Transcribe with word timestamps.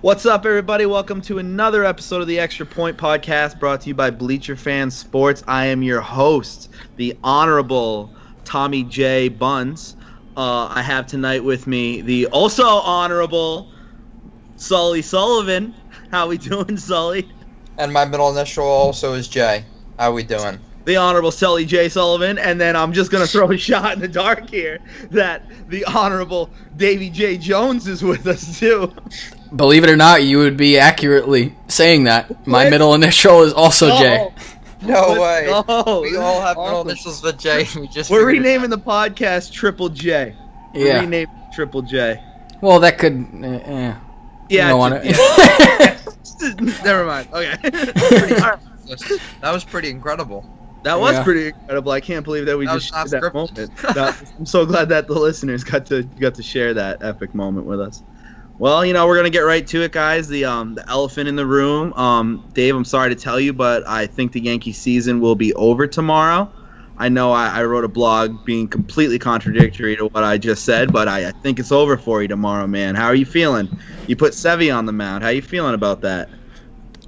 What's 0.00 0.26
up, 0.26 0.46
everybody? 0.46 0.86
Welcome 0.86 1.20
to 1.22 1.40
another 1.40 1.84
episode 1.84 2.20
of 2.20 2.28
the 2.28 2.38
Extra 2.38 2.64
Point 2.64 2.96
Podcast 2.96 3.58
brought 3.58 3.80
to 3.80 3.88
you 3.88 3.96
by 3.96 4.10
Bleacher 4.12 4.54
Fan 4.54 4.92
Sports. 4.92 5.42
I 5.48 5.66
am 5.66 5.82
your 5.82 6.00
host, 6.00 6.70
the 6.94 7.18
Honorable 7.24 8.14
Tommy 8.44 8.84
J. 8.84 9.28
Buns. 9.28 9.96
Uh, 10.36 10.68
I 10.68 10.82
have 10.82 11.08
tonight 11.08 11.42
with 11.42 11.66
me 11.66 12.00
the 12.02 12.26
also 12.26 12.64
Honorable 12.64 13.72
Sully 14.54 15.02
Sullivan. 15.02 15.74
How 16.12 16.28
we 16.28 16.38
doing, 16.38 16.76
Sully? 16.76 17.28
And 17.76 17.92
my 17.92 18.04
middle 18.04 18.30
initial 18.30 18.66
also 18.66 19.14
is 19.14 19.26
J. 19.26 19.64
How 19.98 20.12
we 20.12 20.22
doing? 20.22 20.60
The 20.84 20.94
Honorable 20.94 21.32
Sully 21.32 21.64
J. 21.66 21.88
Sullivan, 21.88 22.38
and 22.38 22.60
then 22.60 22.76
I'm 22.76 22.92
just 22.92 23.10
gonna 23.10 23.26
throw 23.26 23.50
a 23.50 23.56
shot 23.58 23.94
in 23.94 23.98
the 23.98 24.06
dark 24.06 24.48
here 24.48 24.78
that 25.10 25.42
the 25.68 25.84
Honorable 25.86 26.50
Davy 26.76 27.10
J. 27.10 27.36
Jones 27.36 27.88
is 27.88 28.04
with 28.04 28.28
us 28.28 28.60
too. 28.60 28.94
Believe 29.54 29.84
it 29.84 29.90
or 29.90 29.96
not, 29.96 30.22
you 30.22 30.38
would 30.38 30.56
be 30.56 30.78
accurately 30.78 31.54
saying 31.68 32.04
that. 32.04 32.46
My 32.46 32.64
What? 32.64 32.70
middle 32.70 32.94
initial 32.94 33.42
is 33.42 33.52
also 33.52 33.88
J. 33.98 34.28
No 34.82 35.12
Let's 35.12 35.20
way. 35.20 35.62
go. 35.84 36.00
We 36.02 36.16
all 36.16 36.40
have 36.40 36.56
middle 36.56 36.82
initials 36.82 37.22
with 37.22 37.38
J. 37.38 37.66
We 37.76 37.88
just 37.88 38.10
We're 38.10 38.26
renaming 38.26 38.70
the 38.70 38.78
podcast 38.78 39.52
Triple 39.52 39.88
J. 39.88 40.34
We're 40.74 40.86
Yeah. 40.86 40.94
renaming 41.00 41.26
Triple 41.54 41.82
J. 41.82 42.22
Well, 42.60 42.78
that 42.80 42.98
could. 42.98 43.26
Uh, 43.42 43.46
eh. 43.46 43.94
Yeah. 44.50 44.64
You 44.64 44.68
don't 44.70 44.78
wanna- 44.78 45.04
just- 45.04 46.60
Never 46.84 47.04
mind. 47.04 47.28
Okay. 47.32 47.56
That 49.42 49.52
was 49.52 49.64
pretty 49.64 49.90
incredible. 49.90 50.44
That 50.84 50.98
was 50.98 51.12
Yeah. 51.14 51.22
pretty 51.24 51.46
incredible. 51.48 51.92
I 51.92 52.00
can't 52.00 52.24
believe 52.24 52.46
that 52.46 52.56
we 52.56 52.64
That 52.66 52.74
just 52.80 52.94
shared 52.94 53.10
that 53.10 53.34
moment. 53.34 53.76
That- 53.94 54.16
I'm 54.38 54.46
so 54.46 54.64
glad 54.64 54.88
that 54.90 55.06
the 55.08 55.14
listeners 55.14 55.64
got 55.64 55.84
to 55.86 56.04
got 56.04 56.34
to 56.36 56.42
share 56.42 56.72
that 56.74 57.02
epic 57.02 57.34
moment 57.34 57.66
with 57.66 57.80
us. 57.80 58.02
Well, 58.58 58.84
you 58.84 58.92
know, 58.92 59.06
we're 59.06 59.16
gonna 59.16 59.30
get 59.30 59.40
right 59.40 59.64
to 59.68 59.82
it, 59.82 59.92
guys. 59.92 60.26
The 60.26 60.44
um 60.44 60.74
the 60.74 60.88
elephant 60.88 61.28
in 61.28 61.36
the 61.36 61.46
room. 61.46 61.92
Um, 61.92 62.44
Dave, 62.54 62.74
I'm 62.74 62.84
sorry 62.84 63.10
to 63.10 63.14
tell 63.14 63.38
you, 63.38 63.52
but 63.52 63.86
I 63.86 64.06
think 64.06 64.32
the 64.32 64.40
Yankee 64.40 64.72
season 64.72 65.20
will 65.20 65.36
be 65.36 65.54
over 65.54 65.86
tomorrow. 65.86 66.50
I 67.00 67.08
know 67.08 67.30
I, 67.30 67.60
I 67.60 67.64
wrote 67.64 67.84
a 67.84 67.88
blog 67.88 68.44
being 68.44 68.66
completely 68.66 69.20
contradictory 69.20 69.96
to 69.96 70.06
what 70.08 70.24
I 70.24 70.36
just 70.36 70.64
said, 70.64 70.92
but 70.92 71.06
I, 71.06 71.28
I 71.28 71.30
think 71.30 71.60
it's 71.60 71.70
over 71.70 71.96
for 71.96 72.22
you 72.22 72.26
tomorrow, 72.26 72.66
man. 72.66 72.96
How 72.96 73.06
are 73.06 73.14
you 73.14 73.24
feeling? 73.24 73.68
You 74.08 74.16
put 74.16 74.32
Sevy 74.32 74.76
on 74.76 74.84
the 74.84 74.92
mound. 74.92 75.22
How 75.22 75.30
are 75.30 75.34
you 75.34 75.42
feeling 75.42 75.74
about 75.74 76.00
that? 76.00 76.28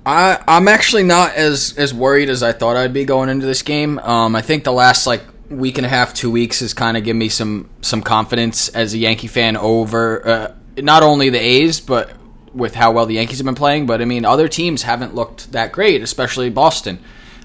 I 0.07 0.43
I'm 0.47 0.69
actually 0.69 1.03
not 1.03 1.35
as 1.35 1.75
as 1.77 1.93
worried 1.93 2.31
as 2.31 2.45
I 2.45 2.53
thought 2.53 2.77
I'd 2.77 2.93
be 2.93 3.05
going 3.05 3.29
into 3.29 3.47
this 3.47 3.63
game. 3.63 3.99
Um, 3.99 4.37
I 4.37 4.43
think 4.43 4.63
the 4.63 4.73
last 4.73 5.07
like 5.07 5.25
week 5.51 5.79
and 5.79 5.85
a 5.85 5.91
half, 5.91 6.15
two 6.15 6.31
weeks 6.31 6.61
has 6.61 6.73
kind 6.73 6.97
of 6.97 7.03
given 7.03 7.19
me 7.19 7.29
some 7.29 7.69
some 7.81 8.03
confidence 8.03 8.69
as 8.69 8.95
a 8.95 8.99
Yankee 8.99 9.27
fan 9.27 9.57
over 9.57 10.27
uh, 10.27 10.55
not 10.83 11.03
only 11.03 11.31
the 11.31 11.39
A's 11.39 11.81
but 11.81 12.11
with 12.55 12.75
how 12.75 12.93
well 12.93 13.07
the 13.07 13.15
Yankees 13.15 13.39
have 13.39 13.45
been 13.45 13.55
playing. 13.55 13.87
But 13.87 14.01
I 14.01 14.05
mean, 14.05 14.25
other 14.25 14.49
teams 14.49 14.83
haven't 14.83 15.15
looked 15.15 15.53
that 15.53 15.73
great, 15.73 16.03
especially 16.03 16.51
Boston. 16.51 16.99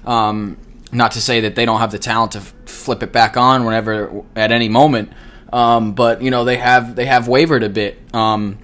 Um, 0.04 0.58
not 0.92 1.12
to 1.12 1.20
say 1.20 1.40
that 1.40 1.54
they 1.54 1.64
don't 1.64 1.80
have 1.80 1.90
the 1.90 1.98
talent 1.98 2.32
to 2.32 2.40
flip 2.40 3.02
it 3.02 3.12
back 3.12 3.36
on 3.36 3.64
whenever 3.64 4.22
at 4.34 4.52
any 4.52 4.68
moment. 4.68 5.12
Um, 5.52 5.92
but 5.92 6.22
you 6.22 6.30
know 6.30 6.44
they 6.44 6.56
have 6.56 6.96
they 6.96 7.06
have 7.06 7.28
wavered 7.28 7.62
a 7.62 7.68
bit. 7.68 7.98
Um, 8.14 8.58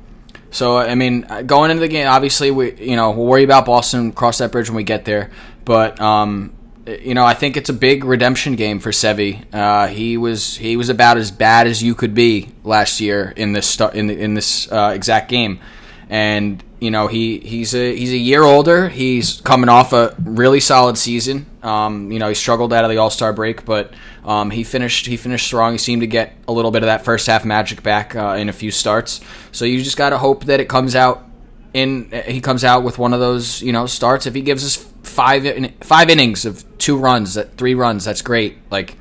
so 0.51 0.77
I 0.77 0.95
mean, 0.95 1.27
going 1.47 1.71
into 1.71 1.81
the 1.81 1.89
game, 1.89 2.07
obviously 2.07 2.51
we 2.51 2.75
you 2.75 2.97
know 2.97 3.11
we'll 3.13 3.27
worry 3.27 3.45
about 3.45 3.67
Boston, 3.67 4.13
cross 4.13 4.39
that 4.39 4.53
bridge 4.53 4.69
when 4.69 4.77
we 4.77 4.85
get 4.85 5.05
there. 5.05 5.31
But 5.65 6.01
um, 6.01 6.53
you 6.87 7.15
know, 7.15 7.25
I 7.25 7.35
think 7.35 7.57
it's 7.57 7.69
a 7.69 7.75
big 7.75 8.05
redemption 8.05 8.57
game 8.57 8.81
for 8.81 8.91
Sevi. 8.91 9.45
Uh, 9.55 9.87
he 9.87 10.17
was 10.17 10.57
he 10.57 10.77
was 10.77 10.89
about 10.89 11.17
as 11.17 11.31
bad 11.31 11.67
as 11.67 11.83
you 11.83 11.95
could 11.95 12.15
be 12.15 12.51
last 12.65 13.01
year 13.01 13.33
in 13.37 13.53
this 13.53 13.67
stu- 13.69 13.91
in 13.91 14.09
the, 14.09 14.19
in 14.19 14.35
this 14.35 14.71
uh, 14.71 14.93
exact 14.95 15.29
game, 15.29 15.61
and 16.09 16.63
you 16.81 16.91
know 16.91 17.07
he 17.07 17.39
he's 17.39 17.75
a 17.75 17.95
he's 17.95 18.13
a 18.13 18.17
year 18.17 18.43
older. 18.43 18.89
He's 18.89 19.41
coming 19.43 19.69
off 19.69 19.93
a 19.93 20.17
really 20.25 20.61
solid 20.61 20.99
season. 20.99 21.47
Um, 21.63 22.11
you 22.11 22.19
know, 22.19 22.29
he 22.29 22.35
struggled 22.35 22.73
out 22.73 22.85
of 22.85 22.91
the 22.91 22.97
All 22.97 23.11
Star 23.11 23.33
break, 23.33 23.65
but 23.65 23.95
um, 24.25 24.51
he 24.51 24.65
finished 24.65 25.07
he 25.07 25.17
finished 25.17 25.47
strong. 25.47 25.73
He 25.73 25.79
seemed 25.79 26.03
to 26.03 26.09
get 26.09 26.35
a 26.49 26.53
little 26.53 26.73
bit 26.73 26.83
of 26.83 26.89
that 26.89 27.05
first 27.05 27.29
half 27.29 27.45
magic 27.45 27.85
back 27.85 28.17
uh, 28.17 28.35
in 28.39 28.49
a 28.49 28.53
few 28.53 28.73
starts. 28.73 29.21
So 29.53 29.65
you 29.65 29.83
just 29.83 29.97
got 29.97 30.11
to 30.11 30.19
hope 30.19 30.47
that 30.47 30.59
it 30.59 30.69
comes 30.69 30.97
out 30.97 31.29
in 31.75 32.11
he 32.27 32.41
comes 32.41 32.65
out 32.65 32.83
with 32.83 32.99
one 32.99 33.13
of 33.13 33.21
those 33.21 33.63
you 33.63 33.73
know 33.73 33.87
starts. 33.87 34.27
If 34.27 34.35
he 34.35 34.43
gives 34.43 34.65
us 34.65 34.77
five 35.03 35.75
five 35.81 36.11
innings 36.11 36.45
of 36.45 36.65
two 36.79 36.97
runs, 36.97 37.39
three 37.57 37.75
runs, 37.75 38.05
that's 38.05 38.23
great. 38.23 38.59
Like 38.71 38.97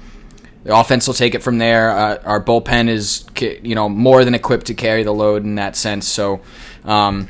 the 0.64 0.76
offense 0.76 1.08
will 1.08 1.14
take 1.14 1.36
it 1.36 1.42
from 1.42 1.58
there. 1.58 1.92
Uh, 1.92 2.18
our 2.24 2.44
bullpen 2.44 2.88
is 2.88 3.26
you 3.40 3.76
know 3.76 3.90
more 3.90 4.24
than 4.24 4.36
equipped 4.36 4.68
to 4.68 4.74
carry 4.74 5.04
the 5.04 5.14
load 5.14 5.44
in 5.44 5.56
that 5.56 5.76
sense. 5.76 6.08
So 6.08 6.42
um, 6.86 7.28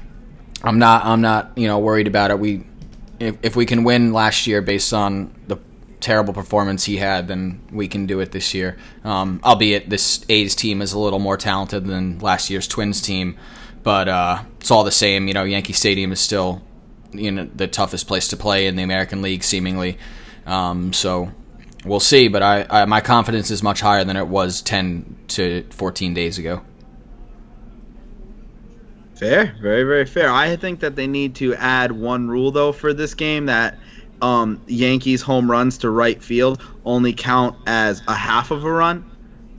I'm 0.64 0.80
not 0.80 1.06
I'm 1.06 1.22
not 1.22 1.58
you 1.58 1.68
know 1.68 1.80
worried 1.80 2.08
about 2.08 2.32
it. 2.32 2.40
We 2.40 2.66
if, 3.20 3.38
if 3.42 3.56
we 3.56 3.66
can 3.66 3.84
win 3.84 4.14
last 4.14 4.48
year 4.48 4.62
based 4.62 4.94
on 4.94 5.34
the 5.48 5.58
terrible 6.02 6.34
performance 6.34 6.84
he 6.84 6.98
had, 6.98 7.28
then 7.28 7.62
we 7.72 7.88
can 7.88 8.08
do 8.08 8.20
it 8.20 8.32
this 8.32 8.54
year. 8.54 8.78
Um, 9.04 9.40
albeit 9.44 9.90
this 9.90 10.26
A's 10.28 10.56
team 10.56 10.82
is 10.82 10.94
a 10.94 11.00
little 11.00 11.20
more 11.20 11.38
talented 11.38 11.86
than 11.86 12.20
last 12.20 12.50
year's 12.50 12.68
Twins 12.68 13.02
team, 13.02 13.38
but 13.84 14.08
uh, 14.08 14.44
it's 14.60 14.72
all 14.72 14.84
the 14.84 14.92
same. 14.92 15.28
You 15.28 15.34
know, 15.34 15.44
Yankee 15.44 15.74
Stadium 15.74 16.12
is 16.12 16.20
still 16.20 16.62
you 17.12 17.32
know 17.32 17.50
the 17.56 17.68
toughest 17.68 18.08
place 18.08 18.28
to 18.30 18.38
play 18.38 18.68
in 18.68 18.76
the 18.76 18.84
American 18.84 19.22
League, 19.22 19.44
seemingly. 19.44 19.98
Um, 20.46 20.94
so 20.94 21.32
we'll 21.86 22.00
see. 22.00 22.28
But 22.28 22.44
I, 22.44 22.66
I 22.70 22.86
my 22.86 23.02
confidence 23.02 23.52
is 23.52 23.64
much 23.64 23.82
higher 23.82 24.04
than 24.04 24.18
it 24.18 24.28
was 24.28 24.62
ten 24.62 25.18
to 25.30 25.66
fourteen 25.70 26.14
days 26.14 26.38
ago. 26.38 26.62
Fair, 29.16 29.56
very, 29.62 29.84
very 29.84 30.06
fair. 30.06 30.32
I 30.32 30.56
think 30.56 30.80
that 30.80 30.96
they 30.96 31.06
need 31.06 31.36
to 31.36 31.54
add 31.56 31.92
one 31.92 32.28
rule 32.28 32.52
though 32.52 32.72
for 32.72 32.92
this 32.92 33.14
game 33.14 33.46
that 33.46 33.78
um, 34.22 34.60
Yankees 34.68 35.22
home 35.22 35.50
runs 35.50 35.78
to 35.80 35.90
right 35.90 36.22
field 36.22 36.62
only 36.86 37.14
count 37.14 37.56
as 37.68 38.02
a 38.08 38.16
half 38.16 38.50
of 38.50 38.64
a 38.64 38.72
run 38.72 39.06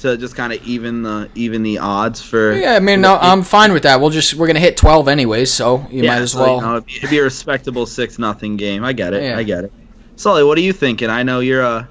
to 0.02 0.16
just 0.16 0.36
kind 0.36 0.52
of 0.52 0.62
even 0.64 1.02
the 1.02 1.28
even 1.34 1.62
the 1.62 1.78
odds 1.78 2.20
for. 2.20 2.52
Yeah, 2.52 2.74
I 2.74 2.80
mean, 2.80 3.00
no, 3.00 3.18
I'm 3.20 3.42
fine 3.42 3.72
with 3.72 3.84
that. 3.84 4.00
We'll 4.00 4.10
just 4.10 4.34
we're 4.34 4.46
gonna 4.46 4.60
hit 4.60 4.76
twelve 4.76 5.08
anyways, 5.08 5.52
so 5.52 5.86
you 5.90 6.02
Yeah, 6.02 6.10
might 6.14 6.22
as 6.22 6.32
so, 6.32 6.40
well. 6.40 6.56
you 6.56 6.62
know, 6.62 6.72
it'd, 6.76 6.86
be, 6.86 6.96
it'd 6.96 7.10
be 7.10 7.18
a 7.18 7.22
respectable 7.22 7.86
six 7.86 8.18
nothing 8.18 8.56
game. 8.56 8.84
I 8.84 8.92
get 8.92 9.14
it. 9.14 9.22
Yeah. 9.22 9.38
I 9.38 9.42
get 9.42 9.64
it. 9.64 9.72
Sully, 10.16 10.44
what 10.44 10.58
are 10.58 10.62
you 10.62 10.72
thinking? 10.72 11.08
I 11.10 11.22
know 11.22 11.40
you're 11.40 11.62
a. 11.62 11.88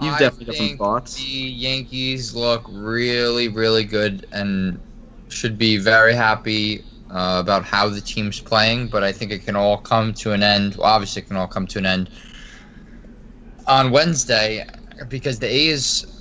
You've 0.00 0.14
I 0.14 0.18
definitely 0.20 0.46
got 0.46 0.54
some 0.54 0.78
thoughts. 0.78 1.14
The 1.16 1.22
Yankees 1.24 2.32
look 2.34 2.64
really, 2.68 3.48
really 3.48 3.82
good 3.82 4.26
and 4.30 4.80
should 5.28 5.58
be 5.58 5.76
very 5.76 6.14
happy 6.14 6.84
uh, 7.10 7.38
about 7.40 7.64
how 7.64 7.88
the 7.88 8.00
team's 8.00 8.38
playing. 8.38 8.88
But 8.88 9.02
I 9.02 9.10
think 9.10 9.32
it 9.32 9.44
can 9.44 9.56
all 9.56 9.76
come 9.76 10.14
to 10.14 10.32
an 10.32 10.42
end. 10.44 10.76
Well, 10.76 10.86
obviously, 10.86 11.22
it 11.22 11.26
can 11.26 11.36
all 11.36 11.48
come 11.48 11.66
to 11.66 11.78
an 11.78 11.86
end 11.86 12.10
on 13.66 13.90
Wednesday 13.90 14.64
because 15.08 15.38
the 15.38 15.46
A's, 15.46 16.17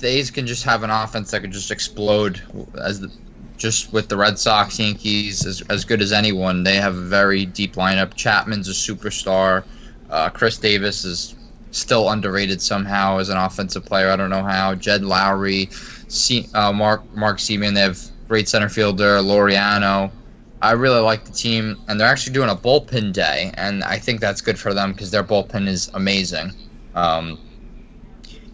the 0.00 0.08
A's 0.08 0.30
can 0.30 0.46
just 0.46 0.64
have 0.64 0.82
an 0.82 0.90
offense 0.90 1.30
that 1.30 1.40
could 1.40 1.52
just 1.52 1.70
explode 1.70 2.40
as 2.80 3.00
the, 3.00 3.12
just 3.56 3.92
with 3.92 4.08
the 4.08 4.16
Red 4.16 4.38
Sox, 4.38 4.78
Yankees, 4.78 5.46
as, 5.46 5.62
as 5.68 5.84
good 5.84 6.02
as 6.02 6.12
anyone. 6.12 6.62
They 6.62 6.76
have 6.76 6.96
a 6.96 7.00
very 7.00 7.46
deep 7.46 7.74
lineup. 7.74 8.14
Chapman's 8.14 8.68
a 8.68 8.72
superstar. 8.72 9.64
Uh, 10.08 10.28
Khris 10.30 10.58
Davis 10.58 11.04
is 11.04 11.34
still 11.72 12.08
underrated 12.08 12.62
somehow 12.62 13.18
as 13.18 13.28
an 13.28 13.36
offensive 13.36 13.84
player. 13.84 14.10
I 14.10 14.16
don't 14.16 14.30
know 14.30 14.44
how. 14.44 14.74
Jed 14.74 15.02
Lowrie, 15.02 15.72
C, 16.10 16.48
uh, 16.54 16.72
Mark 16.72 17.14
Mark 17.14 17.38
Semien. 17.38 17.74
They 17.74 17.80
have 17.80 18.00
great 18.28 18.48
center 18.48 18.68
fielder 18.68 19.18
Laureano. 19.18 20.10
I 20.62 20.72
really 20.72 21.00
like 21.00 21.24
the 21.24 21.32
team, 21.32 21.76
and 21.86 22.00
they're 22.00 22.08
actually 22.08 22.32
doing 22.32 22.48
a 22.48 22.56
bullpen 22.56 23.12
day, 23.12 23.52
and 23.54 23.84
I 23.84 23.98
think 23.98 24.20
that's 24.20 24.40
good 24.40 24.58
for 24.58 24.72
them 24.72 24.92
because 24.92 25.10
their 25.10 25.22
bullpen 25.22 25.68
is 25.68 25.90
amazing. 25.92 26.52
Um, 26.94 27.38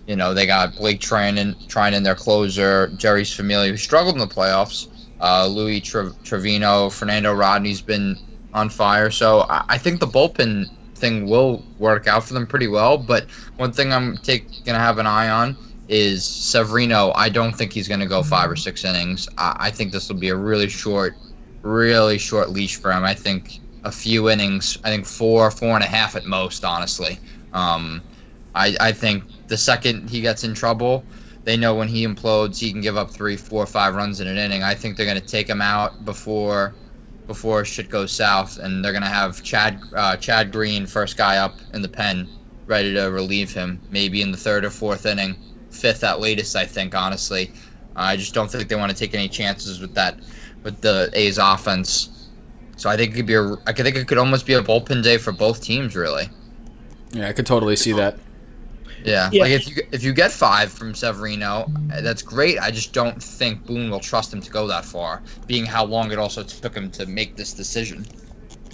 you 0.06 0.16
know, 0.16 0.34
they 0.34 0.46
got 0.46 0.76
Blake 0.76 1.00
Treinen, 1.00 1.54
Treinen, 1.68 2.04
their 2.04 2.14
closer, 2.14 2.88
Jeurys 2.96 3.34
Familia, 3.34 3.70
who 3.70 3.76
struggled 3.76 4.14
in 4.14 4.20
the 4.20 4.26
playoffs. 4.26 4.88
Uh, 5.20 5.46
Louis 5.46 5.80
Tre- 5.80 6.10
Trivino, 6.24 6.92
Fernando 6.92 7.32
Rodney's 7.32 7.80
been 7.80 8.16
on 8.52 8.68
fire. 8.68 9.10
So 9.10 9.46
I, 9.48 9.64
I 9.70 9.78
think 9.78 10.00
the 10.00 10.06
bullpen 10.06 10.66
thing 10.96 11.26
will 11.26 11.64
work 11.78 12.06
out 12.06 12.24
for 12.24 12.34
them 12.34 12.46
pretty 12.46 12.68
well. 12.68 12.98
But 12.98 13.30
one 13.56 13.72
thing 13.72 13.92
I'm 13.92 14.16
take, 14.18 14.64
gonna 14.64 14.78
have 14.78 14.98
an 14.98 15.06
eye 15.06 15.28
on 15.28 15.56
is 15.88 16.24
Severino. 16.24 17.12
I 17.14 17.28
don't 17.28 17.52
think 17.52 17.72
he's 17.72 17.88
gonna 17.88 18.06
go 18.06 18.22
five 18.22 18.50
or 18.50 18.56
six 18.56 18.84
innings. 18.84 19.28
I, 19.38 19.56
I 19.58 19.70
think 19.70 19.92
this 19.92 20.08
will 20.08 20.16
be 20.16 20.30
a 20.30 20.36
really 20.36 20.68
short, 20.68 21.14
really 21.62 22.18
short 22.18 22.50
leash 22.50 22.76
for 22.76 22.90
him. 22.90 23.04
I 23.04 23.14
think 23.14 23.60
a 23.84 23.92
few 23.92 24.28
innings. 24.28 24.76
I 24.84 24.90
think 24.90 25.06
four, 25.06 25.50
four 25.50 25.74
and 25.74 25.84
a 25.84 25.88
half 25.88 26.16
at 26.16 26.24
most. 26.24 26.64
Honestly, 26.64 27.18
um, 27.52 28.02
I, 28.54 28.76
I 28.80 28.92
think 28.92 29.24
the 29.52 29.58
second 29.58 30.08
he 30.08 30.22
gets 30.22 30.44
in 30.44 30.54
trouble, 30.54 31.04
they 31.44 31.58
know 31.58 31.74
when 31.74 31.86
he 31.86 32.06
implodes, 32.06 32.58
he 32.58 32.72
can 32.72 32.80
give 32.80 32.96
up 32.96 33.10
three, 33.10 33.36
four, 33.36 33.66
five 33.66 33.94
runs 33.94 34.18
in 34.18 34.26
an 34.26 34.38
inning. 34.38 34.62
I 34.62 34.74
think 34.74 34.96
they're 34.96 35.04
going 35.04 35.20
to 35.20 35.26
take 35.26 35.46
him 35.46 35.60
out 35.60 36.06
before 36.06 36.74
before 37.26 37.62
shit 37.66 37.90
goes 37.90 38.12
south, 38.12 38.58
and 38.58 38.82
they're 38.82 38.92
going 38.92 39.02
to 39.02 39.10
have 39.10 39.42
Chad 39.42 39.78
uh, 39.94 40.16
Chad 40.16 40.52
Green, 40.52 40.86
first 40.86 41.18
guy 41.18 41.36
up 41.36 41.54
in 41.74 41.82
the 41.82 41.88
pen, 41.88 42.30
ready 42.64 42.94
to 42.94 43.02
relieve 43.10 43.52
him, 43.52 43.78
maybe 43.90 44.22
in 44.22 44.30
the 44.30 44.38
third 44.38 44.64
or 44.64 44.70
fourth 44.70 45.04
inning, 45.04 45.36
fifth 45.70 46.02
at 46.02 46.18
latest. 46.18 46.56
I 46.56 46.64
think 46.64 46.94
honestly, 46.94 47.52
I 47.94 48.16
just 48.16 48.32
don't 48.32 48.50
think 48.50 48.70
they 48.70 48.74
want 48.76 48.90
to 48.90 48.96
take 48.96 49.14
any 49.14 49.28
chances 49.28 49.80
with 49.80 49.96
that 49.96 50.18
with 50.62 50.80
the 50.80 51.10
A's 51.12 51.36
offense. 51.36 52.08
So 52.78 52.88
I 52.88 52.96
think 52.96 53.12
it 53.12 53.16
could 53.16 53.26
be 53.26 53.34
a. 53.34 53.52
I 53.66 53.74
think 53.74 53.96
it 53.96 54.08
could 54.08 54.16
almost 54.16 54.46
be 54.46 54.54
a 54.54 54.62
bullpen 54.62 55.02
day 55.02 55.18
for 55.18 55.30
both 55.30 55.62
teams, 55.62 55.94
really. 55.94 56.30
Yeah, 57.10 57.28
I 57.28 57.34
could 57.34 57.44
totally 57.44 57.76
see 57.76 57.92
that. 57.92 58.18
Yeah. 59.04 59.30
Yeah. 59.32 59.42
Like 59.42 59.52
if 59.52 59.68
you 59.68 59.82
if 59.92 60.02
you 60.02 60.12
get 60.12 60.32
five 60.32 60.72
from 60.72 60.94
Severino, 60.94 61.66
that's 61.88 62.22
great. 62.22 62.58
I 62.58 62.70
just 62.70 62.92
don't 62.92 63.22
think 63.22 63.66
Boone 63.66 63.90
will 63.90 64.00
trust 64.00 64.32
him 64.32 64.40
to 64.40 64.50
go 64.50 64.66
that 64.68 64.84
far, 64.84 65.22
being 65.46 65.66
how 65.66 65.84
long 65.84 66.12
it 66.12 66.18
also 66.18 66.42
took 66.42 66.74
him 66.74 66.90
to 66.92 67.06
make 67.06 67.36
this 67.36 67.52
decision. 67.52 68.06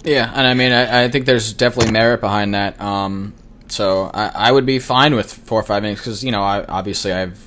Yeah, 0.03 0.31
and 0.33 0.47
I 0.47 0.53
mean, 0.53 0.71
I, 0.71 1.05
I 1.05 1.09
think 1.09 1.25
there's 1.25 1.53
definitely 1.53 1.91
merit 1.91 2.21
behind 2.21 2.53
that. 2.53 2.79
Um, 2.79 3.33
so 3.67 4.09
I, 4.13 4.31
I 4.33 4.51
would 4.51 4.65
be 4.65 4.79
fine 4.79 5.15
with 5.15 5.31
four 5.31 5.59
or 5.59 5.63
five 5.63 5.83
innings 5.83 5.99
because 5.99 6.23
you 6.23 6.31
know, 6.31 6.41
I 6.41 6.63
obviously 6.65 7.11
I 7.11 7.19
have 7.19 7.39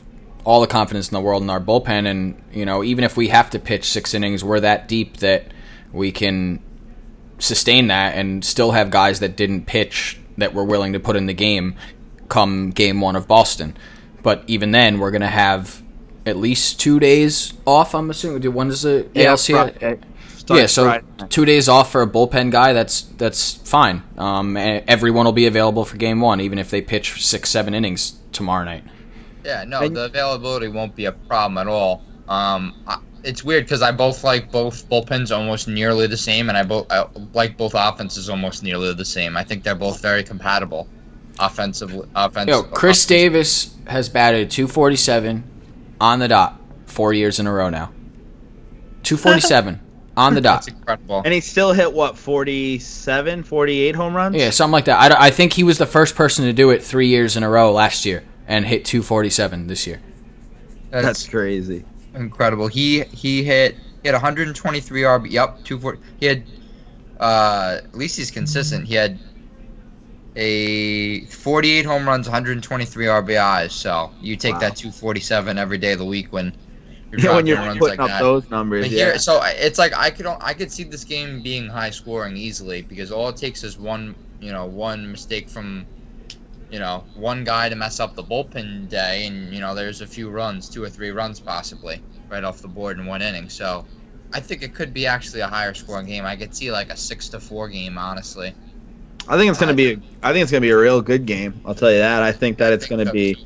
all 0.45 0.61
the 0.61 0.67
confidence 0.67 1.09
in 1.09 1.15
the 1.15 1.21
world 1.21 1.43
in 1.43 1.51
our 1.51 1.61
bullpen, 1.61 2.07
and 2.07 2.43
you 2.53 2.67
know, 2.67 2.83
even 2.83 3.05
if 3.05 3.17
we 3.17 3.29
have 3.29 3.51
to 3.51 3.59
pitch 3.59 3.85
six 3.85 4.15
innings, 4.15 4.45
we're 4.45 4.61
that 4.61 4.89
deep 4.89 5.19
that 5.19 5.53
we 5.93 6.13
can 6.13 6.63
sustain 7.39 7.89
that 7.89 8.17
and 8.17 8.45
still 8.45 8.71
have 8.71 8.91
guys 8.91 9.21
that 9.21 9.37
didn't 9.37 9.67
pitch 9.67 10.19
that 10.39 10.55
we're 10.55 10.65
willing 10.65 10.93
to 10.93 11.01
put 11.01 11.17
in 11.17 11.27
the 11.27 11.35
game 11.35 11.75
come 12.33 12.71
game 12.71 13.01
one 13.01 13.15
of 13.15 13.29
Boston. 13.29 13.77
But 14.23 14.45
even 14.47 14.71
then, 14.71 14.99
we're 14.99 15.11
gonna 15.11 15.27
have 15.29 15.83
at 16.25 16.37
least 16.37 16.81
two 16.81 16.99
days 16.99 17.53
off. 17.67 17.95
I'm 17.95 18.11
assuming. 18.11 18.53
When 18.53 18.69
does 18.69 18.83
the 18.83 19.07
ALC? 19.15 19.47
Friday. 19.47 19.99
yeah, 20.49 20.67
so 20.67 20.85
Friday. 20.85 21.05
two 21.29 21.45
days 21.45 21.69
off 21.69 21.93
for 21.93 22.03
a 22.03 22.07
bullpen 22.07 22.51
guy, 22.51 22.73
that's 22.73 23.03
that's 23.03 23.55
fine. 23.55 24.03
Um, 24.17 24.57
everyone 24.57 25.27
will 25.27 25.33
be 25.33 25.47
available 25.47 25.85
for 25.85 25.97
game 25.97 26.21
one, 26.21 26.41
even 26.41 26.59
if 26.59 26.71
they 26.71 26.81
pitch 26.81 27.25
six, 27.25 27.51
seven 27.51 27.75
innings 27.75 28.19
tomorrow 28.33 28.65
night. 28.65 28.85
Yeah, 29.45 29.65
no, 29.65 29.81
And- 29.81 29.97
the 29.97 30.05
availability 30.05 30.69
won't 30.69 30.95
be 30.95 31.07
a 31.07 31.13
problem 31.13 31.59
at 31.59 31.67
all. 31.67 32.05
Um, 32.29 32.75
I, 32.87 32.99
it's 33.25 33.45
weird 33.45 33.65
because 33.65 33.83
I 33.83 33.93
both 33.93 34.25
like 34.25 34.51
both 34.51 34.89
bullpens 34.89 35.37
almost 35.37 35.69
nearly 35.69 36.07
the 36.07 36.17
same, 36.17 36.49
and 36.49 36.57
I 36.57 36.63
both 36.63 36.91
I 36.91 37.07
like 37.35 37.57
both 37.57 37.75
offenses 37.75 38.31
almost 38.31 38.63
nearly 38.63 38.95
the 38.95 39.05
same. 39.05 39.37
I 39.37 39.45
think 39.45 39.65
they're 39.65 39.75
both 39.75 40.01
very 40.01 40.23
compatible, 40.23 40.89
offensively. 41.47 42.09
Offensive. 42.15 42.49
Yo, 42.49 42.63
Khris 42.65 43.05
Davis 43.07 43.77
has 43.87 44.09
batted 44.09 44.51
247 44.51 45.45
on 46.01 46.19
the 46.19 46.29
dot 46.29 46.61
four 46.87 47.13
years 47.13 47.39
in 47.39 47.47
a 47.47 47.53
row 47.53 47.71
now. 47.71 47.93
247 49.03 49.81
on 50.17 50.35
the 50.35 50.41
That's 50.41 50.67
dot. 50.67 50.75
incredible. 50.77 51.23
And 51.25 51.33
he 51.35 51.41
still 51.41 51.73
hit 51.73 51.93
what 51.93 52.17
47, 52.19 53.43
48 53.43 53.95
home 53.97 54.15
runs. 54.15 54.37
Yeah, 54.37 54.51
something 54.51 54.73
like 54.73 54.85
that. 54.87 55.13
I, 55.13 55.27
I 55.27 55.31
think 55.31 55.53
he 55.55 55.65
was 55.65 55.79
the 55.79 55.87
first 55.87 56.15
person 56.15 56.45
to 56.45 56.53
do 56.53 56.71
it 56.71 56.83
three 56.83 57.09
years 57.09 57.37
in 57.37 57.43
a 57.43 57.49
row 57.49 57.73
last 57.73 58.05
year 58.05 58.23
and 58.47 58.65
hit 58.67 58.85
247 58.85 59.67
this 59.67 59.87
year. 59.87 60.01
That's, 60.91 61.05
that's 61.07 61.29
crazy. 61.29 61.85
incredible. 62.15 62.67
He 62.69 63.05
he 63.05 63.43
hit 63.43 63.77
he 64.03 64.09
had 64.09 64.15
123 64.15 65.01
RB. 65.03 65.31
Yep, 65.31 65.65
240. 65.65 65.99
He 66.21 66.27
had 66.27 66.45
uh 67.19 67.79
at 67.85 67.95
least 67.95 68.17
he's 68.19 68.31
consistent. 68.31 68.87
He 68.87 68.95
had 68.95 69.19
a 70.37 71.27
48 71.27 71.85
home 71.87 72.07
runs, 72.09 72.29
123 72.29 73.07
RBIs. 73.07 73.75
So 73.75 74.13
you 74.19 74.37
take 74.37 74.59
Wow. 74.59 74.61
that 74.61 74.77
247 74.77 75.59
every 75.59 75.79
day 75.79 75.93
of 75.93 75.99
the 75.99 76.07
week 76.07 76.33
when 76.33 76.55
you're 77.11 77.21
Yeah, 77.23 77.31
when 77.35 77.47
you're 77.47 77.59
runs 77.59 77.87
putting 77.87 77.89
like 77.89 78.03
up 78.05 78.17
that. 78.17 78.19
those 78.19 78.51
numbers, 78.51 78.91
yeah. 78.91 79.13
here, 79.13 79.19
so 79.19 79.41
it's 79.45 79.79
like 79.79 79.93
I 79.97 80.11
could 80.11 80.27
I 80.41 80.55
could 80.55 80.73
see 80.73 80.85
this 80.85 81.05
game 81.05 81.43
being 81.43 81.69
high 81.69 81.91
scoring 81.91 82.37
easily 82.37 82.83
because 82.83 83.13
all 83.13 83.29
it 83.31 83.37
takes 83.37 83.65
is 83.65 83.79
one 83.79 84.17
you 84.41 84.53
know 84.53 84.67
one 84.67 85.11
mistake 85.11 85.51
from 85.51 85.89
you 86.71 86.79
know 86.79 87.07
one 87.15 87.45
guy 87.45 87.69
to 87.69 87.77
mess 87.77 88.01
up 88.01 88.15
the 88.15 88.25
bullpen 88.25 88.89
day 88.89 89.27
and 89.27 89.53
you 89.55 89.61
know 89.61 89.75
there's 89.75 90.01
a 90.01 90.07
few 90.07 90.31
runs 90.31 90.69
two 90.69 90.83
or 90.83 90.89
three 90.91 91.11
runs 91.11 91.41
possibly 91.41 92.03
right 92.31 92.45
off 92.45 92.63
the 92.63 92.69
board 92.69 92.99
in 92.99 93.07
one 93.07 93.23
inning 93.23 93.49
so 93.49 93.87
I 94.33 94.41
think 94.41 94.63
it 94.63 94.75
could 94.75 94.95
be 94.95 95.07
actually 95.07 95.41
a 95.41 95.49
higher 95.49 95.75
scoring 95.75 96.07
game 96.07 96.25
I 96.25 96.37
could 96.37 96.55
see 96.55 96.73
like 96.73 96.91
a 96.91 96.97
six 96.97 97.29
to 97.31 97.41
four 97.41 97.69
game 97.69 97.99
honestly 97.99 98.55
I 99.29 99.39
think 99.39 99.51
it's 99.51 99.61
gonna 99.61 99.75
be. 99.75 100.01
I 100.23 100.33
think 100.33 100.43
it's 100.43 100.51
gonna 100.51 100.61
be 100.61 100.71
a 100.71 100.79
real 100.79 101.01
good 101.01 101.27
game. 101.27 101.61
I'll 101.65 101.75
tell 101.75 101.91
you 101.91 101.99
that. 101.99 102.23
I 102.23 102.33
think 102.33 102.59
that 102.59 102.73
it's 102.73 102.87
gonna 102.87 103.11
be. 103.13 103.37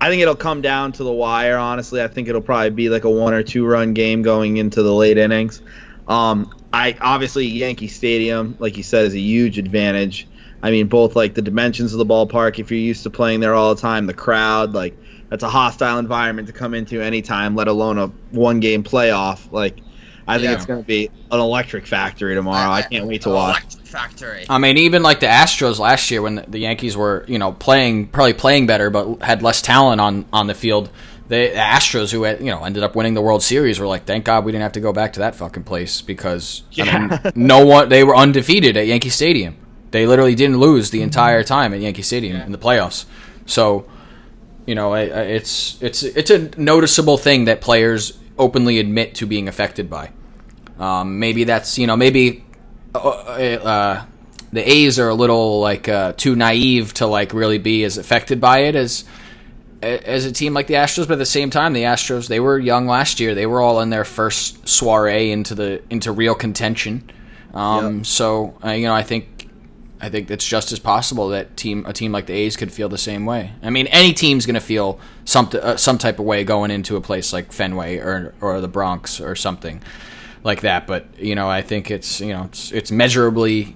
I 0.00 0.08
think 0.08 0.20
it'll 0.20 0.34
come 0.34 0.60
down 0.60 0.92
to 0.92 1.04
the 1.04 1.12
wire. 1.12 1.56
Honestly, 1.56 2.02
I 2.02 2.08
think 2.08 2.28
it'll 2.28 2.40
probably 2.42 2.70
be 2.70 2.88
like 2.88 3.04
a 3.04 3.10
one 3.10 3.32
or 3.32 3.42
two 3.42 3.64
run 3.66 3.94
game 3.94 4.22
going 4.22 4.56
into 4.56 4.82
the 4.82 4.92
late 4.92 5.18
innings. 5.18 5.62
Um, 6.08 6.52
I 6.72 6.96
obviously 7.00 7.46
Yankee 7.46 7.88
Stadium, 7.88 8.56
like 8.58 8.76
you 8.76 8.82
said, 8.82 9.06
is 9.06 9.14
a 9.14 9.20
huge 9.20 9.58
advantage. 9.58 10.28
I 10.62 10.70
mean, 10.70 10.88
both 10.88 11.14
like 11.14 11.34
the 11.34 11.42
dimensions 11.42 11.92
of 11.92 11.98
the 11.98 12.06
ballpark. 12.06 12.58
If 12.58 12.70
you're 12.70 12.80
used 12.80 13.02
to 13.04 13.10
playing 13.10 13.40
there 13.40 13.54
all 13.54 13.74
the 13.74 13.80
time, 13.80 14.06
the 14.06 14.14
crowd, 14.14 14.72
like 14.72 14.96
that's 15.30 15.44
a 15.44 15.48
hostile 15.48 15.98
environment 15.98 16.48
to 16.48 16.52
come 16.52 16.74
into 16.74 17.00
anytime, 17.00 17.54
let 17.54 17.68
alone 17.68 17.98
a 17.98 18.08
one 18.30 18.60
game 18.60 18.82
playoff. 18.82 19.50
Like, 19.52 19.80
I 20.26 20.36
think 20.36 20.48
Yeah. 20.48 20.54
it's 20.54 20.66
gonna 20.66 20.82
be 20.82 21.08
an 21.30 21.40
electric 21.40 21.86
factory 21.86 22.34
tomorrow. 22.34 22.70
I 22.70 22.82
can't 22.82 23.06
wait 23.06 23.22
to 23.22 23.30
watch. 23.30 23.62
Factory 23.94 24.44
I 24.50 24.58
mean, 24.58 24.76
even 24.76 25.04
like 25.04 25.20
the 25.20 25.26
Astros 25.26 25.78
last 25.78 26.10
year 26.10 26.20
when 26.20 26.44
the, 26.48 26.58
Yankees 26.58 26.96
were, 26.96 27.24
you 27.28 27.38
know, 27.38 27.52
playing 27.52 28.08
probably 28.08 28.32
playing 28.32 28.66
better, 28.66 28.90
but 28.90 29.22
had 29.22 29.40
less 29.40 29.62
talent 29.62 30.00
on 30.00 30.24
on 30.32 30.48
the 30.48 30.54
field. 30.54 30.90
The 31.28 31.52
Astros, 31.54 32.12
who 32.12 32.24
had, 32.24 32.40
you 32.40 32.50
know 32.50 32.64
ended 32.64 32.82
up 32.82 32.96
winning 32.96 33.14
the 33.14 33.22
World 33.22 33.42
Series, 33.42 33.78
were 33.78 33.86
like, 33.86 34.04
"Thank 34.04 34.24
God 34.24 34.44
we 34.44 34.52
didn't 34.52 34.62
have 34.62 34.72
to 34.72 34.80
go 34.80 34.92
back 34.92 35.12
to 35.14 35.20
that 35.20 35.36
fucking 35.36 35.62
place 35.62 36.02
because 36.02 36.62
I 36.76 36.98
mean, 36.98 37.20
no 37.34 37.64
one 37.64 37.88
they 37.88 38.02
were 38.02 38.16
undefeated 38.16 38.76
at 38.76 38.86
Yankee 38.86 39.10
Stadium. 39.10 39.56
They 39.92 40.06
literally 40.08 40.34
didn't 40.34 40.58
lose 40.58 40.90
the 40.90 41.02
entire 41.02 41.44
time 41.44 41.72
at 41.72 41.80
Yankee 41.80 42.02
Stadium 42.02 42.40
in 42.40 42.50
the 42.50 42.58
playoffs. 42.58 43.04
So, 43.46 43.88
you 44.66 44.74
know, 44.74 44.94
it's 44.94 45.80
it's 45.80 46.02
it's 46.02 46.30
a 46.30 46.50
noticeable 46.58 47.16
thing 47.16 47.44
that 47.44 47.60
players 47.60 48.18
openly 48.36 48.80
admit 48.80 49.14
to 49.16 49.26
being 49.26 49.46
affected 49.46 49.88
by. 49.88 50.10
Um, 50.78 51.20
maybe 51.20 51.44
that's 51.44 51.78
you 51.78 51.86
know 51.86 51.96
maybe 51.96 52.43
uh, 52.94 52.98
uh, 52.98 54.04
the 54.52 54.70
A's 54.70 54.98
are 54.98 55.08
a 55.08 55.14
little 55.14 55.60
like 55.60 55.88
uh, 55.88 56.12
too 56.12 56.36
naive 56.36 56.94
to 56.94 57.06
like 57.06 57.32
really 57.34 57.58
be 57.58 57.84
as 57.84 57.98
affected 57.98 58.40
by 58.40 58.60
it 58.60 58.76
as 58.76 59.04
as 59.82 60.24
a 60.24 60.32
team 60.32 60.54
like 60.54 60.66
the 60.66 60.74
Astros. 60.74 61.06
But 61.06 61.14
at 61.14 61.18
the 61.18 61.26
same 61.26 61.50
time, 61.50 61.72
the 61.72 61.82
Astros 61.82 62.28
they 62.28 62.40
were 62.40 62.58
young 62.58 62.86
last 62.86 63.20
year. 63.20 63.34
They 63.34 63.46
were 63.46 63.60
all 63.60 63.80
in 63.80 63.90
their 63.90 64.04
first 64.04 64.68
soiree 64.68 65.30
into 65.32 65.54
the 65.54 65.82
into 65.90 66.12
real 66.12 66.34
contention. 66.34 67.10
Um, 67.52 68.04
So 68.04 68.56
uh, 68.64 68.70
you 68.70 68.86
know, 68.86 68.94
I 68.94 69.02
think 69.02 69.48
I 70.00 70.08
think 70.08 70.30
it's 70.30 70.46
just 70.46 70.70
as 70.70 70.78
possible 70.78 71.28
that 71.30 71.56
team 71.56 71.86
a 71.86 71.92
team 71.92 72.12
like 72.12 72.26
the 72.26 72.34
A's 72.34 72.56
could 72.56 72.72
feel 72.72 72.88
the 72.88 72.98
same 72.98 73.26
way. 73.26 73.52
I 73.62 73.70
mean, 73.70 73.86
any 73.88 74.12
team's 74.12 74.46
going 74.46 74.54
to 74.54 74.60
feel 74.60 75.00
some 75.24 75.50
uh, 75.52 75.76
some 75.76 75.98
type 75.98 76.18
of 76.18 76.24
way 76.24 76.44
going 76.44 76.70
into 76.70 76.96
a 76.96 77.00
place 77.00 77.32
like 77.32 77.52
Fenway 77.52 77.98
or 77.98 78.34
or 78.40 78.60
the 78.60 78.68
Bronx 78.68 79.20
or 79.20 79.34
something 79.34 79.82
like 80.44 80.60
that. 80.60 80.86
But 80.86 81.18
you 81.18 81.34
know, 81.34 81.48
I 81.48 81.62
think 81.62 81.90
it's 81.90 82.20
you 82.20 82.32
know 82.32 82.44
it's, 82.44 82.70
it's 82.70 82.92
measurably 82.92 83.74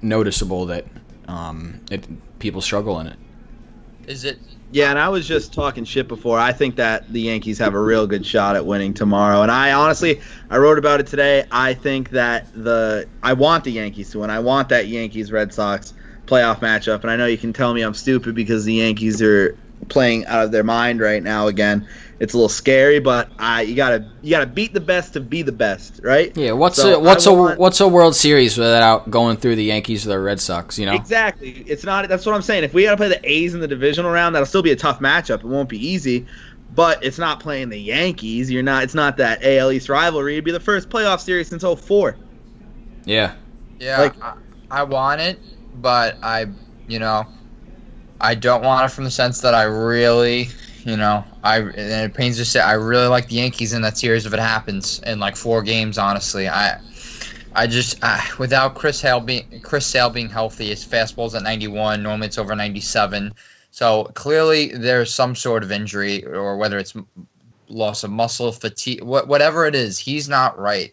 noticeable 0.00 0.66
that 0.66 0.84
um, 1.26 1.80
it, 1.90 2.06
people 2.38 2.60
struggle 2.60 3.00
in 3.00 3.08
it. 3.08 3.16
is 4.06 4.24
it 4.24 4.38
Yeah, 4.70 4.90
and 4.90 4.98
I 4.98 5.08
was 5.08 5.26
just 5.26 5.52
talking 5.52 5.84
shit 5.84 6.06
before. 6.06 6.38
I 6.38 6.52
think 6.52 6.76
that 6.76 7.12
the 7.12 7.22
Yankees 7.22 7.58
have 7.58 7.74
a 7.74 7.80
real 7.80 8.06
good 8.06 8.24
shot 8.24 8.54
at 8.54 8.64
winning 8.64 8.94
tomorrow. 8.94 9.42
And 9.42 9.50
I 9.50 9.72
honestly, 9.72 10.20
I 10.50 10.58
wrote 10.58 10.78
about 10.78 11.00
it 11.00 11.08
today. 11.08 11.44
I 11.50 11.74
think 11.74 12.10
that 12.10 12.46
the 12.54 13.08
I 13.22 13.32
want 13.32 13.64
the 13.64 13.72
Yankees 13.72 14.10
to 14.12 14.20
win. 14.20 14.30
I 14.30 14.38
want 14.38 14.68
that 14.68 14.86
Yankees 14.86 15.32
Red 15.32 15.52
Sox 15.52 15.94
playoff 16.26 16.60
matchup. 16.60 17.00
And 17.00 17.10
I 17.10 17.16
know 17.16 17.26
you 17.26 17.38
can 17.38 17.52
tell 17.52 17.74
me 17.74 17.82
I'm 17.82 17.94
stupid 17.94 18.34
because 18.34 18.64
the 18.64 18.74
Yankees 18.74 19.20
are 19.20 19.58
playing 19.88 20.26
out 20.26 20.44
of 20.44 20.52
their 20.52 20.62
mind 20.62 21.00
right 21.00 21.22
now 21.22 21.48
again. 21.48 21.86
It's 22.20 22.34
a 22.34 22.36
little 22.36 22.50
scary, 22.50 23.00
but 23.00 23.30
I 23.38 23.62
you 23.62 23.74
gotta 23.74 24.04
you 24.20 24.30
gotta 24.30 24.46
beat 24.46 24.74
the 24.74 24.80
best 24.80 25.14
to 25.14 25.20
be 25.20 25.40
the 25.40 25.52
best, 25.52 26.00
right? 26.04 26.36
Yeah, 26.36 26.52
what's 26.52 26.76
So 26.76 26.96
a 26.96 27.00
what's 27.00 27.26
I 27.26 27.30
a 27.30 27.34
want- 27.34 27.58
what's 27.58 27.80
a 27.80 27.88
World 27.88 28.14
Series 28.14 28.58
without 28.58 29.10
going 29.10 29.38
through 29.38 29.56
the 29.56 29.64
Yankees 29.64 30.04
or 30.04 30.10
the 30.10 30.18
Red 30.20 30.38
Sox? 30.38 30.78
You 30.78 30.84
know, 30.84 30.92
Exactly. 30.92 31.64
It's 31.66 31.82
not. 31.82 32.06
That's 32.10 32.26
what 32.26 32.34
I'm 32.34 32.42
saying. 32.42 32.62
If 32.64 32.74
we 32.74 32.82
got 32.84 32.90
to 32.90 32.96
play 32.98 33.08
the 33.08 33.20
A's 33.30 33.54
in 33.54 33.60
the 33.60 33.68
divisional 33.68 34.10
round, 34.10 34.34
that'll 34.34 34.44
still 34.44 34.62
be 34.62 34.70
a 34.72 34.76
tough 34.76 35.00
matchup. 35.00 35.36
It 35.38 35.44
won't 35.44 35.70
be 35.70 35.78
easy, 35.84 36.26
but 36.74 37.02
it's 37.02 37.18
not 37.18 37.40
playing 37.40 37.70
the 37.70 37.80
Yankees. 37.80 38.50
You're 38.50 38.62
not. 38.62 38.82
It's 38.84 38.94
not 38.94 39.16
that 39.16 39.42
AL 39.42 39.72
East 39.72 39.88
rivalry. 39.88 40.34
It'd 40.34 40.44
be 40.44 40.52
the 40.52 40.60
first 40.60 40.90
playoff 40.90 41.20
series 41.20 41.48
since 41.48 41.64
04. 41.64 42.16
yeah, 43.06 43.32
Yeah, 43.78 43.98
Like- 43.98 44.22
I, 44.22 44.34
I 44.70 44.82
want 44.82 45.22
it, 45.22 45.38
but 45.80 46.18
I, 46.22 46.48
you 46.86 46.98
know, 46.98 47.24
I 48.20 48.34
don't 48.34 48.62
want 48.62 48.84
it 48.84 48.94
from 48.94 49.04
the 49.04 49.10
sense 49.10 49.40
that 49.40 49.54
I 49.54 49.62
really, 49.62 50.50
you 50.84 50.98
know, 50.98 51.24
I 51.42 51.58
and 51.58 51.74
it 51.76 52.14
pains 52.14 52.36
to 52.36 52.44
say 52.44 52.60
I 52.60 52.74
really 52.74 53.06
like 53.06 53.28
the 53.28 53.36
Yankees 53.36 53.72
in 53.72 53.82
that 53.82 53.96
series 53.96 54.26
if 54.26 54.34
it 54.34 54.40
happens 54.40 55.00
in 55.06 55.18
like 55.20 55.36
four 55.36 55.62
games. 55.62 55.98
Honestly, 55.98 56.48
I, 56.48 56.78
I 57.54 57.66
just 57.66 57.98
without 58.38 58.74
Chris 58.74 59.00
Hale 59.00 59.20
being 59.20 59.44
Chris 59.62 59.86
Sale 59.86 60.10
being 60.10 60.28
healthy, 60.28 60.68
his 60.68 60.84
fastball's 60.84 61.34
at 61.34 61.42
91. 61.42 62.02
Normally 62.02 62.26
it's 62.26 62.38
over 62.38 62.54
97. 62.54 63.32
So 63.70 64.04
clearly 64.14 64.68
there's 64.68 65.14
some 65.14 65.34
sort 65.34 65.62
of 65.62 65.70
injury, 65.72 66.26
or 66.26 66.56
whether 66.56 66.78
it's 66.78 66.94
loss 67.68 68.04
of 68.04 68.10
muscle, 68.10 68.52
fatigue, 68.52 69.02
wha- 69.02 69.24
whatever 69.24 69.64
it 69.64 69.74
is, 69.74 69.98
he's 69.98 70.28
not 70.28 70.58
right, 70.58 70.92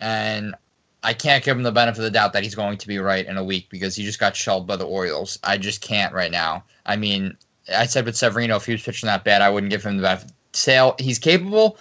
and 0.00 0.54
I 1.02 1.12
can't 1.12 1.44
give 1.44 1.56
him 1.56 1.62
the 1.62 1.72
benefit 1.72 1.98
of 1.98 2.04
the 2.04 2.10
doubt 2.10 2.32
that 2.32 2.42
he's 2.42 2.54
going 2.54 2.78
to 2.78 2.88
be 2.88 2.98
right 2.98 3.26
in 3.26 3.36
a 3.36 3.44
week 3.44 3.68
because 3.70 3.94
he 3.94 4.04
just 4.04 4.20
got 4.20 4.34
shelled 4.34 4.66
by 4.66 4.76
the 4.76 4.86
Orioles. 4.86 5.38
I 5.44 5.58
just 5.58 5.80
can't 5.80 6.12
right 6.12 6.30
now. 6.30 6.64
I 6.84 6.96
mean, 6.96 7.36
I 7.74 7.86
said 7.86 8.04
with 8.04 8.16
Severino, 8.16 8.56
if 8.56 8.66
he 8.66 8.72
was 8.72 8.82
pitching 8.82 9.08
that 9.08 9.24
bad, 9.24 9.42
I 9.42 9.50
wouldn't 9.50 9.70
give 9.70 9.84
him 9.84 9.96
the 9.96 10.02
benefit. 10.02 10.32
Sale, 10.52 10.96
he's 10.98 11.18
capable. 11.18 11.78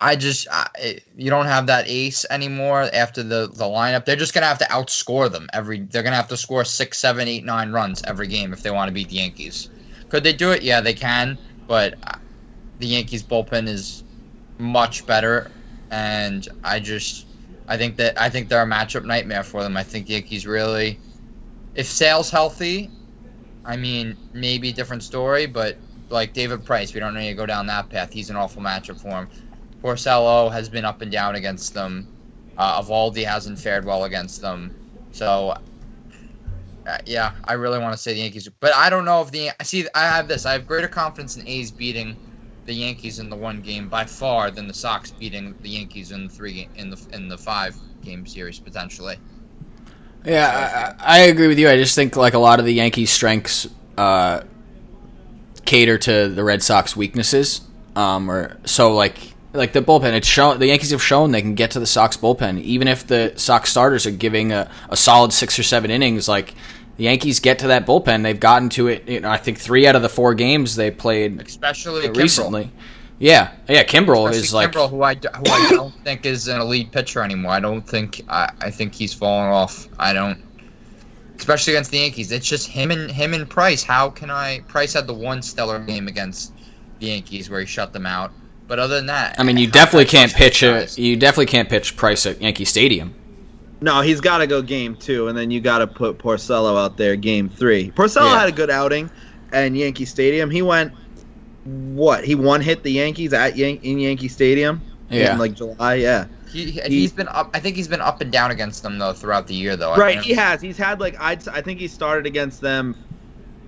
I 0.00 0.14
just 0.14 0.46
I, 0.50 1.00
you 1.16 1.30
don't 1.30 1.46
have 1.46 1.66
that 1.66 1.86
ace 1.88 2.24
anymore 2.30 2.88
after 2.92 3.22
the 3.22 3.48
the 3.52 3.64
lineup. 3.64 4.04
They're 4.04 4.16
just 4.16 4.32
gonna 4.32 4.46
have 4.46 4.58
to 4.58 4.66
outscore 4.66 5.30
them 5.30 5.48
every. 5.52 5.80
They're 5.80 6.04
gonna 6.04 6.16
have 6.16 6.28
to 6.28 6.36
score 6.36 6.64
six, 6.64 6.98
seven, 6.98 7.26
eight, 7.26 7.44
nine 7.44 7.72
runs 7.72 8.02
every 8.04 8.28
game 8.28 8.52
if 8.52 8.62
they 8.62 8.70
want 8.70 8.88
to 8.88 8.92
beat 8.92 9.08
the 9.08 9.16
Yankees. 9.16 9.68
Could 10.08 10.22
they 10.22 10.32
do 10.32 10.52
it? 10.52 10.62
Yeah, 10.62 10.80
they 10.80 10.94
can. 10.94 11.36
But 11.66 11.98
the 12.78 12.86
Yankees 12.86 13.22
bullpen 13.22 13.66
is 13.66 14.04
much 14.58 15.04
better, 15.06 15.50
and 15.90 16.46
I 16.62 16.78
just 16.78 17.26
I 17.66 17.76
think 17.76 17.96
that 17.96 18.20
I 18.20 18.30
think 18.30 18.48
they're 18.48 18.62
a 18.62 18.66
matchup 18.66 19.04
nightmare 19.04 19.42
for 19.42 19.64
them. 19.64 19.76
I 19.76 19.82
think 19.82 20.06
the 20.06 20.12
Yankees 20.14 20.46
really, 20.46 20.98
if 21.74 21.86
Sale's 21.86 22.30
healthy, 22.30 22.88
I 23.68 23.76
mean 23.76 24.16
maybe 24.32 24.70
a 24.70 24.72
different 24.72 25.04
story, 25.04 25.46
but 25.46 25.78
like 26.10 26.32
David 26.32 26.64
Price, 26.64 26.94
we 26.94 27.00
don't 27.00 27.14
need 27.14 27.28
to 27.28 27.34
go 27.34 27.46
down 27.46 27.66
that 27.66 27.90
path. 27.90 28.12
He's 28.12 28.30
an 28.30 28.36
awful 28.36 28.62
matchup 28.62 28.98
for 28.98 29.10
him. 29.10 29.28
Porcello 29.84 30.50
has 30.50 30.70
been 30.70 30.86
up 30.86 31.02
and 31.02 31.12
down 31.12 31.34
against 31.36 31.74
them. 31.74 32.08
Uh, 32.56 32.82
Eovaldi 32.82 33.24
hasn't 33.24 33.58
fared 33.58 33.84
well 33.84 34.04
against 34.04 34.40
them. 34.40 34.72
So, 35.12 35.54
uh, 36.86 36.98
yeah, 37.06 37.32
I 37.44 37.52
really 37.52 37.78
want 37.78 37.92
to 37.92 37.98
say 37.98 38.14
the 38.14 38.20
Yankees, 38.20 38.48
but 38.58 38.74
I 38.74 38.88
don't 38.88 39.04
know 39.04 39.20
if 39.20 39.30
the 39.30 39.50
see. 39.62 39.86
I 39.94 40.06
have 40.06 40.28
this. 40.28 40.46
I 40.46 40.52
have 40.52 40.66
greater 40.66 40.88
confidence 40.88 41.36
in 41.36 41.42
A's 41.46 41.70
beating 41.70 42.16
the 42.64 42.72
Yankees 42.72 43.18
in 43.18 43.28
the 43.28 43.36
one 43.36 43.60
game 43.60 43.88
by 43.90 44.06
far 44.06 44.50
than 44.50 44.66
the 44.66 44.74
Sox 44.74 45.12
beating 45.12 45.54
the 45.60 45.68
Yankees 45.70 46.10
in 46.10 46.24
the 46.24 46.30
three 46.30 46.70
in 46.74 46.88
the 46.88 47.06
in 47.12 47.28
the 47.28 47.38
five 47.38 47.78
game 48.02 48.24
series 48.26 48.58
potentially. 48.58 49.16
Yeah, 50.28 50.94
I, 51.00 51.18
I 51.18 51.18
agree 51.24 51.48
with 51.48 51.58
you. 51.58 51.68
I 51.68 51.76
just 51.76 51.94
think 51.94 52.16
like 52.16 52.34
a 52.34 52.38
lot 52.38 52.58
of 52.58 52.66
the 52.66 52.72
Yankees' 52.72 53.10
strengths 53.10 53.66
uh, 53.96 54.42
cater 55.64 55.98
to 55.98 56.28
the 56.28 56.44
Red 56.44 56.62
Sox 56.62 56.94
weaknesses. 56.96 57.62
Um, 57.96 58.30
or 58.30 58.58
so 58.64 58.94
like 58.94 59.16
like 59.52 59.72
the 59.72 59.82
bullpen. 59.82 60.12
It's 60.12 60.26
shown 60.26 60.58
the 60.58 60.66
Yankees 60.66 60.90
have 60.90 61.02
shown 61.02 61.32
they 61.32 61.42
can 61.42 61.54
get 61.54 61.72
to 61.72 61.80
the 61.80 61.86
Sox 61.86 62.16
bullpen, 62.16 62.60
even 62.60 62.88
if 62.88 63.06
the 63.06 63.32
Sox 63.36 63.70
starters 63.70 64.06
are 64.06 64.10
giving 64.10 64.52
a, 64.52 64.70
a 64.88 64.96
solid 64.96 65.32
six 65.32 65.58
or 65.58 65.62
seven 65.62 65.90
innings. 65.90 66.28
Like 66.28 66.54
the 66.96 67.04
Yankees 67.04 67.40
get 67.40 67.60
to 67.60 67.68
that 67.68 67.86
bullpen, 67.86 68.22
they've 68.22 68.38
gotten 68.38 68.68
to 68.70 68.88
it. 68.88 69.08
You 69.08 69.20
know, 69.20 69.30
I 69.30 69.38
think 69.38 69.58
three 69.58 69.86
out 69.86 69.96
of 69.96 70.02
the 70.02 70.08
four 70.08 70.34
games 70.34 70.76
they 70.76 70.90
played, 70.90 71.40
especially 71.40 72.08
recently. 72.10 72.64
Kimbrel. 72.64 72.70
Yeah, 73.18 73.52
yeah. 73.68 73.82
Kimbrel 73.82 74.28
especially 74.28 74.38
is 74.38 74.54
like 74.54 74.72
Kimbrel, 74.72 74.90
who 74.90 75.02
I, 75.02 75.14
who 75.14 75.50
I 75.50 75.70
don't 75.70 75.94
think 76.04 76.24
is 76.24 76.48
an 76.48 76.60
elite 76.60 76.92
pitcher 76.92 77.22
anymore. 77.22 77.52
I 77.52 77.60
don't 77.60 77.82
think 77.82 78.22
I, 78.28 78.50
I 78.60 78.70
think 78.70 78.94
he's 78.94 79.12
falling 79.12 79.50
off. 79.50 79.88
I 79.98 80.12
don't 80.12 80.42
especially 81.38 81.74
against 81.74 81.90
the 81.90 81.98
Yankees. 81.98 82.32
It's 82.32 82.46
just 82.46 82.68
him 82.68 82.90
and 82.90 83.10
him 83.10 83.32
and 83.32 83.48
Price. 83.48 83.82
How 83.82 84.10
can 84.10 84.30
I? 84.30 84.60
Price 84.60 84.92
had 84.92 85.06
the 85.06 85.14
one 85.14 85.42
stellar 85.42 85.78
game 85.78 86.08
against 86.08 86.52
the 86.98 87.06
Yankees 87.06 87.48
where 87.48 87.60
he 87.60 87.66
shut 87.66 87.92
them 87.92 88.06
out. 88.06 88.32
But 88.66 88.78
other 88.78 88.96
than 88.96 89.06
that, 89.06 89.36
I 89.38 89.44
mean, 89.44 89.56
you 89.56 89.66
definitely 89.66 90.04
can't 90.04 90.32
pitch 90.32 90.62
a 90.62 90.86
you 90.96 91.16
definitely 91.16 91.46
can't 91.46 91.68
pitch 91.68 91.96
Price 91.96 92.26
at 92.26 92.42
Yankee 92.42 92.66
Stadium. 92.66 93.14
No, 93.80 94.00
he's 94.00 94.20
got 94.20 94.38
to 94.38 94.46
go 94.46 94.60
game 94.60 94.96
two, 94.96 95.28
and 95.28 95.38
then 95.38 95.50
you 95.50 95.60
got 95.60 95.78
to 95.78 95.86
put 95.86 96.18
Porcello 96.18 96.76
out 96.76 96.96
there 96.96 97.16
game 97.16 97.48
three. 97.48 97.92
Porcello 97.92 98.32
yeah. 98.32 98.40
had 98.40 98.48
a 98.48 98.52
good 98.52 98.70
outing 98.70 99.08
at 99.52 99.72
Yankee 99.72 100.04
Stadium. 100.04 100.50
He 100.50 100.62
went 100.62 100.92
what? 101.64 102.24
He 102.24 102.34
one 102.34 102.60
hit 102.60 102.82
the 102.82 102.92
Yankees 102.92 103.32
at 103.32 103.56
Yan- 103.56 103.80
in 103.82 103.98
Yankee 103.98 104.28
Stadium. 104.28 104.80
Yeah, 105.10 105.32
in 105.32 105.38
like 105.38 105.54
July. 105.54 105.94
Yeah. 105.94 106.26
He, 106.50 106.70
he's 106.70 107.12
been 107.12 107.28
up. 107.28 107.50
I 107.52 107.60
think 107.60 107.76
he's 107.76 107.88
been 107.88 108.00
up 108.00 108.20
and 108.20 108.32
down 108.32 108.50
against 108.50 108.82
them 108.82 108.98
though 108.98 109.12
throughout 109.12 109.46
the 109.46 109.54
year 109.54 109.76
though. 109.76 109.94
Right, 109.96 110.20
he 110.20 110.32
has. 110.34 110.62
He's 110.62 110.78
had 110.78 111.00
like 111.00 111.18
I'd, 111.20 111.46
I 111.48 111.60
think 111.60 111.78
he 111.78 111.88
started 111.88 112.26
against 112.26 112.60
them 112.60 112.96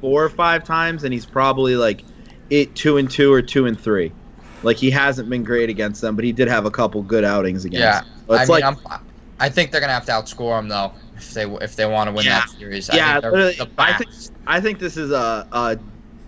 four 0.01 0.25
or 0.25 0.31
five 0.31 0.65
times, 0.65 1.05
and 1.05 1.13
he's 1.13 1.27
probably 1.27 1.77
like 1.77 2.05
it 2.49 2.75
two 2.75 2.97
and 2.97 3.11
two 3.11 3.33
or 3.33 3.43
two 3.43 3.67
and 3.67 3.79
three. 3.79 4.13
Like 4.63 4.77
he 4.77 4.91
hasn't 4.91 5.29
been 5.29 5.45
great 5.45 5.69
against 5.69 6.01
them, 6.01 6.17
but 6.17 6.25
he 6.25 6.33
did 6.33 6.49
have 6.49 6.65
a 6.65 6.71
couple 6.71 7.03
good 7.03 7.25
outings 7.25 7.65
against. 7.65 7.83
Yeah, 7.83 8.01
them. 8.27 8.39
I 8.39 8.47
mean, 8.47 8.63
I'm, 8.63 8.77
I 9.39 9.49
think 9.49 9.73
they're 9.73 9.81
gonna 9.81 9.93
have 9.93 10.07
to 10.07 10.13
outscore 10.13 10.59
them 10.59 10.69
though 10.69 10.93
if 11.17 11.33
they 11.33 11.45
if 11.45 11.77
they 11.77 11.87
want 11.87 12.09
to 12.09 12.15
win 12.15 12.25
yeah. 12.25 12.41
that 12.41 12.51
series. 12.51 12.91
Yeah, 12.93 13.21
I 13.23 13.53
think, 13.53 13.71
I 13.79 13.93
think 13.97 14.11
I 14.47 14.61
think 14.61 14.79
this 14.79 14.97
is 14.97 15.11
a, 15.11 15.47
a 15.53 15.79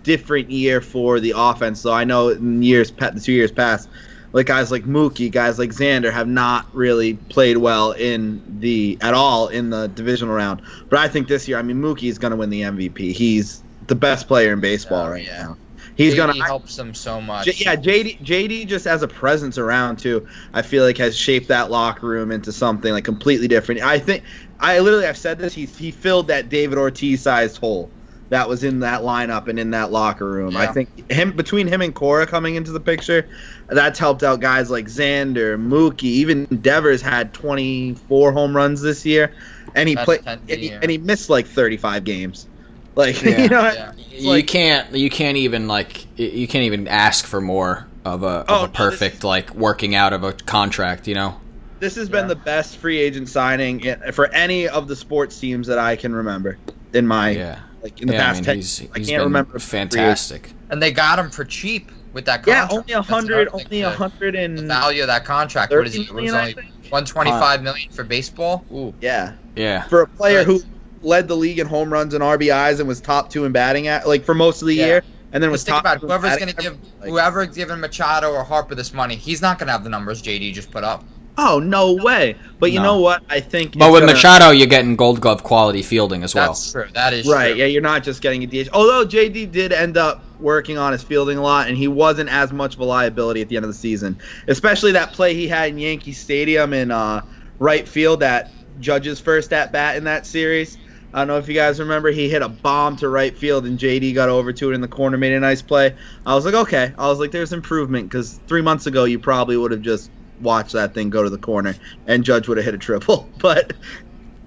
different 0.03 0.51
year 0.51 0.81
for 0.81 1.19
the 1.19 1.33
offense. 1.35 1.81
So 1.81 1.91
I 1.91 2.03
know 2.03 2.29
in 2.29 2.61
years 2.61 2.91
the 2.91 3.21
two 3.23 3.31
years 3.31 3.51
past, 3.51 3.89
like 4.33 4.47
guys 4.47 4.71
like 4.71 4.83
Mookie, 4.83 5.31
guys 5.31 5.59
like 5.59 5.69
Xander 5.69 6.11
have 6.11 6.27
not 6.27 6.67
really 6.73 7.13
played 7.13 7.57
well 7.57 7.91
in 7.91 8.43
the 8.59 8.97
at 9.01 9.13
all 9.13 9.47
in 9.47 9.69
the 9.69 9.87
divisional 9.87 10.33
round. 10.33 10.61
But 10.89 10.99
I 10.99 11.07
think 11.07 11.27
this 11.27 11.47
year, 11.47 11.57
I 11.57 11.61
mean, 11.61 11.77
Mookie 11.77 12.09
is 12.09 12.17
going 12.17 12.31
to 12.31 12.37
win 12.37 12.49
the 12.49 12.61
MVP. 12.61 13.13
He's 13.13 13.63
the 13.87 13.95
best 13.95 14.27
player 14.27 14.53
in 14.53 14.59
baseball 14.59 15.05
oh, 15.05 15.11
right 15.11 15.25
yeah. 15.25 15.43
now. 15.43 15.57
He's 15.95 16.15
JD 16.15 16.17
gonna 16.17 16.45
helps 16.45 16.75
them 16.75 16.95
so 16.95 17.21
much. 17.21 17.45
J- 17.45 17.63
yeah, 17.63 17.75
JD 17.75 18.21
JD 18.21 18.67
just 18.67 18.87
as 18.87 19.03
a 19.03 19.07
presence 19.07 19.59
around 19.59 19.97
too. 19.97 20.25
I 20.51 20.63
feel 20.63 20.83
like 20.83 20.97
has 20.97 21.15
shaped 21.15 21.49
that 21.49 21.69
locker 21.69 22.07
room 22.07 22.31
into 22.31 22.51
something 22.51 22.91
like 22.91 23.03
completely 23.03 23.47
different. 23.47 23.81
I 23.81 23.99
think 23.99 24.23
I 24.59 24.79
literally 24.79 25.05
I've 25.05 25.17
said 25.17 25.37
this. 25.37 25.53
He 25.53 25.67
he 25.67 25.91
filled 25.91 26.29
that 26.29 26.49
David 26.49 26.79
Ortiz 26.79 27.21
sized 27.21 27.57
hole 27.57 27.91
that 28.33 28.49
was 28.49 28.63
in 28.63 28.79
that 28.79 29.01
lineup 29.01 29.47
and 29.47 29.59
in 29.59 29.69
that 29.71 29.91
locker 29.91 30.25
room. 30.25 30.53
Yeah. 30.53 30.61
I 30.61 30.67
think 30.67 31.11
him 31.11 31.33
between 31.33 31.67
him 31.67 31.81
and 31.81 31.93
Cora 31.93 32.25
coming 32.25 32.55
into 32.55 32.71
the 32.71 32.79
picture, 32.79 33.27
that's 33.67 33.99
helped 33.99 34.23
out 34.23 34.39
guys 34.39 34.71
like 34.71 34.85
Xander, 34.85 35.55
Mookie, 35.55 36.03
even 36.03 36.45
Devers 36.45 36.99
had 36.99 37.31
24 37.33 38.31
home 38.31 38.55
runs 38.55 38.81
this 38.81 39.05
year, 39.05 39.31
and 39.75 39.87
he 39.87 39.95
played 39.95 40.21
and 40.25 40.41
he, 40.49 40.71
and 40.71 40.89
he 40.89 40.97
missed 40.97 41.29
like 41.29 41.45
35 41.45 42.03
games. 42.03 42.47
Like 42.95 43.23
yeah. 43.23 43.41
you 43.41 43.49
know, 43.49 43.63
yeah. 44.11 44.35
you 44.35 44.43
can't 44.43 44.95
you 44.95 45.09
can't 45.09 45.37
even 45.37 45.67
like 45.67 46.05
you 46.15 46.47
can't 46.47 46.65
even 46.65 46.87
ask 46.87 47.25
for 47.25 47.41
more 47.41 47.87
of 48.05 48.21
a, 48.21 48.27
of 48.27 48.45
oh, 48.49 48.65
a 48.65 48.67
perfect 48.67 49.23
no, 49.23 49.29
like 49.29 49.55
working 49.55 49.95
out 49.95 50.13
of 50.13 50.23
a 50.23 50.33
contract. 50.33 51.07
You 51.07 51.15
know, 51.15 51.41
this 51.79 51.95
has 51.95 52.07
yeah. 52.07 52.11
been 52.11 52.27
the 52.27 52.35
best 52.35 52.77
free 52.77 52.99
agent 52.99 53.29
signing 53.29 53.95
for 54.11 54.27
any 54.27 54.67
of 54.67 54.87
the 54.87 54.95
sports 54.95 55.39
teams 55.39 55.65
that 55.65 55.79
I 55.79 55.95
can 55.95 56.13
remember 56.13 56.59
in 56.93 57.07
my 57.07 57.31
yeah. 57.31 57.59
Like 57.83 58.01
in 58.01 58.07
the 58.07 58.13
past 58.13 58.37
I 58.37 58.39
mean, 58.39 58.43
10 58.45 58.55
he's, 58.55 58.77
he's 58.79 58.89
I 58.91 58.99
can't 58.99 59.23
remember 59.23 59.59
fantastic. 59.59 60.51
And 60.69 60.81
they 60.81 60.91
got 60.91 61.19
him 61.19 61.29
for 61.29 61.43
cheap 61.43 61.91
with 62.13 62.25
that 62.25 62.43
contract. 62.43 62.71
Yeah, 62.71 62.77
only 62.77 62.93
a 62.93 63.01
hundred, 63.01 63.49
only 63.51 63.81
a 63.81 63.89
hundred 63.89 64.35
and 64.35 64.57
the 64.57 64.63
value 64.63 65.01
of 65.01 65.07
that 65.07 65.25
contract. 65.25 65.71
What 65.71 65.85
is 65.85 65.95
it? 65.95 66.07
it 66.07 66.13
was 66.13 66.33
only 66.33 66.55
one 66.89 67.05
twenty 67.05 67.31
five 67.31 67.61
million 67.61 67.91
for 67.91 68.03
baseball. 68.03 68.65
Ooh. 68.71 68.93
Yeah, 69.01 69.33
yeah. 69.55 69.83
For 69.83 70.01
a 70.01 70.07
player 70.07 70.43
who 70.43 70.61
led 71.01 71.27
the 71.27 71.35
league 71.35 71.59
in 71.59 71.67
home 71.67 71.91
runs 71.91 72.13
and 72.13 72.23
RBIs 72.23 72.79
and 72.79 72.87
was 72.87 73.01
top 73.01 73.29
two 73.29 73.45
in 73.45 73.51
batting 73.51 73.87
at 73.87 74.07
like 74.07 74.23
for 74.23 74.33
most 74.33 74.61
of 74.61 74.67
the 74.67 74.75
yeah. 74.75 74.85
year. 74.85 75.03
And 75.33 75.41
then 75.41 75.49
was 75.49 75.63
think 75.63 75.73
top. 75.73 75.81
About 75.81 75.99
whoever's 75.99 76.37
going 76.37 76.49
to 76.49 76.55
give 76.55 76.77
like, 76.99 77.09
whoever 77.09 77.45
given 77.47 77.79
Machado 77.79 78.31
or 78.31 78.43
Harper 78.43 78.75
this 78.75 78.93
money, 78.93 79.15
he's 79.15 79.41
not 79.41 79.57
going 79.57 79.65
to 79.65 79.71
have 79.71 79.83
the 79.83 79.89
numbers 79.89 80.21
JD 80.21 80.53
just 80.53 80.69
put 80.69 80.83
up. 80.83 81.03
Oh 81.37 81.59
no 81.59 81.93
way! 81.93 82.35
But 82.59 82.71
you 82.71 82.79
no. 82.79 82.83
know 82.83 82.99
what? 82.99 83.23
I 83.29 83.39
think. 83.39 83.77
But 83.77 83.91
with 83.91 84.01
gonna... 84.01 84.13
Machado, 84.13 84.51
you're 84.51 84.67
getting 84.67 84.95
Gold 84.95 85.19
Glove 85.19 85.43
quality 85.43 85.81
fielding 85.81 86.23
as 86.23 86.35
well. 86.35 86.49
That's 86.49 86.71
true. 86.71 86.85
That 86.93 87.13
is 87.13 87.27
right. 87.27 87.51
True. 87.51 87.59
Yeah, 87.59 87.65
you're 87.65 87.81
not 87.81 88.03
just 88.03 88.21
getting 88.21 88.43
a 88.43 88.47
DH. 88.47 88.69
Although 88.71 89.05
JD 89.05 89.51
did 89.51 89.73
end 89.73 89.97
up 89.97 90.23
working 90.39 90.77
on 90.77 90.91
his 90.91 91.01
fielding 91.01 91.39
a 91.39 91.41
lot, 91.41 91.67
and 91.67 91.77
he 91.77 91.87
wasn't 91.87 92.29
as 92.29 92.53
much 92.53 92.75
of 92.75 92.81
a 92.81 92.85
liability 92.85 93.41
at 93.41 93.49
the 93.49 93.55
end 93.55 93.65
of 93.65 93.69
the 93.69 93.77
season. 93.77 94.19
Especially 94.47 94.91
that 94.91 95.13
play 95.13 95.33
he 95.33 95.47
had 95.47 95.69
in 95.69 95.79
Yankee 95.79 96.11
Stadium 96.11 96.73
in 96.73 96.91
uh, 96.91 97.25
right 97.57 97.87
field 97.87 98.19
that 98.19 98.51
Judge's 98.79 99.19
first 99.19 99.51
at 99.53 99.71
bat 99.71 99.97
in 99.97 100.03
that 100.03 100.27
series. 100.27 100.77
I 101.13 101.19
don't 101.19 101.27
know 101.27 101.37
if 101.37 101.47
you 101.47 101.53
guys 101.53 101.79
remember. 101.79 102.09
He 102.09 102.27
hit 102.27 102.41
a 102.41 102.49
bomb 102.49 102.95
to 102.97 103.09
right 103.09 103.35
field, 103.37 103.65
and 103.65 103.77
JD 103.77 104.13
got 104.15 104.29
over 104.29 104.51
to 104.53 104.71
it 104.71 104.75
in 104.75 104.81
the 104.81 104.87
corner, 104.87 105.17
made 105.17 105.33
a 105.33 105.39
nice 105.39 105.61
play. 105.61 105.95
I 106.25 106.33
was 106.33 106.45
like, 106.45 106.55
okay. 106.55 106.93
I 106.97 107.07
was 107.07 107.19
like, 107.19 107.31
there's 107.31 107.53
improvement 107.53 108.09
because 108.09 108.39
three 108.47 108.61
months 108.61 108.87
ago 108.87 109.03
you 109.03 109.19
probably 109.19 109.57
would 109.57 109.71
have 109.71 109.81
just 109.81 110.09
watched 110.43 110.73
that 110.73 110.93
thing 110.93 111.09
go 111.09 111.23
to 111.23 111.29
the 111.29 111.37
corner, 111.37 111.75
and 112.07 112.23
Judge 112.23 112.47
would 112.47 112.57
have 112.57 112.65
hit 112.65 112.73
a 112.73 112.77
triple. 112.77 113.29
But 113.39 113.73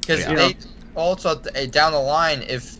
because 0.00 0.20
yeah. 0.20 0.34
they 0.34 0.56
also 0.94 1.40
eh, 1.54 1.66
down 1.66 1.92
the 1.92 1.98
line, 1.98 2.42
if 2.48 2.78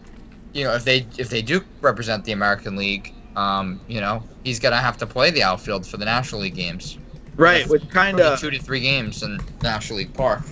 you 0.53 0.65
know 0.65 0.75
if 0.75 0.85
they 0.85 1.07
if 1.19 1.29
they 1.29 1.43
do 1.43 1.61
represent 1.81 2.25
the 2.25 2.33
American 2.33 2.77
League, 2.77 3.13
um, 3.35 3.81
you 3.89 4.01
know 4.01 4.23
he's 4.45 4.61
gonna 4.61 4.81
have 4.81 4.97
to 4.99 5.07
play 5.07 5.31
the 5.31 5.43
outfield 5.43 5.87
for 5.87 5.97
the 5.97 6.05
National 6.05 6.43
League 6.43 6.55
games. 6.55 6.99
Right, 7.37 7.69
which 7.69 7.89
kind 7.91 8.19
of 8.19 8.41
two 8.41 8.51
to 8.51 8.59
three 8.59 8.81
games 8.81 9.23
in 9.23 9.39
National 9.63 9.99
League 9.99 10.15
Park 10.15 10.43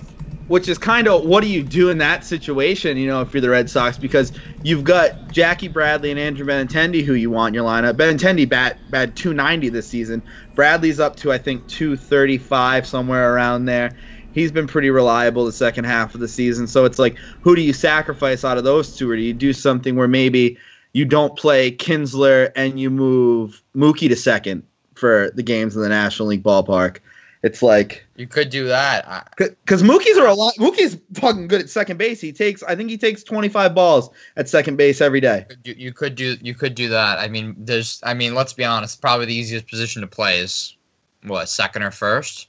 which 0.47 0.69
is 0.69 0.79
kind 0.79 1.09
of 1.09 1.25
what 1.25 1.43
do 1.43 1.49
you 1.49 1.63
do 1.63 1.89
in 1.91 1.99
that 1.99 2.25
situation, 2.25 2.97
you 2.97 3.07
know, 3.07 3.23
if 3.23 3.33
you're 3.33 3.41
the 3.41 3.51
Red 3.51 3.71
Sox, 3.71 3.97
because 3.97 4.33
you've 4.63 4.85
got 4.85 5.31
Jackie 5.31 5.69
Bradley 5.69 6.11
and 6.11 6.21
Andrew 6.21 6.47
Benintendi 6.47 7.03
who 7.03 7.15
you 7.15 7.31
want 7.31 7.51
in 7.51 7.55
your 7.55 7.69
lineup. 7.69 7.95
Benintendi 7.95 8.49
bat 8.49 8.79
bat 8.91 9.17
290 9.17 9.71
this 9.71 9.89
season. 9.89 10.23
Bradley's 10.55 11.01
up 11.01 11.17
to 11.17 11.33
I 11.33 11.39
think 11.39 11.67
235 11.69 12.87
somewhere 12.87 13.35
around 13.35 13.65
there. 13.65 13.97
He's 14.33 14.51
been 14.51 14.67
pretty 14.67 14.91
reliable 14.91 15.45
the 15.45 15.53
second 15.53 15.85
half 15.85 16.15
of 16.15 16.21
the 16.21 16.29
season. 16.29 16.67
So 16.67 16.85
it's 16.85 16.99
like, 16.99 17.17
who 17.41 17.55
do 17.55 17.63
you 17.63 17.73
sacrifice 17.73 18.45
out 18.45 18.59
of 18.59 18.65
those 18.65 18.97
two, 18.97 19.09
or 19.09 19.15
do 19.15 19.23
you 19.23 19.33
do 19.33 19.53
something 19.53 19.95
where 19.95 20.09
maybe 20.09 20.59
you 20.93 21.05
don't 21.05 21.37
play 21.37 21.71
Kinsler 21.71 22.51
and 22.57 22.79
you 22.79 22.91
move 22.91 23.63
Mookie 23.77 24.09
to 24.09 24.17
second 24.17 24.65
for 24.95 25.31
the 25.35 25.43
games 25.43 25.77
in 25.77 25.83
the 25.83 25.89
National 25.89 26.29
League 26.29 26.43
ballpark? 26.43 26.99
It's 27.45 27.63
like 27.63 28.07
you 28.17 28.27
could 28.27 28.49
do 28.49 28.69
that 28.69 29.29
because 29.37 29.83
Mookie's 29.83 30.17
are 30.17 30.27
a 30.27 30.33
lot. 30.33 30.55
Mookie's 30.59 30.97
fucking 31.13 31.47
good 31.47 31.61
at 31.61 31.69
second 31.69 31.99
base. 31.99 32.19
He 32.19 32.33
takes, 32.33 32.63
I 32.63 32.75
think 32.75 32.89
he 32.89 32.97
takes 32.97 33.23
25 33.23 33.75
balls 33.75 34.09
at 34.35 34.49
second 34.49 34.77
base 34.77 35.03
every 35.03 35.21
day. 35.21 35.45
You, 35.63 35.75
you 35.77 35.93
could 35.93 36.15
do, 36.15 36.39
you 36.41 36.55
could 36.55 36.75
do 36.75 36.89
that. 36.89 37.19
I 37.19 37.29
mean, 37.29 37.55
there's, 37.59 38.01
I 38.03 38.15
mean, 38.15 38.35
let's 38.35 38.55
be 38.55 38.65
honest. 38.65 39.03
Probably 39.03 39.27
the 39.27 39.35
easiest 39.35 39.69
position 39.69 40.01
to 40.01 40.09
play 40.09 40.39
is 40.39 40.75
what 41.23 41.51
second 41.51 41.83
or 41.83 41.91
first. 41.91 42.49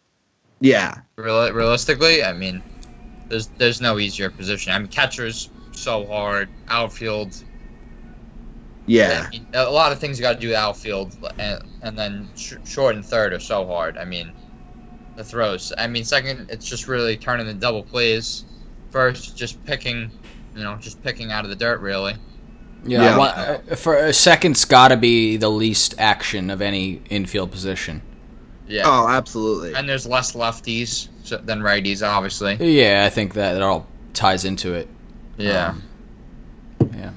Yeah. 0.61 0.99
Real, 1.17 1.51
realistically, 1.51 2.23
I 2.23 2.31
mean, 2.31 2.63
there's 3.27 3.47
there's 3.57 3.81
no 3.81 3.99
easier 3.99 4.29
position. 4.29 4.71
I 4.71 4.79
mean, 4.79 4.87
catcher's 4.87 5.49
so 5.73 6.05
hard. 6.05 6.47
Outfield, 6.69 7.35
Yeah. 8.85 9.25
I 9.27 9.29
mean, 9.29 9.45
a 9.53 9.69
lot 9.69 9.91
of 9.91 9.99
things 9.99 10.17
you 10.17 10.21
got 10.23 10.39
to 10.39 10.39
do 10.39 10.55
outfield, 10.55 11.17
and 11.37 11.61
and 11.81 11.99
then 11.99 12.29
sh- 12.37 12.53
short 12.63 12.95
and 12.95 13.05
third 13.05 13.33
are 13.33 13.41
so 13.41 13.65
hard. 13.67 13.97
I 13.97 14.05
mean, 14.05 14.31
the 15.15 15.23
throws. 15.23 15.71
I 15.77 15.87
mean, 15.87 16.03
second, 16.03 16.49
it's 16.49 16.65
just 16.67 16.87
really 16.87 17.17
turning 17.17 17.45
the 17.47 17.53
double 17.53 17.83
plays. 17.83 18.45
First, 18.91 19.35
just 19.37 19.63
picking, 19.65 20.11
you 20.55 20.63
know, 20.63 20.77
just 20.79 21.01
picking 21.03 21.31
out 21.31 21.43
of 21.43 21.49
the 21.49 21.55
dirt, 21.55 21.81
really. 21.81 22.15
Yeah, 22.85 23.01
Yeah. 23.03 23.17
one- 23.17 23.29
uh, 23.31 23.75
for 23.75 23.95
a 23.97 24.13
second's 24.13 24.63
got 24.65 24.89
to 24.89 24.97
be 24.97 25.37
the 25.37 25.49
least 25.49 25.95
action 25.97 26.49
of 26.49 26.61
any 26.61 27.01
infield 27.09 27.51
position. 27.51 28.01
Yeah. 28.67 28.83
Oh, 28.85 29.07
absolutely. 29.07 29.73
And 29.75 29.87
there's 29.87 30.05
less 30.05 30.33
lefties 30.33 31.07
so- 31.23 31.37
than 31.37 31.61
righties, 31.61 32.07
obviously. 32.07 32.55
Yeah, 32.59 33.03
I 33.05 33.09
think 33.09 33.33
that 33.35 33.55
it 33.55 33.61
all 33.61 33.87
ties 34.13 34.45
into 34.45 34.73
it. 34.73 34.87
Yeah. 35.37 35.69
Um, 35.69 35.83
yeah. 36.95 37.09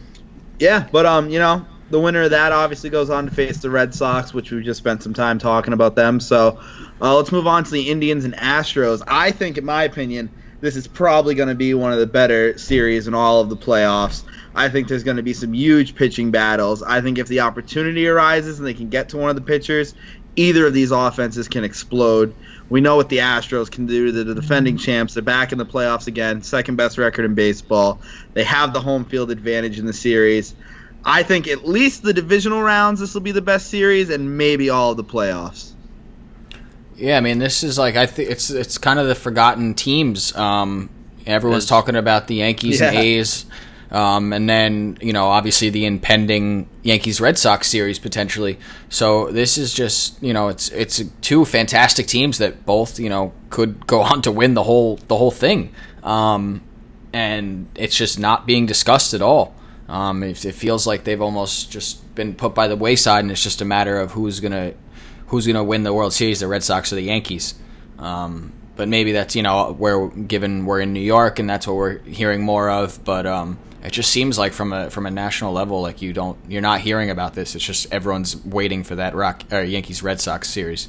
Yeah, 0.59 0.87
but 0.90 1.07
um, 1.07 1.31
you 1.31 1.38
know, 1.38 1.64
the 1.90 2.00
winner 2.00 2.23
of 2.23 2.30
that 2.30 2.52
obviously 2.52 2.90
goes 2.90 3.11
on 3.11 3.26
to 3.26 3.30
face 3.30 3.59
the 3.59 3.71
Red 3.71 3.95
Sox, 3.95 4.35
which 4.35 4.50
we 4.50 4.62
just 4.62 4.78
spent 4.78 5.02
some 5.02 5.14
time 5.14 5.38
talking 5.38 5.73
about 5.73 5.97
them. 5.97 6.21
So, 6.21 6.61
uh, 7.00 7.16
let's 7.16 7.33
move 7.33 7.47
on 7.47 7.64
to 7.64 7.71
the 7.71 7.90
Indians 7.90 8.25
and 8.25 8.35
Astros. 8.35 9.02
I 9.07 9.30
think, 9.30 9.59
in 9.59 9.64
my 9.64 9.85
opinion, 9.85 10.30
this 10.61 10.76
is 10.76 10.88
probably 10.88 11.35
going 11.35 11.49
to 11.49 11.54
be 11.54 11.73
one 11.75 11.92
of 11.92 11.99
the 11.99 12.07
better 12.07 12.59
series 12.59 13.07
in 13.07 13.14
all 13.14 13.40
of 13.40 13.49
the 13.49 13.57
playoffs. 13.57 14.25
I 14.54 14.68
think 14.68 14.88
there's 14.88 15.04
going 15.04 15.18
to 15.18 15.23
be 15.23 15.33
some 15.33 15.54
huge 15.54 15.95
pitching 15.95 16.30
battles. 16.30 16.83
I 16.83 17.00
think 17.00 17.18
if 17.18 17.28
the 17.28 17.40
opportunity 17.40 18.09
arises 18.09 18.59
and 18.59 18.66
they 18.66 18.75
can 18.75 18.88
get 18.88 19.11
to 19.11 19.16
one 19.16 19.30
of 19.30 19.37
the 19.37 19.42
pitchers, 19.42 19.95
either 20.35 20.66
of 20.66 20.75
these 20.75 20.90
offenses 20.90 21.49
can 21.49 21.64
explode. 21.64 22.35
We 22.68 22.80
know 22.80 22.97
what 22.97 23.09
the 23.09 23.18
Astros 23.18 23.71
can 23.71 23.87
do. 23.87 24.11
They're 24.12 24.25
the 24.25 24.35
defending 24.35 24.76
champs. 24.76 25.14
They're 25.14 25.23
back 25.23 25.52
in 25.52 25.59
the 25.59 25.66
playoffs 25.66 26.07
again, 26.07 26.42
second 26.42 26.76
best 26.76 26.99
record 26.99 27.25
in 27.25 27.35
baseball. 27.35 28.00
They 28.35 28.45
have 28.45 28.73
the 28.73 28.80
home 28.80 29.04
field 29.04 29.30
advantage 29.30 29.78
in 29.78 29.87
the 29.87 29.92
series. 29.92 30.54
I 31.05 31.23
think 31.23 31.49
at 31.49 31.67
least 31.67 32.02
the 32.02 32.12
divisional 32.12 32.62
rounds, 32.62 33.00
this 33.00 33.14
will 33.14 33.21
be 33.21 33.33
the 33.33 33.43
best 33.43 33.69
series, 33.69 34.11
and 34.11 34.37
maybe 34.37 34.71
all 34.71 34.90
of 34.90 34.97
the 34.97 35.05
playoffs. 35.05 35.73
Yeah, 36.97 37.17
I 37.17 37.21
mean, 37.21 37.38
this 37.38 37.62
is 37.62 37.78
like 37.78 37.97
I 37.97 38.07
think 38.07 38.31
it's 38.31 38.50
it's 38.50 38.76
kind 38.76 38.99
of 38.99 39.07
the 39.07 39.14
forgotten 39.14 39.75
teams. 39.75 40.35
Um, 40.37 40.90
everyone's 41.26 41.67
talking 41.67 41.95
about 41.95 42.26
the 42.26 42.37
Yankees 42.37 42.83
and 42.83 42.97
A's, 42.97 43.47
um, 43.93 44.33
and 44.33 44.49
then 44.49 44.99
you 45.00 45.12
know 45.12 45.26
obviously 45.26 45.71
the 45.71 45.87
impending 45.87 46.69
Yankees 46.83 47.21
Red 47.21 47.38
Sox 47.38 47.69
series 47.69 48.00
potentially. 48.00 48.59
So 48.88 49.31
this 49.31 49.57
is 49.57 49.73
just 49.73 50.21
you 50.21 50.33
know 50.33 50.49
it's 50.49 50.71
it's 50.71 51.02
two 51.21 51.45
fantastic 51.45 52.09
teams 52.09 52.38
that 52.38 52.67
both 52.67 52.99
you 52.99 53.09
know 53.09 53.33
could 53.50 53.87
go 53.87 54.00
on 54.02 54.21
to 54.23 54.33
win 54.33 54.55
the 54.55 54.64
whole 54.64 54.97
the 55.07 55.17
whole 55.17 55.31
thing, 55.31 55.73
um, 56.02 56.62
and 57.12 57.69
it's 57.76 57.97
just 57.97 58.19
not 58.19 58.45
being 58.45 58.67
discussed 58.67 59.14
at 59.14 59.23
all. 59.23 59.55
Um, 59.88 60.23
it, 60.23 60.45
it 60.45 60.52
feels 60.52 60.87
like 60.87 61.04
they've 61.04 61.21
almost 61.21 61.71
just 61.71 62.14
been 62.14 62.35
put 62.35 62.54
by 62.54 62.68
the 62.68 62.76
wayside, 62.76 63.25
and 63.25 63.30
it's 63.30 63.42
just 63.42 63.62
a 63.62 63.64
matter 63.64 63.99
of 63.99 64.12
who's 64.12 64.40
gonna 64.40 64.75
who's 65.28 65.47
to 65.47 65.64
win 65.64 65.83
the 65.83 65.92
World 65.92 66.12
Series, 66.12 66.40
the 66.40 66.49
Red 66.49 66.62
Sox 66.62 66.92
or 66.92 66.97
the 66.97 67.02
Yankees. 67.02 67.54
Um, 67.99 68.52
but 68.76 68.88
maybe 68.88 69.12
that's 69.12 69.35
you 69.35 69.42
know 69.42 69.73
where 69.73 70.09
given 70.09 70.66
we're 70.66 70.80
in 70.80 70.92
New 70.92 71.00
York 71.00 71.38
and 71.38 71.49
that's 71.49 71.66
what 71.66 71.76
we're 71.76 71.99
hearing 72.00 72.42
more 72.42 72.71
of. 72.71 73.02
But 73.04 73.26
um, 73.26 73.59
it 73.83 73.92
just 73.92 74.11
seems 74.11 74.38
like 74.38 74.52
from 74.52 74.73
a 74.73 74.90
from 74.90 75.07
a 75.07 75.11
national 75.11 75.52
level, 75.52 75.80
like 75.80 76.02
you 76.02 76.12
don't 76.12 76.38
you're 76.49 76.62
not 76.62 76.80
hearing 76.80 77.11
about 77.11 77.35
this. 77.35 77.54
It's 77.54 77.64
just 77.64 77.92
everyone's 77.92 78.37
waiting 78.45 78.85
for 78.85 78.97
that 78.97 79.14
Rock 79.14 79.42
or 79.50 79.62
Yankees 79.62 80.02
Red 80.02 80.21
Sox 80.21 80.50
series. 80.50 80.88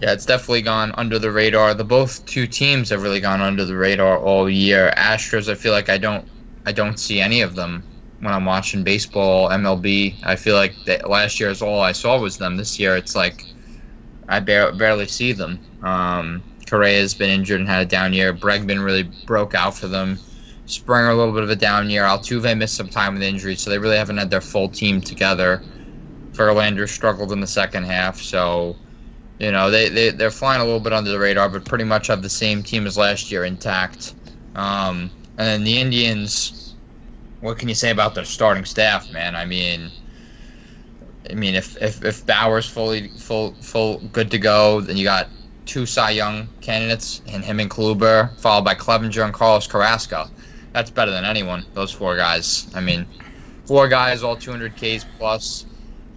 Yeah, 0.00 0.12
it's 0.12 0.24
definitely 0.24 0.62
gone 0.62 0.92
under 0.96 1.18
the 1.18 1.30
radar. 1.30 1.74
The 1.74 1.84
both 1.84 2.24
two 2.24 2.46
teams 2.46 2.88
have 2.88 3.02
really 3.02 3.20
gone 3.20 3.42
under 3.42 3.66
the 3.66 3.76
radar 3.76 4.18
all 4.18 4.48
year. 4.48 4.94
Astros, 4.96 5.50
I 5.50 5.54
feel 5.54 5.72
like 5.72 5.90
I 5.90 5.98
don't, 5.98 6.26
I 6.64 6.72
don't 6.72 6.98
see 6.98 7.20
any 7.20 7.42
of 7.42 7.54
them 7.54 7.84
when 8.20 8.32
I'm 8.32 8.46
watching 8.46 8.82
baseball, 8.82 9.50
MLB. 9.50 10.16
I 10.22 10.36
feel 10.36 10.54
like 10.54 10.74
last 11.06 11.38
year 11.38 11.50
is 11.50 11.60
all 11.60 11.80
I 11.80 11.92
saw 11.92 12.18
was 12.18 12.38
them. 12.38 12.56
This 12.56 12.78
year, 12.78 12.96
it's 12.96 13.14
like 13.14 13.44
I 14.26 14.40
bar- 14.40 14.72
barely 14.72 15.06
see 15.06 15.32
them. 15.32 15.60
Um, 15.82 16.42
Correa's 16.64 17.12
been 17.12 17.28
injured 17.28 17.60
and 17.60 17.68
had 17.68 17.82
a 17.82 17.86
down 17.86 18.14
year. 18.14 18.32
Bregman 18.32 18.82
really 18.82 19.10
broke 19.26 19.54
out 19.54 19.76
for 19.76 19.86
them. 19.86 20.18
Springer 20.64 21.10
a 21.10 21.14
little 21.14 21.34
bit 21.34 21.42
of 21.42 21.50
a 21.50 21.56
down 21.56 21.90
year. 21.90 22.04
Altuve 22.04 22.56
missed 22.56 22.76
some 22.76 22.88
time 22.88 23.14
with 23.14 23.22
injury, 23.22 23.54
so 23.54 23.68
they 23.68 23.78
really 23.78 23.96
haven't 23.96 24.16
had 24.16 24.30
their 24.30 24.40
full 24.40 24.70
team 24.70 25.02
together. 25.02 25.62
Verlander 26.32 26.88
struggled 26.88 27.32
in 27.32 27.40
the 27.40 27.46
second 27.46 27.84
half, 27.84 28.18
so 28.18 28.76
you 29.40 29.50
know 29.50 29.70
they, 29.70 29.88
they 29.88 30.10
they're 30.10 30.30
flying 30.30 30.60
a 30.60 30.64
little 30.64 30.80
bit 30.80 30.92
under 30.92 31.10
the 31.10 31.18
radar, 31.18 31.48
but 31.48 31.64
pretty 31.64 31.84
much 31.84 32.08
have 32.08 32.22
the 32.22 32.28
same 32.28 32.62
team 32.62 32.86
as 32.86 32.96
last 32.98 33.30
year 33.32 33.44
intact. 33.44 34.14
Um, 34.54 35.10
and 35.38 35.48
then 35.48 35.64
the 35.64 35.80
Indians, 35.80 36.74
what 37.40 37.58
can 37.58 37.68
you 37.68 37.74
say 37.74 37.90
about 37.90 38.14
their 38.14 38.26
starting 38.26 38.66
staff, 38.66 39.10
man? 39.10 39.34
I 39.34 39.46
mean, 39.46 39.90
I 41.28 41.34
mean 41.34 41.54
if 41.54 41.80
if, 41.80 42.04
if 42.04 42.26
Bauer's 42.26 42.68
fully 42.68 43.08
full 43.08 43.54
full 43.62 44.00
good 44.12 44.30
to 44.30 44.38
go, 44.38 44.82
then 44.82 44.98
you 44.98 45.04
got 45.04 45.28
two 45.64 45.86
Cy 45.86 46.10
Young 46.10 46.46
candidates 46.60 47.22
and 47.26 47.42
him 47.42 47.60
and 47.60 47.70
Kluber, 47.70 48.36
followed 48.38 48.66
by 48.66 48.74
Clevinger 48.74 49.24
and 49.24 49.32
Carlos 49.32 49.66
Carrasco. 49.66 50.28
That's 50.74 50.90
better 50.90 51.10
than 51.10 51.24
anyone. 51.24 51.64
Those 51.72 51.90
four 51.90 52.14
guys. 52.14 52.70
I 52.74 52.80
mean, 52.80 53.06
four 53.64 53.88
guys, 53.88 54.22
all 54.22 54.36
200 54.36 54.76
Ks 54.76 55.06
plus. 55.18 55.64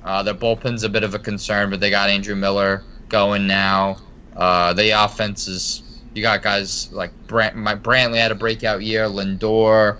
Uh, 0.04 0.22
their 0.24 0.34
bullpen's 0.34 0.84
a 0.84 0.90
bit 0.90 1.04
of 1.04 1.16
a 1.16 1.20
concern, 1.20 1.70
but 1.70 1.80
they 1.80 1.90
got 1.90 2.10
Andrew 2.10 2.36
Miller 2.36 2.84
going 3.13 3.45
now. 3.47 3.97
Uh, 4.36 4.73
the 4.73 4.89
offense 4.89 5.47
is 5.47 5.84
you 6.15 6.23
got 6.23 6.41
guys 6.41 6.91
like 6.91 7.12
Brant, 7.28 7.56
my 7.56 7.76
Brantley 7.76 8.17
had 8.17 8.32
a 8.32 8.36
breakout 8.36 8.82
year, 8.82 9.06
Lindor, 9.08 9.97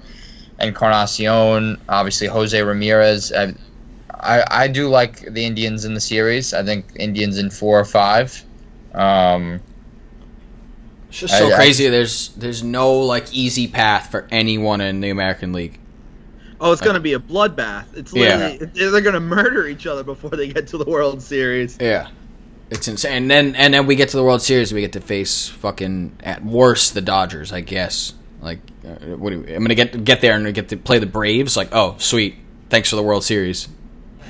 Encarnacion, 0.60 1.80
obviously 1.88 2.28
Jose 2.28 2.60
Ramirez. 2.62 3.32
I, 3.32 3.54
I 4.10 4.44
I 4.64 4.68
do 4.68 4.90
like 4.90 5.22
the 5.34 5.46
Indians 5.46 5.86
in 5.86 5.94
the 5.94 6.02
series. 6.02 6.54
I 6.54 6.64
think 6.64 6.86
Indians 6.98 7.38
in 7.38 7.50
four 7.52 7.80
or 7.80 7.86
five. 7.86 8.44
Um, 8.94 9.60
It's 11.10 11.20
just 11.20 11.38
so 11.38 11.50
I- 11.50 11.54
I- 11.54 11.56
crazy. 11.56 11.88
there's 11.90 12.30
there's 12.30 12.64
no 12.64 12.94
like 12.94 13.32
easy 13.34 13.68
path 13.68 14.10
for 14.10 14.28
anyone 14.32 14.82
in 14.82 15.00
the 15.02 15.12
American 15.12 15.54
League. 15.54 15.80
Oh, 16.60 16.72
it's 16.72 16.82
going 16.82 16.94
to 16.96 17.02
be 17.02 17.14
a 17.14 17.20
bloodbath. 17.20 17.86
It's 17.96 18.14
Yeah. 18.16 18.56
they're 18.58 19.02
going 19.02 19.14
to 19.16 19.20
murder 19.20 19.68
each 19.68 19.86
other 19.86 20.04
before 20.04 20.30
they 20.32 20.48
get 20.48 20.68
to 20.70 20.78
the 20.78 20.86
World 20.86 21.22
Series. 21.22 21.78
Yeah. 21.80 22.08
It's 22.74 22.88
insane. 22.88 23.14
And 23.14 23.32
then 23.32 23.56
and 23.56 23.74
then 23.74 23.86
we 23.86 23.96
get 23.96 24.10
to 24.10 24.18
the 24.18 24.24
World 24.24 24.42
Series, 24.42 24.74
we 24.74 24.82
get 24.82 24.94
to 24.94 25.02
face 25.02 25.48
fucking 25.48 26.18
at 26.24 26.44
worst 26.44 26.94
the 26.94 27.02
Dodgers, 27.02 27.52
I 27.52 27.62
guess. 27.62 28.14
Like, 28.42 28.60
uh, 28.86 29.16
what 29.16 29.30
do 29.30 29.42
we, 29.42 29.54
I'm 29.54 29.64
gonna 29.64 29.76
get 29.76 30.04
get 30.04 30.22
there 30.22 30.36
and 30.36 30.54
get 30.54 30.70
to 30.70 30.78
play 30.78 31.00
the 31.00 31.06
Braves. 31.06 31.56
Like, 31.56 31.70
oh, 31.72 31.96
sweet, 32.00 32.36
thanks 32.70 32.90
for 32.90 32.96
the 32.96 33.04
World 33.04 33.24
Series. 33.24 33.68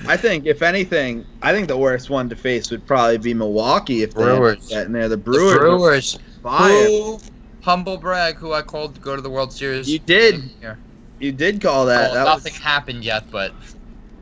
I 0.06 0.18
think, 0.18 0.46
if 0.46 0.62
anything, 0.62 1.26
I 1.42 1.54
think 1.54 1.70
the 1.70 1.78
worst 1.78 2.10
one 2.10 2.28
to 2.30 2.36
face 2.36 2.70
would 2.70 2.86
probably 2.86 3.18
be 3.18 3.34
Milwaukee 3.34 4.04
if 4.04 4.14
they 4.14 4.24
Brewers. 4.24 4.68
get 4.68 4.88
in 4.88 4.92
there. 4.92 5.08
The 5.08 5.16
the 5.16 5.24
Brewers. 5.24 5.58
Brewers, 5.58 6.20
Fire. 6.42 6.86
who 6.86 7.20
humble 7.62 7.98
brag, 7.98 8.36
who 8.36 8.52
I 8.52 8.62
called 8.62 8.96
to 8.96 9.02
go 9.02 9.16
to 9.16 9.22
the 9.22 9.30
World 9.30 9.54
Series. 9.54 9.90
You 9.90 10.00
did. 10.00 10.44
Yeah. 10.62 10.76
You 11.20 11.32
did 11.32 11.62
call 11.62 11.86
that. 11.86 12.12
Well, 12.12 12.26
that 12.26 12.32
nothing 12.32 12.54
was, 12.54 12.62
happened 12.62 13.06
yet, 13.06 13.32
but 13.32 13.54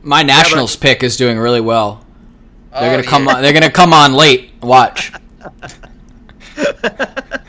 My 0.04 0.22
Nationals 0.22 0.76
pick 0.76 1.02
is 1.02 1.18
doing 1.18 1.40
really 1.40 1.62
well. 1.62 2.06
They're 2.72 2.90
Oh, 2.90 2.92
gonna 2.98 3.04
come 3.04 3.26
yeah. 3.26 3.36
on. 3.36 3.42
They're 3.42 3.54
gonna 3.54 3.72
come 3.72 3.94
on 3.94 4.14
late. 4.14 4.52
Watch. 4.62 5.12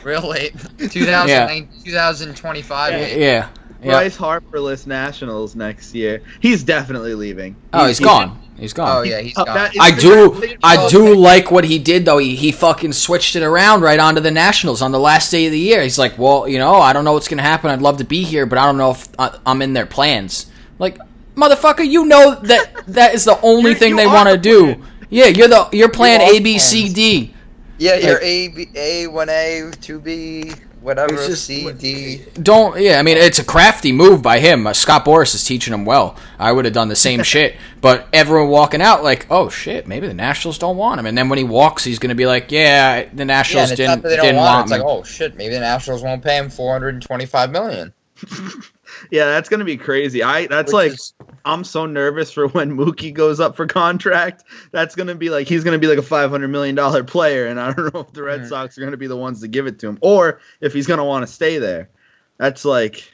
real 0.03 0.27
late. 0.29 0.53
2009 0.79 1.69
2025. 1.83 2.93
Yeah. 2.93 3.07
yeah. 3.17 3.49
Bryce 3.83 4.17
Harperless 4.17 4.87
Nationals 4.87 5.55
next 5.55 5.93
year. 5.93 6.21
He's 6.39 6.63
definitely 6.63 7.15
leaving. 7.15 7.55
Oh, 7.73 7.85
he's 7.87 7.99
gone. 7.99 8.39
He's 8.57 8.71
gone. 8.71 8.97
Oh 8.97 9.01
yeah, 9.01 9.19
he's 9.19 9.37
Uh, 9.37 9.43
gone. 9.45 9.55
that 9.55 9.73
is- 9.75 9.81
I 9.81 9.91
do, 9.97 10.55
I 10.63 10.87
do 10.87 11.15
like 11.15 11.51
what 11.51 11.65
he 11.65 11.79
did 11.79 12.05
though. 12.05 12.19
He, 12.19 12.35
he 12.35 12.51
fucking 12.51 12.93
switched 12.93 13.35
it 13.35 13.43
around 13.43 13.81
right 13.81 13.99
onto 13.99 14.21
the 14.21 14.31
Nationals 14.31 14.81
on 14.81 14.91
the 14.91 14.99
last 14.99 15.31
day 15.31 15.47
of 15.47 15.51
the 15.51 15.59
year. 15.59 15.81
He's 15.81 15.97
like, 15.99 16.17
well, 16.17 16.47
you 16.47 16.59
know, 16.59 16.75
I 16.75 16.93
don't 16.93 17.03
know 17.03 17.13
what's 17.13 17.27
gonna 17.27 17.41
happen. 17.41 17.71
I'd 17.71 17.81
love 17.81 17.97
to 17.97 18.03
be 18.05 18.23
here, 18.23 18.45
but 18.45 18.57
I 18.57 18.65
don't 18.65 18.77
know 18.77 18.91
if 18.91 19.07
I, 19.19 19.37
I'm 19.45 19.61
in 19.61 19.73
their 19.73 19.87
plans. 19.87 20.45
Like, 20.79 20.97
motherfucker, 21.35 21.85
you 21.85 22.05
know 22.05 22.35
that 22.35 22.85
that 22.87 23.15
is 23.15 23.25
the 23.25 23.37
only 23.41 23.73
thing 23.73 23.95
they 23.97 24.07
want 24.07 24.29
to 24.29 24.35
the 24.35 24.41
do. 24.41 24.83
Plan. 25.13 25.33
Yeah, 25.33 25.37
you're 25.37 25.47
the 25.47 25.69
you're 25.77 25.89
playing 25.89 26.21
are 26.21 26.33
A 26.33 26.39
B 26.39 26.57
C 26.59 26.81
plans. 26.81 26.93
D. 26.93 27.33
yeah, 27.77 27.95
you're 27.95 28.19
A 28.21 28.47
B 28.49 28.67
A 28.75 29.07
one 29.07 29.29
A 29.29 29.71
two 29.81 29.99
B 29.99 30.51
whatever 30.81 31.15
just- 31.15 31.45
C 31.45 31.71
D. 31.73 32.23
Don't 32.41 32.79
yeah. 32.81 32.99
I 32.99 33.03
mean, 33.03 33.17
it's 33.17 33.39
a 33.39 33.43
crafty 33.43 33.91
move 33.91 34.21
by 34.21 34.39
him. 34.39 34.67
Uh, 34.67 34.73
Scott 34.73 35.05
Boras 35.05 35.33
is 35.33 35.43
teaching 35.45 35.73
him 35.73 35.85
well. 35.85 36.17
I 36.37 36.51
would 36.51 36.65
have 36.65 36.73
done 36.73 36.89
the 36.89 36.95
same 36.95 37.23
shit. 37.33 37.55
But 37.79 38.07
everyone 38.11 38.49
walking 38.49 38.81
out 38.81 39.03
like, 39.03 39.27
oh 39.29 39.49
shit, 39.49 39.87
maybe 39.87 40.07
the 40.07 40.13
Nationals 40.13 40.57
don't 40.57 40.77
want 40.77 40.99
him. 40.99 41.05
And 41.05 41.17
then 41.17 41.29
when 41.29 41.37
he 41.37 41.43
walks, 41.45 41.83
he's 41.83 41.99
gonna 41.99 42.15
be 42.15 42.25
like, 42.25 42.51
yeah, 42.51 43.03
the 43.03 43.17
Yeah, 43.19 43.23
Nationals 43.23 43.71
and 43.71 43.71
it's 43.71 43.77
didn't 43.77 43.89
not 43.95 44.01
that 44.03 44.09
they 44.09 44.15
don't 44.17 44.25
didn't 44.25 44.37
want, 44.37 44.47
want 44.47 44.71
it. 44.71 44.75
It's 44.75 44.83
like, 44.83 44.91
oh 44.91 45.03
shit, 45.03 45.37
maybe 45.37 45.53
the 45.53 45.61
Nationals 45.61 46.03
won't 46.03 46.23
pay 46.23 46.37
him 46.37 46.49
425 46.49 47.51
million. 47.51 47.93
Yeah, 49.11 49.25
that's 49.25 49.49
gonna 49.49 49.65
be 49.65 49.77
crazy. 49.77 50.23
I 50.23 50.47
that's 50.47 50.71
which 50.71 50.73
like 50.73 50.91
is 50.93 51.13
I'm 51.45 51.63
so 51.63 51.85
nervous 51.85 52.31
for 52.31 52.47
when 52.49 52.75
Mookie 52.77 53.13
goes 53.13 53.39
up 53.39 53.55
for 53.55 53.67
contract. 53.67 54.43
That's 54.71 54.95
gonna 54.95 55.15
be 55.15 55.29
like 55.29 55.47
he's 55.47 55.63
gonna 55.63 55.77
be 55.77 55.87
like 55.87 55.97
a 55.97 56.03
500 56.03 56.47
million 56.47 56.75
dollar 56.75 57.03
player, 57.03 57.47
and 57.47 57.59
I 57.59 57.73
don't 57.73 57.93
know 57.93 58.01
if 58.01 58.13
the 58.13 58.23
Red. 58.23 58.47
Sox 58.47 58.77
are 58.77 58.81
gonna 58.81 58.97
be 58.97 59.07
the 59.07 59.17
ones 59.17 59.41
to 59.41 59.47
give 59.47 59.67
it 59.67 59.79
to 59.79 59.87
him, 59.87 59.97
or 60.01 60.39
if 60.61 60.73
he's 60.73 60.87
gonna 60.87 61.05
want 61.05 61.25
to 61.25 61.31
stay 61.31 61.57
there. 61.57 61.89
That's 62.37 62.65
like 62.65 63.13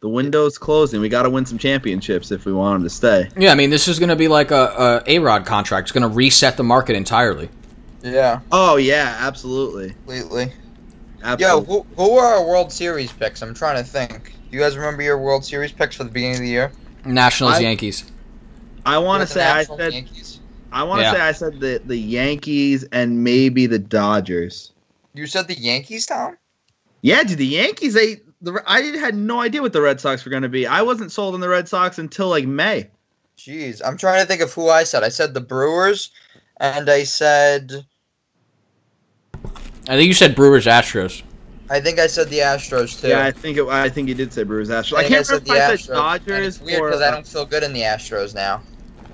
the 0.00 0.08
window's 0.08 0.58
closing. 0.58 1.00
We 1.00 1.08
got 1.08 1.22
to 1.22 1.30
win 1.30 1.46
some 1.46 1.58
championships 1.58 2.30
if 2.30 2.44
we 2.44 2.52
want 2.52 2.76
him 2.76 2.82
to 2.84 2.90
stay. 2.90 3.28
Yeah, 3.36 3.52
I 3.52 3.54
mean, 3.54 3.70
this 3.70 3.88
is 3.88 3.98
going 3.98 4.10
to 4.10 4.16
be 4.16 4.28
like 4.28 4.50
a, 4.50 5.02
a 5.06 5.18
A-Rod 5.18 5.44
contract. 5.44 5.86
It's 5.86 5.92
going 5.92 6.08
to 6.08 6.14
reset 6.14 6.56
the 6.56 6.62
market 6.62 6.96
entirely. 6.96 7.48
Yeah, 8.02 8.40
Oh 8.52 8.76
yeah, 8.76 9.16
absolutely, 9.18 9.90
completely. 9.90 10.52
Yo, 11.38 11.58
absolutely. 11.58 11.74
who, 11.74 11.86
who 11.96 12.10
are 12.18 12.34
our 12.36 12.46
World 12.46 12.72
Series 12.72 13.12
picks? 13.12 13.42
I'm 13.42 13.54
trying 13.54 13.76
to 13.76 13.84
think. 13.84 14.32
You 14.50 14.60
guys 14.60 14.76
remember 14.76 15.02
your 15.02 15.18
World 15.18 15.44
Series 15.44 15.72
picks 15.72 15.96
for 15.96 16.04
the 16.04 16.10
beginning 16.10 16.36
of 16.36 16.40
the 16.42 16.48
year? 16.48 16.72
Nationals, 17.04 17.54
I- 17.56 17.60
Yankees. 17.60 18.10
I 18.86 18.98
want 18.98 19.20
to 19.20 19.26
say 19.26 19.44
I 19.44 19.64
said 19.64 19.92
Yankees. 19.92 20.40
I 20.72 20.82
want 20.84 21.00
to 21.00 21.04
Yeah. 21.04 21.12
say 21.12 21.20
I 21.20 21.32
said 21.32 21.60
the 21.60 21.80
the 21.84 21.96
Yankees 21.96 22.84
and 22.92 23.22
maybe 23.22 23.66
the 23.66 23.78
Dodgers. 23.78 24.72
You 25.14 25.26
said 25.26 25.48
the 25.48 25.58
Yankees, 25.58 26.06
Tom? 26.06 26.38
Yeah, 27.02 27.22
dude, 27.22 27.38
the 27.38 27.46
Yankees. 27.46 27.94
They 27.94 28.20
the 28.40 28.62
I 28.66 28.80
had 28.96 29.14
no 29.14 29.40
idea 29.40 29.60
what 29.62 29.72
the 29.72 29.82
Red 29.82 30.00
Sox 30.00 30.24
were 30.24 30.30
going 30.30 30.42
to 30.44 30.48
be. 30.48 30.66
I 30.66 30.82
wasn't 30.82 31.12
sold 31.12 31.34
on 31.34 31.40
the 31.40 31.48
Red 31.48 31.68
Sox 31.68 31.98
until 31.98 32.28
like 32.28 32.46
May. 32.46 32.88
Jeez, 33.36 33.80
I'm 33.84 33.96
trying 33.98 34.20
to 34.20 34.26
think 34.26 34.40
of 34.40 34.52
who 34.52 34.68
I 34.68 34.84
said. 34.84 35.02
I 35.04 35.08
said 35.10 35.34
the 35.34 35.40
Brewers, 35.40 36.10
and 36.58 36.88
I 36.88 37.04
said 37.04 37.84
I 39.88 39.96
think 39.96 40.06
you 40.06 40.14
said 40.14 40.34
Brewers, 40.34 40.66
Astros. 40.66 41.22
I 41.70 41.80
think 41.80 41.98
I 41.98 42.06
said 42.06 42.28
the 42.28 42.38
Astros 42.38 43.00
too. 43.00 43.08
Yeah, 43.08 43.24
I 43.24 43.30
think 43.30 43.58
it, 43.58 43.66
I 43.66 43.88
think 43.88 44.08
you 44.08 44.14
did 44.14 44.32
say 44.32 44.42
Brewers 44.42 44.68
Astros. 44.68 44.96
I, 44.96 45.02
think 45.02 45.14
can't 45.14 45.28
remember 45.28 45.54
if 45.54 45.70
I 45.70 45.76
said 45.76 45.90
And 45.90 45.96
Dodgers 45.96 46.46
it's 46.56 46.60
weird 46.60 46.80
or 46.80 46.88
because 46.88 47.02
I 47.02 47.08
uh, 47.08 47.10
don't 47.12 47.26
feel 47.26 47.44
good 47.46 47.62
in 47.62 47.72
the 47.72 47.82
Astros 47.82 48.34
now. 48.34 48.62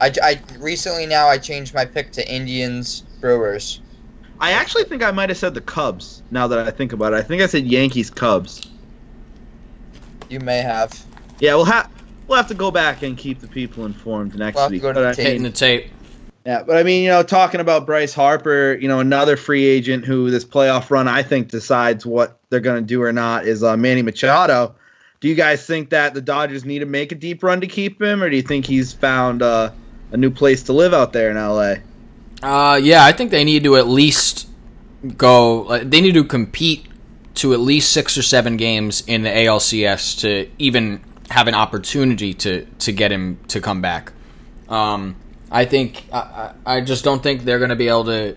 I, 0.01 0.13
I 0.23 0.41
recently 0.59 1.07
now 1.07 1.29
I 1.29 1.39
changed 1.39 1.75
my 1.75 1.85
pick 1.85 2.13
to 2.13 2.33
Indians 2.33 3.03
Brewers. 3.21 3.81
I 4.41 4.53
actually 4.53 4.85
think 4.85 5.03
I 5.03 5.11
might 5.11 5.29
have 5.31 5.39
said 5.39 5.55
the 5.55 5.61
Cubs. 5.61 6.23
Now 6.31 6.47
that 6.49 6.59
I 6.59 6.71
think 6.71 6.93
about 6.93 7.13
it, 7.13 7.17
I 7.17 7.23
think 7.23 7.41
I 7.41 7.47
said 7.47 7.67
Yankees 7.67 8.11
Cubs. 8.11 8.69
You 10.29 10.41
may 10.41 10.59
have. 10.59 11.05
Yeah, 11.39 11.55
we'll 11.55 11.65
have 11.67 11.91
we'll 12.27 12.37
have 12.37 12.49
to 12.49 12.55
go 12.55 12.71
back 12.71 13.03
and 13.03 13.17
keep 13.17 13.41
the 13.41 13.49
people 13.49 13.87
informed 13.87 14.37
next 14.37 14.57
We'll 14.57 14.65
have 14.65 14.71
to 14.71 14.75
week. 14.75 14.83
go 14.83 14.93
to 14.93 15.01
the 15.01 15.15
tape. 15.15 15.27
Hitting 15.27 15.43
the 15.43 15.51
tape. 15.51 15.91
Yeah, 16.44 16.62
but 16.62 16.76
I 16.76 16.83
mean, 16.83 17.04
you 17.04 17.09
know, 17.09 17.22
talking 17.22 17.61
about 17.61 17.87
Bryce 17.87 18.12
Harper, 18.12 18.76
you 18.78 18.87
know, 18.87 19.00
another 19.00 19.37
free 19.37 19.64
agent 19.64 20.04
who 20.04 20.30
this 20.30 20.44
playoff 20.44 20.90
run 20.90 21.09
I 21.09 21.22
think 21.22 21.48
decides 21.48 22.04
what 22.04 22.38
they're 22.50 22.61
going 22.61 22.83
to 22.83 22.87
do 22.87 23.02
or 23.02 23.12
not 23.12 23.46
is 23.46 23.62
uh, 23.62 23.76
Manny 23.78 24.02
Machado. 24.02 24.74
Do 25.20 25.28
you 25.28 25.35
guys 25.35 25.64
think 25.66 25.88
that 25.90 26.12
the 26.12 26.20
Dodgers 26.20 26.66
need 26.66 26.80
to 26.80 26.87
make 26.87 27.12
a 27.12 27.14
deep 27.14 27.42
run 27.42 27.62
to 27.62 27.66
keep 27.66 28.00
him, 28.00 28.22
or 28.22 28.28
do 28.28 28.37
you 28.37 28.42
think 28.42 28.66
he's 28.66 28.92
found 28.92 29.40
uh, 29.40 29.70
a 30.12 30.18
new 30.18 30.30
place 30.30 30.64
to 30.64 30.74
live 30.74 30.92
out 30.92 31.14
there 31.14 31.30
in 31.30 31.37
LA? 31.37 31.76
Uh, 32.42 32.76
yeah, 32.76 33.07
I 33.07 33.12
think 33.12 33.30
they 33.30 33.44
need 33.44 33.64
to 33.64 33.76
at 33.76 33.87
least 33.87 34.46
go. 35.16 35.83
They 35.83 36.02
need 36.02 36.12
to 36.12 36.24
compete 36.24 36.87
to 37.37 37.54
at 37.54 37.61
least 37.61 37.90
six 37.90 38.18
or 38.18 38.22
seven 38.22 38.59
games 38.59 39.02
in 39.07 39.22
the 39.22 39.30
ALCS 39.30 40.20
to 40.20 40.50
even 40.59 41.02
have 41.30 41.48
an 41.48 41.54
opportunity 41.54 42.35
to 42.35 42.66
to 42.80 42.92
get 42.92 43.11
him 43.11 43.38
to 43.48 43.62
come 43.62 43.80
back. 43.80 44.12
Um, 44.68 45.16
I 45.55 45.67
think 45.67 46.05
I, 46.12 46.53
I 46.67 46.81
just 46.81 47.05
don't 47.05 47.23
think 47.23 47.45
they're 47.45 47.61
going 47.61 47.71
to 47.71 47.77
be 47.77 47.87
able 47.87 48.07
to. 48.07 48.37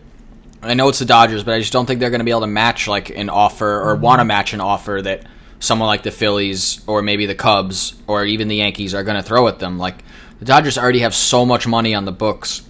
I 0.61 0.75
know 0.75 0.87
it's 0.89 0.99
the 0.99 1.05
Dodgers, 1.05 1.43
but 1.43 1.55
I 1.55 1.59
just 1.59 1.73
don't 1.73 1.87
think 1.87 1.99
they're 1.99 2.11
going 2.11 2.19
to 2.19 2.25
be 2.25 2.31
able 2.31 2.41
to 2.41 2.47
match 2.47 2.87
like 2.87 3.09
an 3.09 3.29
offer 3.29 3.81
or 3.81 3.95
want 3.95 4.19
to 4.19 4.23
match 4.23 4.53
an 4.53 4.61
offer 4.61 5.01
that 5.01 5.23
someone 5.59 5.87
like 5.87 6.03
the 6.03 6.11
Phillies 6.11 6.83
or 6.85 7.01
maybe 7.01 7.25
the 7.25 7.33
Cubs 7.33 7.95
or 8.05 8.23
even 8.23 8.47
the 8.47 8.57
Yankees 8.57 8.93
are 8.93 9.03
going 9.03 9.17
to 9.17 9.23
throw 9.23 9.47
at 9.47 9.57
them. 9.57 9.79
Like 9.79 10.03
the 10.37 10.45
Dodgers 10.45 10.77
already 10.77 10.99
have 10.99 11.15
so 11.15 11.43
much 11.43 11.65
money 11.65 11.95
on 11.95 12.05
the 12.05 12.11
books 12.11 12.61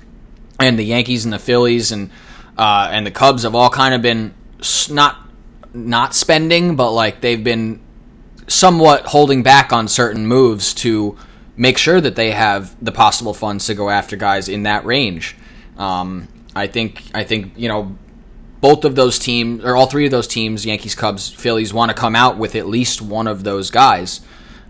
and 0.62 0.80
the 0.80 0.86
Yankees 0.86 1.26
and 1.26 1.34
the 1.34 1.40
Phillies 1.40 1.92
and 1.92 2.10
uh, 2.58 2.88
and 2.90 3.06
the 3.06 3.12
Cubs 3.12 3.44
have 3.44 3.54
all 3.54 3.70
kind 3.70 3.94
of 3.94 4.02
been 4.02 4.34
not 4.90 5.18
not 5.74 6.16
spending, 6.16 6.78
but 6.78 6.92
like 6.92 7.20
they've 7.20 7.44
been 7.44 7.82
somewhat 8.48 9.08
holding 9.08 9.44
back 9.44 9.74
on 9.74 9.90
certain 9.90 10.26
moves 10.26 10.74
to 10.74 11.18
make 11.58 11.78
sure 11.78 12.00
that 12.00 12.16
they 12.16 12.32
have 12.32 12.76
the 12.84 12.92
possible 12.92 13.34
funds 13.34 13.66
to 13.66 13.74
go 13.74 13.90
after 13.90 14.16
guys 14.16 14.48
in 14.48 14.64
that 14.64 14.86
range. 14.86 15.36
Um, 15.78 16.28
I 16.56 16.68
think 16.68 17.04
I 17.14 17.24
think 17.24 17.54
you 17.58 17.68
know 17.68 17.98
both 18.62 18.86
of 18.86 18.96
those 18.96 19.20
teams 19.20 19.64
or 19.64 19.76
all 19.76 19.88
three 19.88 20.06
of 20.06 20.12
those 20.12 20.28
teams, 20.28 20.66
Yankees, 20.66 20.96
Cubs, 20.96 21.30
Phillies, 21.30 21.74
want 21.74 21.90
to 21.90 21.96
come 21.96 22.16
out 22.16 22.38
with 22.38 22.56
at 22.56 22.68
least 22.68 23.02
one 23.02 23.28
of 23.28 23.44
those 23.44 23.70
guys. 23.70 24.22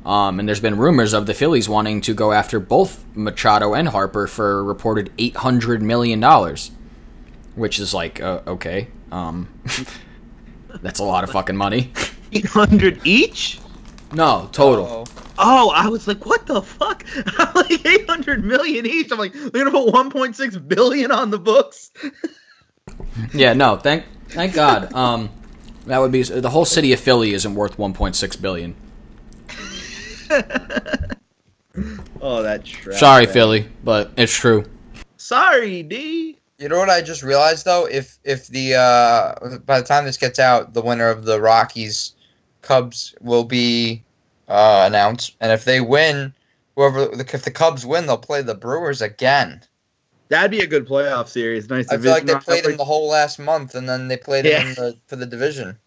Um, 0.05 0.39
and 0.39 0.47
there's 0.47 0.61
been 0.61 0.77
rumors 0.77 1.13
of 1.13 1.25
the 1.25 1.33
Phillies 1.33 1.67
wanting 1.67 1.99
to 2.01 2.13
go 2.13 2.31
after 2.31 2.59
both 2.61 3.03
Machado 3.13 3.73
and 3.73 3.89
Harper 3.89 4.25
for 4.27 4.63
reported 4.63 5.11
eight 5.17 5.35
hundred 5.35 5.81
million 5.81 6.19
dollars, 6.19 6.71
which 7.55 7.79
is 7.79 7.93
like 7.93 8.21
uh, 8.21 8.41
okay, 8.47 8.87
um, 9.11 9.49
that's 10.81 10.99
a 10.99 11.03
lot 11.03 11.23
of 11.25 11.31
fucking 11.31 11.57
money. 11.57 11.91
Eight 12.31 12.45
hundred 12.45 13.05
each? 13.05 13.59
No, 14.13 14.49
total. 14.53 15.07
Oh, 15.39 15.71
I 15.71 15.87
was 15.87 16.07
like, 16.07 16.25
what 16.25 16.45
the 16.45 16.61
fuck? 16.61 17.05
I'm 17.37 17.53
like 17.53 17.85
eight 17.85 18.09
hundred 18.09 18.43
million 18.43 18.85
each. 18.85 19.11
I'm 19.11 19.19
like, 19.19 19.33
they're 19.33 19.63
gonna 19.63 19.71
put 19.71 19.93
one 19.93 20.09
point 20.09 20.35
six 20.35 20.57
billion 20.57 21.11
on 21.11 21.29
the 21.31 21.39
books. 21.39 21.91
Yeah, 23.33 23.53
no, 23.53 23.77
thank 23.77 24.05
thank 24.29 24.53
God. 24.53 24.93
Um, 24.93 25.29
that 25.87 25.99
would 25.99 26.11
be 26.11 26.23
the 26.23 26.49
whole 26.49 26.65
city 26.65 26.93
of 26.93 26.99
Philly 26.99 27.33
isn't 27.33 27.53
worth 27.53 27.77
one 27.77 27.93
point 27.93 28.15
six 28.15 28.35
billion. 28.35 28.75
oh, 32.21 32.43
that 32.43 32.63
trash. 32.65 32.99
Sorry, 32.99 33.25
man. 33.25 33.33
Philly, 33.33 33.67
but 33.83 34.11
it's 34.17 34.33
true. 34.33 34.65
Sorry, 35.17 35.83
D. 35.83 36.37
You 36.59 36.69
know 36.69 36.79
what 36.79 36.89
I 36.89 37.01
just 37.01 37.23
realized 37.23 37.65
though? 37.65 37.85
If 37.85 38.17
if 38.23 38.47
the 38.47 38.75
uh, 38.75 39.57
by 39.65 39.79
the 39.79 39.85
time 39.85 40.05
this 40.05 40.17
gets 40.17 40.39
out, 40.39 40.73
the 40.73 40.81
winner 40.81 41.09
of 41.09 41.25
the 41.25 41.39
Rockies 41.39 42.13
Cubs 42.61 43.15
will 43.21 43.43
be 43.43 44.03
uh, 44.47 44.83
announced, 44.87 45.35
and 45.41 45.51
if 45.51 45.65
they 45.65 45.81
win, 45.81 46.33
whoever 46.75 47.09
if 47.19 47.43
the 47.43 47.51
Cubs 47.51 47.85
win, 47.85 48.05
they'll 48.05 48.17
play 48.17 48.41
the 48.41 48.55
Brewers 48.55 49.01
again. 49.01 49.61
That'd 50.29 50.51
be 50.51 50.59
a 50.59 50.67
good 50.67 50.85
playoff 50.87 51.27
series. 51.29 51.69
Nice. 51.69 51.89
I 51.89 51.97
feel 51.97 52.11
like 52.11 52.25
they 52.25 52.35
played 52.35 52.65
them 52.65 52.75
the 52.77 52.83
whole 52.85 53.07
last 53.09 53.39
month, 53.39 53.75
and 53.75 53.87
then 53.87 54.07
they 54.09 54.17
played 54.17 54.45
Yeah. 54.45 54.59
him 54.61 54.73
the, 54.75 54.97
for 55.07 55.15
the 55.15 55.25
division. 55.25 55.77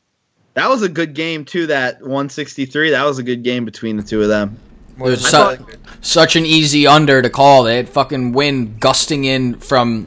That 0.55 0.69
was 0.69 0.83
a 0.83 0.89
good 0.89 1.15
game 1.15 1.45
too. 1.45 1.67
That 1.67 2.01
163. 2.01 2.91
That 2.91 3.05
was 3.05 3.19
a 3.19 3.23
good 3.23 3.43
game 3.43 3.65
between 3.65 3.97
the 3.99 4.03
two 4.03 4.23
of 4.23 4.29
them. 4.29 4.59
Dude, 4.97 4.99
Was 5.03 5.29
so- 5.29 5.59
Such 6.01 6.37
an 6.37 6.45
easy 6.47 6.87
under 6.87 7.23
to 7.23 7.31
call. 7.31 7.63
They 7.65 7.77
had 7.77 7.89
fucking 7.89 8.33
wind 8.33 8.81
gusting 8.81 9.25
in 9.25 9.59
from 9.61 10.07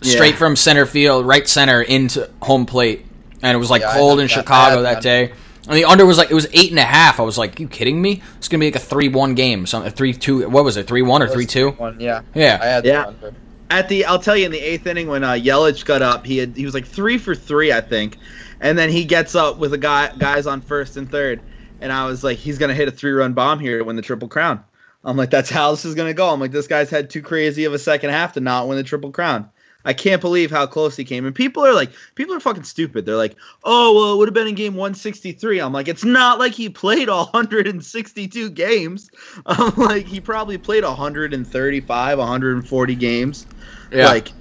straight 0.00 0.30
Yeah. 0.30 0.36
from 0.36 0.56
center 0.56 0.86
field, 0.86 1.26
right 1.26 1.48
center 1.48 1.82
into 1.82 2.28
home 2.40 2.66
plate, 2.66 3.04
and 3.42 3.54
it 3.54 3.58
was 3.58 3.70
like 3.70 3.82
Yeah, 3.82 3.92
cold 3.94 4.20
in 4.20 4.26
that. 4.26 4.32
Chicago 4.32 4.76
had 4.76 4.84
that 4.84 4.94
that. 4.94 5.02
day. 5.02 5.32
And 5.68 5.76
the 5.76 5.84
under 5.84 6.04
was 6.04 6.18
like 6.18 6.30
it 6.30 6.34
was 6.34 6.48
eight 6.52 6.70
and 6.70 6.78
a 6.78 6.84
half. 6.84 7.20
I 7.20 7.22
was 7.22 7.38
like, 7.38 7.60
you 7.60 7.68
kidding 7.68 8.02
me? 8.02 8.22
It's 8.38 8.48
gonna 8.48 8.60
be 8.60 8.66
like 8.66 8.76
a 8.76 8.80
three-one 8.80 9.34
game, 9.34 9.64
something 9.66 9.92
three-two. 9.92 10.48
What 10.48 10.64
was 10.64 10.76
it? 10.76 10.86
Three-one 10.88 11.22
or 11.22 11.26
It 11.26 11.28
was 11.28 11.34
three-two? 11.34 11.70
One, 11.72 12.00
yeah. 12.00 12.22
yeah. 12.34 12.58
I 12.60 12.66
had 12.66 12.84
Yeah. 12.84 13.02
the 13.02 13.08
under. 13.08 13.34
At 13.70 13.88
the, 13.88 14.04
I'll 14.04 14.18
tell 14.18 14.36
you, 14.36 14.44
in 14.44 14.52
the 14.52 14.58
eighth 14.58 14.86
inning 14.86 15.08
when 15.08 15.24
uh, 15.24 15.30
Yelich 15.32 15.86
got 15.86 16.02
up, 16.02 16.26
he 16.26 16.36
had 16.36 16.54
he 16.56 16.64
was 16.66 16.74
like 16.74 16.84
three 16.86 17.16
for 17.16 17.34
three, 17.34 17.72
I 17.72 17.80
think, 17.80 18.18
and 18.60 18.76
then 18.76 18.90
he 18.90 19.04
gets 19.04 19.34
up 19.34 19.56
with 19.58 19.72
a 19.72 19.78
guy 19.78 20.12
guys 20.18 20.46
on 20.46 20.60
first 20.60 20.98
and 20.98 21.10
third, 21.10 21.40
and 21.80 21.90
I 21.90 22.04
was 22.06 22.22
like, 22.22 22.36
he's 22.36 22.58
gonna 22.58 22.74
hit 22.74 22.88
a 22.88 22.90
three 22.90 23.12
run 23.12 23.32
bomb 23.32 23.60
here 23.60 23.78
to 23.78 23.84
win 23.84 23.96
the 23.96 24.02
triple 24.02 24.28
crown. 24.28 24.62
I'm 25.04 25.16
like, 25.16 25.30
that's 25.30 25.48
how 25.48 25.70
this 25.70 25.84
is 25.86 25.94
gonna 25.94 26.12
go. 26.12 26.28
I'm 26.28 26.38
like, 26.38 26.52
this 26.52 26.66
guy's 26.66 26.90
had 26.90 27.08
too 27.08 27.22
crazy 27.22 27.64
of 27.64 27.72
a 27.72 27.78
second 27.78 28.10
half 28.10 28.34
to 28.34 28.40
not 28.40 28.68
win 28.68 28.76
the 28.76 28.84
triple 28.84 29.10
crown. 29.10 29.48
I 29.84 29.92
can't 29.92 30.20
believe 30.20 30.50
how 30.50 30.66
close 30.66 30.96
he 30.96 31.04
came. 31.04 31.26
And 31.26 31.34
people 31.34 31.64
are 31.64 31.72
like, 31.74 31.90
people 32.14 32.34
are 32.34 32.40
fucking 32.40 32.64
stupid. 32.64 33.04
They're 33.04 33.16
like, 33.16 33.36
oh, 33.64 33.94
well, 33.94 34.14
it 34.14 34.16
would 34.18 34.28
have 34.28 34.34
been 34.34 34.46
in 34.46 34.54
game 34.54 34.74
163. 34.74 35.60
I'm 35.60 35.72
like, 35.72 35.88
it's 35.88 36.04
not 36.04 36.38
like 36.38 36.52
he 36.52 36.68
played 36.68 37.08
all 37.08 37.24
162 37.26 38.50
games. 38.50 39.10
I'm 39.46 39.74
like, 39.76 40.06
he 40.06 40.20
probably 40.20 40.58
played 40.58 40.84
135, 40.84 42.18
140 42.18 42.94
games. 42.94 43.46
Yeah. 43.90 44.06
Like, 44.06 44.32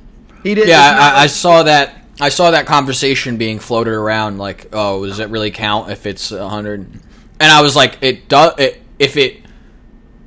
he 0.44 0.56
did. 0.56 0.68
yeah, 0.68 0.80
I, 0.82 1.10
I 1.10 1.22
like- 1.22 1.30
saw 1.30 1.64
that. 1.64 1.98
I 2.20 2.30
saw 2.30 2.52
that 2.52 2.68
conversation 2.68 3.38
being 3.38 3.58
floated 3.58 3.94
around. 3.94 4.38
Like, 4.38 4.68
oh, 4.74 5.06
does 5.06 5.18
it 5.20 5.30
really 5.30 5.50
count 5.50 5.90
if 5.90 6.06
it's 6.06 6.32
a 6.32 6.48
hundred? 6.48 6.82
And 7.40 7.52
I 7.52 7.62
was 7.62 7.76
like, 7.76 7.98
it 8.02 8.28
does. 8.30 8.54
It, 8.60 8.80
if 9.00 9.18
it 9.18 9.42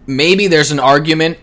maybe 0.07 0.49
there's 0.49 0.73
an 0.73 0.81
argument 0.81 1.39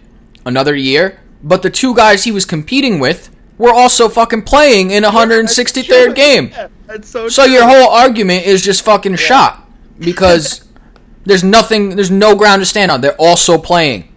another 0.45 0.75
year, 0.75 1.21
but 1.41 1.61
the 1.61 1.69
two 1.69 1.95
guys 1.95 2.25
he 2.25 2.31
was 2.31 2.43
competing 2.43 2.99
with 2.99 3.29
were 3.57 3.71
also 3.73 4.09
fucking 4.09 4.43
playing 4.43 4.91
in 4.91 5.03
a 5.03 5.11
hundred 5.11 5.39
and 5.39 5.49
sixty 5.49 5.81
third 5.81 6.15
game. 6.15 6.49
Yeah, 6.49 6.67
that's 6.87 7.09
so. 7.09 7.29
So 7.29 7.43
true. 7.45 7.53
your 7.53 7.63
whole 7.67 7.89
argument 7.89 8.45
is 8.45 8.61
just 8.61 8.83
fucking 8.83 9.15
shot 9.17 9.67
because 9.99 10.67
there's 11.25 11.43
nothing, 11.43 11.95
there's 11.95 12.11
no 12.11 12.35
ground 12.35 12.61
to 12.61 12.65
stand 12.65 12.91
on. 12.91 13.01
They're 13.01 13.15
also 13.15 13.57
playing. 13.57 14.13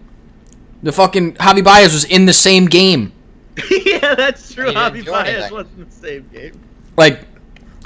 The 0.83 0.91
fucking 0.91 1.35
Javi 1.35 1.63
Baez 1.63 1.93
was 1.93 2.03
in 2.05 2.25
the 2.25 2.33
same 2.33 2.65
game. 2.65 3.11
yeah, 3.71 4.15
that's 4.15 4.53
true. 4.53 4.67
He 4.67 4.73
didn't 4.73 4.93
Javi 4.93 5.05
Baez 5.05 5.51
wasn't 5.51 5.79
in 5.79 5.85
the 5.85 5.91
same 5.91 6.29
game. 6.33 6.59
like 6.97 7.21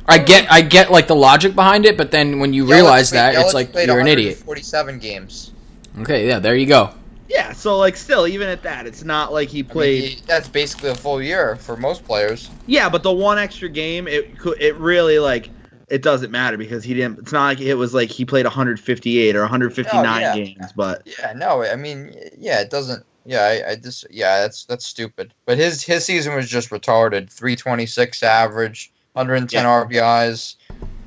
I 0.08 0.18
get 0.18 0.52
I 0.52 0.62
get 0.62 0.92
like 0.92 1.08
the 1.08 1.16
logic 1.16 1.54
behind 1.56 1.86
it, 1.86 1.96
but 1.98 2.10
then 2.12 2.40
when 2.40 2.52
you 2.54 2.66
Yelich 2.66 2.72
realize 2.72 3.10
played- 3.12 3.20
that 3.20 3.36
Yelich 3.36 3.44
it's 3.46 3.54
like 3.54 3.74
you're 3.76 4.00
an 4.00 4.08
idiot. 4.08 4.38
Forty-seven 4.38 5.00
games. 5.00 5.52
Okay, 6.00 6.28
yeah, 6.28 6.40
there 6.40 6.56
you 6.56 6.66
go. 6.66 6.94
Yeah, 7.30 7.54
so 7.54 7.78
like 7.78 7.96
still, 7.96 8.26
even 8.28 8.50
at 8.50 8.64
that, 8.64 8.88
it's 8.88 9.04
not 9.04 9.32
like 9.32 9.50
he 9.50 9.60
I 9.60 9.62
mean, 9.62 9.68
played. 9.70 10.04
he- 10.04 10.22
that's 10.28 10.48
basically 10.50 10.90
a 10.90 10.96
full 10.96 11.22
year 11.22 11.58
for 11.58 11.78
most 11.78 12.04
players. 12.06 12.50
yeah, 12.66 12.90
but 12.90 13.04
the 13.04 13.12
one 13.14 13.38
extra 13.38 13.70
game, 13.70 14.08
it 14.08 14.38
could, 14.40 14.60
it 14.62 14.76
really 14.78 15.20
like 15.20 15.50
it 15.90 16.02
doesn't 16.04 16.32
matter 16.32 16.58
because 16.58 16.84
he 16.84 16.94
didn't. 16.94 17.20
It's 17.20 17.32
not 17.32 17.46
like 17.46 17.62
it 17.62 17.76
was 17.76 17.94
like 17.94 18.10
he 18.10 18.26
played 18.26 18.46
158 18.46 19.36
or 19.36 19.42
159 19.42 20.06
Oh, 20.06 20.20
yeah. 20.20 20.36
games, 20.36 20.72
but 20.76 21.02
Yeah, 21.20 21.34
no, 21.36 21.64
I 21.64 21.76
mean, 21.76 22.16
yeah, 22.38 22.62
it 22.62 22.70
doesn't. 22.70 23.04
Yeah, 23.26 23.42
I, 23.44 23.72
I 23.72 23.76
just, 23.76 24.08
yeah, 24.10 24.42
that's 24.42 24.66
that's 24.66 24.86
stupid. 24.86 25.34
But 25.46 25.58
his 25.58 25.84
his 25.84 26.06
season 26.06 26.34
was 26.36 26.50
just 26.50 26.70
retarded. 26.72 27.30
326 27.32 28.24
average, 28.24 28.92
110 29.14 29.64
Yeah. 29.64 29.70
RBIs, 29.86 30.56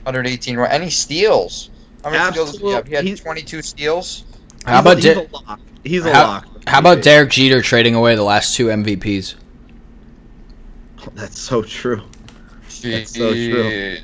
118, 0.05 0.57
ru- 0.57 0.65
and 0.67 0.85
he 0.85 0.91
steals. 0.91 1.71
How 2.05 2.11
many 2.11 2.31
steals 2.33 2.59
he 2.59 2.71
had 2.71 2.87
Absolute- 2.89 3.21
22 3.23 3.63
steals. 3.63 4.25
How 4.65 4.81
about 4.81 4.97
he's, 4.99 5.07
a, 5.07 5.15
he's 5.15 5.25
a 5.29 5.33
lock? 5.33 5.61
He's 5.85 6.07
a 6.07 6.13
How- 6.13 6.27
lock. 6.27 6.47
how 6.67 6.79
about 6.79 7.03
Derek 7.03 7.31
Jeter 7.31 7.61
trading 7.63 7.95
away 7.95 8.15
the 8.15 8.23
last 8.23 8.55
two 8.57 8.67
MVPs? 8.67 9.35
That's 11.15 11.39
so 11.39 11.63
true. 11.63 12.03
That's 12.83 13.15
so 13.17 13.33
true. 13.33 13.99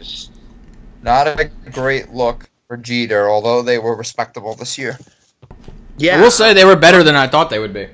Not 1.02 1.26
a 1.28 1.50
great 1.72 2.10
look 2.10 2.48
for 2.66 2.76
Jeter, 2.76 3.28
although 3.30 3.62
they 3.62 3.78
were 3.78 3.96
respectable 3.96 4.54
this 4.54 4.76
year. 4.76 4.98
Yeah, 5.96 6.18
I 6.18 6.22
will 6.22 6.30
say 6.30 6.52
they 6.54 6.64
were 6.64 6.76
better 6.76 7.02
than 7.02 7.14
I 7.16 7.26
thought 7.28 7.50
they 7.50 7.58
would 7.58 7.72
be. 7.72 7.88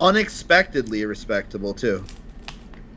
unexpectedly 0.00 1.04
respectable 1.04 1.74
too. 1.74 2.04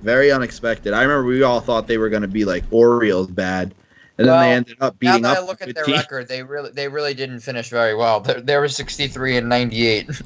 Very 0.01 0.31
unexpected. 0.31 0.93
I 0.93 1.01
remember 1.01 1.25
we 1.25 1.43
all 1.43 1.59
thought 1.59 1.87
they 1.87 1.97
were 1.97 2.09
going 2.09 2.21
to 2.21 2.27
be 2.27 2.45
like 2.45 2.63
Orioles 2.71 3.27
bad, 3.27 3.73
and 4.19 4.27
then 4.27 4.33
Well, 4.35 4.41
they 4.41 4.51
ended 4.53 4.77
up 4.81 4.99
beating 4.99 5.09
Now 5.09 5.13
beating 5.13 5.23
that 5.23 5.37
up. 5.37 5.43
I 5.43 5.47
look 5.47 5.61
at 5.61 5.73
their 5.73 5.83
team. 5.85 5.95
record, 5.95 6.27
they 6.27 6.43
really 6.43 6.69
they 6.71 6.87
really 6.87 7.13
didn't 7.13 7.39
finish 7.39 7.69
very 7.69 7.95
well. 7.95 8.19
They, 8.19 8.39
they 8.41 8.57
were 8.57 8.67
63 8.67 9.37
and 9.37 9.49
98. 9.49 10.09
Okay, 10.09 10.19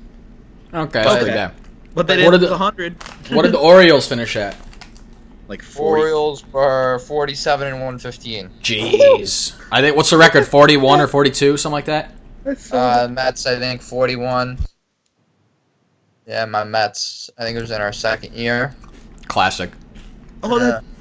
But- 0.73 0.91
that's 0.91 1.15
pretty 1.17 1.31
bad. 1.31 1.53
but 1.93 2.07
they 2.07 2.15
What 2.25 2.31
didn't 2.31 2.41
did 2.41 2.47
the- 2.47 2.51
100. 2.57 3.03
What 3.31 3.43
did 3.43 3.51
the 3.53 3.59
Orioles 3.71 4.07
finish 4.07 4.35
at? 4.35 4.57
like 5.47 5.61
40? 5.61 6.01
Orioles 6.01 6.45
were 6.47 6.99
47 6.99 7.67
and 7.67 7.75
115. 7.75 8.49
Jeez. 8.63 9.53
I 9.71 9.81
think 9.81 9.95
what's 9.95 10.09
the 10.09 10.17
record? 10.17 10.47
Forty-one 10.47 10.99
or 11.01 11.07
forty-two, 11.07 11.57
something 11.57 11.73
like 11.73 11.85
that. 11.85 12.11
That's 12.43 12.73
Uh, 12.73 13.07
Mets, 13.11 13.45
I 13.45 13.59
think 13.59 13.81
41. 13.81 14.57
Yeah, 16.25 16.45
my 16.45 16.63
Mets. 16.63 17.29
I 17.37 17.43
think 17.43 17.57
it 17.57 17.61
was 17.61 17.71
in 17.71 17.81
our 17.81 17.91
second 17.93 18.33
year. 18.33 18.73
Classic. 19.27 19.69
oh, 20.41 20.57
yeah. 20.57 20.63
that's 20.65 20.75
so 20.77 20.81
bad. 20.81 20.92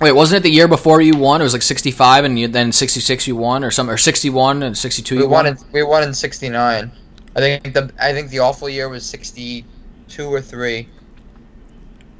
Wait, 0.00 0.12
wasn't 0.12 0.40
it 0.40 0.42
the 0.42 0.50
year 0.54 0.66
before 0.68 1.00
you 1.00 1.16
won? 1.16 1.40
It 1.40 1.44
was 1.44 1.52
like 1.52 1.62
sixty-five, 1.62 2.24
and 2.24 2.38
you, 2.38 2.48
then 2.48 2.72
sixty-six 2.72 3.26
you 3.26 3.36
won, 3.36 3.62
or 3.64 3.70
some, 3.70 3.88
or 3.88 3.96
sixty-one 3.96 4.62
and 4.62 4.76
sixty-two 4.76 5.16
We 5.18 5.22
won 5.22 5.44
won. 5.44 5.46
in 5.46 5.58
we 5.72 5.82
won 5.82 6.02
in 6.02 6.12
69. 6.14 6.90
I 7.36 7.40
think 7.40 7.72
the 7.74 7.90
I 8.00 8.12
think 8.12 8.30
the 8.30 8.40
awful 8.40 8.68
year 8.68 8.88
was 8.88 9.04
62 9.06 10.32
or 10.32 10.40
three. 10.40 10.88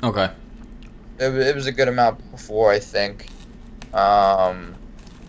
Okay. 0.03 0.31
It, 1.19 1.33
it 1.35 1.55
was 1.55 1.67
a 1.67 1.73
good 1.73 1.89
amount 1.89 2.29
before, 2.33 2.71
I 2.73 2.79
think. 2.81 3.27
Um, 3.93 4.75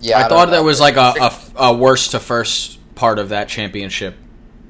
yeah, 0.02 0.18
I, 0.18 0.22
don't 0.22 0.30
thought 0.30 0.50
there 0.50 0.64
was 0.64 0.80
like 0.80 0.98
a, 0.98 1.14
Six- 1.14 1.52
a, 1.56 1.64
a 1.66 1.74
worst 1.78 2.12
to 2.12 2.20
first 2.20 2.80
part 2.96 3.20
of 3.20 3.30
that 3.30 3.48
championship. 3.48 4.16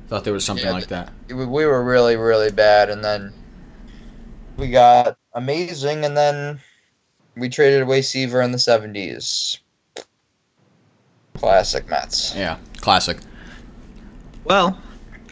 Thought 0.09 0.23
there 0.25 0.33
was 0.33 0.45
something 0.45 0.65
Yeah, 0.65 0.71
like 0.73 0.87
that. 0.87 1.11
we 1.29 1.45
were 1.65 1.83
really 1.83 2.15
really 2.15 2.51
bad 2.51 2.89
and 2.89 3.03
then 3.03 3.33
we 4.57 4.69
got 4.69 5.17
amazing 5.33 6.05
and 6.05 6.15
then 6.15 6.59
we 7.37 7.49
traded 7.49 7.81
away 7.81 8.01
Seaver 8.01 8.41
in 8.41 8.51
the 8.51 8.57
70s 8.57 9.59
classic 11.35 11.87
Mets 11.89 12.35
Yeah, 12.35 12.57
classic. 12.81 13.17
Well, 14.45 14.79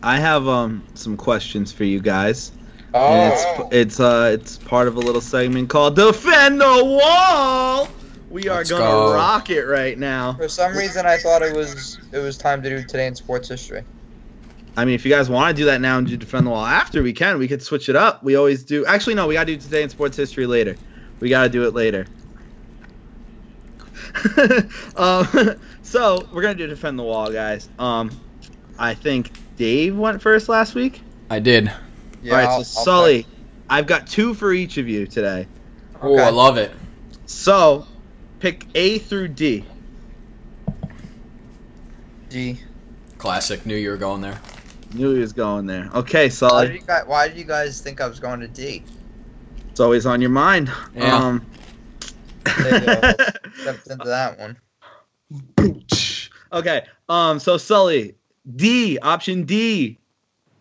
I 0.02 0.20
have 0.20 0.48
um 0.48 0.84
some 0.96 1.16
questions 1.18 1.72
for 1.72 1.84
you 1.86 2.00
guys. 2.02 2.52
And 2.94 3.34
oh 3.34 3.68
it's 3.70 3.76
it's 3.76 4.00
uh 4.00 4.32
it's 4.34 4.58
part 4.58 4.88
of 4.88 4.96
a 4.96 5.00
little 5.00 5.22
segment 5.22 5.70
called 5.70 5.96
Defend 5.96 6.60
the 6.62 6.84
Wall. 6.86 7.88
We 8.30 8.50
are 8.50 8.58
Let's 8.58 8.70
gonna 8.72 8.84
go. 8.84 9.14
rock 9.14 9.50
it 9.50 9.64
right 9.64 9.98
now. 9.98 10.34
for 10.34 10.50
some 10.50 10.76
reason 10.76 11.06
I 11.06 11.18
thought 11.18 11.42
it 11.42 11.56
was 11.56 12.00
it 12.12 12.18
was 12.20 12.38
time 12.38 12.62
to 12.64 12.70
do 12.70 12.84
today 12.84 13.08
in 13.08 13.16
sports 13.16 13.48
history 13.48 13.84
I 14.76 14.86
mean, 14.86 14.96
if 14.96 15.06
you 15.06 15.12
guys 15.12 15.30
want 15.30 15.56
to 15.56 15.62
do 15.62 15.66
that 15.68 15.82
now 15.82 16.00
and 16.00 16.08
do 16.08 16.18
defend 16.18 16.48
the 16.48 16.50
wall 16.50 16.66
after, 16.66 17.04
we 17.04 17.14
can. 17.14 17.38
We 17.38 17.48
could 17.48 17.62
switch 17.62 17.90
it 17.90 17.96
up. 17.96 18.24
We 18.24 18.36
always 18.36 18.64
do. 18.64 18.84
Actually, 18.88 19.14
no, 19.14 19.28
we 19.28 19.36
gotta 19.36 19.46
do 19.46 19.58
today 19.58 19.84
in 19.84 19.90
sports 19.90 20.18
history 20.18 20.48
later. 20.48 20.76
We 21.24 21.30
gotta 21.30 21.48
do 21.48 21.66
it 21.66 21.74
later. 21.74 22.06
um, 24.98 25.26
so 25.82 26.28
we're 26.34 26.42
gonna 26.42 26.56
do 26.56 26.68
defend 26.68 27.00
the 27.00 27.04
wall, 27.04 27.32
guys. 27.32 27.70
Um, 27.80 28.12
I 28.78 28.94
think 28.94 29.32
Dave 29.56 29.96
went 29.96 30.22
first 30.22 30.50
last 30.50 30.76
week. 30.76 31.02
I 31.30 31.40
did. 31.40 31.72
yeah 32.22 32.34
All 32.34 32.38
right, 32.40 32.50
I'll- 32.50 32.64
so 32.66 32.80
I'll 32.80 32.86
Sully, 32.86 33.26
I've 33.70 33.88
got 33.88 34.06
two 34.06 34.34
for 34.34 34.52
each 34.52 34.78
of 34.78 34.90
you 34.90 35.08
today. 35.08 35.48
pick. 35.94 36.02
Oh, 36.02 36.18
I 36.18 36.30
love 36.30 36.58
it. 36.58 36.72
So 37.26 37.88
pick 38.42 38.66
A 38.76 38.98
through 39.00 39.30
D. 39.30 39.64
D. 42.28 42.60
Classic. 43.18 43.66
Knew 43.66 43.78
you 43.78 43.92
were 43.92 43.98
going 43.98 44.20
there. 44.20 44.42
Knew 44.94 45.14
he 45.14 45.22
was 45.22 45.32
going 45.32 45.68
there. 45.68 45.90
Okay, 45.96 46.24
Why 46.24 46.26
did, 46.26 46.34
Sully, 46.34 46.74
you 46.74 46.82
guys, 46.82 47.04
why 47.06 47.30
did 47.30 47.38
you 47.38 47.46
guys 47.46 47.80
think 47.80 48.02
I 48.02 48.08
was 48.08 48.20
going 48.20 48.42
to 48.42 48.50
D? 48.50 48.84
It's 49.74 49.80
always 49.80 50.06
on 50.06 50.22
your 50.22 50.30
mind. 50.30 50.72
Yeah. 50.96 51.18
Um, 51.18 51.44
Stepped 52.46 53.88
into 53.88 54.06
that 54.06 54.38
one. 54.38 55.82
okay. 56.54 56.84
Um. 57.10 57.40
So 57.40 57.58
Sully, 57.58 58.14
D 58.56 59.00
option 59.00 59.46
D 59.46 59.98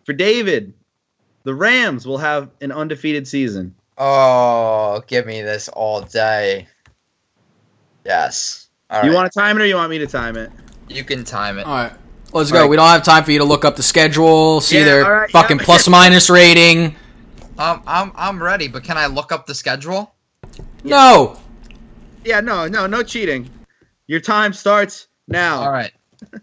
for 0.06 0.14
David. 0.14 0.72
The 1.44 1.52
Rams 1.54 2.06
will 2.06 2.16
have 2.16 2.48
an 2.62 2.72
undefeated 2.72 3.28
season. 3.28 3.74
Oh, 3.98 5.02
give 5.06 5.26
me 5.26 5.42
this 5.42 5.68
all 5.68 6.00
day. 6.00 6.66
Yes. 8.06 8.68
All 8.88 9.02
you 9.04 9.10
right. 9.10 9.14
want 9.14 9.30
to 9.30 9.38
time 9.38 9.58
it 9.58 9.62
or 9.62 9.66
you 9.66 9.74
want 9.74 9.90
me 9.90 9.98
to 9.98 10.06
time 10.06 10.36
it? 10.38 10.50
You 10.88 11.04
can 11.04 11.22
time 11.22 11.58
it. 11.58 11.66
All 11.66 11.74
right. 11.74 11.92
Let's 12.32 12.50
All 12.50 12.56
go. 12.56 12.62
right. 12.62 12.70
We 12.70 12.76
don't 12.76 12.86
have 12.88 13.02
time 13.02 13.24
for 13.24 13.30
you 13.32 13.38
to 13.40 13.44
look 13.44 13.66
up 13.66 13.76
the 13.76 13.82
schedule, 13.82 14.62
see 14.62 14.78
Yeah, 14.78 14.84
their 14.84 15.04
all 15.04 15.10
right, 15.12 15.30
fucking 15.30 15.58
yeah. 15.58 15.64
plus 15.64 15.86
minus 15.88 16.30
rating. 16.30 16.96
Um, 17.62 17.80
I'm 17.86 18.10
I'm 18.16 18.42
ready, 18.42 18.66
but 18.66 18.82
can 18.82 18.98
I 18.98 19.06
look 19.06 19.30
up 19.30 19.46
the 19.46 19.54
schedule? 19.54 20.12
No. 20.82 21.38
Yeah. 22.24 22.40
No. 22.40 22.66
No. 22.66 22.88
No 22.88 23.04
cheating. 23.04 23.48
Your 24.08 24.18
time 24.18 24.52
starts 24.52 25.06
now. 25.28 25.62
All 25.62 25.72
right. 25.72 25.92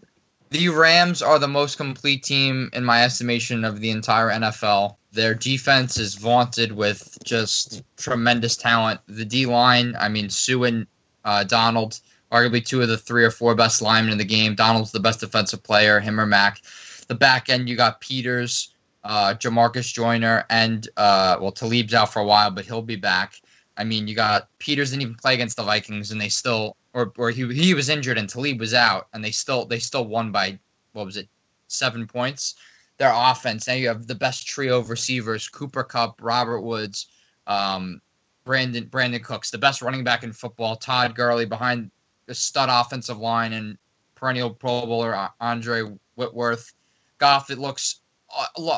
The 0.51 0.69
Rams 0.69 1.21
are 1.21 1.37
the 1.37 1.47
most 1.47 1.77
complete 1.77 2.23
team 2.23 2.71
in 2.73 2.83
my 2.83 3.03
estimation 3.03 3.63
of 3.63 3.79
the 3.79 3.91
entire 3.91 4.29
NFL. 4.29 4.95
Their 5.11 5.35
defense 5.35 5.99
is 5.99 6.15
vaunted 6.15 6.71
with 6.71 7.19
just 7.23 7.83
tremendous 7.97 8.57
talent. 8.57 8.99
The 9.07 9.25
D 9.25 9.45
line, 9.45 9.95
I 9.99 10.09
mean, 10.09 10.31
Suh 10.31 10.63
and 10.63 10.87
uh, 11.23 11.43
Donald, 11.43 11.99
arguably 12.31 12.65
two 12.65 12.81
of 12.81 12.87
the 12.87 12.97
three 12.97 13.23
or 13.23 13.29
four 13.29 13.53
best 13.53 13.83
linemen 13.83 14.13
in 14.13 14.17
the 14.17 14.25
game. 14.25 14.55
Donald's 14.55 14.91
the 14.91 14.99
best 14.99 15.19
defensive 15.19 15.61
player, 15.61 15.99
him 15.99 16.19
or 16.19 16.25
Mack. 16.25 16.61
The 17.07 17.13
back 17.13 17.49
end, 17.49 17.69
you 17.69 17.75
got 17.75 18.01
Peters, 18.01 18.73
uh, 19.03 19.33
Jamarcus 19.35 19.93
Joyner, 19.93 20.45
and 20.49 20.87
uh, 20.97 21.37
well, 21.39 21.51
Talib's 21.51 21.93
out 21.93 22.11
for 22.11 22.19
a 22.19 22.25
while, 22.25 22.51
but 22.51 22.65
he'll 22.65 22.81
be 22.81 22.95
back. 22.95 23.41
I 23.77 23.83
mean, 23.83 24.07
you 24.07 24.15
got 24.15 24.49
Peters 24.59 24.91
didn't 24.91 25.03
even 25.03 25.15
play 25.15 25.33
against 25.33 25.57
the 25.57 25.63
Vikings, 25.63 26.11
and 26.11 26.19
they 26.19 26.29
still, 26.29 26.75
or 26.93 27.13
or 27.17 27.31
he 27.31 27.47
he 27.53 27.73
was 27.73 27.89
injured 27.89 28.17
and 28.17 28.27
Talib 28.27 28.59
was 28.59 28.73
out, 28.73 29.07
and 29.13 29.23
they 29.23 29.31
still 29.31 29.65
they 29.65 29.79
still 29.79 30.05
won 30.05 30.31
by 30.31 30.59
what 30.93 31.05
was 31.05 31.17
it, 31.17 31.29
seven 31.67 32.07
points. 32.07 32.55
Their 32.97 33.13
offense 33.13 33.67
now 33.67 33.75
you 33.75 33.87
have 33.87 34.07
the 34.07 34.15
best 34.15 34.47
trio 34.47 34.79
of 34.79 34.89
receivers: 34.89 35.47
Cooper 35.47 35.83
Kupp, 35.83 36.19
Robert 36.21 36.61
Woods, 36.61 37.07
um, 37.47 38.01
Brandon 38.43 38.85
Brandin 38.85 39.23
Cooks, 39.23 39.51
the 39.51 39.57
best 39.57 39.81
running 39.81 40.03
back 40.03 40.23
in 40.23 40.33
football. 40.33 40.75
Todd 40.75 41.15
Gurley 41.15 41.45
behind 41.45 41.91
the 42.25 42.35
stud 42.35 42.69
offensive 42.69 43.17
line 43.17 43.53
and 43.53 43.77
perennial 44.15 44.49
Pro 44.49 44.85
Bowler 44.85 45.29
Andre 45.39 45.83
Whitworth. 46.15 46.73
Goff, 47.17 47.49
it 47.49 47.57
looks 47.57 48.01
lo- 48.01 48.08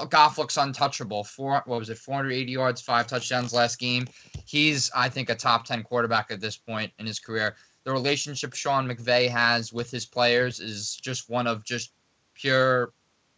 Goff 0.10 0.38
looks 0.38 0.58
untouchable. 0.58 1.24
Four 1.24 1.62
what 1.66 1.80
was 1.80 1.90
it, 1.90 1.98
480 1.98 2.52
yards, 2.52 2.82
five 2.82 3.08
touchdowns 3.08 3.54
last 3.54 3.80
game. 3.80 4.08
He's 4.46 4.90
I 4.96 5.10
think 5.10 5.30
a 5.30 5.36
top 5.36 5.66
10 5.66 5.84
quarterback 5.84 6.32
at 6.32 6.40
this 6.40 6.58
point 6.58 6.92
in 7.00 7.06
his 7.06 7.20
career. 7.20 7.56
The 7.84 7.92
relationship 7.92 8.54
Sean 8.54 8.88
McVay 8.88 9.30
has 9.30 9.74
with 9.74 9.90
his 9.90 10.06
players 10.06 10.60
is 10.60 10.96
just 10.96 11.30
one 11.30 11.48
of 11.48 11.64
just 11.64 11.92
pure, 12.36 12.94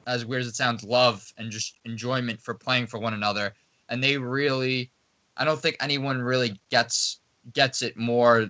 as 0.05 0.25
weird 0.25 0.41
as 0.41 0.47
it 0.47 0.55
sounds, 0.55 0.83
love 0.83 1.31
and 1.37 1.51
just 1.51 1.77
enjoyment 1.85 2.41
for 2.41 2.53
playing 2.53 2.87
for 2.87 2.99
one 2.99 3.13
another. 3.13 3.53
And 3.89 4.03
they 4.03 4.17
really, 4.17 4.91
I 5.37 5.45
don't 5.45 5.59
think 5.59 5.77
anyone 5.79 6.21
really 6.21 6.59
gets 6.69 7.19
gets 7.53 7.81
it 7.81 7.97
more 7.97 8.49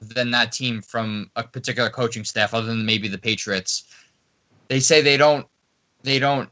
than 0.00 0.30
that 0.30 0.52
team 0.52 0.80
from 0.80 1.30
a 1.36 1.42
particular 1.42 1.90
coaching 1.90 2.24
staff, 2.24 2.54
other 2.54 2.66
than 2.66 2.86
maybe 2.86 3.08
the 3.08 3.18
Patriots. 3.18 3.84
They 4.68 4.80
say 4.80 5.00
they 5.00 5.16
don't, 5.16 5.46
they 6.02 6.18
don't, 6.18 6.50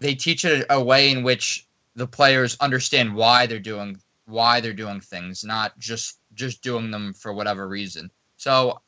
they 0.00 0.14
teach 0.14 0.44
it 0.44 0.66
a 0.70 0.82
way 0.82 1.10
in 1.10 1.22
which 1.22 1.66
the 1.94 2.06
players 2.06 2.56
understand 2.60 3.14
why 3.14 3.46
they're 3.46 3.58
doing 3.58 3.96
why 4.26 4.60
they're 4.60 4.72
doing 4.72 5.00
things, 5.00 5.44
not 5.44 5.78
just 5.78 6.18
just 6.34 6.62
doing 6.62 6.90
them 6.90 7.12
for 7.12 7.32
whatever 7.32 7.68
reason. 7.68 8.10
So 8.36 8.80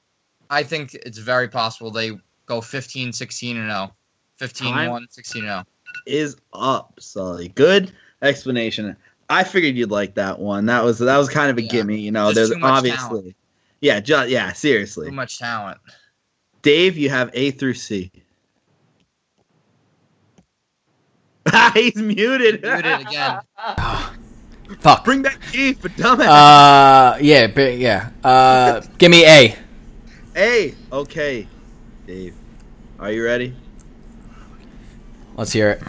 I 0.50 0.62
think 0.62 0.94
it's 0.94 1.18
very 1.18 1.48
possible 1.48 1.90
they 1.90 2.12
go 2.46 2.60
15, 2.60 3.12
16 3.12 3.56
and 3.56 3.70
0 3.70 3.94
15 4.36 4.72
Time? 4.72 4.90
1, 4.90 5.06
16 5.10 5.42
0. 5.42 5.64
is 6.06 6.36
up, 6.52 6.94
Sully. 6.98 7.48
Good 7.48 7.92
explanation. 8.22 8.96
I 9.28 9.44
figured 9.44 9.76
you'd 9.76 9.90
like 9.90 10.14
that 10.14 10.38
one. 10.38 10.66
That 10.66 10.84
was 10.84 10.98
that 10.98 11.16
was 11.18 11.28
kind 11.28 11.50
of 11.50 11.58
a 11.58 11.62
Yeah. 11.62 11.70
gimme. 11.70 11.98
You 12.00 12.10
know, 12.12 12.32
Just 12.32 12.50
there's 12.50 12.62
obviously, 12.62 13.34
yeah, 13.80 14.00
ju- 14.00 14.28
yeah. 14.28 14.52
Seriously, 14.52 15.06
Too 15.08 15.12
much 15.12 15.38
talent. 15.38 15.78
Dave, 16.62 16.96
you 16.96 17.10
have 17.10 17.30
A 17.34 17.50
through 17.50 17.74
C. 17.74 18.12
He's 21.74 21.96
muted. 21.96 22.62
Muted 22.62 23.00
again. 23.00 23.40
Fuck. 24.80 25.04
Bring 25.04 25.22
back 25.22 25.38
Keith, 25.50 25.78
but 25.82 25.92
dumbass. 25.92 26.26
Uh, 26.26 27.18
yeah, 27.20 27.46
but 27.46 27.76
yeah. 27.76 28.10
Uh, 28.24 28.80
give 28.98 29.10
me 29.10 29.26
A. 29.26 29.56
A. 30.34 30.74
Okay, 30.90 31.46
Dave, 32.06 32.34
are 32.98 33.12
you 33.12 33.24
ready? 33.24 33.54
Let's 35.36 35.52
hear 35.52 35.70
it. 35.70 35.82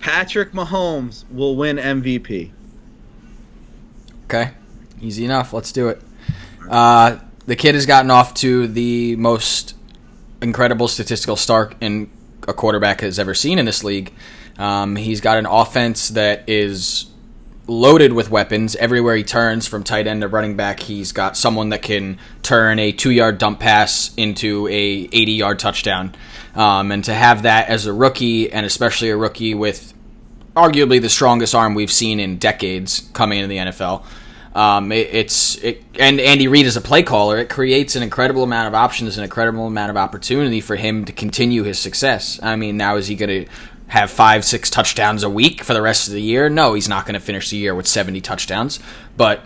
Patrick 0.00 0.52
Mahomes 0.52 1.24
will 1.30 1.56
win 1.56 1.76
MVP. 1.76 2.50
Okay, 4.24 4.50
easy 5.00 5.24
enough. 5.24 5.52
Let's 5.52 5.72
do 5.72 5.88
it. 5.88 6.02
Uh, 6.68 7.18
the 7.46 7.56
kid 7.56 7.74
has 7.74 7.86
gotten 7.86 8.10
off 8.10 8.34
to 8.34 8.66
the 8.66 9.16
most 9.16 9.74
incredible 10.42 10.88
statistical 10.88 11.36
start 11.36 11.74
in 11.80 12.10
a 12.48 12.54
quarterback 12.54 13.00
has 13.00 13.18
ever 13.18 13.34
seen 13.34 13.58
in 13.58 13.64
this 13.66 13.82
league. 13.82 14.12
Um, 14.60 14.94
he's 14.94 15.22
got 15.22 15.38
an 15.38 15.46
offense 15.46 16.10
that 16.10 16.48
is 16.48 17.06
loaded 17.66 18.12
with 18.12 18.30
weapons 18.30 18.76
everywhere 18.76 19.16
he 19.16 19.24
turns, 19.24 19.66
from 19.66 19.82
tight 19.82 20.06
end 20.06 20.20
to 20.20 20.28
running 20.28 20.54
back. 20.54 20.80
He's 20.80 21.12
got 21.12 21.36
someone 21.36 21.70
that 21.70 21.80
can 21.80 22.18
turn 22.42 22.78
a 22.78 22.92
two-yard 22.92 23.38
dump 23.38 23.58
pass 23.58 24.12
into 24.16 24.68
a 24.68 25.08
80-yard 25.08 25.58
touchdown, 25.58 26.14
um, 26.54 26.92
and 26.92 27.02
to 27.04 27.14
have 27.14 27.44
that 27.44 27.68
as 27.68 27.86
a 27.86 27.92
rookie, 27.92 28.52
and 28.52 28.66
especially 28.66 29.08
a 29.08 29.16
rookie 29.16 29.54
with 29.54 29.94
arguably 30.54 31.00
the 31.00 31.08
strongest 31.08 31.54
arm 31.54 31.74
we've 31.74 31.92
seen 31.92 32.20
in 32.20 32.36
decades 32.36 33.08
coming 33.14 33.38
into 33.38 33.48
the 33.48 33.56
NFL. 33.56 34.04
Um, 34.54 34.90
it, 34.90 35.08
it's 35.12 35.56
it, 35.58 35.84
and 35.98 36.20
Andy 36.20 36.48
Reid 36.48 36.66
as 36.66 36.76
a 36.76 36.80
play 36.80 37.02
caller, 37.02 37.38
it 37.38 37.48
creates 37.48 37.94
an 37.94 38.02
incredible 38.02 38.42
amount 38.42 38.68
of 38.68 38.74
options, 38.74 39.16
an 39.16 39.24
incredible 39.24 39.66
amount 39.66 39.90
of 39.90 39.96
opportunity 39.96 40.60
for 40.60 40.76
him 40.76 41.04
to 41.04 41.12
continue 41.12 41.62
his 41.62 41.78
success. 41.78 42.40
I 42.42 42.56
mean, 42.56 42.76
now 42.76 42.96
is 42.96 43.06
he 43.06 43.14
going 43.14 43.46
to 43.46 43.50
have 43.90 44.10
five, 44.10 44.44
six 44.44 44.70
touchdowns 44.70 45.22
a 45.22 45.30
week 45.30 45.62
for 45.62 45.74
the 45.74 45.82
rest 45.82 46.08
of 46.08 46.14
the 46.14 46.22
year? 46.22 46.48
No, 46.48 46.74
he's 46.74 46.88
not 46.88 47.06
going 47.06 47.14
to 47.14 47.20
finish 47.20 47.50
the 47.50 47.56
year 47.56 47.74
with 47.74 47.86
seventy 47.86 48.20
touchdowns. 48.20 48.80
But 49.16 49.44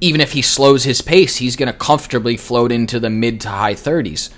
even 0.00 0.20
if 0.20 0.32
he 0.32 0.42
slows 0.42 0.84
his 0.84 1.00
pace, 1.00 1.36
he's 1.36 1.56
going 1.56 1.70
to 1.70 1.78
comfortably 1.78 2.36
float 2.36 2.72
into 2.72 2.98
the 2.98 3.10
mid 3.10 3.40
to 3.42 3.48
high 3.48 3.74
thirties. 3.74 4.30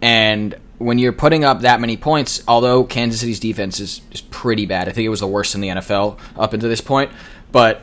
And 0.00 0.56
when 0.78 0.98
you're 0.98 1.12
putting 1.12 1.44
up 1.44 1.60
that 1.62 1.80
many 1.80 1.96
points, 1.96 2.42
although 2.46 2.84
Kansas 2.84 3.20
City's 3.20 3.40
defense 3.40 3.80
is, 3.80 4.00
is 4.12 4.20
pretty 4.20 4.64
bad, 4.64 4.88
I 4.88 4.92
think 4.92 5.06
it 5.06 5.10
was 5.10 5.20
the 5.20 5.26
worst 5.26 5.54
in 5.54 5.60
the 5.60 5.68
NFL 5.68 6.18
up 6.36 6.52
until 6.52 6.68
this 6.68 6.80
point. 6.80 7.10
But 7.50 7.82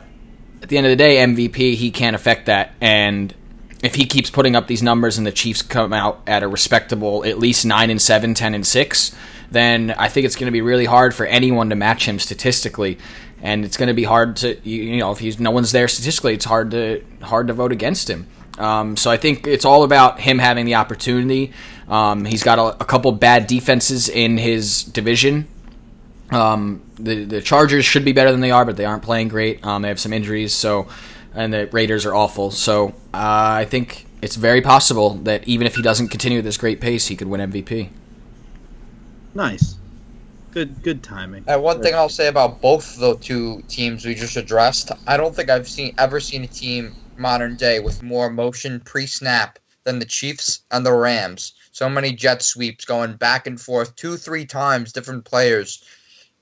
at 0.62 0.68
the 0.68 0.78
end 0.78 0.86
of 0.86 0.90
the 0.90 0.96
day, 0.96 1.16
MVP, 1.16 1.74
he 1.74 1.90
can't 1.90 2.16
affect 2.16 2.46
that. 2.46 2.72
And 2.80 3.34
if 3.82 3.94
he 3.94 4.06
keeps 4.06 4.30
putting 4.30 4.56
up 4.56 4.66
these 4.66 4.82
numbers 4.82 5.18
and 5.18 5.26
the 5.26 5.32
Chiefs 5.32 5.62
come 5.62 5.92
out 5.92 6.22
at 6.26 6.42
a 6.42 6.48
respectable 6.48 7.24
at 7.24 7.38
least 7.38 7.66
9 7.66 7.90
and 7.90 8.00
7, 8.00 8.32
10 8.34 8.54
and 8.54 8.66
6, 8.66 9.16
then 9.50 9.94
I 9.96 10.08
think 10.08 10.26
it's 10.26 10.36
going 10.36 10.46
to 10.46 10.52
be 10.52 10.62
really 10.62 10.84
hard 10.84 11.14
for 11.14 11.26
anyone 11.26 11.70
to 11.70 11.76
match 11.76 12.06
him 12.06 12.18
statistically. 12.18 12.98
And 13.42 13.64
it's 13.64 13.76
going 13.76 13.88
to 13.88 13.94
be 13.94 14.04
hard 14.04 14.36
to 14.36 14.58
you, 14.68 14.96
know 14.96 15.12
if 15.12 15.18
he's 15.18 15.38
no 15.38 15.50
one's 15.50 15.72
there 15.72 15.88
statistically, 15.88 16.34
it's 16.34 16.44
hard 16.44 16.70
to 16.72 17.04
hard 17.22 17.48
to 17.48 17.52
vote 17.52 17.72
against 17.72 18.08
him. 18.08 18.26
Um, 18.58 18.96
so 18.96 19.10
I 19.10 19.18
think 19.18 19.46
it's 19.46 19.64
all 19.66 19.82
about 19.82 20.18
him 20.18 20.38
having 20.38 20.64
the 20.64 20.76
opportunity. 20.76 21.52
Um, 21.88 22.24
he's 22.24 22.42
got 22.42 22.58
a, 22.58 22.80
a 22.80 22.84
couple 22.86 23.12
bad 23.12 23.46
defenses 23.46 24.08
in 24.08 24.38
his 24.38 24.82
division. 24.82 25.46
Um, 26.30 26.82
the 26.96 27.24
the 27.24 27.42
Chargers 27.42 27.84
should 27.84 28.04
be 28.04 28.12
better 28.12 28.32
than 28.32 28.40
they 28.40 28.50
are, 28.50 28.64
but 28.64 28.76
they 28.76 28.84
aren't 28.84 29.02
playing 29.02 29.28
great. 29.28 29.64
Um, 29.64 29.82
they 29.82 29.88
have 29.88 30.00
some 30.00 30.12
injuries, 30.12 30.52
so 30.52 30.88
and 31.34 31.52
the 31.52 31.68
Raiders 31.70 32.06
are 32.06 32.14
awful. 32.14 32.50
So 32.50 32.88
uh, 33.12 33.60
I 33.62 33.66
think 33.68 34.06
it's 34.22 34.36
very 34.36 34.62
possible 34.62 35.10
that 35.10 35.46
even 35.46 35.66
if 35.66 35.76
he 35.76 35.82
doesn't 35.82 36.08
continue 36.08 36.38
at 36.38 36.44
this 36.44 36.56
great 36.56 36.80
pace, 36.80 37.06
he 37.08 37.16
could 37.16 37.28
win 37.28 37.52
MVP. 37.52 37.90
Nice. 39.36 39.76
Good 40.50 40.82
good 40.82 41.02
timing. 41.02 41.44
And 41.46 41.62
one 41.62 41.82
thing 41.82 41.94
I'll 41.94 42.08
say 42.08 42.28
about 42.28 42.62
both 42.62 42.94
the 42.98 43.16
two 43.18 43.60
teams 43.68 44.06
we 44.06 44.14
just 44.14 44.36
addressed, 44.36 44.90
I 45.06 45.18
don't 45.18 45.36
think 45.36 45.50
I've 45.50 45.68
seen 45.68 45.92
ever 45.98 46.20
seen 46.20 46.42
a 46.44 46.46
team 46.46 46.94
modern 47.18 47.56
day 47.56 47.80
with 47.80 48.02
more 48.02 48.30
motion 48.30 48.80
pre-snap 48.80 49.58
than 49.84 49.98
the 49.98 50.06
Chiefs 50.06 50.60
and 50.70 50.86
the 50.86 50.92
Rams. 50.94 51.52
So 51.70 51.86
many 51.90 52.12
jet 52.12 52.42
sweeps 52.42 52.86
going 52.86 53.16
back 53.16 53.46
and 53.46 53.60
forth 53.60 53.94
two, 53.94 54.16
three 54.16 54.46
times, 54.46 54.92
different 54.92 55.26
players, 55.26 55.84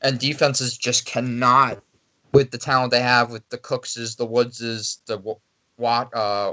and 0.00 0.16
defenses 0.16 0.78
just 0.78 1.04
cannot, 1.04 1.82
with 2.32 2.52
the 2.52 2.58
talent 2.58 2.92
they 2.92 3.00
have, 3.00 3.32
with 3.32 3.48
the 3.48 3.58
Cookses, 3.58 4.14
the 4.14 4.26
Woodses, 4.26 4.98
the 5.06 5.18
Wa- 5.18 5.34
Wat, 5.76 6.14
uh, 6.14 6.52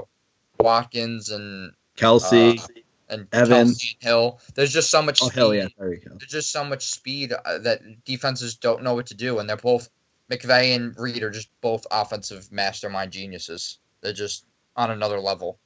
Watkins, 0.58 1.30
and 1.30 1.72
Kelce. 1.96 2.58
Uh, 2.58 2.66
and 3.12 3.28
Evans. 3.32 3.78
Kelce 3.78 3.94
and 3.94 4.02
Hill. 4.08 4.40
There's 4.54 4.72
just 4.72 4.90
so 4.90 5.02
much. 5.02 5.22
oh 5.22 5.26
speed 5.26 5.38
hell 5.38 5.54
yeah, 5.54 5.68
there 5.78 5.90
we 5.90 5.96
go. 5.96 6.10
there's 6.18 6.30
just 6.30 6.50
so 6.50 6.64
much 6.64 6.86
speed 6.86 7.32
uh, 7.32 7.58
that 7.58 7.80
defenses 8.04 8.56
don't 8.56 8.82
know 8.82 8.94
what 8.94 9.06
to 9.06 9.14
do, 9.14 9.38
and 9.38 9.48
they're 9.48 9.56
both 9.56 9.88
McVay 10.30 10.74
and 10.74 10.98
Reid 10.98 11.22
are 11.22 11.30
just 11.30 11.48
both 11.60 11.86
offensive 11.90 12.50
mastermind 12.50 13.12
geniuses. 13.12 13.78
They're 14.00 14.12
just 14.12 14.44
on 14.76 14.90
another 14.90 15.20
level. 15.20 15.58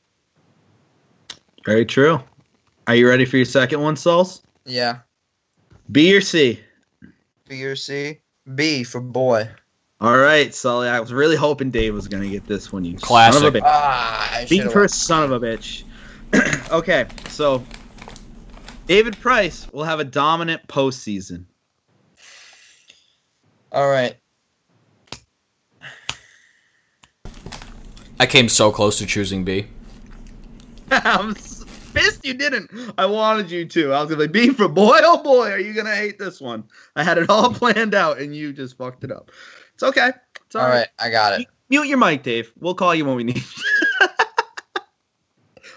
Very 1.64 1.86
true. 1.86 2.20
Are 2.86 2.94
you 2.94 3.08
ready 3.08 3.24
for 3.24 3.36
your 3.36 3.46
second 3.46 3.80
one, 3.80 3.96
Sauls? 3.96 4.42
Yeah. 4.64 4.98
B 5.90 6.14
or 6.16 6.20
C? 6.20 6.60
B 7.48 7.64
or 7.64 7.76
C? 7.76 8.20
B 8.54 8.84
for 8.84 9.00
boy. 9.00 9.48
All 10.00 10.16
right, 10.16 10.54
Sully. 10.54 10.88
I 10.88 11.00
was 11.00 11.12
really 11.12 11.36
hoping 11.36 11.70
Dave 11.70 11.94
was 11.94 12.06
gonna 12.06 12.28
get 12.28 12.46
this 12.46 12.70
one. 12.70 12.84
You 12.84 12.98
Classic. 12.98 13.40
son 13.40 13.48
of 13.48 13.54
a 13.54 13.58
bitch. 13.58 13.62
Ah, 13.64 14.36
I 14.36 14.44
Beat 14.44 14.70
for 14.70 14.84
a 14.84 14.88
son 14.88 15.22
of 15.22 15.32
a 15.32 15.40
bitch. 15.40 15.84
okay, 16.70 17.06
so 17.28 17.64
David 18.86 19.18
Price 19.18 19.66
will 19.72 19.84
have 19.84 20.00
a 20.00 20.04
dominant 20.04 20.66
postseason. 20.68 21.44
All 23.72 23.88
right. 23.88 24.16
I 28.18 28.26
came 28.26 28.48
so 28.48 28.70
close 28.70 28.98
to 28.98 29.06
choosing 29.06 29.44
B. 29.44 29.66
I'm 30.90 31.30
s- 31.30 31.64
pissed 31.92 32.24
you 32.24 32.34
didn't. 32.34 32.70
I 32.96 33.04
wanted 33.06 33.50
you 33.50 33.66
to. 33.66 33.92
I 33.92 34.00
was 34.00 34.10
gonna 34.10 34.28
be 34.28 34.48
B 34.48 34.54
for 34.54 34.68
boy. 34.68 34.98
Oh 35.02 35.22
boy, 35.22 35.50
are 35.50 35.58
you 35.58 35.74
gonna 35.74 35.94
hate 35.94 36.18
this 36.18 36.40
one? 36.40 36.64
I 36.94 37.02
had 37.02 37.18
it 37.18 37.28
all 37.28 37.52
planned 37.54 37.94
out, 37.94 38.18
and 38.18 38.34
you 38.34 38.52
just 38.52 38.78
fucked 38.78 39.04
it 39.04 39.12
up. 39.12 39.30
It's 39.74 39.82
okay. 39.82 40.12
It's 40.46 40.56
All 40.56 40.66
right, 40.68 40.88
I 40.98 41.10
got 41.10 41.38
it. 41.38 41.46
Mute 41.68 41.88
your 41.88 41.98
mic, 41.98 42.22
Dave. 42.22 42.52
We'll 42.58 42.74
call 42.74 42.94
you 42.94 43.04
when 43.04 43.16
we 43.16 43.24
need. 43.24 43.42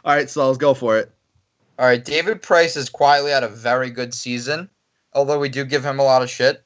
all 0.05 0.15
right, 0.15 0.29
Sauls, 0.29 0.57
go 0.57 0.73
for 0.73 0.97
it. 0.97 1.11
All 1.77 1.85
right, 1.85 2.03
David 2.03 2.41
Price 2.41 2.75
has 2.75 2.89
quietly 2.89 3.31
had 3.31 3.43
a 3.43 3.47
very 3.47 3.89
good 3.89 4.13
season, 4.13 4.69
although 5.13 5.39
we 5.39 5.49
do 5.49 5.63
give 5.63 5.85
him 5.85 5.99
a 5.99 6.03
lot 6.03 6.21
of 6.21 6.29
shit. 6.29 6.63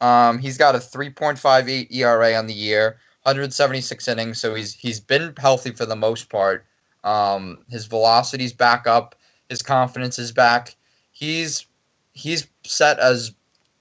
Um, 0.00 0.38
he's 0.38 0.58
got 0.58 0.74
a 0.74 0.78
3.58 0.78 1.86
ERA 1.90 2.34
on 2.34 2.46
the 2.46 2.54
year, 2.54 2.98
176 3.22 4.08
innings, 4.08 4.40
so 4.40 4.54
he's 4.54 4.74
he's 4.74 5.00
been 5.00 5.34
healthy 5.38 5.70
for 5.70 5.86
the 5.86 5.96
most 5.96 6.28
part. 6.28 6.66
Um, 7.04 7.58
his 7.70 7.86
velocity's 7.86 8.52
back 8.52 8.86
up, 8.86 9.14
his 9.48 9.62
confidence 9.62 10.18
is 10.18 10.32
back. 10.32 10.74
He's 11.12 11.66
he's 12.12 12.46
set 12.64 12.98
as 12.98 13.32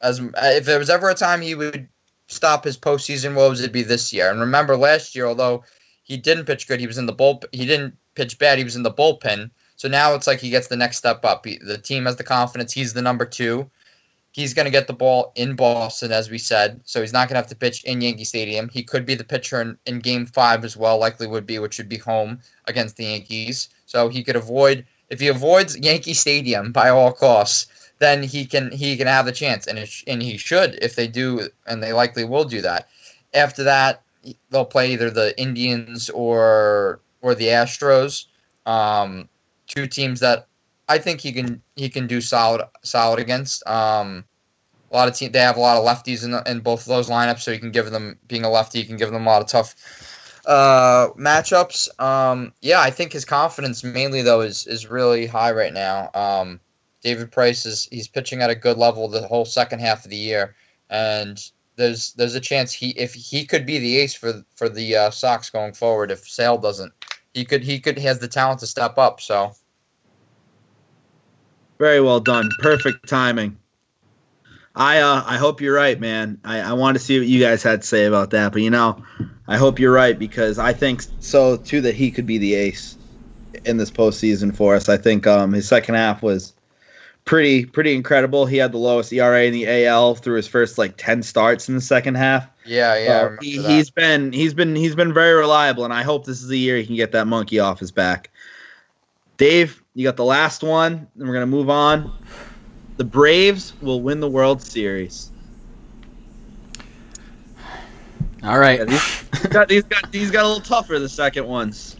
as 0.01 0.19
if 0.19 0.65
there 0.65 0.79
was 0.79 0.89
ever 0.89 1.09
a 1.09 1.15
time 1.15 1.41
he 1.41 1.55
would 1.55 1.87
stop 2.27 2.63
his 2.63 2.77
postseason 2.77 3.35
woes, 3.35 3.59
it'd 3.59 3.71
be 3.71 3.83
this 3.83 4.13
year. 4.13 4.29
And 4.29 4.39
remember, 4.39 4.77
last 4.77 5.15
year, 5.15 5.25
although 5.25 5.63
he 6.03 6.17
didn't 6.17 6.45
pitch 6.45 6.67
good, 6.67 6.79
he 6.79 6.87
was 6.87 6.97
in 6.97 7.05
the 7.05 7.13
bull. 7.13 7.41
He 7.51 7.65
didn't 7.65 7.97
pitch 8.15 8.39
bad. 8.39 8.57
He 8.57 8.63
was 8.63 8.75
in 8.75 8.83
the 8.83 8.91
bullpen. 8.91 9.49
So 9.75 9.87
now 9.87 10.13
it's 10.13 10.27
like 10.27 10.39
he 10.39 10.49
gets 10.49 10.67
the 10.67 10.77
next 10.77 10.97
step 10.97 11.23
up. 11.25 11.45
He, 11.45 11.57
the 11.57 11.77
team 11.77 12.05
has 12.05 12.15
the 12.15 12.23
confidence. 12.23 12.71
He's 12.71 12.93
the 12.93 13.01
number 13.01 13.25
two. 13.25 13.69
He's 14.31 14.53
going 14.53 14.65
to 14.65 14.71
get 14.71 14.87
the 14.87 14.93
ball 14.93 15.31
in 15.35 15.55
Boston, 15.55 16.11
as 16.11 16.29
we 16.29 16.37
said. 16.37 16.81
So 16.83 16.99
he's 16.99 17.13
not 17.13 17.29
going 17.29 17.35
to 17.35 17.39
have 17.39 17.47
to 17.47 17.55
pitch 17.55 17.83
in 17.85 18.01
Yankee 18.01 18.25
Stadium. 18.25 18.67
He 18.67 18.83
could 18.83 19.05
be 19.05 19.15
the 19.15 19.23
pitcher 19.23 19.61
in, 19.61 19.77
in 19.85 19.99
game 19.99 20.25
five 20.25 20.65
as 20.65 20.75
well, 20.75 20.97
likely 20.97 21.27
would 21.27 21.45
be, 21.45 21.59
which 21.59 21.77
would 21.77 21.87
be 21.87 21.97
home 21.97 22.39
against 22.65 22.97
the 22.97 23.05
Yankees. 23.05 23.69
So 23.85 24.09
he 24.09 24.23
could 24.23 24.35
avoid, 24.35 24.85
if 25.09 25.21
he 25.21 25.29
avoids 25.29 25.77
Yankee 25.77 26.13
Stadium 26.13 26.73
by 26.73 26.89
all 26.89 27.13
costs, 27.13 27.67
then 27.99 28.23
he 28.23 28.45
can 28.45 28.71
he 28.71 28.97
can 28.97 29.07
have 29.07 29.25
the 29.25 29.31
chance, 29.31 29.67
and 29.67 29.87
sh- 29.87 30.03
and 30.05 30.21
he 30.21 30.35
should 30.35 30.77
if 30.81 30.95
they 30.95 31.07
do, 31.07 31.47
and 31.65 31.81
they 31.81 31.93
likely 31.93 32.25
will 32.25 32.43
do 32.43 32.61
that. 32.61 32.89
After 33.33 33.63
that, 33.63 34.01
they'll 34.49 34.65
play 34.65 34.91
either 34.91 35.09
the 35.09 35.39
Indians 35.39 36.09
or 36.09 36.99
or 37.21 37.35
the 37.35 37.47
Astros. 37.47 38.25
Um, 38.65 39.29
two 39.67 39.87
teams 39.87 40.19
that 40.19 40.47
I 40.87 40.97
think 40.97 41.21
he 41.21 41.31
can 41.31 41.61
he 41.75 41.89
can 41.89 42.07
do 42.07 42.21
solid 42.21 42.61
solid 42.83 43.19
against. 43.19 43.67
Um, 43.67 44.25
a 44.91 44.95
lot 44.95 45.07
of 45.07 45.15
team 45.15 45.31
they 45.31 45.39
have 45.39 45.57
a 45.57 45.59
lot 45.59 45.77
of 45.77 45.83
lefties 45.83 46.23
in, 46.23 46.31
the, 46.31 46.43
in 46.49 46.59
both 46.59 46.81
of 46.81 46.87
those 46.87 47.09
lineups, 47.09 47.41
so 47.41 47.51
you 47.51 47.59
can 47.59 47.71
give 47.71 47.91
them 47.91 48.17
being 48.27 48.43
a 48.43 48.49
lefty, 48.49 48.79
you 48.79 48.85
can 48.85 48.97
give 48.97 49.11
them 49.11 49.25
a 49.25 49.29
lot 49.29 49.41
of 49.41 49.47
tough 49.47 49.75
uh, 50.45 51.09
matchups. 51.17 51.99
Um, 51.99 52.53
yeah, 52.61 52.79
I 52.79 52.91
think 52.91 53.13
his 53.13 53.25
confidence 53.25 53.83
mainly 53.83 54.21
though 54.21 54.41
is 54.41 54.67
is 54.67 54.87
really 54.87 55.25
high 55.25 55.51
right 55.51 55.73
now. 55.73 56.11
Um, 56.13 56.59
David 57.01 57.31
Price 57.31 57.65
is 57.65 57.87
he's 57.91 58.07
pitching 58.07 58.41
at 58.41 58.49
a 58.49 58.55
good 58.55 58.77
level 58.77 59.07
the 59.07 59.27
whole 59.27 59.45
second 59.45 59.79
half 59.79 60.05
of 60.05 60.11
the 60.11 60.17
year, 60.17 60.55
and 60.89 61.39
there's 61.75 62.13
there's 62.13 62.35
a 62.35 62.39
chance 62.39 62.71
he 62.71 62.89
if 62.91 63.13
he 63.13 63.45
could 63.45 63.65
be 63.65 63.79
the 63.79 63.97
ace 63.97 64.13
for 64.13 64.43
for 64.55 64.69
the 64.69 64.95
uh, 64.95 65.09
Sox 65.09 65.49
going 65.49 65.73
forward 65.73 66.11
if 66.11 66.27
Sale 66.27 66.57
doesn't, 66.57 66.93
he 67.35 67.43
could 67.43 67.63
he 67.63 67.79
could 67.79 67.97
he 67.97 68.05
has 68.05 68.17
the 68.17 68.29
talent 68.29 68.61
to 68.61 68.67
step 68.67 68.97
up. 68.97 69.21
So 69.21 69.51
Very 71.77 71.99
well 71.99 72.21
done. 72.21 72.49
Perfect 72.59 73.07
timing. 73.07 73.57
I 74.73 74.99
uh, 74.99 75.21
I 75.25 75.37
hope 75.37 75.61
you're 75.61 75.75
right, 75.75 75.99
man. 75.99 76.39
I, 76.43 76.61
I 76.61 76.73
want 76.73 76.95
to 76.95 77.03
see 77.03 77.19
what 77.19 77.27
you 77.27 77.41
guys 77.41 77.61
had 77.61 77.81
to 77.81 77.87
say 77.87 78.05
about 78.05 78.31
that, 78.31 78.53
but 78.53 78.61
you 78.61 78.69
know, 78.69 79.03
I 79.47 79.57
hope 79.57 79.79
you're 79.79 79.93
right 79.93 80.17
because 80.17 80.57
I 80.57 80.73
think 80.73 81.03
so 81.19 81.57
too 81.57 81.81
that 81.81 81.93
he 81.95 82.09
could 82.09 82.25
be 82.25 82.37
the 82.37 82.55
ace 82.55 82.97
in 83.65 83.77
this 83.77 83.91
postseason 83.91 84.55
for 84.55 84.75
us. 84.75 84.87
I 84.87 84.97
think 84.97 85.27
um, 85.27 85.51
his 85.51 85.67
second 85.67 85.95
half 85.95 86.23
was 86.23 86.53
pretty 87.25 87.65
pretty 87.65 87.93
incredible. 87.93 88.45
He 88.45 88.57
had 88.57 88.71
the 88.71 88.77
lowest 88.77 89.11
ERA 89.11 89.43
in 89.43 89.53
the 89.53 89.85
AL 89.85 90.15
through 90.15 90.37
his 90.37 90.47
first 90.47 90.77
like 90.77 90.95
ten 90.95 91.21
starts 91.21 91.67
in 91.67 91.75
the 91.75 91.81
second 91.81 92.15
half. 92.15 92.47
Yeah, 92.65 92.95
yeah, 92.95 92.99
I 92.99 93.05
So 93.05 93.23
remember 93.23 93.43
he, 93.43 93.61
he's 93.63 93.89
been 93.89 94.31
he's 94.31 94.53
been 94.53 94.75
he's 94.75 94.95
been 94.95 95.13
very 95.13 95.33
reliable, 95.33 95.85
and 95.85 95.93
I 95.93 96.03
hope 96.03 96.25
this 96.25 96.41
is 96.41 96.47
the 96.47 96.59
year 96.59 96.77
he 96.77 96.85
can 96.85 96.95
get 96.95 97.11
that 97.13 97.27
monkey 97.27 97.59
off 97.59 97.79
his 97.79 97.91
back. 97.91 98.29
Dave, 99.37 99.81
you 99.93 100.03
got 100.03 100.15
the 100.17 100.25
last 100.25 100.63
one, 100.63 101.07
and 101.17 101.27
we're 101.27 101.33
gonna 101.33 101.45
move 101.45 101.69
on. 101.69 102.17
The 102.97 103.03
Braves 103.03 103.73
will 103.81 104.01
win 104.01 104.19
the 104.19 104.29
World 104.29 104.61
Series. 104.61 105.31
All 108.43 108.59
right. 108.59 108.79
Yeah, 108.79 108.85
these, 108.85 109.25
got, 109.49 109.67
these 109.67 109.83
got 109.83 110.11
these 110.11 110.31
got 110.31 110.45
a 110.45 110.47
little 110.47 110.63
tougher 110.63 110.99
the 110.99 111.09
second 111.09 111.47
ones. 111.47 111.97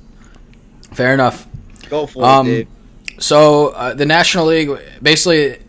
Fair 0.93 1.13
enough. 1.13 1.47
Go 1.89 2.05
for 2.05 2.23
Um, 2.23 2.47
it, 2.47 2.51
Dave. 2.51 2.67
So 3.19 3.69
uh, 3.69 3.93
the 3.93 4.05
National 4.05 4.45
League, 4.45 4.69
basically, 5.01 5.59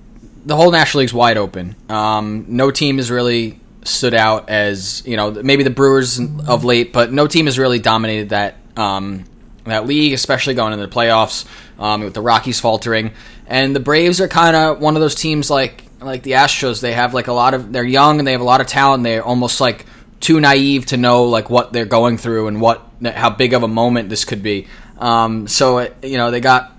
the 0.45 0.55
whole 0.57 0.71
National 0.71 1.01
League's 1.01 1.15
wide 1.15 1.37
open. 1.37 1.75
Um, 1.89 2.45
no 2.49 2.71
team 2.71 2.99
is 2.99 3.11
really 3.11 3.59
stood 3.87 4.15
out 4.15 4.49
as 4.49 5.03
you 5.07 5.17
know 5.17 5.31
maybe 5.31 5.63
the 5.63 5.71
Brewers 5.71 6.21
of 6.47 6.65
late, 6.65 6.93
but 6.93 7.13
no 7.13 7.27
team 7.27 7.47
has 7.47 7.59
really 7.59 7.79
dominated 7.79 8.31
that 8.31 8.57
um, 8.77 9.25
that 9.65 9.87
league, 9.87 10.13
especially 10.13 10.55
going 10.55 10.73
into 10.73 10.87
the 10.87 10.93
playoffs 10.93 11.47
um, 11.79 12.03
with 12.03 12.15
the 12.15 12.21
Rockies 12.21 12.61
faltering. 12.61 13.13
And 13.47 13.75
the 13.75 13.81
Braves 13.81 14.21
are 14.21 14.29
kind 14.29 14.57
of 14.57 14.81
one 14.81 14.97
of 14.97 15.01
those 15.01 15.15
teams 15.15 15.51
like 15.51 15.85
like 16.01 16.23
the 16.23 16.33
Astros. 16.33 16.81
They 16.81 16.93
have 16.93 17.15
like 17.15 17.29
a 17.29 17.33
lot 17.33 17.55
of 17.55 17.73
they're 17.73 17.85
young 17.85 18.19
and 18.19 18.27
they 18.27 18.33
have 18.33 18.41
a 18.41 18.45
lot 18.45 18.61
of 18.61 18.67
talent. 18.67 19.05
They're 19.05 19.25
almost 19.25 19.61
like 19.61 19.87
too 20.21 20.41
naive 20.41 20.87
to 20.87 20.97
know 20.97 21.25
like 21.25 21.51
what 21.51 21.73
they're 21.73 21.85
going 21.85 22.19
through 22.19 22.49
and 22.49 22.61
what 22.61 22.83
how 23.05 23.31
big 23.31 23.53
of 23.53 23.63
a 23.63 23.69
moment 23.69 24.09
this 24.09 24.25
could 24.25 24.43
be. 24.43 24.67
Um, 24.99 25.47
so 25.47 25.79
it, 25.79 25.97
you 26.03 26.17
know 26.17 26.31
they 26.31 26.41
got 26.41 26.73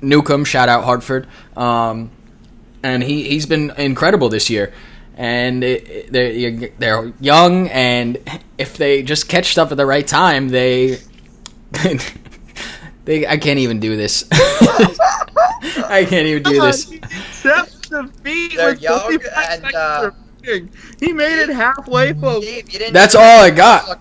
Newcomb, 0.00 0.44
shout 0.44 0.68
out 0.68 0.84
Hartford, 0.84 1.26
um, 1.56 2.10
and 2.82 3.02
he 3.02 3.28
he's 3.28 3.46
been 3.46 3.70
incredible 3.76 4.28
this 4.28 4.48
year. 4.50 4.72
And 5.20 5.62
it, 5.62 5.86
it- 5.90 6.12
they're 6.12 6.70
they're 6.78 7.12
young, 7.20 7.68
and 7.68 8.16
if 8.56 8.78
they 8.78 9.02
just 9.02 9.28
catch 9.28 9.52
stuff 9.52 9.70
at 9.70 9.76
the 9.76 9.84
right 9.84 10.06
time, 10.06 10.48
they 10.48 10.96
they 13.04 13.26
I 13.26 13.36
can't 13.36 13.58
even 13.58 13.80
do 13.80 13.96
this. 13.96 14.24
I 14.32 16.06
can't 16.08 16.26
even 16.26 16.42
do 16.42 16.60
this. 16.62 16.90
Except 16.90 17.90
the 17.90 18.10
feet 18.24 18.56
They're 18.56 18.74
young 18.76 19.18
and, 19.36 19.74
uh. 19.74 20.10
He 20.98 21.12
made 21.12 21.38
it 21.42 21.50
halfway, 21.50 22.14
folks. 22.14 22.46
Dave, 22.46 22.92
That's 22.94 23.14
all 23.14 23.40
I 23.42 23.50
got. 23.50 24.00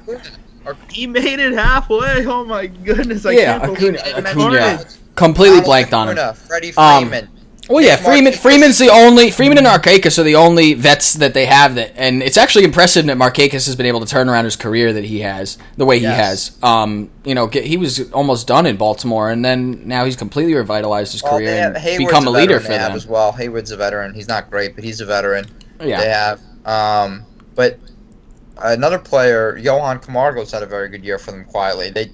He 0.89 1.05
made 1.05 1.39
it 1.39 1.51
halfway. 1.51 2.25
Oh 2.25 2.45
my 2.45 2.67
goodness! 2.67 3.25
I 3.25 3.31
Yeah, 3.31 3.59
can't 3.59 3.75
believe 3.77 3.95
Acuna- 3.95 4.19
it. 4.19 4.25
Acuna. 4.25 4.85
Completely 5.15 5.49
Ronald 5.59 5.65
blanked 5.65 5.93
on 5.93 6.07
him. 6.09 6.17
Acuna, 6.17 6.33
Freddie 6.33 6.73
Um, 6.77 7.09
Freeman. 7.09 7.29
Well, 7.69 7.83
yeah, 7.85 7.97
Freeman. 7.97 8.33
Markakis. 8.33 8.37
Freeman's 8.39 8.77
the 8.79 8.89
only 8.89 9.29
Freeman 9.29 9.59
and 9.59 9.67
Markakis 9.67 10.17
are 10.17 10.23
the 10.23 10.35
only 10.35 10.73
vets 10.73 11.13
that 11.13 11.35
they 11.35 11.45
have 11.45 11.75
that, 11.75 11.93
and 11.95 12.23
it's 12.23 12.35
actually 12.35 12.65
impressive 12.65 13.05
that 13.05 13.17
Markakis 13.17 13.67
has 13.67 13.75
been 13.75 13.85
able 13.85 13.99
to 13.99 14.07
turn 14.07 14.27
around 14.27 14.45
his 14.45 14.55
career 14.55 14.91
that 14.93 15.03
he 15.03 15.19
has 15.19 15.57
the 15.77 15.85
way 15.85 15.97
he 15.99 16.03
Yes. 16.05 16.49
has. 16.49 16.63
Um, 16.63 17.11
you 17.23 17.35
know, 17.35 17.45
get, 17.45 17.63
he 17.65 17.77
was 17.77 18.11
almost 18.11 18.47
done 18.47 18.65
in 18.65 18.75
Baltimore, 18.75 19.29
and 19.29 19.45
then 19.45 19.87
now 19.87 20.05
he's 20.05 20.15
completely 20.15 20.55
revitalized 20.55 21.11
his 21.11 21.21
Well, 21.21 21.33
career 21.37 21.55
have, 21.55 21.75
and 21.75 21.77
Hayward's 21.77 22.05
become 22.05 22.25
a 22.27 22.31
leader 22.31 22.59
for 22.59 22.69
them. 22.69 22.91
as 22.93 23.05
well. 23.05 23.31
Hayward's 23.33 23.69
a 23.69 23.77
veteran. 23.77 24.15
He's 24.15 24.27
not 24.27 24.49
great, 24.49 24.73
but 24.73 24.83
he's 24.83 24.99
a 24.99 25.05
veteran. 25.05 25.45
Yeah, 25.79 25.99
They 26.01 26.09
have. 26.09 26.41
Um, 26.65 27.23
but 27.53 27.77
another 28.57 28.97
player, 28.97 29.57
Johan 29.57 29.99
Camargo's 29.99 30.51
had 30.51 30.63
a 30.63 30.65
very 30.65 30.89
good 30.89 31.03
year 31.05 31.19
for 31.19 31.31
them 31.31 31.45
quietly. 31.45 31.91
They 31.91 32.11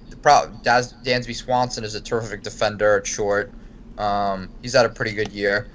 Daz, 0.63 0.95
Dansby 1.05 1.35
Swanson 1.35 1.83
is 1.83 1.93
a 1.95 2.01
terrific 2.01 2.41
defender 2.43 2.97
at 2.97 3.05
short. 3.07 3.51
Um, 3.97 4.49
he's 4.61 4.73
had 4.73 4.85
a 4.85 4.89
pretty 4.89 5.11
good 5.13 5.31
year. 5.31 5.67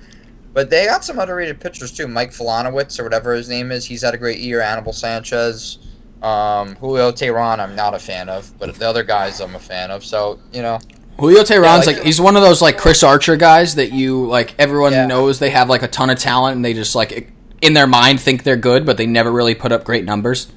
But 0.52 0.68
they 0.68 0.86
got 0.86 1.04
some 1.04 1.18
underrated 1.18 1.60
pitchers 1.60 1.92
too. 1.92 2.08
Mike 2.08 2.30
Filanowitz 2.32 2.98
or 2.98 3.04
whatever 3.04 3.34
his 3.34 3.48
name 3.48 3.70
is, 3.70 3.84
he's 3.84 4.02
had 4.02 4.14
a 4.14 4.18
great 4.18 4.38
year. 4.40 4.60
Anibal 4.60 4.92
Sanchez, 4.92 5.78
um, 6.22 6.74
Julio 6.76 7.12
Teheran, 7.12 7.60
I'm 7.60 7.76
not 7.76 7.94
a 7.94 7.98
fan 8.00 8.28
of, 8.28 8.52
but 8.58 8.74
the 8.74 8.88
other 8.88 9.04
guys 9.04 9.40
I'm 9.40 9.54
a 9.54 9.60
fan 9.60 9.90
of. 9.92 10.04
So 10.04 10.40
you 10.52 10.60
know, 10.62 10.80
Julio 11.20 11.42
Teheran's 11.42 11.86
like- 11.86 11.98
like 11.98 12.04
he's 12.04 12.20
one 12.20 12.34
of 12.34 12.42
those 12.42 12.60
like 12.60 12.78
Chris 12.78 13.02
Archer 13.04 13.36
guys 13.36 13.76
that 13.76 13.92
you 13.92 14.26
like. 14.26 14.54
Everyone 14.58 14.92
Yeah. 14.92 15.06
knows 15.06 15.38
they 15.38 15.50
have 15.50 15.68
like 15.70 15.82
a 15.84 15.88
ton 15.88 16.10
of 16.10 16.18
talent, 16.18 16.56
and 16.56 16.64
they 16.64 16.74
just 16.74 16.94
like 16.96 17.30
in 17.62 17.74
their 17.74 17.86
mind 17.86 18.20
think 18.20 18.42
they're 18.42 18.56
good, 18.56 18.84
but 18.84 18.96
they 18.96 19.06
never 19.06 19.30
really 19.30 19.54
put 19.54 19.70
up 19.70 19.84
great 19.84 20.04
numbers. 20.04 20.48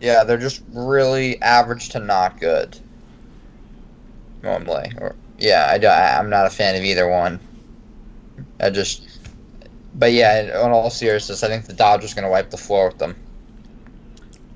Yeah, 0.00 0.24
they're 0.24 0.36
just 0.38 0.62
really 0.72 1.40
average 1.42 1.90
to 1.90 1.98
not 1.98 2.40
good. 2.40 2.78
Normally, 4.42 4.92
or 5.00 5.14
yeah, 5.38 5.68
I, 5.70 5.78
don't. 5.78 5.90
I 5.92 6.18
am 6.18 6.30
not 6.30 6.46
a 6.46 6.50
fan 6.50 6.76
of 6.76 6.82
either 6.82 7.08
one. 7.08 7.40
I 8.60 8.70
just, 8.70 9.06
but 9.94 10.12
yeah, 10.12 10.64
in 10.64 10.70
all 10.72 10.90
seriousness, 10.90 11.42
I 11.42 11.48
think 11.48 11.66
the 11.66 11.72
Dodgers 11.72 12.12
are 12.12 12.14
going 12.16 12.24
to 12.24 12.30
wipe 12.30 12.50
the 12.50 12.56
floor 12.56 12.88
with 12.88 12.98
them. 12.98 13.16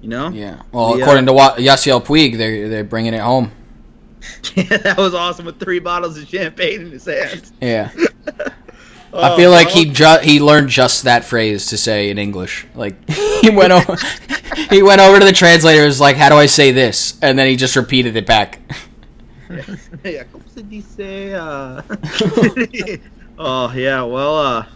You 0.01 0.09
know? 0.09 0.29
Yeah. 0.31 0.63
Well, 0.73 0.97
Yeah. 0.97 1.03
according 1.05 1.27
to 1.27 1.33
Wa- 1.33 1.57
Yasiel 1.57 2.03
Puig, 2.05 2.39
they're 2.39 2.69
they're 2.69 2.85
bringing 2.85 3.15
it 3.15 3.21
home. 3.21 3.53
Yeah, 4.55 4.77
that 4.79 4.99
was 4.99 5.15
awesome 5.15 5.47
with 5.47 5.59
three 5.59 5.79
bottles 5.79 6.19
of 6.19 6.29
champagne 6.29 6.83
in 6.83 6.91
his 6.91 7.05
hands. 7.07 7.53
Yeah. 7.61 7.91
Oh, 9.13 9.21
I 9.23 9.37
feel 9.37 9.51
oh, 9.51 9.53
like 9.53 9.69
well, 9.69 9.77
he 9.77 9.85
ju- 9.87 10.19
he 10.23 10.41
learned 10.41 10.69
just 10.69 11.05
that 11.05 11.25
phrase 11.25 11.67
to 11.69 11.77
say 11.79 12.11
in 12.11 12.19
English. 12.19 12.67
Like 12.75 13.09
he 13.11 13.51
went 13.51 13.73
over 13.73 13.97
he 14.71 14.83
went 14.83 15.01
over 15.01 15.19
to 15.19 15.25
the 15.25 15.33
translator. 15.33 15.81
and 15.81 15.89
Was 15.89 16.01
like, 16.01 16.17
"How 16.17 16.29
do 16.29 16.37
I 16.37 16.47
say 16.47 16.71
this?" 16.71 17.19
And 17.23 17.39
then 17.39 17.47
he 17.49 17.57
just 17.57 17.77
repeated 17.77 18.17
it 18.17 18.27
back. 18.27 18.61
yeah, 20.05 20.25
como 20.61 20.83
se 20.83 20.97
say? 20.97 21.35
uh... 21.35 21.83
oh 23.39 23.73
yeah, 23.75 24.03
well, 24.03 24.39
uh. 24.39 24.67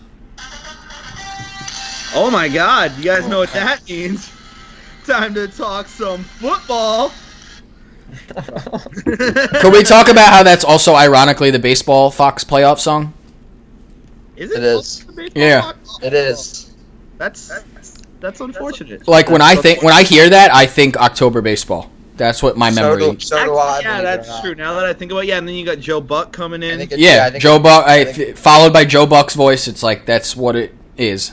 Oh 2.17 2.31
my 2.31 2.49
God! 2.49 2.97
You 2.97 3.05
guys 3.05 3.29
know 3.29 3.39
what 3.39 3.53
that 3.53 3.89
means? 3.89 4.31
Time 5.07 5.35
to 5.35 5.49
talk 5.49 5.89
some 5.89 6.23
football. 6.23 7.13
Can 9.61 9.73
we 9.73 9.83
talk 9.83 10.09
about 10.09 10.33
how 10.33 10.43
that's 10.43 10.65
also 10.65 10.95
ironically 10.95 11.51
the 11.51 11.59
baseball 11.59 12.11
Fox 12.11 12.45
playoff 12.45 12.79
song? 12.79 13.13
Is 14.37 14.51
it? 14.53 14.59
It 14.59 14.65
is. 14.65 15.07
Yeah. 15.35 15.61
talk? 15.61 15.77
It 16.03 16.15
is. 16.15 16.75
That's 17.19 17.65
that's 18.21 18.41
unfortunate. 18.41 19.07
Like 19.09 19.29
when 19.29 19.43
I 19.43 19.57
think 19.57 19.83
when 19.83 19.93
I 19.93 20.03
hear 20.05 20.31
that, 20.31 20.53
I 20.55 20.67
think 20.67 20.97
October 20.97 21.43
baseball. 21.43 21.91
That's 22.17 22.43
what 22.43 22.57
my 22.57 22.71
So 22.71 22.83
memory. 22.83 23.13
do, 23.15 23.21
so 23.21 23.45
do 23.45 23.57
I. 23.57 23.81
Yeah, 23.81 23.83
believe 23.83 23.97
it 23.97 23.99
or 23.99 24.03
that's 24.03 24.41
true. 24.41 24.55
Now 24.55 24.75
that 24.75 24.85
I 24.85 24.93
think 24.93 25.11
about 25.11 25.25
it, 25.25 25.29
yeah, 25.29 25.39
and 25.39 25.49
then 25.49 25.55
you 25.57 25.65
got 25.67 25.79
Joe 25.81 26.01
Buck 26.01 26.33
coming 26.33 26.63
I 26.63 26.67
in. 26.69 26.79
think 26.79 26.93
it- 26.93 26.99
yeah, 27.01 27.25
I 27.27 27.31
think 27.31 27.43
Joe 27.43 27.59
Buck. 27.59 27.87
I, 27.87 28.01
I 28.01 28.05
think- 28.05 28.37
followed 28.37 28.73
by 28.73 28.85
Joe 28.85 29.05
Buck's 29.07 29.35
voice. 29.35 29.67
It's 29.67 29.83
like 29.83 30.07
that's 30.07 30.37
what 30.37 30.55
it 30.57 30.73
is. 30.97 31.33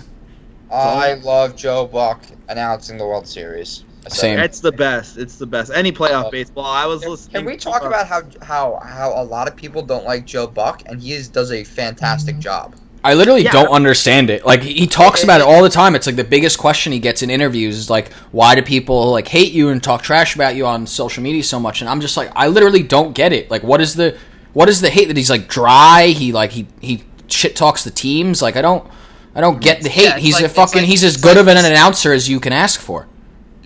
I 0.72 1.14
love 1.16 1.56
Joe 1.56 1.86
Buck 1.86 2.24
announcing 2.50 2.98
the 2.98 3.06
World 3.06 3.28
Series. 3.28 3.84
I 4.06 4.10
said 4.10 4.16
Same. 4.18 4.40
It's 4.40 4.60
the 4.62 4.72
best. 4.72 5.18
It's 5.18 5.36
the 5.38 5.46
best. 5.46 5.72
Any 5.72 5.92
playoff 5.92 6.26
Uh, 6.26 6.30
baseball. 6.32 6.66
I 6.66 6.86
was 6.88 7.02
Can, 7.02 7.12
listening. 7.12 7.34
can 7.36 7.46
we 7.46 7.58
talk 7.58 7.84
about 7.84 8.08
how 8.08 8.24
how 8.42 8.80
how 8.84 9.14
a 9.16 9.24
lot 9.24 9.48
of 9.48 9.56
people 9.56 9.84
don't 9.84 10.06
like 10.06 10.26
Joe 10.26 10.48
Buck 10.48 10.82
and 10.88 11.00
he 11.02 11.14
is, 11.14 11.28
does 11.28 11.52
a 11.52 11.64
fantastic 11.64 12.40
job? 12.40 12.74
I 13.04 13.16
literally 13.16 13.44
Yeah. 13.44 13.52
don't 13.52 13.70
understand 13.70 14.30
it. 14.30 14.46
Like 14.46 14.62
he 14.62 14.86
talks 14.86 15.24
about 15.24 15.42
it 15.42 15.48
all 15.48 15.64
the 15.64 15.70
time. 15.70 15.96
It's 15.96 16.06
like 16.06 16.16
the 16.18 16.24
biggest 16.24 16.60
question 16.60 16.92
he 16.94 17.00
gets 17.00 17.24
in 17.24 17.30
interviews 17.32 17.78
is 17.78 17.90
like, 17.90 18.14
why 18.32 18.54
do 18.54 18.62
people 18.62 19.10
like 19.12 19.28
hate 19.28 19.52
you 19.54 19.70
and 19.70 19.82
talk 19.82 20.04
trash 20.04 20.36
about 20.36 20.56
you 20.56 20.68
on 20.68 20.86
social 20.86 21.24
media 21.24 21.44
so 21.44 21.60
much? 21.60 21.82
And 21.82 21.90
I'm 21.90 22.00
just 22.02 22.16
like, 22.16 22.32
I 22.36 22.48
literally 22.48 22.84
don't 22.84 23.14
get 23.14 23.34
it. 23.34 23.50
Like, 23.50 23.64
what 23.64 23.82
is 23.82 23.96
the 23.96 24.16
what 24.54 24.70
is 24.70 24.82
the 24.82 24.90
hate 24.90 25.08
that 25.08 25.18
he's 25.18 25.30
like 25.32 25.48
dry? 25.48 26.08
He 26.08 26.32
like 26.32 26.52
he 26.52 26.68
he 26.80 27.04
shit 27.28 27.56
talks 27.56 27.84
the 27.84 27.90
teams. 27.92 28.40
Like 28.42 28.56
I 28.56 28.62
don't 28.62 28.88
I 29.34 29.42
don't 29.42 29.60
get 29.62 29.82
the 29.82 29.90
hate. 29.90 30.04
Yeah, 30.04 30.18
he's 30.20 30.36
like- 30.36 30.44
a 30.46 30.50
fucking 30.50 30.82
like- 30.82 30.90
he's 30.90 31.04
as 31.04 31.18
good 31.18 31.38
like- 31.38 31.42
of 31.42 31.48
an 31.48 31.58
announcer 31.58 32.14
as 32.14 32.30
you 32.30 32.40
can 32.40 32.54
ask 32.54 32.80
for. 32.80 33.08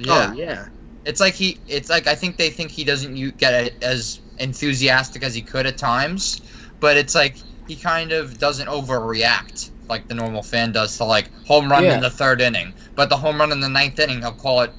Oh 0.07 0.31
yeah. 0.33 0.67
It's 1.05 1.19
like 1.19 1.33
he. 1.33 1.59
It's 1.67 1.89
like 1.89 2.07
I 2.07 2.15
think 2.15 2.37
they 2.37 2.49
think 2.49 2.71
he 2.71 2.83
doesn't 2.85 3.15
you 3.17 3.31
get 3.33 3.53
it 3.53 3.83
as 3.83 4.21
enthusiastic 4.39 5.23
as 5.23 5.35
he 5.35 5.41
could 5.41 5.65
at 5.65 5.77
times, 5.77 6.41
but 6.79 6.95
it's 6.97 7.13
like 7.15 7.35
he 7.67 7.75
kind 7.75 8.11
of 8.11 8.37
doesn't 8.37 8.67
overreact 8.67 9.69
like 9.87 10.07
the 10.07 10.15
normal 10.15 10.41
fan 10.43 10.71
does 10.71 10.97
to 10.97 11.03
like 11.05 11.29
home 11.45 11.69
run 11.69 11.83
Yeah. 11.83 11.95
in 11.95 12.01
the 12.01 12.09
third 12.09 12.41
inning. 12.41 12.73
But 12.95 13.09
the 13.09 13.17
home 13.17 13.39
run 13.39 13.51
in 13.51 13.59
the 13.59 13.69
ninth 13.69 13.99
inning, 13.99 14.19
he'll 14.21 14.31
call 14.31 14.61
it 14.61 14.73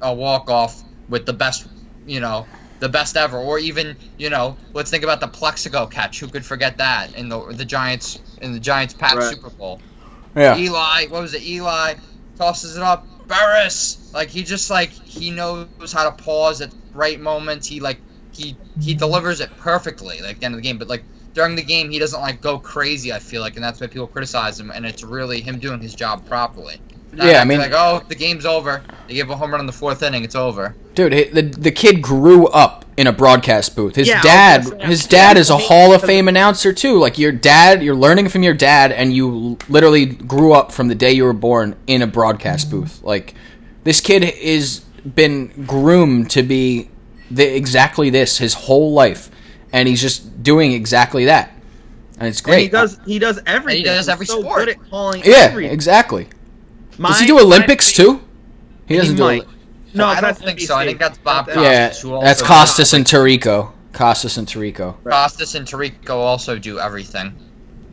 a 0.00 0.12
walk 0.12 0.50
off 0.50 0.82
with 1.08 1.26
the 1.26 1.32
best, 1.32 1.66
you 2.06 2.20
know, 2.20 2.46
the 2.80 2.88
best 2.88 3.16
ever. 3.16 3.38
Or 3.38 3.58
even, 3.58 3.96
you 4.16 4.30
know, 4.30 4.56
let's 4.72 4.90
think 4.90 5.04
about 5.04 5.20
the 5.20 5.28
Plaxico 5.28 5.86
catch. 5.86 6.20
Who 6.20 6.28
could 6.28 6.44
forget 6.44 6.78
that 6.78 7.14
in 7.16 7.28
the 7.28 7.52
the 7.52 7.64
Giants 7.64 8.18
in 8.40 8.52
the 8.52 8.60
Giants 8.60 8.94
Pat 8.94 9.16
Right. 9.16 9.30
Super 9.30 9.50
Bowl? 9.50 9.80
Yeah. 10.34 10.56
Eli, 10.56 11.06
what 11.08 11.22
was 11.22 11.34
it? 11.34 11.42
Eli 11.42 11.94
tosses 12.36 12.76
it 12.76 12.82
up. 12.82 13.06
Burress, 13.28 14.10
like 14.12 14.28
he 14.28 14.42
just 14.42 14.70
like 14.70 14.90
he 14.90 15.30
knows 15.30 15.68
how 15.92 16.10
to 16.10 16.22
pause 16.22 16.60
at 16.60 16.72
right 16.94 17.20
moments. 17.20 17.68
He 17.68 17.78
like 17.78 18.00
he 18.32 18.56
he 18.80 18.94
delivers 18.94 19.40
it 19.40 19.50
perfectly 19.58 20.20
like 20.20 20.32
at 20.32 20.40
the 20.40 20.46
end 20.46 20.54
of 20.54 20.58
the 20.58 20.62
game. 20.62 20.78
But 20.78 20.88
like 20.88 21.04
during 21.34 21.56
the 21.56 21.62
game, 21.62 21.90
he 21.90 21.98
doesn't 21.98 22.20
like 22.20 22.40
go 22.40 22.58
crazy. 22.58 23.12
I 23.12 23.18
feel 23.18 23.40
like, 23.42 23.54
and 23.56 23.64
that's 23.64 23.80
why 23.80 23.86
people 23.86 24.06
criticize 24.06 24.58
him. 24.58 24.70
And 24.70 24.84
it's 24.86 25.02
really 25.02 25.40
him 25.40 25.58
doing 25.58 25.80
his 25.80 25.94
job 25.94 26.26
properly. 26.26 26.80
Not 27.12 27.26
Yeah, 27.26 27.40
I 27.40 27.44
mean- 27.44 27.58
like 27.58 27.72
oh 27.74 28.02
the 28.08 28.14
game's 28.14 28.46
over. 28.46 28.82
They 29.08 29.14
give 29.14 29.30
a 29.30 29.36
home 29.36 29.50
run 29.50 29.60
in 29.60 29.66
the 29.66 29.72
fourth 29.72 30.02
inning. 30.02 30.22
It's 30.24 30.34
over. 30.36 30.74
Dude, 30.94 31.12
he- 31.12 31.24
the 31.24 31.42
the 31.42 31.70
kid 31.72 32.02
grew 32.02 32.46
up 32.48 32.84
in 32.96 33.06
a 33.06 33.12
broadcast 33.12 33.74
booth. 33.74 33.96
His 33.96 34.08
Yeah, 34.08 34.20
dad, 34.22 34.82
his 34.82 35.06
dad 35.06 35.36
is 35.38 35.48
a 35.50 35.56
Hall 35.56 35.94
of 35.94 36.02
Fame 36.02 36.28
announcer 36.28 36.72
too. 36.72 36.98
Like 36.98 37.18
your 37.18 37.32
dad, 37.32 37.82
you're 37.82 37.94
learning 37.96 38.28
from 38.28 38.42
your 38.42 38.52
dad, 38.54 38.92
and 38.92 39.12
you 39.14 39.56
literally 39.68 40.04
grew 40.06 40.52
up 40.52 40.70
from 40.70 40.88
the 40.88 40.94
day 40.94 41.10
you 41.12 41.24
were 41.24 41.32
born 41.32 41.74
in 41.86 42.02
a 42.02 42.06
broadcast 42.06 42.70
booth. 42.70 43.02
Like 43.02 43.34
this 43.84 44.00
kid 44.00 44.22
is 44.22 44.80
been 45.14 45.64
groomed 45.66 46.30
to 46.30 46.42
be 46.42 46.90
the, 47.30 47.44
exactly 47.56 48.10
this 48.10 48.38
his 48.38 48.52
whole 48.54 48.92
life, 48.92 49.30
and 49.72 49.88
he's 49.88 50.00
just 50.00 50.42
doing 50.42 50.72
exactly 50.72 51.26
that, 51.26 51.50
and 52.18 52.28
it's 52.28 52.38
And 52.40 52.44
great. 52.46 52.62
he 52.62 52.68
does 52.68 52.98
he 53.06 53.18
does 53.18 53.40
everything. 53.46 53.78
He 53.78 53.84
does 53.84 53.98
He's 54.06 54.08
every 54.08 54.26
so 54.26 54.40
sport. 54.40 54.58
good 54.60 54.68
at 54.70 54.90
calling 54.90 55.22
yeah, 55.24 55.36
everything. 55.50 55.72
exactly. 55.72 56.28
My- 56.98 57.08
Does 57.10 57.20
he 57.20 57.26
do 57.26 57.38
Olympics 57.40 57.90
favorite- 57.90 58.18
too? 58.20 58.24
He 58.86 58.96
doesn't 58.96 59.16
do. 59.16 59.22
might. 59.22 59.44
No, 59.94 60.06
I 60.06 60.20
don't 60.20 60.36
think 60.36 60.60
so. 60.60 60.76
I 60.76 60.84
think 60.84 60.98
that's 60.98 61.18
Bob 61.18 61.46
That's- 61.46 62.02
Costas. 62.02 62.04
Yeah, 62.04 62.10
also 62.10 62.22
that's 62.24 62.40
does- 62.40 62.48
Costas 62.48 62.92
and 62.92 63.04
Tirico. 63.04 63.70
Costas 63.92 64.36
and 64.36 64.46
Tirico. 64.46 64.94
Right. 65.02 65.12
Costas 65.12 65.54
and 65.54 65.66
Tirico 65.66 66.10
also 66.10 66.58
do 66.58 66.78
everything. 66.78 67.32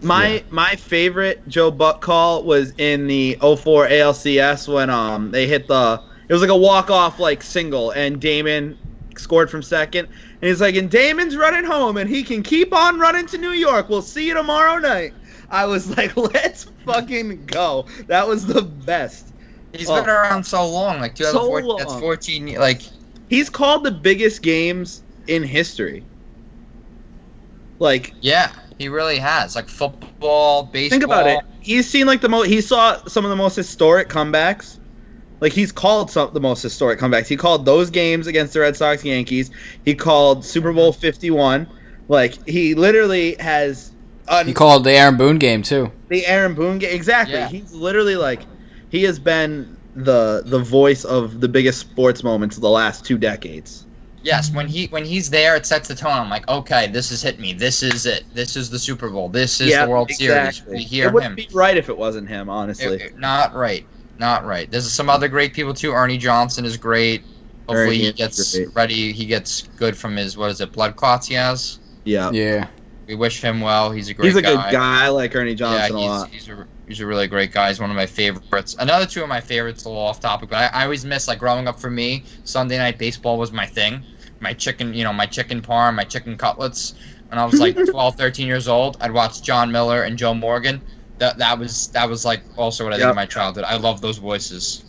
My 0.02 0.28
Yeah. 0.28 0.40
my 0.52 0.76
favorite 0.76 1.48
Joe 1.48 1.72
Buck 1.72 2.02
call 2.02 2.44
was 2.44 2.72
in 2.78 3.08
the 3.08 3.38
04 3.42 3.88
ALCS 3.88 4.68
when 4.68 4.90
um 4.92 5.32
they 5.32 5.48
hit 5.48 5.68
the 5.68 6.00
it 6.30 6.34
was 6.34 6.42
like 6.42 6.52
a 6.52 6.56
walk 6.58 6.92
off 6.92 7.20
like 7.20 7.42
single 7.42 7.92
and 7.92 8.20
Damon 8.20 8.78
scored 9.18 9.50
from 9.50 9.64
second 9.64 10.08
and 10.42 10.50
he's 10.50 10.62
like 10.62 10.76
and 10.76 10.90
Damon's 10.90 11.36
running 11.36 11.66
home 11.66 11.98
and 11.98 12.10
he 12.10 12.24
can 12.24 12.44
keep 12.44 12.74
on 12.74 13.00
running 13.00 13.26
to 13.28 13.38
New 13.38 13.52
York. 13.52 13.90
We'll 13.90 14.02
see 14.02 14.28
you 14.28 14.34
tomorrow 14.34 14.78
night. 14.78 15.14
I 15.50 15.66
was 15.66 15.96
like, 15.98 16.16
let's 16.18 16.66
fucking 16.86 17.46
go. 17.46 17.88
That 18.08 18.28
was 18.28 18.46
the 18.46 18.62
best. 18.62 19.34
He's 19.74 19.90
Oh. 19.90 20.00
been 20.02 20.10
around 20.10 20.46
so 20.46 20.68
long, 20.70 21.00
like 21.00 21.16
2014. 21.16 21.70
So 21.70 21.78
That's 21.78 22.00
14. 22.00 22.56
Like 22.56 22.82
He's 23.30 23.50
called 23.50 23.84
the 23.84 23.92
biggest 23.92 24.42
games 24.42 25.04
in 25.28 25.44
history. 25.44 26.04
Like 27.80 28.14
yeah, 28.22 28.52
he 28.80 28.90
really 28.90 29.18
has. 29.18 29.56
Like 29.56 29.68
football, 29.70 30.64
baseball. 30.64 31.00
Think 31.00 31.04
about 31.04 31.28
it. 31.28 31.44
He's 31.60 31.90
seen 31.90 32.08
like 32.08 32.22
the 32.22 32.30
most. 32.30 32.48
He 32.48 32.62
saw 32.62 32.98
some 33.08 33.26
of 33.26 33.30
the 33.30 33.36
most 33.36 33.56
historic 33.56 34.10
comebacks. 34.10 34.80
Like 35.40 35.54
he's 35.54 35.72
called 35.72 36.10
some 36.12 36.34
the 36.34 36.40
most 36.40 36.62
historic 36.64 37.00
comebacks. 37.00 37.28
He 37.28 37.38
called 37.38 37.66
those 37.66 37.90
games 37.90 38.28
against 38.28 38.54
the 38.54 38.62
Red 38.62 38.76
Sox, 38.76 39.04
Yankees. 39.06 39.52
He 39.86 39.94
called 39.96 40.44
Super 40.44 40.74
Bowl 40.74 40.92
Fifty 40.92 41.30
One. 41.32 41.68
Like 42.08 42.48
he 42.48 42.74
literally 42.76 43.36
has. 43.40 43.92
Un- 44.30 44.46
He 44.48 44.54
called 44.54 44.84
the 44.84 44.92
Aaron 44.92 45.16
Boone 45.16 45.38
game 45.38 45.62
too. 45.62 45.92
the 46.10 46.26
Aaron 46.26 46.54
Boone 46.54 46.80
game. 46.80 46.94
Exactly. 46.94 47.36
Yeah. 47.36 47.48
He's 47.48 47.72
literally 47.74 48.16
like 48.16 48.42
he 48.90 49.04
has 49.04 49.20
been 49.20 49.78
the 49.96 50.44
the 50.46 50.60
voice 50.60 51.06
of 51.06 51.40
the 51.40 51.48
biggest 51.48 51.80
sports 51.80 52.24
moments 52.24 52.56
of 52.58 52.62
the 52.62 52.70
last 52.70 53.06
two 53.06 53.18
decades. 53.18 53.86
Yes, 54.24 54.52
when 54.52 54.68
he 54.68 54.88
when 54.88 55.06
he's 55.06 55.30
there, 55.30 55.56
it 55.56 55.66
sets 55.66 55.88
the 55.88 55.96
tone. 55.96 56.12
I'm 56.12 56.30
like, 56.30 56.48
okay, 56.50 56.88
this 56.88 57.12
has 57.12 57.22
hit 57.22 57.40
me. 57.40 57.54
This 57.54 57.82
is 57.84 58.06
it. 58.06 58.26
This 58.34 58.58
is 58.58 58.70
the 58.70 58.80
Super 58.80 59.10
Bowl. 59.10 59.30
This 59.30 59.62
is 59.62 59.70
the 59.86 59.88
World 59.90 60.12
Series. 60.12 60.66
We 60.66 60.80
hear 60.84 61.08
it 61.08 61.14
wouldn't 61.14 61.40
him. 61.40 61.48
be 61.48 61.48
right 61.54 61.78
if 61.78 61.88
it 61.88 61.98
wasn't 61.98 62.28
him, 62.28 62.50
honestly. 62.50 62.96
It- 62.96 63.02
it- 63.02 63.20
not 63.20 63.54
right. 63.56 63.86
Not 64.20 64.46
right. 64.46 64.70
There's 64.70 64.92
some 64.92 65.10
other 65.10 65.28
great 65.28 65.54
people 65.54 65.74
too. 65.74 65.92
Ernie 65.92 66.18
Johnson 66.18 66.66
is 66.66 66.78
great. 66.78 67.24
Hopefully 67.68 67.98
Ernie 67.98 68.06
he 68.06 68.12
gets 68.14 68.56
great. 68.56 68.76
ready. 68.76 69.12
He 69.12 69.26
gets 69.26 69.64
good 69.78 69.98
from 69.98 70.16
his 70.16 70.38
what 70.38 70.50
is 70.52 70.62
it? 70.62 70.72
Blood 70.72 70.96
clots 70.96 71.28
he 71.28 71.36
has. 71.36 71.80
yeah. 72.04 72.32
Yeah. 72.32 72.68
We 73.08 73.16
wish 73.16 73.42
him 73.42 73.62
well. 73.62 73.90
He's 73.90 74.10
a 74.10 74.14
great 74.14 74.26
He's 74.26 74.36
a 74.36 74.42
guy. 74.42 74.50
good 74.50 74.72
guy. 74.74 75.06
I 75.06 75.08
like 75.08 75.34
Ernie 75.34 75.56
Johnson 75.56 75.96
a 75.96 76.00
lot. 76.00 76.30
he's, 76.30 76.46
he's 76.46 76.54
a 76.54 76.68
he's 76.88 77.00
a 77.00 77.06
really 77.06 77.28
great 77.28 77.54
guy. 77.54 77.70
He's 77.70 77.80
one 77.80 77.90
of 77.90 77.96
my 77.96 78.06
favorites. 78.06 78.76
Another 78.80 79.06
two 79.06 79.24
of 79.24 79.30
my 79.30 79.40
favorites, 79.40 79.86
a 79.86 79.90
little 79.90 80.04
off 80.04 80.20
topic, 80.20 80.50
but 80.50 80.74
I, 80.74 80.82
I 80.82 80.84
always 80.84 81.06
miss 81.06 81.26
like 81.26 81.40
growing 81.40 81.70
up 81.70 81.80
for 81.80 81.90
me. 81.90 82.26
Sunday 82.44 82.78
night 82.78 82.98
baseball 82.98 83.38
was 83.38 83.54
my 83.54 83.66
thing. 83.66 84.04
My 84.42 84.52
chicken, 84.54 84.94
you 84.94 85.06
know, 85.06 85.14
my 85.14 85.26
chicken 85.26 85.62
parm, 85.62 85.96
my 85.96 86.04
chicken 86.04 86.38
cutlets. 86.38 86.96
When 87.30 87.40
I 87.40 87.46
was 87.46 87.62
like 87.62 87.76
12, 87.90 88.16
13 88.16 88.46
years 88.46 88.68
old, 88.68 88.98
I'd 89.00 89.12
watch 89.12 89.42
Jon 89.42 89.72
Miller 89.72 90.04
and 90.04 90.18
Joe 90.18 90.34
Morgan. 90.34 90.82
That 91.20 91.38
that 91.40 91.58
was 91.60 91.88
that 91.90 92.10
was 92.10 92.24
like 92.26 92.44
also 92.58 92.84
what 92.84 92.94
I 92.94 92.98
did 92.98 93.10
in 93.10 93.16
my 93.16 93.26
childhood. 93.26 93.64
I 93.64 93.78
love 93.78 94.02
those 94.02 94.18
voices. 94.18 94.84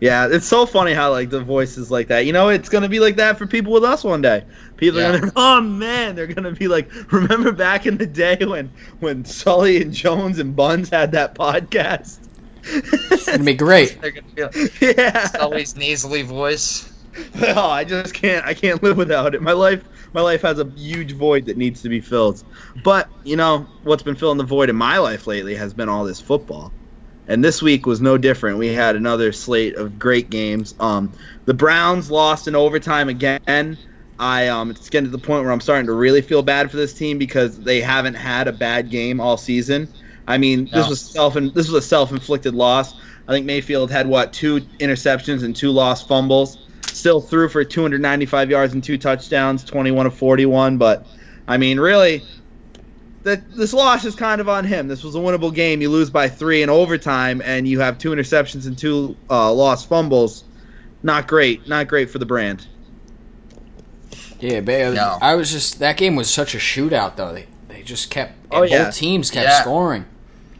Yeah, 0.00 0.28
it's 0.30 0.46
so 0.46 0.66
funny 0.66 0.94
how 0.94 1.10
like 1.10 1.30
the 1.30 1.40
voices 1.42 1.90
like 1.90 2.08
that. 2.08 2.26
You 2.26 2.32
know, 2.32 2.48
it's 2.48 2.68
gonna 2.68 2.88
be 2.88 3.00
like 3.00 3.16
that 3.16 3.38
for 3.38 3.46
people 3.46 3.72
with 3.72 3.84
us 3.84 4.04
one 4.04 4.22
day. 4.22 4.44
People 4.76 5.00
Yeah. 5.00 5.08
are 5.14 5.18
gonna, 5.20 5.32
oh 5.36 5.60
man, 5.60 6.14
they're 6.14 6.26
gonna 6.26 6.52
be 6.52 6.68
like, 6.68 6.90
remember 7.12 7.52
back 7.52 7.86
in 7.86 7.98
the 7.98 8.06
day 8.06 8.36
when 8.40 8.72
when 9.00 9.24
Sully 9.24 9.80
and 9.82 9.92
Jones 9.92 10.38
and 10.38 10.54
Buns 10.54 10.90
had 10.90 11.12
that 11.12 11.34
podcast? 11.34 12.18
It's 12.64 13.26
gonna 13.26 13.42
be 13.44 13.54
great. 13.54 13.98
They're 14.00 14.12
gonna 14.12 14.26
be 14.36 14.42
like 14.44 14.80
yeah. 14.96 15.26
Sully's 15.28 15.76
nasally 15.76 16.22
voice. 16.22 16.88
Oh, 17.42 17.68
I 17.68 17.84
just 17.84 18.14
can't. 18.14 18.46
I 18.46 18.54
can't 18.54 18.82
live 18.82 18.96
without 18.96 19.34
it. 19.34 19.42
My 19.42 19.52
life, 19.52 19.84
my 20.12 20.20
life 20.20 20.42
has 20.42 20.58
a 20.58 20.64
huge 20.76 21.12
void 21.12 21.46
that 21.46 21.56
needs 21.56 21.82
to 21.82 21.88
be 21.88 22.00
filled. 22.00 22.42
But 22.84 23.08
you 23.24 23.36
know 23.36 23.66
what's 23.82 24.02
been 24.02 24.16
filling 24.16 24.38
the 24.38 24.44
void 24.44 24.70
in 24.70 24.76
my 24.76 24.98
life 24.98 25.26
lately 25.26 25.54
has 25.54 25.72
been 25.74 25.88
all 25.88 26.04
this 26.04 26.20
football, 26.20 26.72
and 27.26 27.44
this 27.44 27.62
week 27.62 27.86
was 27.86 28.00
no 28.00 28.18
different. 28.18 28.58
We 28.58 28.68
had 28.68 28.96
another 28.96 29.32
slate 29.32 29.76
of 29.76 29.98
great 29.98 30.30
games. 30.30 30.74
Um, 30.80 31.12
the 31.44 31.54
Browns 31.54 32.10
lost 32.10 32.48
in 32.48 32.54
overtime 32.54 33.08
again. 33.08 33.78
I 34.18 34.48
um, 34.48 34.70
it's 34.70 34.88
getting 34.88 35.10
to 35.10 35.16
the 35.16 35.22
point 35.22 35.44
where 35.44 35.52
I'm 35.52 35.60
starting 35.60 35.86
to 35.86 35.92
really 35.92 36.22
feel 36.22 36.42
bad 36.42 36.70
for 36.70 36.76
this 36.76 36.94
team 36.94 37.18
because 37.18 37.58
they 37.58 37.80
haven't 37.80 38.14
had 38.14 38.48
a 38.48 38.52
bad 38.52 38.90
game 38.90 39.20
all 39.20 39.36
season. 39.36 39.88
I 40.26 40.38
mean, 40.38 40.68
this 40.72 40.88
was 40.88 41.00
self 41.00 41.34
this 41.34 41.68
was 41.68 41.72
a 41.72 41.82
self-inflicted 41.82 42.54
loss. 42.54 42.94
I 43.26 43.32
think 43.32 43.46
Mayfield 43.46 43.90
had 43.90 44.06
what 44.06 44.32
two 44.32 44.60
interceptions 44.78 45.42
and 45.42 45.54
two 45.56 45.70
lost 45.70 46.06
fumbles. 46.06 46.58
Still 46.92 47.20
threw 47.20 47.48
for 47.48 47.64
295 47.64 48.50
yards 48.50 48.74
and 48.74 48.82
two 48.84 48.98
touchdowns, 48.98 49.64
21 49.64 50.06
of 50.06 50.14
41. 50.14 50.78
But 50.78 51.06
I 51.48 51.56
mean, 51.56 51.80
really, 51.80 52.22
that 53.22 53.50
this 53.54 53.72
loss 53.72 54.04
is 54.04 54.14
kind 54.14 54.40
of 54.40 54.48
on 54.48 54.64
him. 54.64 54.88
This 54.88 55.02
was 55.02 55.14
a 55.14 55.18
winnable 55.18 55.54
game. 55.54 55.80
You 55.80 55.90
lose 55.90 56.10
by 56.10 56.28
three 56.28 56.62
in 56.62 56.68
overtime, 56.70 57.40
and 57.44 57.66
you 57.66 57.80
have 57.80 57.98
two 57.98 58.10
interceptions 58.10 58.66
and 58.66 58.76
two 58.76 59.16
uh, 59.30 59.52
lost 59.52 59.88
fumbles. 59.88 60.44
Not 61.02 61.26
great. 61.26 61.66
Not 61.66 61.88
great 61.88 62.10
for 62.10 62.18
the 62.18 62.26
brand. 62.26 62.66
Yeah, 64.40 64.60
but 64.60 64.94
No. 64.94 65.18
I 65.20 65.34
was 65.36 65.50
just 65.52 65.78
that 65.78 65.96
game 65.96 66.16
was 66.16 66.28
such 66.30 66.54
a 66.54 66.58
shootout 66.58 67.16
though. 67.16 67.32
They 67.32 67.46
they 67.68 67.82
just 67.82 68.10
kept 68.10 68.34
Oh, 68.50 68.60
both 68.60 68.70
yeah. 68.70 68.90
teams 68.90 69.30
kept 69.30 69.46
Yeah. 69.48 69.60
scoring. 69.62 70.04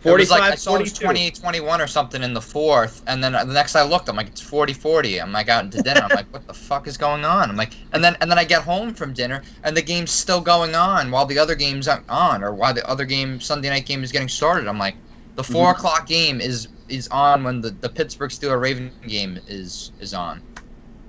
It 0.04 0.12
was 0.14 0.30
like 0.30 0.48
I 0.50 0.54
45 0.54 0.58
saw 0.58 0.76
it 0.76 0.80
was 0.80 0.92
42. 0.92 1.04
28-21 1.04 1.80
or 1.80 1.86
something 1.86 2.22
in 2.22 2.34
the 2.34 2.40
fourth, 2.40 3.02
and 3.06 3.22
then 3.22 3.32
the 3.32 3.44
next 3.44 3.74
I 3.76 3.82
looked, 3.82 4.08
I'm 4.08 4.16
like, 4.16 4.28
it's 4.28 4.40
40-40. 4.42 5.20
I'm 5.22 5.32
like 5.32 5.48
out 5.48 5.70
to 5.72 5.80
dinner. 5.80 6.02
I'm 6.02 6.12
like, 6.12 6.26
what 6.32 6.46
the 6.46 6.54
fuck 6.54 6.86
is 6.88 6.96
going 6.96 7.24
on? 7.24 7.50
I'm 7.50 7.56
like, 7.56 7.74
and 7.92 8.02
then 8.04 8.16
and 8.20 8.30
then 8.30 8.38
I 8.38 8.44
get 8.44 8.62
home 8.64 8.94
from 8.94 9.12
dinner, 9.14 9.42
and 9.62 9.76
the 9.76 9.82
game's 9.82 10.12
still 10.12 10.40
going 10.40 10.74
on 10.74 11.10
while 11.10 11.26
the 11.26 11.38
other 11.38 11.54
game's 11.54 11.88
on, 11.88 12.42
or 12.44 12.54
while 12.54 12.74
the 12.74 12.88
other 12.88 13.04
game 13.04 13.40
Sunday 13.40 13.70
night 13.70 13.86
game 13.86 14.02
is 14.04 14.12
getting 14.12 14.28
started. 14.28 14.68
I'm 14.68 14.78
like, 14.78 14.96
the 15.36 15.44
4 15.44 15.72
Mhm. 15.72 15.72
o'clock 15.72 16.06
game 16.06 16.40
is 16.40 16.68
is 16.88 17.08
on 17.08 17.44
when 17.44 17.60
the, 17.60 17.70
the 17.70 17.88
Pittsburgh 17.88 18.30
Steelers 18.30 18.60
Raven 18.60 18.92
game 19.06 19.40
is 19.46 19.92
is 19.98 20.12
on. 20.14 20.42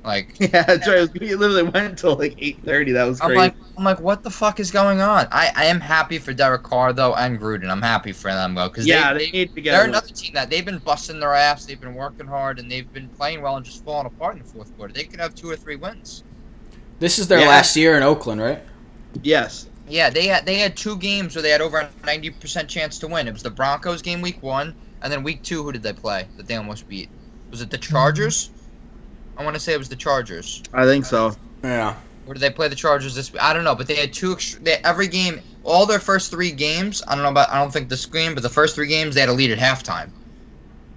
Like 0.03 0.35
Yeah, 0.39 0.63
that's 0.63 0.87
right. 0.87 0.97
It, 0.97 0.99
was, 0.99 1.09
it 1.31 1.39
literally 1.39 1.63
went 1.63 1.77
until 1.77 2.15
like 2.15 2.35
8:30. 2.37 2.93
That 2.93 3.03
was 3.05 3.21
I'm 3.21 3.33
like, 3.33 3.55
I'm 3.77 3.83
like, 3.83 3.99
what 3.99 4.23
the 4.23 4.29
fuck 4.29 4.59
is 4.59 4.69
going 4.69 5.01
on? 5.01 5.27
I, 5.31 5.51
I 5.55 5.65
am 5.65 5.79
happy 5.79 6.19
for 6.19 6.33
Derek 6.33 6.63
Carr 6.63 6.93
though 6.93 7.15
and 7.15 7.39
Gruden. 7.39 7.69
I'm 7.69 7.81
happy 7.81 8.11
for 8.11 8.31
them 8.31 8.55
though 8.55 8.67
because 8.67 8.85
yeah, 8.85 9.13
they, 9.13 9.25
they 9.25 9.31
need 9.31 9.55
to 9.55 9.61
get. 9.61 9.71
They're 9.71 9.85
another 9.85 10.07
team 10.07 10.33
that 10.33 10.49
they've 10.49 10.65
been 10.65 10.79
busting 10.79 11.19
their 11.19 11.33
ass. 11.33 11.65
They've 11.65 11.79
been 11.79 11.95
working 11.95 12.27
hard, 12.27 12.59
and 12.59 12.69
they've 12.69 12.91
been 12.91 13.09
playing 13.09 13.41
well 13.41 13.55
and 13.55 13.65
just 13.65 13.83
falling 13.83 14.07
apart 14.07 14.35
in 14.35 14.39
the 14.39 14.47
fourth 14.47 14.75
quarter. 14.77 14.93
They 14.93 15.05
could 15.05 15.19
have 15.19 15.33
two 15.35 15.49
or 15.49 15.55
three 15.55 15.75
wins. 15.77 16.23
This 16.99 17.17
is 17.17 17.27
their 17.27 17.39
Yeah. 17.39 17.47
last 17.47 17.75
year 17.75 17.97
in 17.97 18.03
Oakland, 18.03 18.41
right? 18.41 18.61
Yes. 19.21 19.67
Yeah, 19.87 20.09
they 20.09 20.27
had 20.27 20.45
they 20.45 20.59
had 20.59 20.75
two 20.77 20.97
games 20.97 21.35
where 21.35 21.41
they 21.41 21.49
had 21.49 21.61
over 21.61 21.77
a 21.77 21.89
ninety 22.05 22.29
percent 22.29 22.69
chance 22.69 22.99
to 22.99 23.07
win. 23.07 23.27
It 23.27 23.33
was 23.33 23.43
the 23.43 23.49
Broncos 23.49 24.01
game 24.01 24.21
week 24.21 24.41
one, 24.41 24.75
and 25.01 25.11
then 25.11 25.23
week 25.23 25.43
two, 25.43 25.63
who 25.63 25.71
did 25.71 25.83
they 25.83 25.93
play 25.93 26.27
that 26.37 26.47
they 26.47 26.55
almost 26.55 26.87
beat? 26.87 27.09
Was 27.51 27.61
it 27.61 27.69
the 27.69 27.77
Chargers? 27.77 28.49
I 29.37 29.43
want 29.43 29.55
to 29.55 29.59
say 29.59 29.73
it 29.73 29.77
was 29.79 29.89
the 29.89 29.95
Chargers. 29.95 30.61
I 30.73 30.85
think 30.85 31.05
so. 31.05 31.35
Yeah. 31.63 31.95
Where 32.25 32.33
did 32.33 32.39
they 32.41 32.49
play 32.51 32.67
the 32.67 32.75
Chargers 32.75 33.15
this 33.15 33.31
week? 33.33 33.41
I 33.43 33.53
don't 33.53 33.63
know, 33.63 33.75
but 33.75 33.87
they 33.87 33.95
had 33.95 34.13
two. 34.13 34.35
Ext- 34.35 34.63
they, 34.63 34.75
every 34.83 35.07
game, 35.07 35.41
all 35.63 35.85
their 35.85 35.99
first 35.99 36.31
three 36.31 36.51
games. 36.51 37.01
I 37.07 37.15
don't 37.15 37.23
know 37.23 37.29
about. 37.31 37.49
I 37.49 37.59
don't 37.59 37.71
think 37.71 37.89
this 37.89 38.05
game, 38.05 38.33
but 38.33 38.43
the 38.43 38.49
first 38.49 38.75
three 38.75 38.87
games 38.87 39.15
they 39.15 39.21
had 39.21 39.29
a 39.29 39.33
lead 39.33 39.51
at 39.51 39.57
halftime. 39.59 40.09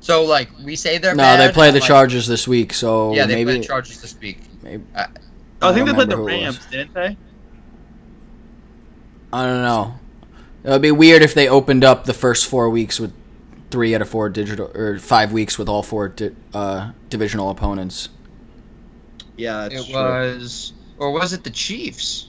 So 0.00 0.24
like 0.24 0.48
we 0.64 0.76
say 0.76 0.98
they're 0.98 1.14
No, 1.14 1.22
bad, 1.22 1.48
they 1.48 1.52
play 1.52 1.70
the 1.72 1.80
like- 1.80 1.88
Chargers 1.88 2.26
this 2.28 2.46
week, 2.46 2.72
so 2.72 3.12
Yeah, 3.14 3.26
they 3.26 3.34
maybe 3.36 3.52
play 3.52 3.58
the 3.60 3.64
Chargers 3.66 4.00
this 4.00 4.14
week. 4.20 4.38
maybe- 4.62 4.84
Oh, 5.62 5.70
I 5.70 5.72
think 5.74 5.86
they 5.86 5.94
played 5.94 6.10
the 6.10 6.16
remember 6.16 6.16
who 6.16 6.28
it 6.28 6.46
was. 6.46 6.56
Rams, 6.58 6.66
didn't 6.70 6.94
they? 6.94 7.16
I 9.32 9.44
don't 9.44 9.62
know. 9.62 9.94
It 10.64 10.70
would 10.70 10.82
be 10.82 10.90
weird 10.90 11.22
if 11.22 11.34
they 11.34 11.48
opened 11.48 11.82
up 11.84 12.04
the 12.04 12.14
first 12.14 12.46
four 12.46 12.68
weeks 12.70 13.00
with 13.00 13.12
three 13.70 13.94
out 13.94 14.02
of 14.02 14.08
four 14.08 14.28
digital 14.28 14.70
or 14.74 14.98
five 14.98 15.32
weeks 15.32 15.58
with 15.58 15.68
all 15.68 15.82
four 15.82 16.08
di- 16.08 16.30
uh, 16.54 16.90
divisional 17.10 17.50
opponents. 17.50 18.08
Yeah, 19.36 19.68
that's 19.68 19.88
it 19.88 19.92
true. 19.92 19.94
was, 19.94 20.72
or 20.98 21.10
was 21.12 21.32
it 21.32 21.44
the 21.44 21.50
Chiefs? 21.50 22.28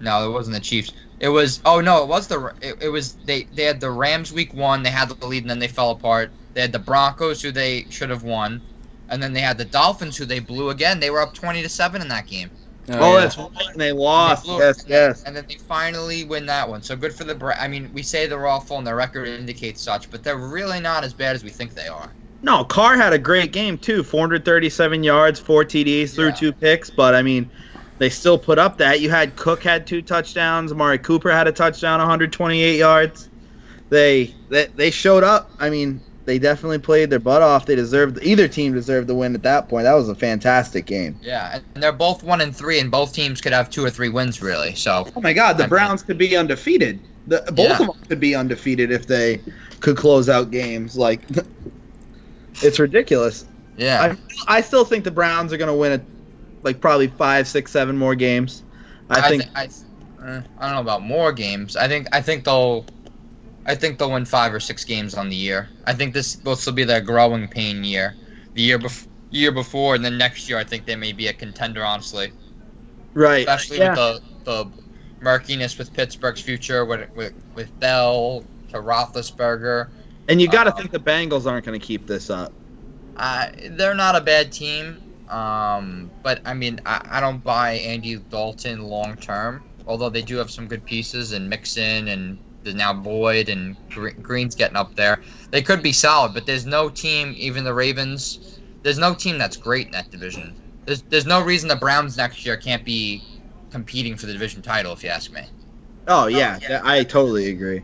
No, 0.00 0.28
it 0.28 0.32
wasn't 0.32 0.56
the 0.56 0.62
Chiefs. 0.62 0.92
It 1.20 1.28
was. 1.28 1.60
Oh 1.64 1.80
no, 1.80 2.02
it 2.02 2.08
was 2.08 2.26
the. 2.26 2.54
It, 2.62 2.76
it 2.82 2.88
was 2.88 3.14
they. 3.26 3.42
They 3.54 3.64
had 3.64 3.80
the 3.80 3.90
Rams 3.90 4.32
week 4.32 4.54
one. 4.54 4.82
They 4.82 4.90
had 4.90 5.08
the 5.10 5.26
lead, 5.26 5.42
and 5.42 5.50
then 5.50 5.58
they 5.58 5.68
fell 5.68 5.90
apart. 5.90 6.30
They 6.54 6.62
had 6.62 6.72
the 6.72 6.78
Broncos, 6.78 7.42
who 7.42 7.52
they 7.52 7.84
should 7.90 8.10
have 8.10 8.24
won, 8.24 8.62
and 9.10 9.22
then 9.22 9.32
they 9.32 9.40
had 9.40 9.58
the 9.58 9.66
Dolphins, 9.66 10.16
who 10.16 10.24
they 10.24 10.40
blew 10.40 10.70
again. 10.70 10.98
They 11.00 11.10
were 11.10 11.20
up 11.20 11.34
twenty 11.34 11.62
to 11.62 11.68
seven 11.68 12.00
in 12.00 12.08
that 12.08 12.26
game. 12.26 12.50
Oh, 12.88 12.98
oh 12.98 13.14
yeah. 13.14 13.20
that's 13.20 13.36
right. 13.36 13.50
And 13.72 13.80
they 13.80 13.92
lost. 13.92 14.44
They 14.44 14.48
blew 14.48 14.58
it, 14.58 14.64
yes, 14.64 14.82
and 14.82 14.92
then- 14.92 15.08
yes. 15.10 15.22
And 15.26 15.36
then 15.36 15.44
they 15.48 15.56
finally 15.56 16.24
win 16.24 16.46
that 16.46 16.68
one. 16.68 16.82
So 16.82 16.96
good 16.96 17.14
for 17.14 17.24
the. 17.24 17.34
Bra- 17.34 17.56
I 17.58 17.68
mean, 17.68 17.90
we 17.92 18.02
say 18.02 18.26
they're 18.26 18.46
awful, 18.46 18.78
and 18.78 18.86
their 18.86 18.96
record 18.96 19.28
indicates 19.28 19.82
such, 19.82 20.10
but 20.10 20.22
they're 20.24 20.38
really 20.38 20.80
not 20.80 21.04
as 21.04 21.12
bad 21.12 21.36
as 21.36 21.44
we 21.44 21.50
think 21.50 21.74
they 21.74 21.88
are. 21.88 22.10
No, 22.42 22.64
Carr 22.64 22.96
had 22.96 23.12
a 23.12 23.18
great 23.18 23.52
game 23.52 23.76
too. 23.78 24.02
437 24.02 25.02
yards, 25.02 25.38
four 25.40 25.64
TDs, 25.64 26.14
threw 26.14 26.26
Yeah. 26.26 26.34
two 26.34 26.52
picks, 26.52 26.88
but 26.90 27.14
I 27.14 27.22
mean, 27.22 27.50
they 27.98 28.08
still 28.08 28.38
put 28.38 28.58
up 28.58 28.78
that. 28.78 29.00
You 29.00 29.10
had 29.10 29.36
Cook 29.36 29.62
had 29.62 29.86
two 29.86 30.00
touchdowns, 30.02 30.72
Amari 30.72 30.98
Cooper 30.98 31.30
had 31.30 31.46
a 31.48 31.52
touchdown, 31.52 31.98
128 32.00 32.78
yards. 32.78 33.28
They 33.90 34.34
they, 34.48 34.66
they 34.76 34.90
showed 34.90 35.22
up. 35.24 35.50
I 35.58 35.68
mean, 35.68 36.00
they 36.24 36.38
definitely 36.38 36.78
played 36.78 37.10
their 37.10 37.18
butt 37.18 37.42
off. 37.42 37.66
They 37.66 37.74
deserved 37.74 38.18
either 38.22 38.46
team 38.48 38.72
deserved 38.72 39.08
the 39.08 39.14
win 39.14 39.34
at 39.34 39.42
that 39.42 39.68
point. 39.68 39.84
That 39.84 39.94
was 39.94 40.08
a 40.08 40.14
fantastic 40.14 40.86
game. 40.86 41.18
Yeah, 41.22 41.58
and 41.74 41.82
they're 41.82 41.92
both 41.92 42.22
one 42.22 42.40
and 42.40 42.54
three, 42.56 42.78
and 42.78 42.90
both 42.90 43.12
teams 43.12 43.40
could 43.40 43.52
have 43.52 43.68
two 43.68 43.84
or 43.84 43.90
three 43.90 44.08
wins, 44.08 44.40
really. 44.40 44.74
So 44.76 45.06
Oh 45.16 45.20
my 45.20 45.32
God, 45.32 45.56
the 45.58 45.64
I 45.64 45.66
mean- 45.66 45.68
Browns 45.70 46.02
could 46.02 46.18
be 46.18 46.36
undefeated. 46.36 47.00
The, 47.26 47.42
both 47.48 47.58
Yeah. 47.66 47.72
of 47.72 47.78
them 47.78 47.90
could 48.08 48.20
be 48.20 48.34
undefeated 48.34 48.90
if 48.90 49.06
they 49.06 49.40
could 49.80 49.96
close 49.96 50.28
out 50.28 50.50
games. 50.50 50.96
Like, 50.96 51.20
it's 52.62 52.78
ridiculous. 52.78 53.46
yeah, 53.76 54.14
I, 54.46 54.58
I 54.58 54.60
still 54.60 54.84
think 54.84 55.04
the 55.04 55.10
Browns 55.10 55.52
are 55.52 55.56
going 55.56 55.68
to 55.68 55.74
win 55.74 55.92
it, 55.92 56.02
like 56.62 56.80
probably 56.80 57.08
five, 57.08 57.48
six, 57.48 57.72
seven 57.72 57.96
more 57.96 58.14
games. 58.14 58.62
I, 59.08 59.28
think. 59.28 59.42
thi- 59.44 59.50
I, 59.54 59.64
uh, 60.22 60.42
I 60.58 60.66
don't 60.66 60.74
know 60.74 60.80
about 60.80 61.02
more 61.02 61.32
games. 61.32 61.76
I 61.76 61.88
think 61.88 62.06
I 62.12 62.20
think 62.20 62.44
they'll, 62.44 62.84
I 63.66 63.74
think 63.74 63.98
they'll 63.98 64.12
win 64.12 64.24
five 64.24 64.54
or 64.54 64.60
six 64.60 64.84
games 64.84 65.14
on 65.14 65.28
the 65.28 65.36
year. 65.36 65.68
I 65.86 65.94
think 65.94 66.14
this 66.14 66.36
this 66.36 66.66
will 66.66 66.72
be 66.72 66.84
their 66.84 67.00
growing 67.00 67.48
pain 67.48 67.84
year, 67.84 68.14
the 68.54 68.62
year 68.62 68.78
before. 68.78 69.08
Year 69.32 69.52
before, 69.52 69.94
and 69.94 70.04
then 70.04 70.18
next 70.18 70.48
year, 70.48 70.58
I 70.58 70.64
think 70.64 70.86
they 70.86 70.96
may 70.96 71.12
be 71.12 71.28
a 71.28 71.32
contender. 71.32 71.84
Honestly, 71.84 72.32
right. 73.14 73.46
especially 73.46 73.78
yeah. 73.78 73.90
with 73.90 73.96
the 73.96 74.22
the 74.42 74.70
murkiness 75.20 75.78
with 75.78 75.92
Pittsburgh's 75.92 76.40
future, 76.40 76.84
with 76.84 77.08
with, 77.14 77.32
with 77.54 77.78
Bell 77.78 78.42
to 78.70 78.78
Roethlisberger. 78.78 79.88
And 80.30 80.40
you 80.40 80.48
got 80.48 80.64
to 80.64 80.70
uh, 80.70 80.72
think 80.72 80.92
the 80.92 80.98
Bengals 81.00 81.46
aren't 81.50 81.66
going 81.66 81.78
to 81.78 81.84
keep 81.84 82.06
this 82.06 82.30
up. 82.30 82.52
Uh, 83.16 83.46
they're 83.72 83.94
not 83.94 84.16
a 84.16 84.20
bad 84.20 84.52
team, 84.52 84.98
um, 85.28 86.10
but 86.22 86.40
I 86.44 86.54
mean, 86.54 86.80
I, 86.86 87.00
I 87.10 87.20
don't 87.20 87.42
buy 87.42 87.72
Andy 87.72 88.16
Dalton 88.30 88.84
long 88.84 89.16
term. 89.16 89.62
Although 89.86 90.10
they 90.10 90.22
do 90.22 90.36
have 90.36 90.50
some 90.50 90.68
good 90.68 90.84
pieces, 90.86 91.32
and 91.32 91.48
Mixon, 91.50 92.08
and 92.08 92.38
there's 92.62 92.76
now 92.76 92.92
Boyd, 92.94 93.48
and 93.48 93.76
Gre- 93.90 94.10
Green's 94.22 94.54
getting 94.54 94.76
up 94.76 94.94
there. 94.94 95.20
They 95.50 95.62
could 95.62 95.82
be 95.82 95.92
solid, 95.92 96.32
but 96.32 96.46
there's 96.46 96.64
no 96.66 96.88
team, 96.88 97.34
even 97.36 97.64
the 97.64 97.74
Ravens. 97.74 98.60
There's 98.82 98.98
no 98.98 99.14
team 99.14 99.36
that's 99.36 99.56
great 99.56 99.86
in 99.86 99.92
that 99.92 100.10
division. 100.10 100.54
There's 100.86 101.02
there's 101.10 101.26
no 101.26 101.42
reason 101.42 101.68
the 101.68 101.76
Browns 101.76 102.16
next 102.16 102.46
year 102.46 102.56
can't 102.56 102.84
be 102.84 103.22
competing 103.70 104.16
for 104.16 104.26
the 104.26 104.32
division 104.32 104.62
title, 104.62 104.92
if 104.92 105.02
you 105.02 105.10
ask 105.10 105.32
me. 105.32 105.42
Oh 106.06 106.26
yeah, 106.28 106.58
th- 106.58 106.80
I 106.84 107.04
totally 107.04 107.50
agree. 107.50 107.82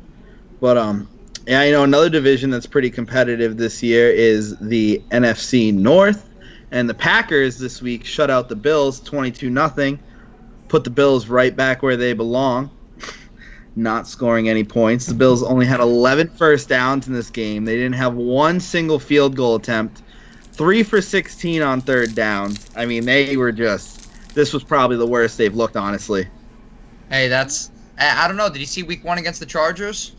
But 0.60 0.78
um, 0.78 1.08
yeah, 1.46 1.62
you 1.62 1.72
know 1.72 1.84
another 1.84 2.10
division 2.10 2.50
that's 2.50 2.66
pretty 2.66 2.90
competitive 2.90 3.56
this 3.56 3.82
year 3.82 4.10
is 4.10 4.56
the 4.58 5.02
NFC 5.10 5.72
North, 5.72 6.28
and 6.70 6.88
the 6.88 6.94
Packers 6.94 7.58
this 7.58 7.80
week 7.80 8.04
shut 8.04 8.30
out 8.30 8.48
the 8.48 8.56
Bills 8.56 9.00
twenty-two 9.00 9.50
nothing, 9.50 10.00
put 10.68 10.84
the 10.84 10.90
Bills 10.90 11.28
right 11.28 11.54
back 11.54 11.82
where 11.82 11.96
they 11.96 12.12
belong. 12.12 12.70
Not 13.76 14.08
scoring 14.08 14.48
any 14.48 14.64
points. 14.64 15.06
The 15.06 15.14
Bills 15.14 15.42
only 15.42 15.66
had 15.66 15.80
11 15.80 16.30
first 16.30 16.68
downs 16.68 17.06
in 17.08 17.12
this 17.12 17.28
game. 17.28 17.66
They 17.66 17.76
didn't 17.76 17.94
have 17.94 18.14
one 18.14 18.58
single 18.58 18.98
field 18.98 19.36
goal 19.36 19.56
attempt. 19.56 20.02
Three 20.52 20.82
for 20.82 21.02
16 21.02 21.60
on 21.60 21.82
third 21.82 22.14
downs. 22.14 22.70
I 22.74 22.86
mean, 22.86 23.04
they 23.04 23.36
were 23.36 23.52
just. 23.52 24.08
This 24.34 24.52
was 24.52 24.64
probably 24.64 24.96
the 24.96 25.06
worst 25.06 25.36
they've 25.36 25.54
looked, 25.54 25.76
honestly. 25.76 26.26
Hey, 27.10 27.28
that's 27.28 27.70
I, 27.98 28.24
I 28.24 28.28
don't 28.28 28.36
know. 28.36 28.48
Did 28.48 28.58
you 28.58 28.66
see 28.66 28.82
Week 28.82 29.04
One 29.04 29.18
against 29.18 29.40
the 29.40 29.46
Chargers? 29.46 30.12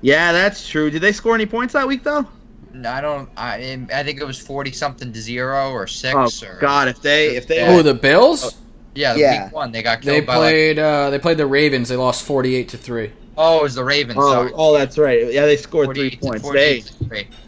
Yeah, 0.00 0.32
that's 0.32 0.68
true. 0.68 0.90
Did 0.90 1.02
they 1.02 1.12
score 1.12 1.34
any 1.34 1.46
points 1.46 1.72
that 1.74 1.86
week 1.86 2.04
though? 2.04 2.26
No, 2.72 2.90
I 2.90 3.00
don't. 3.00 3.28
I 3.36 3.86
I 3.92 4.02
think 4.02 4.20
it 4.20 4.24
was 4.24 4.38
forty 4.38 4.72
something 4.72 5.12
to 5.12 5.20
zero 5.20 5.70
or 5.70 5.82
Oh 5.82 5.86
six 5.86 6.42
or 6.42 6.58
God, 6.60 6.88
if 6.88 7.00
they 7.02 7.36
if 7.36 7.46
they 7.46 7.60
Oh, 7.66 7.82
the 7.82 7.94
Bills? 7.94 8.56
yeah, 8.94 9.14
Yeah. 9.14 9.44
week 9.46 9.54
one 9.54 9.72
they 9.72 9.82
got 9.82 10.02
They 10.02 10.16
killed 10.16 10.26
by 10.26 10.36
like 10.36 10.50
played. 10.50 10.78
Uh, 10.78 11.10
they 11.10 11.18
played 11.18 11.38
the 11.38 11.46
Ravens. 11.46 11.88
They 11.88 11.96
lost 11.96 12.24
forty-eight 12.24 12.68
to 12.70 12.76
three. 12.76 13.12
Oh 13.40 13.60
it 13.60 13.62
was 13.62 13.76
the 13.76 13.84
Ravens. 13.84 14.18
oh, 14.20 14.32
sorry. 14.32 14.50
oh, 14.54 14.76
that's 14.76 14.98
right. 14.98 15.32
Yeah, 15.32 15.46
they 15.46 15.56
scored 15.56 15.94
three 15.94 16.16
points. 16.16 16.50
They. 16.50 16.82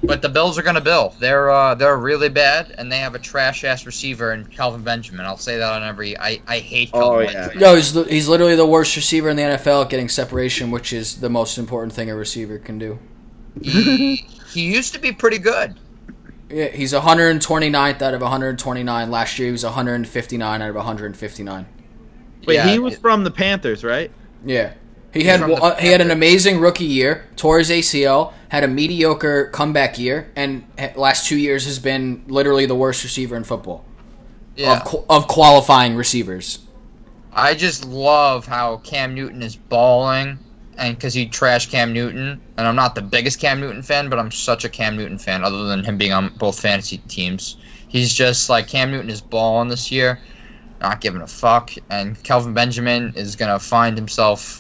But 0.05 0.23
the 0.23 0.29
Bills 0.29 0.57
are 0.57 0.63
gonna 0.63 0.81
bill. 0.81 1.15
They're 1.19 1.51
uh, 1.51 1.75
they're 1.75 1.97
really 1.99 2.29
bad, 2.29 2.75
and 2.79 2.91
they 2.91 2.99
have 2.99 3.15
a 3.15 3.19
trash 3.19 3.65
ass 3.65 3.85
receiver 3.87 4.33
in 4.33 4.45
Kelvin 4.47 4.83
Benjamin. 4.83 5.27
I'll 5.27 5.37
say 5.37 5.59
that 5.59 5.73
on 5.73 5.83
every. 5.83 6.17
I, 6.17 6.41
I 6.47 6.61
hate. 6.61 6.93
Kelvin 6.93 7.11
Oh, 7.11 7.21
yeah. 7.21 7.33
Benjamin. 7.49 7.59
No, 7.61 7.75
he's 7.75 7.93
he's 8.07 8.29
literally 8.29 8.55
the 8.57 8.65
worst 8.67 8.95
receiver 8.95 9.29
in 9.29 9.37
the 9.37 9.43
NFL 9.43 9.91
getting 9.91 10.09
separation, 10.09 10.71
which 10.71 10.93
is 10.93 11.21
the 11.21 11.29
most 11.29 11.59
important 11.59 11.93
thing 11.93 12.09
a 12.09 12.15
receiver 12.15 12.59
can 12.59 12.79
do. 12.79 12.99
He, 13.61 14.17
he 14.53 14.73
used 14.73 14.95
to 14.95 15.01
be 15.01 15.11
pretty 15.13 15.39
good. 15.39 15.75
Yeah, 16.49 16.69
he's 16.69 16.93
129th 16.93 18.01
out 18.03 18.15
of 18.15 18.21
129. 18.21 19.11
Last 19.11 19.39
year 19.39 19.47
he 19.47 19.53
was 19.53 19.65
159 19.65 20.63
out 20.63 20.69
of 20.69 20.75
159. 20.77 21.67
Wait, 22.47 22.55
Yeah, 22.55 22.69
he 22.69 22.79
was 22.79 22.95
it- 22.95 23.01
from 23.01 23.25
the 23.25 23.31
Panthers, 23.31 23.85
right? 23.85 24.11
Yeah. 24.45 24.73
He 25.13 25.25
had 25.25 25.41
one- 25.41 25.61
uh, 25.61 25.77
he 25.77 25.89
had 25.89 26.01
an 26.01 26.11
amazing 26.11 26.61
rookie 26.61 26.85
year, 26.85 27.27
tore 27.37 27.59
his 27.59 27.71
ACL, 27.71 28.33
had 28.49 28.63
a 28.63 28.69
mediocre 28.69 29.47
comeback 29.47 29.99
year, 29.99 30.31
and 30.37 30.65
last 30.95 31.27
two 31.27 31.37
years 31.37 31.65
has 31.65 31.79
been 31.79 32.23
literally 32.29 32.67
the 32.67 32.75
worst 32.75 33.03
receiver 33.03 33.37
in 33.37 33.45
football 33.45 33.85
yeah. 34.57 34.81
of 34.81 35.05
of 35.09 35.29
qualifying 35.29 35.97
receivers. 35.97 36.61
I 37.33 37.55
just 37.55 37.85
love 37.85 38.47
how 38.47 38.79
Cam 38.79 39.15
Newton 39.15 39.43
is 39.43 39.57
balling, 39.57 40.39
and 40.77 40.97
because 40.97 41.15
he 41.15 41.29
trashed 41.29 41.71
Cam 41.71 41.93
Newton, 41.93 42.41
and 42.57 42.67
I'm 42.67 42.77
not 42.77 42.95
the 42.95 43.03
biggest 43.03 43.41
Cam 43.41 43.61
Newton 43.61 43.83
fan, 43.83 44.11
but 44.11 44.19
I'm 44.19 44.31
such 44.31 44.65
a 44.65 44.69
Cam 44.69 44.97
Newton 44.97 45.19
fan. 45.19 45.45
Other 45.45 45.65
than 45.65 45.85
him 45.85 45.97
being 45.97 46.13
on 46.13 46.33
both 46.39 46.61
fantasy 46.61 46.99
teams, 46.99 47.57
he's 47.89 48.13
just 48.13 48.51
like 48.51 48.69
Cam 48.69 48.91
Newton 48.91 49.11
is 49.11 49.21
balling 49.21 49.69
this 49.69 49.91
year, 49.91 50.21
not 50.81 51.01
giving 51.01 51.21
a 51.21 51.27
fuck, 51.27 51.71
and 51.89 52.21
Kelvin 52.23 52.55
Benjamin 52.55 53.13
is 53.17 53.37
gonna 53.37 53.59
find 53.59 53.97
himself 53.97 54.60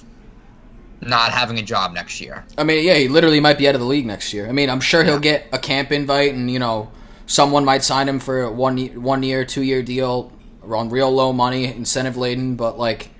not 1.00 1.32
having 1.32 1.58
a 1.58 1.62
job 1.62 1.92
next 1.92 2.20
year. 2.20 2.44
I 2.58 2.64
mean, 2.64 2.84
yeah, 2.84 2.94
he 2.94 3.08
literally 3.08 3.40
might 3.40 3.58
be 3.58 3.68
out 3.68 3.74
of 3.74 3.80
the 3.80 3.86
league 3.86 4.06
next 4.06 4.32
year. 4.32 4.48
I 4.48 4.52
mean, 4.52 4.68
I'm 4.68 4.80
sure 4.80 5.02
he'll 5.02 5.18
get 5.18 5.46
a 5.52 5.58
camp 5.58 5.92
invite, 5.92 6.34
and 6.34 6.50
you 6.50 6.58
know, 6.58 6.90
someone 7.26 7.64
might 7.64 7.82
sign 7.82 8.08
him 8.08 8.18
for 8.18 8.42
a 8.42 8.52
one 8.52 8.78
one 9.02 9.22
year, 9.22 9.44
two 9.44 9.62
year 9.62 9.82
deal 9.82 10.32
on 10.62 10.90
real 10.90 11.10
low 11.10 11.32
money, 11.32 11.64
incentive 11.64 12.16
laden. 12.16 12.56
But 12.56 12.78
like, 12.78 13.10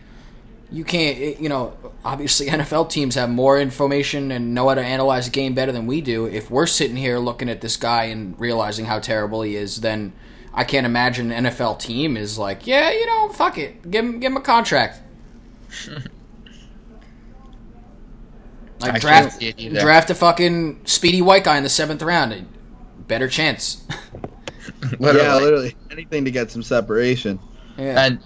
you 0.71 0.85
can't, 0.85 1.41
you 1.41 1.49
know, 1.49 1.77
obviously 2.05 2.47
NFL 2.49 2.91
teams 2.91 3.15
have 3.15 3.31
more 3.31 3.59
information 3.59 4.31
and 4.31 4.55
know 4.55 4.69
how 4.69 4.75
to 4.75 4.85
analyze 4.85 5.27
the 5.27 5.33
game 5.33 5.55
better 5.55 5.73
than 5.73 5.87
we 5.87 6.01
do. 6.01 6.27
If 6.27 6.51
we're 6.51 6.67
sitting 6.67 6.97
here 6.97 7.19
looking 7.19 7.49
at 7.49 7.61
this 7.61 7.77
guy 7.77 8.05
and 8.05 8.39
realizing 8.39 8.87
how 8.87 8.99
terrible 8.99 9.43
he 9.43 9.57
is, 9.57 9.81
then 9.81 10.13
I 10.53 10.65
can't 10.65 10.87
imagine 10.87 11.33
an 11.33 11.47
NFL 11.47 11.79
team 11.79 12.17
is 12.17 12.39
like, 12.39 12.67
yeah, 12.67 12.91
you 12.91 13.07
know, 13.07 13.29
fuck 13.31 13.57
it, 13.57 13.91
give 13.91 14.05
him 14.05 14.21
give 14.21 14.33
him 14.33 14.37
a 14.39 14.43
contract. 14.43 15.01
I 18.83 18.87
Like 18.87 18.93
can't 18.93 19.03
draft 19.03 19.33
see 19.39 19.49
it 19.49 19.59
either. 19.59 19.81
draft 19.81 20.11
a 20.11 20.15
fucking 20.15 20.81
speedy 20.87 21.21
white 21.23 21.45
guy 21.45 21.57
in 21.59 21.63
the 21.63 21.69
seventh 21.69 22.03
round. 22.03 22.47
Better 23.07 23.29
chance. 23.29 23.85
Yeah, 25.01 25.37
literally 25.37 25.75
anything 25.91 26.25
to 26.25 26.31
get 26.31 26.51
some 26.51 26.63
separation. 26.63 27.39
yeah. 27.77 28.05
And 28.05 28.21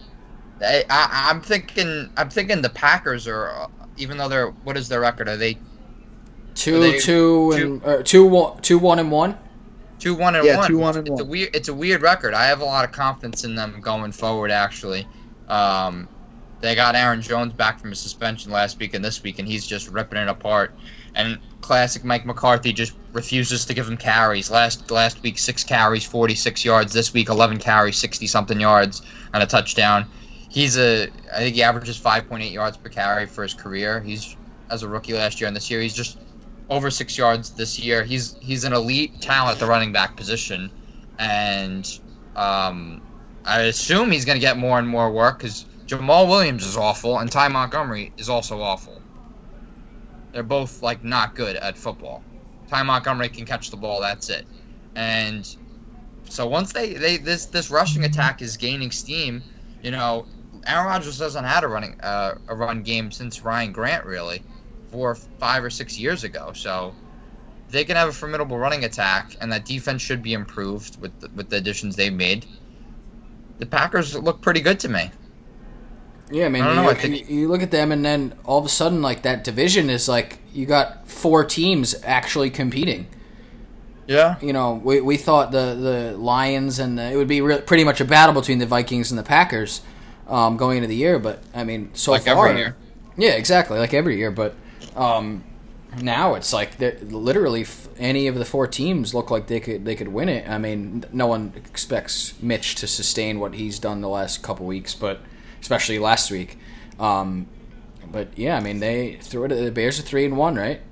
I, 0.61 0.85
I, 0.91 1.27
I'm 1.31 1.41
thinking, 1.41 2.11
I'm 2.17 2.29
thinking 2.29 2.61
the 2.63 2.69
Packers 2.71 3.27
are, 3.27 3.69
even 3.97 4.19
though 4.19 4.29
they're, 4.29 4.51
what 4.51 4.77
is 4.77 4.89
their 4.89 5.01
record? 5.01 5.29
Are 5.29 5.37
they 5.37 5.59
two, 6.55 6.81
they- 6.81 6.99
two, 6.99 7.53
and 7.53 7.85
uh, 7.85 8.03
two, 8.03 8.27
one, 8.27 8.61
two, 8.63 8.79
one, 8.79 8.99
and 8.99 9.11
one. 9.11 9.39
Two 9.99 10.15
one 10.15 10.35
and 10.37 10.45
Yeah, 10.45 10.59
one. 10.59 10.69
two, 10.69 10.79
one, 10.79 10.97
and 10.99 11.09
it's 11.09 11.21
a 11.21 11.25
one. 11.25 11.31
weird. 11.31 11.57
It's 11.57 11.69
a 11.69 11.75
weird 11.75 12.03
record. 12.03 12.35
I 12.35 12.47
have 12.47 12.61
a 12.61 12.65
lot 12.65 12.85
of 12.85 12.93
confidence 12.93 13.45
in 13.45 13.55
them 13.55 13.81
going 13.81 14.13
forward. 14.13 14.51
Actually, 14.51 15.07
um, 15.49 16.09
they 16.65 16.75
got 16.75 16.97
Aaron 16.97 17.21
Jones 17.21 17.53
back 17.53 17.79
from 17.79 17.91
his 17.91 18.01
suspension 18.01 18.51
last 18.51 18.79
week 18.79 18.95
and 18.95 19.05
this 19.05 19.23
week, 19.23 19.39
and 19.39 19.47
he's 19.47 19.67
just 19.67 19.87
ripping 19.89 20.19
it 20.19 20.29
apart. 20.29 20.75
And 21.15 21.39
classic 21.61 22.05
Mike 22.05 22.25
McCarthy 22.25 22.73
just 22.73 22.95
refuses 23.13 23.67
to 23.67 23.75
give 23.75 23.87
him 23.87 23.99
carries. 23.99 24.51
Last 24.51 24.91
last 24.91 25.23
week, 25.23 25.39
six 25.39 25.63
carries, 25.63 26.05
46 26.05 26.65
yards. 26.65 26.93
This 26.93 27.13
week, 27.13 27.29
11 27.29 27.59
carries, 27.59 27.99
60 27.99 28.27
something 28.27 28.59
yards, 28.59 29.03
and 29.35 29.43
a 29.43 29.47
touchdown. 29.47 30.07
He's 30.49 30.79
a, 30.79 31.09
I 31.35 31.39
think 31.39 31.55
he 31.55 31.63
averages 31.63 32.01
5.8 32.01 32.51
yards 32.51 32.77
per 32.79 32.89
carry 32.89 33.27
for 33.27 33.43
his 33.43 33.55
career. 33.55 34.01
He's 34.01 34.35
as 34.71 34.83
a 34.83 34.89
rookie 34.89 35.13
last 35.13 35.41
year, 35.41 35.49
and 35.49 35.57
this 35.57 35.71
year 35.71 35.83
he's 35.83 35.95
just 35.95 36.19
over 36.71 36.91
six 36.91 37.19
yards 37.19 37.51
this 37.51 37.79
year. 37.79 38.05
He's 38.05 38.37
he's 38.41 38.65
an 38.65 38.73
elite 38.73 39.21
talent 39.21 39.57
at 39.57 39.61
the 39.61 39.67
running 39.67 39.93
back 39.93 40.17
position, 40.17 40.71
and 41.19 41.87
um, 42.35 43.03
I 43.45 43.63
assume 43.63 44.11
he's 44.11 44.25
going 44.25 44.37
to 44.37 44.41
get 44.41 44.57
more 44.57 44.79
and 44.79 44.89
more 44.89 45.13
work 45.13 45.39
because 45.39 45.67
Jamaal 45.87 46.29
Williams 46.29 46.65
is 46.65 46.77
awful, 46.77 47.19
and 47.19 47.31
Ty 47.31 47.49
Montgomery 47.49 48.13
is 48.17 48.29
also 48.29 48.61
awful. 48.61 49.03
They're 50.33 50.43
both 50.43 50.83
like 50.83 51.05
not 51.05 51.35
good 51.35 51.57
at 51.57 51.77
football. 51.77 52.23
Ty 52.69 52.83
Montgomery 52.83 53.29
can 53.29 53.45
catch 53.45 53.71
the 53.71 53.77
ball. 53.77 54.01
That's 54.01 54.31
it. 54.31 54.47
And 54.95 55.47
so 56.29 56.47
once 56.47 56.73
they, 56.73 56.95
they 56.95 57.19
this 57.19 57.47
this 57.47 57.71
rushing 57.71 58.05
attack 58.05 58.43
is 58.43 58.57
gaining 58.57 58.91
steam, 58.91 59.43
you 59.83 59.91
know, 59.91 60.27
Aaron 60.67 60.87
Rodgers 60.87 61.19
doesn't 61.19 61.45
have 61.45 61.65
a 61.65 61.69
running 61.69 61.97
uh, 62.03 62.35
a 62.49 62.55
run 62.55 62.83
game 62.83 63.11
since 63.11 63.45
Ryan 63.45 63.73
Grant 63.73 64.07
really, 64.07 64.43
four, 64.91 65.15
five 65.15 65.63
or 65.63 65.71
six 65.71 65.99
years 65.99 66.25
ago. 66.25 66.53
So 66.55 66.95
they 67.69 67.85
can 67.85 67.97
have 67.97 68.09
a 68.09 68.13
formidable 68.13 68.59
running 68.59 68.85
attack, 68.85 69.37
and 69.41 69.53
that 69.53 69.67
defense 69.67 70.01
should 70.01 70.23
be 70.23 70.33
improved 70.33 71.01
with 71.01 71.19
the, 71.21 71.29
with 71.35 71.51
the 71.51 71.57
additions 71.57 71.95
they've 71.95 72.13
made. 72.13 72.47
The 73.59 73.67
Packers 73.67 74.17
look 74.17 74.41
pretty 74.41 74.61
good 74.61 74.81
to 74.81 74.89
me. 74.89 75.11
Yeah, 76.31 76.47
I 76.47 76.49
mean, 76.49 76.63
I 76.63 76.67
don't 76.69 76.77
know, 76.77 76.83
you, 76.85 76.89
I 76.91 76.95
think- 76.95 77.31
you 77.31 77.49
look 77.49 77.63
at 77.63 77.71
them, 77.71 77.93
and 77.93 78.05
then 78.05 78.35
all 78.45 78.59
of 78.59 78.65
a 78.65 78.69
sudden, 78.71 79.03
like 79.03 79.23
that 79.23 79.45
division 79.45 79.91
is 79.91 80.09
like 80.09 80.39
you 80.53 80.67
got 80.67 81.07
four 81.09 81.45
teams 81.45 81.95
actually 82.05 82.51
competing. 82.51 83.07
Yeah. 84.07 84.37
You 84.41 84.53
know, 84.53 84.75
we, 84.85 85.01
we 85.01 85.17
thought 85.17 85.51
the 85.53 85.75
the 85.75 86.17
Lions 86.19 86.79
and 86.79 86.99
the, 86.99 87.11
it 87.13 87.17
would 87.17 87.29
be 87.29 87.41
re- 87.41 87.61
pretty 87.63 87.85
much 87.85 88.01
a 88.01 88.05
battle 88.05 88.35
between 88.35 88.59
the 88.59 88.67
Vikings 88.67 89.11
and 89.11 89.19
the 89.19 89.23
Packers 89.23 89.81
um, 90.29 90.57
going 90.57 90.79
into 90.79 90.89
the 90.89 90.97
year, 90.97 91.19
but 91.19 91.43
I 91.55 91.65
mean, 91.65 91.91
so 91.95 92.13
Like 92.13 92.23
far, 92.23 92.49
every 92.49 92.59
year. 92.61 92.77
yeah, 93.17 93.31
exactly, 93.33 93.79
like 93.79 93.95
every 93.95 94.17
year. 94.19 94.31
But 94.31 94.55
um, 94.97 95.43
now 96.01 96.35
it's 96.35 96.53
like 96.53 96.79
literally 96.81 97.63
f- 97.63 97.89
any 97.99 98.27
of 98.27 98.35
the 98.35 98.45
four 98.45 98.67
teams 98.67 99.15
look 99.15 99.31
like 99.31 99.47
they 99.47 99.61
could 99.61 99.85
they 99.85 99.95
could 99.95 100.09
win 100.09 100.29
it. 100.29 100.49
I 100.49 100.59
mean, 100.59 101.05
no 101.13 101.27
one 101.27 101.53
expects 101.57 102.35
Mitch 102.43 102.75
to 102.77 102.87
sustain 102.87 103.41
what 103.41 103.55
he's 103.55 103.79
done 103.79 104.01
the 104.03 104.09
last 104.09 104.43
couple 104.43 104.67
weeks, 104.67 104.95
but 104.95 105.21
especially 105.65 105.99
last 105.99 106.31
week. 106.31 106.59
Um, 107.01 107.47
but 108.13 108.29
yeah, 108.37 108.55
I 108.57 108.61
mean, 108.61 108.81
they 108.81 109.15
threw 109.23 109.45
it. 109.45 109.49
The 109.49 109.71
Bears 109.71 109.99
are 109.99 110.03
three 110.03 110.27
and 110.27 110.37
one, 110.37 110.57
right? 110.57 110.83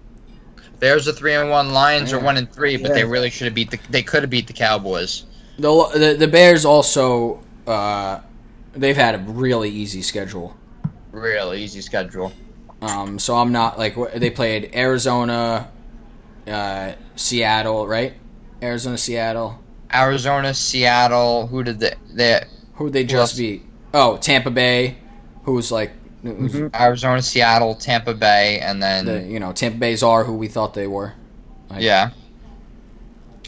Bears 0.80 1.06
are 1.06 1.12
three 1.12 1.34
and 1.34 1.50
one. 1.50 1.74
Lions 1.74 2.10
are 2.14 2.18
one 2.18 2.38
and 2.38 2.50
three, 2.50 2.78
but 2.78 2.88
Yeah. 2.88 2.94
they 2.94 3.04
really 3.04 3.28
should 3.28 3.44
have 3.44 3.54
beat 3.54 3.70
the. 3.70 3.78
They 3.90 4.02
could 4.02 4.22
have 4.22 4.30
beat 4.30 4.46
the 4.46 4.54
Cowboys. 4.54 5.24
The 5.58 5.70
the, 5.94 6.16
the 6.18 6.26
Bears 6.26 6.64
also 6.64 7.42
uh, 7.66 8.20
they've 8.72 8.96
had 8.96 9.14
a 9.14 9.18
really 9.18 9.68
easy 9.70 10.00
schedule. 10.02 10.56
Real 11.12 11.52
easy 11.52 11.82
schedule. 11.82 12.32
Um, 12.80 13.18
so 13.18 13.36
I'm 13.36 13.52
not 13.52 13.78
like 13.78 13.94
they 14.14 14.30
played 14.30 14.74
Arizona, 14.74 15.70
uh, 16.48 16.92
Seattle, 17.14 17.86
right? 17.86 18.14
Arizona, 18.62 18.96
Seattle. 18.96 19.60
Arizona, 19.94 20.54
Seattle. 20.54 21.46
Who 21.48 21.62
did 21.62 21.78
they? 21.78 21.94
They 22.12 22.42
Who 22.74 22.90
they 22.90 23.04
just 23.04 23.36
beat? 23.36 23.62
Oh, 23.94 24.16
Tampa 24.16 24.50
Bay, 24.50 24.96
who's 25.44 25.70
like, 25.70 25.92
who's 26.22 26.54
Mhm. 26.54 26.74
Arizona, 26.78 27.20
Seattle, 27.20 27.74
Tampa 27.74 28.14
Bay, 28.14 28.58
and 28.60 28.82
then 28.82 29.04
the 29.04 29.22
you 29.22 29.40
know 29.40 29.52
Tampa 29.52 29.78
Bay's 29.78 30.02
are 30.02 30.24
who 30.24 30.34
we 30.34 30.48
thought 30.48 30.74
they 30.74 30.86
were. 30.86 31.12
Like, 31.68 31.82
yeah. 31.82 32.10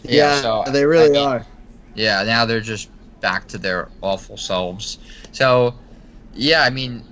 Yeah, 0.02 0.40
so, 0.42 0.64
they 0.70 0.84
really 0.84 1.06
I 1.06 1.12
mean, 1.12 1.28
are. 1.28 1.46
Yeah, 1.94 2.22
now 2.24 2.44
they're 2.44 2.60
just 2.60 2.90
back 3.20 3.48
to 3.48 3.58
their 3.58 3.88
awful 4.02 4.36
selves. 4.36 4.98
So, 5.32 5.74
yeah, 6.34 6.62
I 6.62 6.70
mean, 6.70 7.02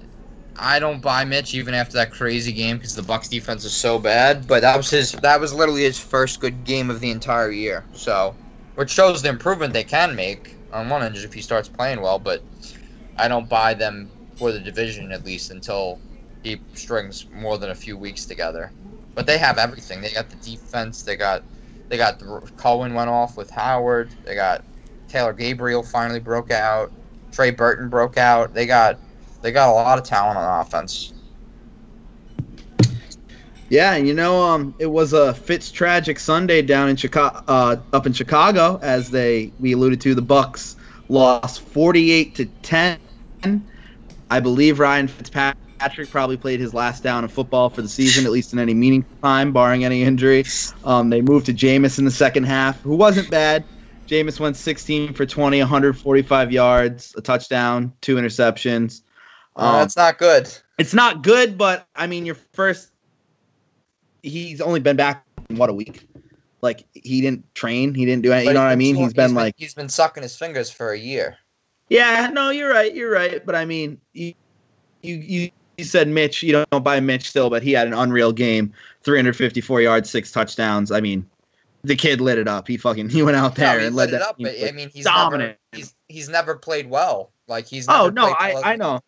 I 0.59 0.79
don't 0.79 1.01
buy 1.01 1.25
Mitch 1.25 1.55
even 1.55 1.73
after 1.73 1.95
that 1.95 2.11
crazy 2.11 2.53
game 2.53 2.77
because 2.77 2.95
the 2.95 3.03
Bucks 3.03 3.29
defense 3.29 3.65
is 3.65 3.73
so 3.73 3.99
bad. 3.99 4.47
But 4.47 4.61
that 4.61 4.77
was 4.77 4.91
his. 4.91 5.13
That 5.13 5.41
was 5.41 5.55
literally 5.55 5.85
his 5.85 5.99
first 5.99 6.41
good 6.41 6.65
game 6.65 6.91
of 6.91 7.01
the 7.01 7.11
entire 7.11 7.51
year. 7.51 7.85
So, 7.95 8.35
which 8.75 8.91
shows 8.91 9.23
the 9.23 9.31
improvement 9.31 9.73
they 9.73 9.85
can 9.85 10.15
make 10.15 10.57
on 10.73 10.89
one 10.89 11.03
end 11.03 11.17
if 11.17 11.33
he 11.33 11.41
starts 11.41 11.69
playing 11.69 12.01
well. 12.03 12.19
But 12.19 12.43
I 13.17 13.29
don't 13.29 13.49
buy 13.49 13.75
them 13.75 14.11
for 14.37 14.53
the 14.53 14.61
division 14.61 15.13
at 15.13 15.25
least 15.25 15.51
until 15.51 16.01
he 16.43 16.61
strings 16.75 17.27
more 17.33 17.59
than 17.59 17.71
a 17.71 17.75
few 17.75 17.97
weeks 17.97 18.27
together. 18.27 18.73
But 19.15 19.27
they 19.27 19.39
have 19.39 19.59
everything. 19.59 20.01
They 20.01 20.11
got 20.11 20.31
the 20.31 20.37
defense. 20.37 21.03
They 21.03 21.17
got 21.17 21.43
they 21.89 21.97
got 21.97 22.19
the 22.19 22.41
Cohen 22.57 22.95
went 22.95 23.11
off 23.11 23.37
with 23.37 23.51
Howard. 23.51 24.11
They 24.25 24.35
got 24.35 24.65
Taylor 25.09 25.33
Gabriel 25.33 25.83
finally 25.83 26.21
broke 26.21 26.51
out. 26.51 26.91
Trey 27.31 27.51
Burton 27.51 27.89
broke 27.89 28.17
out. 28.17 28.55
They 28.55 28.67
got 28.67 28.99
they 29.43 29.53
got 29.53 29.69
a 29.69 29.73
lot 29.73 29.99
of 29.99 30.05
talent 30.05 30.39
on 30.39 30.61
offense. 30.61 31.13
Yeah, 33.69 33.97
you 33.97 34.13
know, 34.13 34.43
um, 34.43 34.75
it 34.79 34.87
was 34.87 35.15
a 35.15 35.33
Fitz 35.33 35.71
tragic 35.71 36.19
Sunday 36.19 36.61
down 36.61 36.91
in 36.91 36.97
Chicago, 36.97 37.43
uh, 37.49 37.77
up 37.95 38.07
in 38.07 38.13
Chicago, 38.13 38.79
as 38.83 39.11
they 39.11 39.51
we 39.61 39.73
alluded 39.73 40.01
to. 40.03 40.15
The 40.15 40.21
Bucks 40.23 40.77
lost 41.13 41.61
48 41.61 42.35
to 42.37 42.47
10. 42.47 42.99
I 44.31 44.41
believe 44.41 44.79
Ryan 44.79 45.09
Fitzpatrick 45.09 46.11
probably 46.11 46.39
played 46.39 46.59
his 46.59 46.73
last 46.73 47.03
down 47.03 47.25
of 47.25 47.33
football 47.33 47.69
for 47.69 47.83
the 47.83 47.89
season, 47.89 48.25
at 48.25 48.33
least 48.33 48.53
in 48.53 48.59
any 48.59 48.73
meaningful 48.73 49.17
time, 49.23 49.53
barring 49.53 49.85
any 49.85 50.03
injury. 50.03 50.45
Um, 50.85 51.11
they 51.11 51.21
moved 51.21 51.47
to 51.47 51.53
Jameis 51.53 51.99
in 51.99 52.05
the 52.05 52.11
second 52.11 52.45
half, 52.45 52.81
who 52.81 52.97
wasn't 52.97 53.31
bad. 53.31 53.65
Jameis 54.09 54.41
went 54.41 54.57
16 54.57 55.15
for 55.15 55.27
20, 55.27 55.59
145 55.61 56.53
yards, 56.53 57.15
a 57.17 57.21
touchdown, 57.21 57.93
two 58.01 58.17
interceptions. 58.17 59.03
Um, 59.55 59.81
that's 59.81 59.97
not 59.97 60.19
good. 60.19 60.49
it's 60.79 60.95
not 60.95 61.23
good, 61.23 61.59
but 61.59 61.87
I 61.95 62.07
mean, 62.07 62.27
your 62.27 62.37
first. 62.53 62.89
He's 64.23 64.61
only 64.61 64.81
been 64.81 64.97
back 64.97 65.27
in, 65.51 65.57
what 65.57 65.69
a 65.69 65.73
week. 65.75 66.07
Like 66.63 66.87
he 66.93 67.21
didn't 67.21 67.53
train, 67.55 67.93
he 67.93 68.07
didn't 68.07 68.23
do 68.23 68.33
anything. 68.33 68.49
You 68.49 68.55
know 68.55 68.63
what 68.63 68.71
I 68.71 68.77
mean? 68.77 68.95
He's 68.95 69.13
been 69.13 69.35
like, 69.35 69.55
he's 69.59 69.75
been 69.75 69.89
sucking 69.89 70.23
his 70.23 70.37
fingers 70.37 70.71
for 70.71 70.93
a 70.93 70.99
year. 70.99 71.37
yeah, 71.89 72.31
no, 72.33 72.51
you're 72.51 72.71
right, 72.71 72.95
you're 72.95 73.11
right. 73.11 73.45
But 73.45 73.57
I 73.57 73.65
mean, 73.65 74.01
you 74.13 74.35
you 75.03 75.17
you, 75.17 75.51
you 75.77 75.85
said 75.85 76.07
Mitch, 76.09 76.43
you 76.43 76.65
don't 76.71 76.85
buy 76.85 77.01
Mitch 77.01 77.29
still, 77.29 77.51
but 77.51 77.65
he 77.65 77.73
had 77.73 77.89
an 77.89 77.95
unreal 77.95 78.33
game, 78.33 78.73
354 79.03 79.81
yards, 79.81 80.09
six 80.09 80.31
touchdowns. 80.31 80.93
I 80.93 81.01
mean, 81.01 81.29
the 81.83 81.97
kid 81.97 82.21
lit 82.21 82.39
it 82.39 82.47
up. 82.47 82.69
He 82.69 82.77
fucking 82.77 83.09
he 83.11 83.23
went 83.23 83.37
out 83.37 83.57
there 83.57 83.81
No, 83.81 83.87
and 83.87 83.97
lit 83.97 84.11
led 84.11 84.17
it 84.17 84.21
that 84.21 84.29
up. 84.29 84.37
But, 84.39 84.55
I 84.63 84.71
mean, 84.71 84.89
he's 84.89 85.05
dominant. 85.05 85.59
never 85.73 85.81
he's 85.81 85.95
he's 86.09 86.29
never 86.29 86.57
played 86.57 86.89
well. 86.89 87.33
Like 87.49 87.67
he's 87.67 87.89
oh 87.89 88.09
no, 88.09 88.27
I 88.27 88.55
well. 88.55 88.63
I 88.65 88.77
know, 88.77 89.01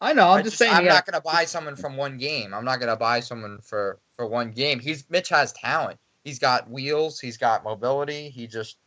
I 0.00 0.12
know. 0.12 0.28
I'm 0.28 0.40
I 0.40 0.42
just, 0.42 0.58
saying. 0.58 0.74
I'm 0.74 0.82
he 0.82 0.88
not 0.88 1.06
gonna 1.06 1.22
buy 1.22 1.46
someone 1.46 1.76
from 1.76 1.96
one 1.96 2.18
game. 2.18 2.52
I'm 2.52 2.64
not 2.64 2.78
gonna 2.78 2.96
buy 2.96 3.20
someone 3.20 3.60
for 3.62 3.98
for 4.16 4.26
one 4.26 4.50
game. 4.50 4.80
He's 4.80 5.08
Mitch 5.08 5.30
has 5.30 5.52
talent. 5.54 5.98
He's 6.24 6.38
got 6.38 6.70
wheels. 6.70 7.20
He's 7.20 7.36
got 7.36 7.64
mobility. 7.64 8.30
He 8.30 8.46
just 8.46 8.78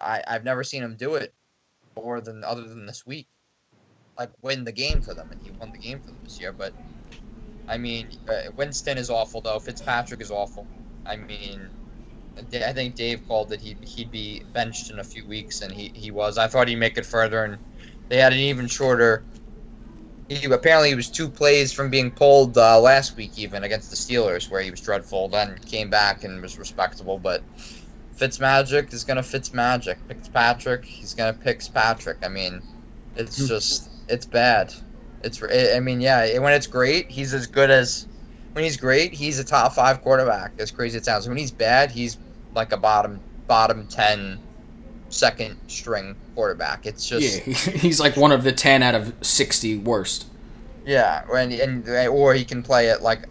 I 0.00 0.22
I've 0.26 0.44
never 0.44 0.64
seen 0.64 0.82
him 0.82 0.96
do 0.96 1.14
it 1.14 1.32
more 1.96 2.20
than 2.20 2.44
other 2.44 2.62
than 2.62 2.86
this 2.86 3.06
week. 3.06 3.28
Like 4.18 4.30
win 4.42 4.64
the 4.64 4.72
game 4.72 5.00
for 5.00 5.14
them, 5.14 5.30
and 5.30 5.40
he 5.42 5.50
won 5.58 5.72
the 5.72 5.78
game 5.78 6.00
for 6.00 6.06
them 6.06 6.18
this 6.24 6.40
year. 6.40 6.52
But 6.52 6.74
I 7.68 7.78
mean, 7.78 8.08
uh, 8.28 8.50
Winston 8.56 8.98
is 8.98 9.10
awful 9.10 9.40
though. 9.40 9.58
Fitzpatrick 9.58 10.20
is 10.20 10.30
awful. 10.30 10.66
I 11.06 11.16
mean. 11.16 11.68
I 12.38 12.72
think 12.72 12.94
Dave 12.94 13.20
called 13.28 13.50
that 13.50 13.60
he'd, 13.60 13.76
he'd 13.84 14.10
be 14.10 14.42
benched 14.54 14.90
in 14.90 14.98
a 14.98 15.04
few 15.04 15.26
weeks, 15.26 15.60
and 15.60 15.70
he, 15.70 15.92
he 15.94 16.10
was. 16.10 16.38
I 16.38 16.46
thought 16.46 16.66
he'd 16.66 16.76
make 16.76 16.96
it 16.96 17.04
further, 17.04 17.44
and 17.44 17.58
they 18.08 18.16
had 18.16 18.32
an 18.32 18.38
even 18.38 18.68
shorter 18.68 19.22
he 20.34 20.46
apparently 20.46 20.90
he 20.90 20.94
was 20.94 21.10
two 21.10 21.28
plays 21.28 21.72
from 21.72 21.90
being 21.90 22.10
pulled 22.10 22.56
uh, 22.58 22.80
last 22.80 23.16
week, 23.16 23.38
even 23.38 23.64
against 23.64 23.90
the 23.90 23.96
Steelers, 23.96 24.50
where 24.50 24.60
he 24.60 24.70
was 24.70 24.80
dreadful. 24.80 25.28
Then 25.28 25.58
came 25.66 25.90
back 25.90 26.24
and 26.24 26.42
was 26.42 26.58
respectable. 26.58 27.18
But 27.18 27.42
Fitzmagic 28.18 28.92
is 28.92 29.04
gonna 29.04 29.22
Fitzmagic. 29.22 29.96
Fitzpatrick, 30.08 30.84
he's 30.84 31.14
gonna 31.14 31.32
pick 31.32 31.62
Patrick. 31.72 32.18
I 32.22 32.28
mean, 32.28 32.62
it's 33.16 33.48
just 33.48 33.90
it's 34.08 34.26
bad. 34.26 34.72
It's 35.22 35.42
I 35.42 35.80
mean, 35.80 36.00
yeah, 36.00 36.38
when 36.38 36.52
it's 36.52 36.66
great, 36.66 37.10
he's 37.10 37.34
as 37.34 37.46
good 37.46 37.70
as 37.70 38.06
when 38.52 38.64
he's 38.64 38.76
great. 38.76 39.14
He's 39.14 39.38
a 39.38 39.44
top 39.44 39.72
five 39.72 40.02
quarterback. 40.02 40.54
As 40.58 40.70
crazy 40.70 40.96
as 40.96 41.02
it 41.02 41.04
sounds, 41.04 41.28
when 41.28 41.36
he's 41.36 41.52
bad, 41.52 41.90
he's 41.90 42.18
like 42.54 42.72
a 42.72 42.76
bottom 42.76 43.20
bottom 43.46 43.86
ten 43.86 44.38
second 45.12 45.56
string 45.68 46.16
quarterback. 46.34 46.86
It's 46.86 47.06
just 47.06 47.46
yeah, 47.46 47.54
he's 47.54 48.00
like 48.00 48.16
one 48.16 48.32
of 48.32 48.42
the 48.44 48.52
ten 48.52 48.82
out 48.82 48.94
of 48.94 49.14
sixty 49.22 49.76
worst. 49.78 50.26
Yeah, 50.84 51.22
and, 51.32 51.52
and 51.52 51.88
or 52.08 52.34
he 52.34 52.44
can 52.44 52.62
play 52.62 52.90
at 52.90 53.02
like 53.02 53.26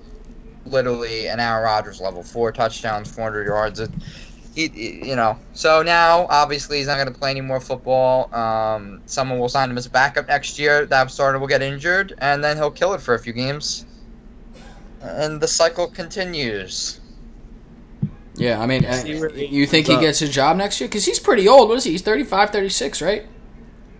literally 0.66 1.28
an 1.28 1.40
Aaron 1.40 1.64
Rodgers 1.64 2.00
level, 2.00 2.24
four 2.24 2.52
touchdowns, 2.54 3.12
400 3.14 3.46
yards. 3.48 3.80
It, 3.82 3.92
he, 4.56 4.70
he- 4.70 5.10
you 5.10 5.16
know. 5.18 5.38
So 5.54 5.82
now, 5.82 6.28
obviously, 6.30 6.78
he's 6.78 6.88
not 6.88 6.96
going 6.96 7.12
to 7.12 7.20
play 7.20 7.32
any 7.32 7.42
more 7.42 7.60
football. 7.60 8.34
Um, 8.34 9.02
someone 9.06 9.38
will 9.40 9.50
sign 9.50 9.70
him 9.70 9.78
as 9.78 9.86
a 9.86 9.90
backup 9.90 10.30
next 10.30 10.58
year. 10.60 10.86
That 10.86 11.12
starter 11.12 11.40
will 11.40 11.48
get 11.48 11.62
injured, 11.62 12.14
and 12.20 12.42
then 12.44 12.56
he'll 12.56 12.72
kill 12.72 12.94
it 12.94 13.02
for 13.02 13.16
a 13.16 13.20
few 13.20 13.34
games, 13.34 13.86
and 15.02 15.42
the 15.42 15.48
cycle 15.50 15.88
continues. 15.88 17.01
Yeah, 18.36 18.62
I 18.62 18.66
mean, 18.66 18.86
uh, 18.86 18.94
See 18.94 19.20
where 19.20 19.30
he 19.30 19.46
you 19.46 19.66
think 19.68 19.88
he 19.88 19.98
gets 20.00 20.22
a 20.22 20.28
job 20.28 20.56
next 20.58 20.80
year? 20.80 20.88
Because 20.88 21.06
he's 21.06 21.20
pretty 21.20 21.48
old. 21.48 21.68
What 21.70 21.78
is 21.78 21.84
he? 21.84 21.92
He's 21.92 22.02
35, 22.02 22.50
36, 22.52 23.02
right? 23.02 23.26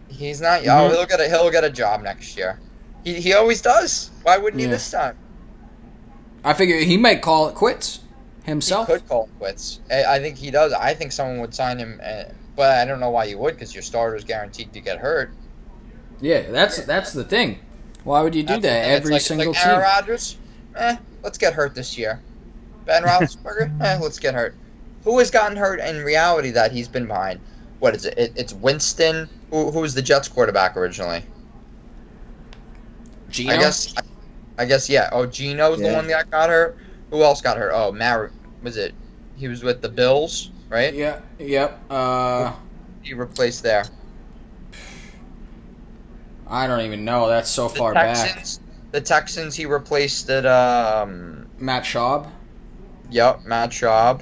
He's 0.08 0.40
not. 0.42 0.62
Mhm. 0.62 0.68
Oh, 0.70 0.90
he'll 0.90 1.06
get 1.06 1.20
a 1.20 1.28
he'll 1.28 1.50
get 1.52 1.64
a 1.64 1.70
job 1.70 2.02
next 2.04 2.38
year. 2.38 2.60
He, 3.04 3.20
he 3.20 3.34
always 3.34 3.62
does. 3.62 4.10
Why 4.24 4.38
wouldn't 4.38 4.62
Yeah. 4.62 4.68
he 4.68 4.72
this 4.74 4.90
time? 4.90 5.18
I 6.44 6.54
figure 6.54 6.78
he 6.78 6.98
might 6.98 7.22
call 7.22 7.50
it 7.50 7.56
quits 7.56 8.00
himself. 8.44 8.88
He 8.88 8.94
could 8.94 9.08
call 9.08 9.24
it 9.26 9.30
quits. 9.40 9.80
I, 9.92 10.04
I 10.16 10.20
think 10.20 10.38
he 10.38 10.50
does. 10.52 10.74
I 10.74 10.94
think 10.94 11.12
someone 11.12 11.40
would 11.40 11.54
sign 11.54 11.78
him, 11.78 12.00
uh, 12.04 12.24
but 12.56 12.72
I 12.78 12.86
don't 12.86 13.00
know 13.00 13.10
why 13.12 13.26
you 13.26 13.38
would 13.38 13.56
because 13.56 13.74
your 13.76 13.84
starter's 13.84 14.24
guaranteed 14.24 14.74
to 14.74 14.80
get 14.80 14.98
hurt. 15.00 15.32
Yeah, 16.20 16.52
that's 16.52 16.84
that's 16.86 17.14
the 17.14 17.24
thing. 17.24 17.60
Why 18.04 18.22
would 18.22 18.34
you 18.36 18.44
do 18.44 18.48
That's- 18.60 18.64
that 18.64 18.86
and 18.86 18.92
it's 18.94 19.02
every 19.02 19.14
like, 19.14 19.22
single 19.22 19.52
like 19.54 19.66
Aaron 19.66 19.76
team? 19.78 19.84
Rodgers, 19.84 20.38
eh, 20.76 20.96
let's 21.24 21.38
get 21.38 21.54
hurt 21.54 21.76
this 21.76 21.98
year. 21.98 22.20
Ben 22.86 23.04
Roethlisberger, 23.04 23.82
eh, 23.82 23.98
let's 24.02 24.20
get 24.20 24.34
hurt. 24.34 24.56
Who 25.04 25.18
has 25.20 25.32
gotten 25.32 25.58
hurt 25.58 25.80
in 25.80 26.04
reality 26.04 26.52
that 26.52 26.72
he's 26.72 26.88
been 26.88 27.08
behind? 27.08 27.40
What 27.80 27.96
is 27.96 28.06
it? 28.06 28.18
it 28.18 28.34
it's 28.36 28.54
Winston. 28.54 29.28
Who, 29.50 29.72
who 29.72 29.80
was 29.80 29.94
the 29.96 30.02
Jets 30.02 30.28
quarterback 30.28 30.78
originally? 30.78 31.24
Geno? 33.30 33.54
I 33.54 33.58
guess. 33.58 33.94
I, 34.58 34.66
guess 34.66 34.90
yeah. 34.90 35.10
Oh, 35.12 35.26
Geno's 35.26 35.80
the 35.80 35.86
Yeah. 35.86 35.96
one 35.96 36.08
that 36.08 36.30
got 36.30 36.50
hurt. 36.50 36.78
Who 37.10 37.24
else 37.24 37.42
got 37.42 37.58
hurt? 37.58 37.72
Oh, 37.74 37.92
Mar. 37.92 38.32
Was 38.62 38.78
it? 38.78 38.94
He 39.36 39.48
was 39.48 39.64
with 39.64 39.82
the 39.82 39.90
Bills, 39.90 40.52
right? 40.70 40.94
Yeah. 40.94 41.20
Yep. 41.40 41.80
Uh, 41.90 42.54
He 43.02 43.14
replaced 43.16 43.64
there. 43.64 43.86
I 46.48 46.68
don't 46.68 46.82
even 46.82 47.04
know. 47.06 47.28
That's 47.28 47.50
so 47.50 47.68
The 47.70 47.76
far 47.76 47.94
back. 47.94 48.16
Texans. 48.16 48.60
The 48.92 49.02
Texans. 49.02 49.56
He 49.56 49.66
replaced 49.66 50.30
it. 50.30 50.46
Um. 50.46 51.48
Matt 51.58 51.84
Schaub. 51.84 52.30
Yep. 53.12 53.46
Matt 53.46 53.70
Schaub. 53.72 54.22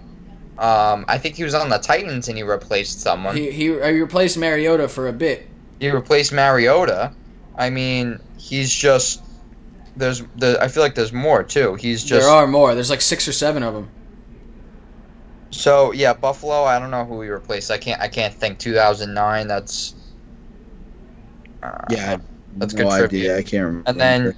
Um. 0.58 1.06
I 1.08 1.18
think 1.18 1.36
he 1.36 1.44
was 1.44 1.54
on 1.54 1.70
the 1.70 1.78
Titans 1.78 2.28
and 2.28 2.38
he 2.38 2.44
replaced 2.44 3.00
someone. 3.02 3.36
He 3.38 3.50
he, 3.52 3.66
he 3.66 3.70
replaced 3.72 4.38
Mariota 4.38 4.88
for 4.90 5.08
a 5.08 5.14
bit. 5.14 5.48
he 5.80 5.90
replaced 5.90 6.34
Mariota. 6.34 7.14
I 7.58 7.70
mean, 7.70 8.20
he's 8.38 8.72
just 8.74 9.22
there's 9.96 10.22
the 10.36 10.58
I 10.62 10.68
feel 10.68 10.84
like 10.84 10.96
there's 10.96 11.14
more 11.14 11.44
too. 11.44 11.76
He's 11.76 12.04
just 12.04 12.22
there 12.26 12.30
are 12.30 12.48
more. 12.48 12.74
There's 12.74 12.90
like 12.90 13.02
six 13.02 13.28
or 13.28 13.32
seven 13.34 13.64
of 13.64 13.74
them. 13.74 13.90
so 15.52 15.92
yeah. 15.94 16.14
Buffalo. 16.14 16.64
I 16.64 16.80
don't 16.80 16.92
know 16.92 17.06
who 17.06 17.22
he 17.22 17.30
replaced. 17.30 17.72
I 17.72 17.78
can't 17.78 18.02
I 18.02 18.08
can't 18.08 18.34
think. 18.34 18.60
2009. 18.60 19.48
That's 19.48 19.94
uh, 21.64 21.72
Yeah, 21.90 22.18
That's 22.58 22.74
no 22.74 22.84
good 22.84 22.92
idea. 22.92 23.00
trivia. 23.08 23.38
I 23.38 23.42
can't 23.44 23.66
remember. 23.66 23.90
And 23.90 24.00
then 24.00 24.36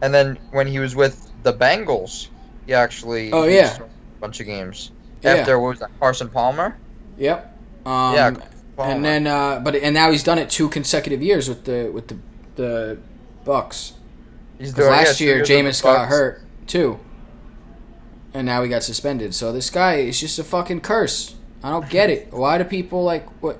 and 0.00 0.14
then 0.14 0.38
when 0.52 0.66
he 0.66 0.78
was 0.78 0.94
with 0.94 1.30
the 1.42 1.52
Bengals, 1.52 2.28
he 2.68 2.74
actually 2.74 3.32
Oh, 3.32 3.44
yeah. 3.44 3.76
a 3.78 4.20
bunch 4.20 4.38
of 4.40 4.46
games 4.46 4.92
Yeah. 5.22 5.32
after 5.36 5.58
what 5.58 5.68
was 5.70 5.78
that 5.80 5.90
Carson 5.98 6.28
Palmer. 6.28 6.76
Yep. 7.16 7.56
Um, 7.86 8.14
Yeah, 8.14 8.30
Palmer. 8.76 8.92
And 8.92 9.04
then, 9.04 9.26
uh, 9.26 9.58
but 9.64 9.74
and 9.74 9.94
now 9.94 10.10
he's 10.12 10.22
done 10.22 10.38
it 10.38 10.50
two 10.50 10.68
consecutive 10.68 11.22
years 11.22 11.48
with 11.48 11.64
the 11.64 11.90
with 11.92 12.08
the 12.08 12.16
the 12.56 12.98
Bucks. 13.44 13.94
he's 14.58 14.74
doing 14.74 14.90
last 14.90 15.18
two 15.18 15.24
year 15.24 15.42
Jameis 15.42 15.82
got 15.82 16.08
hurt 16.08 16.42
too, 16.66 16.98
and 18.34 18.44
now 18.46 18.62
he 18.62 18.68
got 18.68 18.82
suspended. 18.82 19.34
So 19.34 19.52
this 19.52 19.70
guy 19.70 19.94
is 19.94 20.20
just 20.20 20.38
a 20.38 20.44
fucking 20.44 20.82
curse. 20.82 21.34
I 21.62 21.70
don't 21.70 21.88
get 21.88 22.10
it. 22.10 22.28
Why 22.32 22.58
do 22.58 22.64
people 22.64 23.02
like 23.02 23.26
what? 23.42 23.58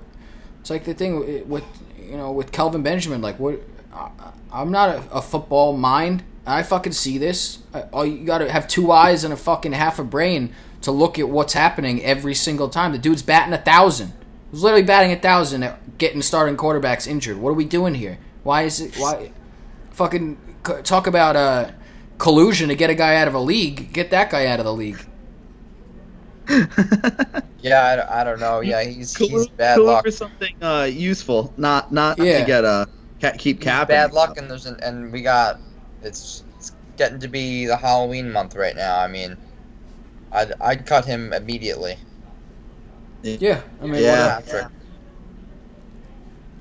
It's 0.60 0.70
like 0.70 0.84
the 0.84 0.94
thing 0.94 1.48
with 1.48 1.64
you 1.98 2.16
know 2.18 2.30
with 2.32 2.52
Kelvin 2.52 2.82
Benjamin. 2.82 3.22
Like 3.22 3.38
what? 3.38 3.60
I, 3.94 4.10
I'm 4.52 4.70
not 4.70 4.90
a, 4.90 5.10
a 5.10 5.22
football 5.22 5.76
mind. 5.76 6.22
I 6.50 6.62
fucking 6.62 6.92
see 6.92 7.18
this. 7.18 7.58
I, 7.74 7.82
all 7.92 8.06
you 8.06 8.24
gotta 8.24 8.50
have 8.50 8.66
two 8.68 8.90
eyes 8.92 9.24
and 9.24 9.32
a 9.32 9.36
fucking 9.36 9.72
half 9.72 9.98
a 9.98 10.04
brain 10.04 10.52
to 10.82 10.90
look 10.92 11.18
at 11.18 11.28
what's 11.28 11.52
happening 11.52 12.02
every 12.04 12.34
single 12.34 12.68
time. 12.68 12.92
The 12.92 12.98
dude's 12.98 13.22
batting 13.22 13.52
a 13.52 13.58
thousand. 13.58 14.12
He's 14.50 14.62
literally 14.62 14.84
batting 14.84 15.12
a 15.12 15.16
thousand 15.20 15.62
at 15.64 15.98
getting 15.98 16.22
starting 16.22 16.56
quarterbacks 16.56 17.06
injured. 17.06 17.36
What 17.38 17.50
are 17.50 17.54
we 17.54 17.64
doing 17.64 17.94
here? 17.94 18.18
Why 18.44 18.62
is 18.62 18.80
it? 18.80 18.96
Why? 18.96 19.32
Fucking 19.90 20.38
talk 20.84 21.06
about 21.06 21.36
uh, 21.36 21.70
collusion 22.18 22.68
to 22.68 22.74
get 22.76 22.88
a 22.90 22.94
guy 22.94 23.16
out 23.16 23.28
of 23.28 23.34
a 23.34 23.40
league. 23.40 23.92
Get 23.92 24.10
that 24.12 24.30
guy 24.30 24.46
out 24.46 24.58
of 24.60 24.64
the 24.64 24.72
league. 24.74 24.98
Yeah, 27.60 27.84
I, 27.84 27.96
don't- 27.96 28.08
I 28.10 28.24
don't 28.24 28.38
know. 28.40 28.60
Yeah, 28.60 28.84
he's 28.84 29.14
he's 29.16 29.48
bad 29.48 29.78
collude 29.78 29.84
luck. 29.86 30.04
for 30.04 30.10
something 30.12 30.54
uh, 30.62 30.88
useful, 30.90 31.52
not 31.56 31.92
not 31.92 32.16
Yeah. 32.18 32.38
to 32.38 32.46
get 32.46 32.64
a 32.64 32.86
ca- 33.20 33.32
keep 33.36 33.56
He's 33.56 33.64
capping. 33.64 33.94
bad 33.96 34.12
luck, 34.12 34.38
and 34.38 34.48
there's 34.48 34.66
an, 34.66 34.78
and 34.80 35.12
we 35.12 35.22
got 35.22 35.58
it's, 36.02 36.44
it's 36.56 36.72
getting 36.96 37.20
to 37.20 37.28
be 37.28 37.66
the 37.66 37.76
Halloween 37.76 38.30
month 38.32 38.54
right 38.54 38.76
now. 38.76 38.98
I 38.98 39.08
mean, 39.08 39.36
I'd 40.32 40.52
I'd 40.60 40.86
cut 40.86 41.04
him 41.04 41.32
immediately. 41.32 41.96
Yeah, 43.22 43.60
I 43.82 43.86
mean, 43.86 44.02
Yeah. 44.02 44.36
whatever. 44.36 44.42
Patrick. 44.42 44.72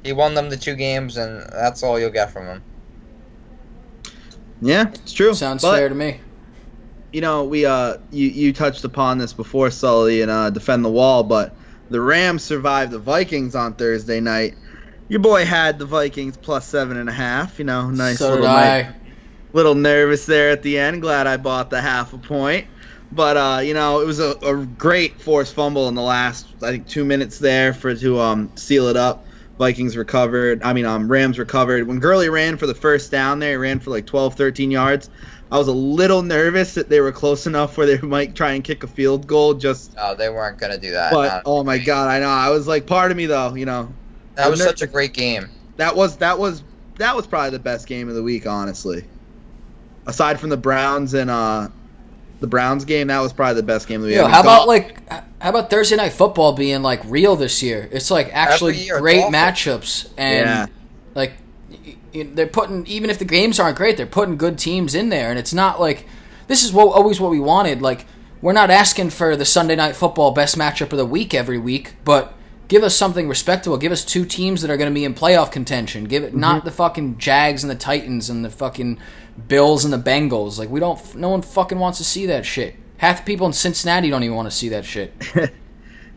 He 0.04 0.14
won 0.14 0.34
them 0.36 0.50
the 0.50 0.58
two 0.58 0.76
games, 0.76 1.18
and 1.18 1.42
that's 1.52 1.84
all 1.84 2.00
you'll 2.00 2.12
get 2.12 2.32
from 2.32 2.46
him. 2.46 2.64
Yeah, 4.62 4.90
it's 4.90 5.14
true. 5.14 5.34
sounds 5.34 5.62
but, 5.62 5.76
fair 5.76 5.90
to 5.90 5.96
me. 5.96 6.22
You 7.12 7.22
know, 7.22 7.44
we 7.44 7.66
uh, 7.66 7.98
you 8.12 8.28
you 8.28 8.54
touched 8.54 8.84
upon 8.84 9.18
this 9.18 9.34
before, 9.34 9.70
Sully, 9.70 10.22
and 10.22 10.32
uh, 10.32 10.50
defend 10.50 10.84
the 10.84 10.90
wall, 10.90 11.24
but 11.24 11.56
the 11.90 12.02
Rams 12.02 12.44
survived 12.44 12.92
the 12.92 13.00
Vikings 13.00 13.56
on 13.56 13.74
Thursday 13.74 14.20
night. 14.20 14.56
Your 15.10 15.20
boy 15.20 15.46
had 15.46 15.80
the 15.80 15.86
Vikings 15.86 16.36
plus 16.38 16.68
seven 16.68 16.98
and 16.98 17.08
a 17.08 17.14
half. 17.14 17.60
You 17.60 17.66
know, 17.66 17.90
nice 17.90 18.18
so 18.20 18.30
little 18.30 18.44
did 18.44 18.52
night. 18.52 18.96
Little 19.58 19.74
nervous 19.74 20.28
there 20.28 20.52
at 20.52 20.62
the 20.62 20.78
end. 20.78 21.02
Glad 21.02 21.26
I 21.26 21.38
bought 21.38 21.72
the 21.72 21.82
half 21.82 22.14
a 22.14 22.20
point. 22.20 22.68
But 23.12 23.38
uh, 23.38 23.62
you 23.64 23.74
know, 23.74 24.02
it 24.02 24.06
was 24.06 24.20
a, 24.20 24.36
a 24.44 24.56
great 24.56 25.20
forced 25.20 25.56
fumble 25.56 25.88
in 25.88 25.96
the 25.96 26.02
last, 26.04 26.46
I 26.62 26.70
think, 26.74 26.88
two 26.88 27.04
minutes 27.04 27.40
there 27.40 27.74
for 27.74 27.96
to 27.96 28.20
um 28.20 28.52
seal 28.56 28.88
it 28.88 28.96
up. 28.96 29.26
Vikings 29.58 29.98
recovered. 29.98 30.62
I 30.62 30.74
mean, 30.74 30.86
um, 30.86 31.10
Rams 31.10 31.40
recovered. 31.40 31.88
When 31.88 32.00
Gurley 32.00 32.30
ran 32.30 32.58
for 32.58 32.68
the 32.68 32.76
first 32.76 33.10
down 33.10 33.40
there, 33.40 33.54
he 33.54 33.56
ran 33.56 33.80
for 33.80 33.90
like 33.90 34.06
12, 34.06 34.36
13 34.36 34.70
yards. 34.70 35.10
I 35.50 35.58
was 35.58 35.68
a 35.68 35.74
little 35.74 36.22
nervous 36.22 36.76
that 36.76 36.90
they 36.90 37.02
were 37.02 37.12
close 37.12 37.48
enough 37.48 37.80
where 37.80 37.88
they 37.88 37.98
might 38.08 38.36
try 38.36 38.52
and 38.52 38.64
kick 38.64 38.84
a 38.84 38.88
field 38.88 39.26
goal. 39.26 39.56
Just, 39.56 39.96
No, 39.96 40.14
they 40.14 40.30
weren't 40.30 40.60
gonna 40.60 40.78
do 40.78 40.92
that. 40.92 41.12
but 41.12 41.42
oh 41.48 41.64
my 41.64 41.80
god, 41.80 42.10
I 42.10 42.20
know. 42.20 42.30
I 42.30 42.52
was 42.52 42.68
like, 42.68 42.86
part 42.86 43.10
of 43.10 43.18
me 43.18 43.26
though, 43.26 43.56
you 43.56 43.66
know, 43.66 43.92
that 44.36 44.52
was 44.52 44.62
such 44.62 44.84
a 44.84 44.88
great 44.88 45.16
game. 45.16 45.50
that 45.78 45.96
was 45.96 46.18
that 46.18 46.38
was 46.38 46.62
that 47.00 47.16
was 47.16 47.26
probably 47.26 47.50
the 47.50 47.60
best 47.60 47.88
game 47.88 48.08
of 48.08 48.14
the 48.14 48.22
week, 48.22 48.46
honestly. 48.46 49.04
Aside 50.08 50.40
from 50.40 50.50
the 50.50 50.58
Browns 50.58 51.14
and 51.14 51.30
uh 51.30 51.68
the 52.40 52.48
Browns 52.48 52.86
game, 52.86 53.08
that 53.08 53.20
was 53.20 53.34
probably 53.34 53.56
the 53.56 53.64
best 53.64 53.88
game 53.88 53.98
of 54.02 54.04
the 54.04 54.08
week. 54.10 54.16
Yo, 54.18 54.24
I 54.24 54.26
mean, 54.26 54.34
how 54.34 54.42
about 54.42 54.58
Goff- 54.60 54.68
like 54.68 55.10
how 55.42 55.50
about 55.50 55.70
Thursday 55.70 55.96
night 55.96 56.14
football 56.14 56.54
being 56.54 56.82
like 56.82 57.02
real 57.06 57.36
this 57.36 57.62
year? 57.62 57.88
It's 57.92 58.10
like 58.12 58.30
actually 58.34 58.78
year, 58.78 59.00
great 59.00 59.24
matchups 59.26 60.10
and 60.18 60.46
Yeah. 60.46 60.66
like 61.16 61.34
y- 61.70 61.96
y- 62.16 62.28
they're 62.34 62.48
putting 62.48 62.86
even 62.88 63.10
if 63.10 63.20
the 63.20 63.26
games 63.26 63.60
aren't 63.60 63.78
great, 63.78 63.98
they're 63.98 64.06
putting 64.06 64.38
good 64.38 64.58
teams 64.58 64.96
in 64.96 65.10
there, 65.10 65.30
and 65.30 65.38
it's 65.40 65.54
not 65.54 65.80
like 65.80 66.06
this 66.48 66.64
is 66.64 66.72
what 66.72 66.88
always 66.96 67.20
what 67.20 67.32
we 67.32 67.40
wanted. 67.40 67.82
Like 67.82 68.06
we're 68.42 68.54
not 68.54 68.70
asking 68.70 69.10
for 69.10 69.36
the 69.36 69.46
Sunday 69.46 69.76
night 69.76 69.96
football 69.96 70.32
best 70.32 70.58
matchup 70.58 70.92
of 70.92 70.98
the 71.00 71.06
week 71.08 71.34
every 71.34 71.58
week, 71.58 71.96
but 72.06 72.34
give 72.68 72.84
us 72.84 72.96
something 72.96 73.28
respectable. 73.28 73.78
Give 73.78 73.92
us 73.92 74.04
two 74.04 74.26
teams 74.26 74.62
that 74.62 74.72
are 74.72 74.78
going 74.78 74.92
to 74.92 74.96
be 74.96 75.06
in 75.06 75.14
playoff 75.14 75.52
contention. 75.52 76.06
Give 76.06 76.24
it 76.24 76.36
not 76.36 76.62
mhm. 76.62 76.66
the 76.66 76.72
fucking 76.72 77.18
Jags 77.18 77.64
and 77.64 77.72
the 77.72 77.76
Titans 77.76 78.30
and 78.30 78.44
the 78.44 78.50
fucking 78.50 79.00
Bills 79.48 79.84
and 79.86 79.94
the 79.94 79.98
Bengals. 79.98 80.58
Like 80.58 80.70
we 80.70 80.80
don't. 80.80 81.16
No 81.16 81.30
one 81.30 81.42
fucking 81.42 81.80
wants 81.80 81.98
to 82.00 82.04
see 82.04 82.26
that 82.28 82.46
shit. 82.46 82.76
Half 82.98 83.20
the 83.20 83.24
people 83.24 83.48
in 83.48 83.54
Cincinnati 83.54 84.10
don't 84.10 84.24
even 84.24 84.36
want 84.36 84.50
to 84.50 84.56
see 84.56 84.70
that 84.70 84.86
shit. 84.86 85.14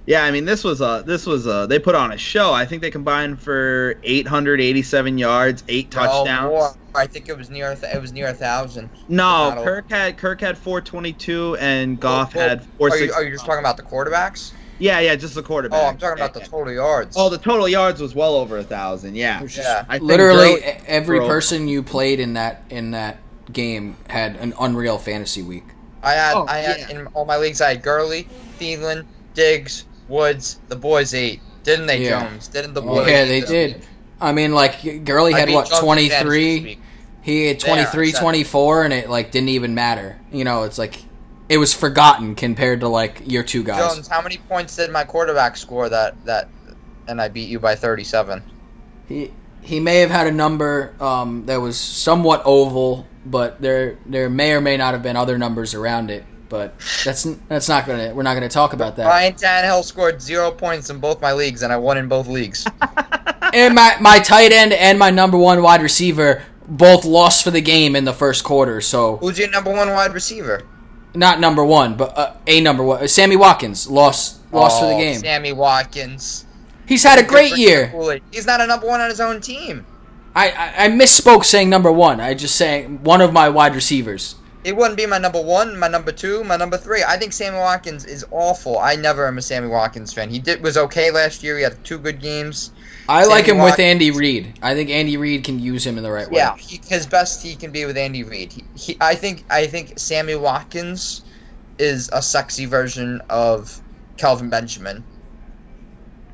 Yeah, 0.06 0.24
I 0.24 0.32
mean 0.32 0.44
this 0.44 0.64
was 0.64 0.80
a 0.80 1.04
this 1.06 1.24
was 1.24 1.46
a 1.46 1.66
they 1.68 1.78
put 1.78 1.94
on 1.94 2.12
a 2.12 2.18
show. 2.18 2.52
I 2.52 2.64
think 2.64 2.82
they 2.82 2.90
combined 2.90 3.40
for 3.40 3.94
887 4.02 5.18
yards, 5.18 5.62
eight 5.68 5.86
oh, 5.96 6.00
touchdowns. 6.00 6.50
more. 6.50 6.74
I 6.94 7.06
think 7.06 7.28
it 7.28 7.36
was 7.36 7.48
near. 7.48 7.70
a 7.70 7.94
It 7.94 8.00
was 8.00 8.12
near 8.12 8.28
a 8.28 8.34
thousand. 8.34 8.90
No, 9.08 9.60
Kirk 9.62 9.88
had 9.90 10.16
Kirk 10.16 10.40
had 10.40 10.58
422 10.58 11.56
and 11.60 12.00
Goff 12.00 12.34
Well, 12.34 12.48
had 12.48 12.66
Are 12.80 12.98
you, 12.98 13.12
are 13.12 13.22
you 13.22 13.30
just 13.30 13.46
talking 13.46 13.60
about 13.60 13.76
the 13.76 13.84
quarterbacks? 13.84 14.52
Yeah, 14.80 14.98
yeah, 15.00 15.14
just 15.14 15.34
the 15.34 15.42
quarterback. 15.42 15.80
Oh, 15.80 15.86
I'm 15.86 15.98
talking 15.98 16.18
about 16.18 16.34
the 16.34 16.40
total 16.40 16.72
yards. 16.72 17.16
Oh, 17.18 17.28
the 17.28 17.38
total 17.38 17.68
yards 17.68 18.00
was 18.00 18.14
well 18.14 18.34
over 18.34 18.58
a 18.58 18.64
thousand. 18.64 19.14
Yeah, 19.14 19.42
Yeah. 19.56 19.84
Literally 20.00 20.60
Gurley- 20.60 20.62
every 20.86 21.18
Bro. 21.18 21.28
person 21.28 21.68
you 21.68 21.82
played 21.82 22.18
in 22.18 22.32
that 22.34 22.62
in 22.70 22.90
that 22.92 23.18
game 23.52 23.96
had 24.08 24.36
an 24.36 24.54
unreal 24.58 24.96
fantasy 24.98 25.42
week. 25.42 25.64
I 26.02 26.12
had, 26.12 26.34
Oh, 26.34 26.46
I 26.48 26.58
had 26.58 26.78
yeah. 26.80 26.90
in 27.00 27.06
all 27.08 27.24
my 27.26 27.36
leagues. 27.36 27.60
I 27.60 27.68
had 27.70 27.82
Gurley, 27.82 28.26
Thielen, 28.58 29.04
Diggs, 29.34 29.84
Woods. 30.08 30.58
The 30.68 30.76
boys 30.76 31.12
ate, 31.14 31.40
didn't 31.62 31.86
they, 31.86 32.04
Yeah. 32.04 32.26
Jones? 32.28 32.48
Didn't 32.48 32.72
the 32.74 32.80
oh, 32.82 32.86
boys? 32.86 33.08
yeah, 33.08 33.24
they 33.26 33.38
eat? 33.38 33.46
did. 33.46 33.86
I 34.20 34.32
mean, 34.32 34.52
like 34.54 35.04
Gurley 35.04 35.32
had 35.32 35.50
what 35.50 35.68
Jones 35.68 35.80
in 35.82 36.08
fantasy 36.08 36.08
this 36.08 36.20
23. 36.22 36.78
He 37.22 37.46
had 37.48 37.60
23, 37.60 38.08
exactly. 38.08 38.24
24, 38.24 38.84
and 38.84 38.92
it 38.94 39.10
like 39.10 39.30
didn't 39.30 39.50
even 39.50 39.74
matter. 39.74 40.18
You 40.32 40.44
know, 40.44 40.62
it's 40.62 40.78
like 40.78 41.02
it 41.50 41.58
was 41.58 41.74
forgotten 41.74 42.34
compared 42.34 42.80
to 42.80 42.88
like 42.88 43.20
your 43.26 43.42
two 43.42 43.62
guys. 43.62 43.94
Jones, 43.94 44.08
how 44.08 44.22
many 44.22 44.38
points 44.48 44.76
did 44.76 44.90
my 44.90 45.04
quarterback 45.04 45.56
score 45.56 45.88
that 45.90 46.14
that, 46.24 46.48
and 47.08 47.20
I 47.20 47.28
beat 47.28 47.48
you 47.50 47.58
by 47.58 47.74
37? 47.74 48.42
He 49.08 49.32
he 49.60 49.80
may 49.80 49.98
have 49.98 50.10
had 50.10 50.26
a 50.28 50.30
number 50.32 50.94
um, 51.00 51.44
that 51.46 51.56
was 51.56 51.76
somewhat 51.76 52.42
oval, 52.44 53.06
but 53.26 53.60
there 53.60 53.98
there 54.06 54.30
may 54.30 54.52
or 54.52 54.60
may 54.60 54.76
not 54.76 54.94
have 54.94 55.02
been 55.02 55.16
other 55.16 55.36
numbers 55.36 55.74
around 55.74 56.10
it. 56.10 56.24
but 56.48 56.78
that's 57.04 57.24
that's 57.48 57.68
not 57.68 57.86
gonna. 57.86 58.14
We're 58.14 58.22
not 58.22 58.34
gonna 58.34 58.48
talk 58.48 58.72
about 58.72 58.96
that. 58.96 59.06
Ryan 59.06 59.34
Tannehill 59.34 59.84
scored 59.84 60.22
zero 60.22 60.50
points 60.52 60.88
in 60.88 60.98
both 60.98 61.20
my 61.20 61.32
leagues, 61.32 61.62
and 61.62 61.72
I 61.72 61.76
won 61.76 61.98
in 61.98 62.08
both 62.08 62.26
leagues. 62.28 62.66
And 63.52 63.74
my 63.74 63.96
my 64.00 64.20
tight 64.20 64.52
end 64.52 64.72
and 64.72 64.96
my 64.96 65.10
number 65.10 65.36
one 65.36 65.60
wide 65.60 65.82
receiver 65.82 66.44
both 66.68 67.04
lost 67.04 67.42
for 67.42 67.50
the 67.50 67.60
game 67.60 67.96
in 67.96 68.04
the 68.04 68.12
first 68.12 68.44
quarter. 68.44 68.80
So 68.80 69.16
Who's 69.16 69.36
your 69.40 69.50
number 69.50 69.72
one 69.72 69.90
wide 69.90 70.14
receiver? 70.14 70.62
Not 71.14 71.40
number 71.40 71.64
one, 71.64 71.96
but 71.96 72.16
uh, 72.16 72.34
a 72.46 72.60
number 72.60 72.82
one. 72.84 73.06
Sammy 73.08 73.36
Watkins 73.36 73.88
lost 73.88 74.40
lost 74.52 74.80
for 74.80 74.86
the 74.86 74.94
Oh, 74.94 74.98
game. 74.98 75.18
Sammy 75.20 75.52
Watkins. 75.52 76.46
He's 76.86 77.02
had 77.04 77.18
a 77.18 77.22
great 77.26 77.56
year. 77.56 77.92
He's 78.32 78.46
not 78.46 78.60
a 78.60 78.66
number 78.66 78.86
one 78.86 79.00
on 79.00 79.08
his 79.10 79.20
own 79.20 79.40
team. 79.40 79.86
I, 80.34 80.50
I 80.50 80.84
I 80.84 80.88
misspoke 80.88 81.44
saying 81.44 81.68
number 81.70 81.90
one. 81.90 82.20
I 82.20 82.34
just 82.34 82.56
saying 82.56 83.02
one 83.02 83.20
of 83.20 83.32
my 83.32 83.48
wide 83.48 83.74
receivers. 83.74 84.34
It 84.62 84.76
wouldn't 84.76 84.98
be 84.98 85.06
my 85.06 85.16
number 85.16 85.40
one, 85.40 85.78
my 85.78 85.88
number 85.88 86.12
two, 86.12 86.44
my 86.44 86.56
number 86.56 86.76
three. 86.76 87.02
I 87.02 87.16
think 87.16 87.32
Sammy 87.32 87.56
Watkins 87.56 88.04
is 88.04 88.26
awful. 88.30 88.78
I 88.78 88.94
never 88.94 89.26
am 89.26 89.38
a 89.38 89.42
Sammy 89.42 89.68
Watkins 89.68 90.12
fan. 90.12 90.28
He 90.28 90.38
did 90.38 90.62
was 90.62 90.76
okay 90.76 91.10
last 91.10 91.42
year. 91.42 91.56
He 91.56 91.62
had 91.62 91.82
two 91.82 91.98
good 91.98 92.20
games. 92.20 92.70
I 93.08 93.24
like 93.24 93.46
Sammy 93.46 93.58
him 93.58 93.64
with 93.64 93.78
Andy 93.78 94.10
Reid. 94.10 94.58
I 94.62 94.74
think 94.74 94.90
Andy 94.90 95.16
Reid 95.16 95.44
can 95.44 95.58
use 95.58 95.86
him 95.86 95.96
in 95.96 96.04
the 96.04 96.10
right 96.10 96.30
way. 96.30 96.36
Yeah, 96.36 96.56
he, 96.56 96.78
his 96.86 97.06
best 97.06 97.42
he 97.42 97.56
can 97.56 97.70
be 97.70 97.86
with 97.86 97.96
Andy 97.96 98.22
Reid. 98.22 98.52
He, 98.52 98.64
he, 98.76 98.96
I 99.00 99.14
think 99.14 99.44
I 99.48 99.66
think 99.66 99.98
Sammy 99.98 100.36
Watkins 100.36 101.22
is 101.78 102.10
a 102.12 102.20
sexy 102.20 102.66
version 102.66 103.22
of 103.30 103.80
Kelvin 104.18 104.50
Benjamin. 104.50 105.02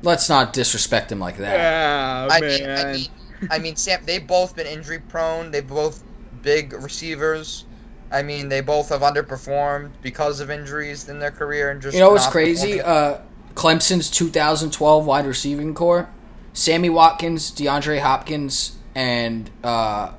Let's 0.01 0.27
not 0.27 0.51
disrespect 0.51 1.11
him 1.11 1.19
like 1.19 1.37
that. 1.37 1.57
Yeah, 1.57 2.27
I 2.29 2.41
mean, 2.41 2.69
I 2.69 2.91
mean, 2.91 3.07
I 3.51 3.59
mean, 3.59 3.75
Sam. 3.77 4.01
They've 4.05 4.27
both 4.27 4.55
been 4.55 4.67
injury 4.67 4.99
prone. 4.99 5.49
They've 5.49 5.65
both 5.65 6.03
big 6.41 6.73
receivers. 6.73 7.65
I 8.11 8.23
mean, 8.23 8.47
they 8.49 8.61
both 8.61 8.89
have 8.89 9.01
underperformed 9.01 9.91
because 10.01 10.39
of 10.39 10.49
injuries 10.49 11.09
in 11.09 11.19
their 11.19 11.31
career 11.31 11.71
and 11.71 11.81
just. 11.81 11.93
You 11.93 11.99
know 12.01 12.11
what's 12.11 12.27
crazy? 12.27 12.79
Uh, 12.81 13.17
Clemson's 13.53 14.09
2012 14.09 15.05
wide 15.05 15.25
receiving 15.25 15.73
core: 15.73 16.09
Sammy 16.53 16.89
Watkins, 16.89 17.51
DeAndre 17.51 17.99
Hopkins, 17.99 18.77
and 18.95 19.49
uh, 19.63 20.11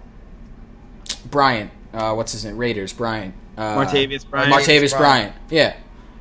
Bryant. 1.31 1.71
Uh, 1.93 2.15
what's 2.15 2.33
his 2.33 2.45
name? 2.45 2.57
Raiders. 2.59 2.93
Bryant. 2.93 3.35
Uh, 3.57 3.77
Martavius 3.77 4.29
Bryant. 4.29 4.53
Martavius 4.53 4.91
Bryant. 4.97 5.33
Bryant. 5.33 5.35
Yeah, 5.51 5.77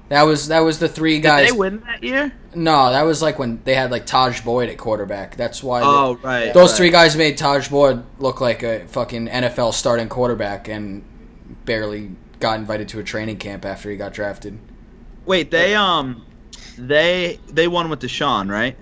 that 0.09 0.23
was 0.23 0.47
that 0.47 0.59
was 0.61 0.79
the 0.79 0.87
three 0.87 1.15
Did 1.15 1.23
guys. 1.23 1.51
they 1.51 1.57
win 1.57 1.81
that 1.81 2.03
year? 2.03 2.33
No, 2.55 2.89
that 2.91 3.03
was 3.03 3.21
like 3.21 3.37
when 3.37 3.61
they 3.65 3.75
had 3.75 3.91
like 3.91 4.05
Tajh 4.07 4.43
Boyd 4.43 4.69
at 4.69 4.77
quarterback. 4.77 5.35
That's 5.35 5.61
why. 5.61 5.81
they- 5.81 5.85
Oh, 5.85 6.17
right. 6.23 6.53
those 6.53 6.71
right. 6.71 6.77
three 6.77 6.89
guys 6.89 7.15
made 7.15 7.37
Tajh 7.37 7.69
Boyd 7.69 8.03
look 8.19 8.41
like 8.41 8.63
a 8.63 8.87
fucking 8.87 9.27
NFL 9.27 9.73
starting 9.73 10.09
quarterback 10.09 10.67
and 10.67 11.03
barely 11.67 12.09
got 12.39 12.59
invited 12.59 12.87
to 12.89 12.99
a 12.99 13.03
training 13.03 13.37
camp 13.37 13.63
after 13.63 13.91
he 13.91 13.97
got 13.97 14.13
drafted. 14.13 14.57
Wait, 15.27 15.51
they 15.51 15.75
um, 15.75 16.25
they 16.79 17.39
they 17.49 17.67
won 17.67 17.89
with 17.89 17.99
Deshaun, 18.01 18.49
right? 18.49 18.75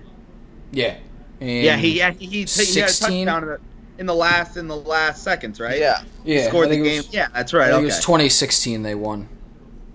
Yeah. 0.72 0.96
And 1.40 1.50
yeah, 1.64 1.76
he 1.76 1.98
yeah, 1.98 2.12
he, 2.12 2.24
he, 2.26 2.44
he 2.44 2.80
had 2.80 2.88
a 2.88 2.92
touchdown 2.92 3.42
in 3.42 3.48
the, 3.50 3.60
in 3.98 4.06
the 4.06 4.14
last 4.14 4.56
in 4.56 4.68
the 4.68 4.76
last 4.76 5.22
seconds, 5.22 5.60
right? 5.60 5.78
Yeah. 5.78 6.02
yeah, 6.24 6.42
He 6.42 6.48
scored 6.48 6.70
the 6.70 6.76
game. 6.76 6.96
was- 6.98 7.12
yeah, 7.12 7.28
that's 7.34 7.52
I 7.52 7.58
right. 7.58 7.64
think 7.66 7.74
Okay. 7.76 7.82
it 7.82 7.86
was 7.86 7.98
2016 8.00 8.82
they 8.82 8.94
won. 8.94 9.28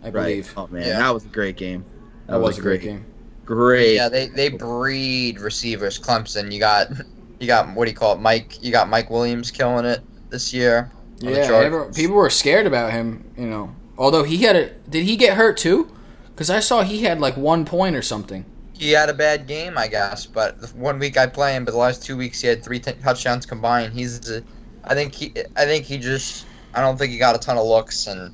I 0.03 0.09
right. 0.09 0.23
believe. 0.25 0.53
Oh 0.55 0.67
man, 0.67 0.85
Yeah. 0.85 0.99
that 0.99 1.11
was 1.11 1.25
a 1.25 1.29
great 1.29 1.55
game. 1.57 1.83
that 2.27 2.39
was 2.39 2.59
a 2.59 2.61
great 2.61 2.81
game. 2.81 3.05
Great. 3.45 3.95
Yeah, 3.95 4.07
they 4.09 4.27
they 4.27 4.49
breed 4.49 5.39
receivers. 5.39 5.97
Clemson. 5.99 6.51
You 6.51 6.59
got 6.59 6.89
you 7.39 7.47
got 7.47 7.73
what 7.75 7.85
do 7.85 7.91
you 7.91 7.97
call 7.97 8.13
it, 8.13 8.19
Mike? 8.19 8.61
You 8.63 8.71
got 8.71 8.87
Mike 8.89 9.09
Williams 9.09 9.49
killing 9.49 9.85
it 9.85 10.01
this 10.29 10.53
year. 10.53 10.91
On 11.23 11.31
the 11.31 11.37
Yeah, 11.39 11.47
Chargers. 11.47 11.65
everyone- 11.65 11.93
people 11.93 12.15
were 12.15 12.29
scared 12.29 12.65
about 12.67 12.91
him, 12.91 13.23
you 13.37 13.45
know. 13.47 13.75
Although 13.97 14.23
he 14.23 14.37
had 14.37 14.55
a 14.55 14.69
did 14.89 15.03
he 15.03 15.15
get 15.15 15.35
hurt 15.37 15.57
too? 15.57 15.91
Cuz 16.35 16.49
I 16.49 16.59
saw 16.59 16.81
he 16.83 17.03
had 17.03 17.19
like 17.19 17.37
1 17.37 17.65
point 17.65 17.95
or 17.95 18.01
something. 18.01 18.45
He 18.73 18.91
had 18.93 19.09
a 19.09 19.13
bad 19.13 19.45
game, 19.45 19.77
I 19.77 19.87
guess, 19.87 20.25
but 20.25 20.55
one 20.73 20.97
week 20.97 21.15
I 21.17 21.27
play 21.27 21.53
him, 21.53 21.65
but 21.65 21.71
the 21.71 21.77
last 21.77 22.03
two 22.03 22.17
weeks 22.17 22.41
he 22.41 22.47
had 22.47 22.63
three 22.63 22.79
t- 22.79 22.93
touchdowns 23.03 23.45
combined. 23.45 23.93
He's, 23.93 24.27
a, 24.31 24.41
I 24.83 24.95
think 24.95 25.13
he, 25.13 25.33
I 25.55 25.65
think 25.65 25.85
he 25.85 25.99
just, 25.99 26.45
I 26.73 26.81
don't 26.81 26.97
think 26.97 27.11
he 27.11 27.19
got 27.19 27.35
a 27.35 27.37
ton 27.37 27.57
of 27.59 27.65
looks, 27.67 28.07
and 28.07 28.33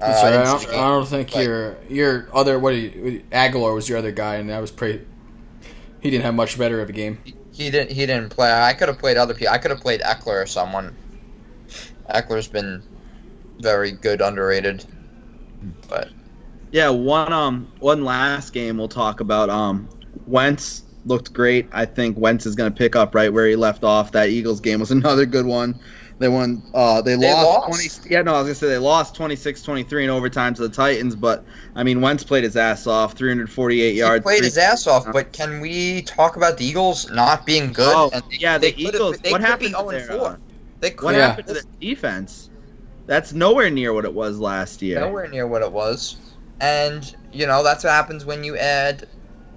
uh, 0.00 0.06
That's 0.06 0.22
I 0.22 0.30
right. 0.30 0.40
I, 0.40 0.44
don't, 0.44 0.62
the 0.62 0.68
I 0.68 0.70
game. 0.70 0.80
don't 0.80 1.08
think 1.08 1.34
Like- 1.34 1.44
your 1.44 1.76
your 1.90 2.28
other 2.32 2.58
what 2.58 2.70
do 2.70 2.76
you, 2.78 3.22
Agholor 3.32 3.74
was 3.74 3.86
your 3.86 3.98
other 3.98 4.12
guy, 4.12 4.36
and 4.36 4.48
that 4.48 4.60
was 4.60 4.70
pretty. 4.70 5.04
He 6.00 6.08
didn't 6.10 6.24
have 6.24 6.34
much 6.34 6.58
better 6.58 6.80
of 6.80 6.88
a 6.88 6.92
game. 6.92 7.18
He 7.52 7.70
didn't. 7.70 7.90
He 7.90 8.06
didn't 8.06 8.30
play. 8.30 8.50
I 8.50 8.72
could 8.72 8.88
have 8.88 8.98
played 8.98 9.18
other 9.18 9.34
people. 9.34 9.52
I 9.52 9.58
could 9.58 9.70
have 9.72 9.80
played 9.80 10.00
Ekeler 10.00 10.42
or 10.42 10.46
someone. 10.46 10.96
Ekeler's 12.10 12.48
been 12.48 12.82
very 13.60 13.92
good, 13.92 14.20
underrated. 14.20 14.84
But 15.88 16.08
Yeah, 16.70 16.88
one 16.90 17.32
um 17.32 17.70
one 17.78 18.04
last 18.04 18.52
game 18.52 18.78
we'll 18.78 18.88
talk 18.88 19.20
about. 19.20 19.50
Um, 19.50 19.88
Wentz 20.26 20.82
looked 21.04 21.32
great. 21.32 21.68
I 21.72 21.84
think 21.84 22.16
Wentz 22.16 22.46
is 22.46 22.54
going 22.54 22.72
to 22.72 22.76
pick 22.76 22.94
up 22.96 23.14
right 23.14 23.32
where 23.32 23.46
he 23.48 23.56
left 23.56 23.82
off. 23.84 24.12
That 24.12 24.28
Eagles 24.28 24.60
game 24.60 24.80
was 24.80 24.90
another 24.92 25.26
good 25.26 25.46
one. 25.46 25.78
They 26.18 26.28
won. 26.28 26.62
Uh, 26.72 27.02
they, 27.02 27.16
They 27.16 27.32
lost, 27.32 27.68
lost? 27.68 28.02
20. 28.02 28.14
Yeah, 28.14 28.22
no, 28.22 28.34
I 28.34 28.38
was 28.38 28.46
gonna 28.46 28.54
say 28.54 28.68
they 28.68 28.78
lost 28.78 29.16
26-23 29.16 30.04
in 30.04 30.10
overtime 30.10 30.54
to 30.54 30.62
the 30.62 30.68
Titans. 30.68 31.16
But 31.16 31.44
I 31.74 31.82
mean, 31.82 32.00
Wentz 32.00 32.22
played 32.22 32.44
his 32.44 32.56
ass 32.56 32.86
off. 32.86 33.14
348 33.14 33.92
he 33.92 33.98
yards. 33.98 34.22
played 34.22 34.38
three- 34.38 34.46
his 34.46 34.56
ass 34.58 34.86
off. 34.86 35.10
But 35.12 35.32
can 35.32 35.60
we 35.60 36.02
talk 36.02 36.36
about 36.36 36.58
the 36.58 36.64
Eagles 36.64 37.10
not 37.10 37.44
being 37.44 37.72
good? 37.72 37.92
Oh, 37.96 38.10
And 38.12 38.22
they- 38.30 38.36
yeah, 38.36 38.56
the 38.58 38.66
they 38.70 38.72
could've- 38.72 38.94
Eagles. 38.94 39.18
They 39.18 39.32
what 39.32 39.40
happened 39.40 39.74
be 39.90 39.98
to 39.98 40.38
0 40.82 40.90
their, 40.90 40.98
4. 40.98 41.04
uh, 41.04 41.04
They 41.04 41.06
What 41.06 41.14
Yeah. 41.14 41.28
happened 41.28 41.46
to 41.48 41.54
the 41.54 41.64
defense? 41.80 42.50
That's 43.06 43.32
nowhere 43.32 43.70
near 43.70 43.92
what 43.92 44.04
it 44.04 44.14
was 44.14 44.38
last 44.38 44.82
year. 44.82 45.00
nowhere 45.00 45.28
near 45.28 45.46
what 45.46 45.62
it 45.62 45.72
was. 45.72 46.16
And 46.60 47.14
you 47.32 47.46
know 47.46 47.62
that's 47.62 47.84
what 47.84 47.90
happens 47.90 48.24
when 48.24 48.44
you 48.44 48.56
add 48.56 49.06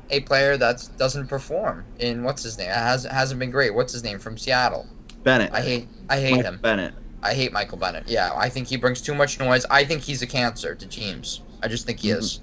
a 0.09 0.21
player 0.21 0.57
that 0.57 0.87
doesn't 0.97 1.27
perform. 1.27 1.87
In 1.99 2.23
what's 2.23 2.43
his 2.43 2.57
name? 2.57 2.69
It 2.69 2.73
hasn't 2.75 3.13
hasn't 3.13 3.39
been 3.39 3.51
great. 3.51 3.73
What's 3.75 3.93
his 3.93 4.03
name 4.03 4.19
from 4.19 4.37
Seattle? 4.37 4.87
Bennett. 5.23 5.51
I 5.53 5.61
hate 5.61 5.89
I 6.09 6.19
hate 6.19 6.41
him. 6.43 6.59
Bennett. 6.61 6.93
I 7.23 7.33
hate 7.33 7.53
Michael 7.53 7.79
Bennett. 7.79 8.03
Yeah, 8.07 8.31
I 8.35 8.49
think 8.49 8.67
he 8.67 8.77
brings 8.77 9.01
too 9.01 9.15
much 9.15 9.39
noise. 9.39 9.65
I 9.71 9.83
think 9.83 10.03
he's 10.03 10.21
a 10.21 10.27
cancer 10.27 10.75
to 10.75 10.87
teams. 10.87 11.41
I 11.63 11.67
just 11.67 11.85
think 11.85 11.99
he 11.99 12.09
Mm-hmm. 12.09 12.19
is. 12.19 12.39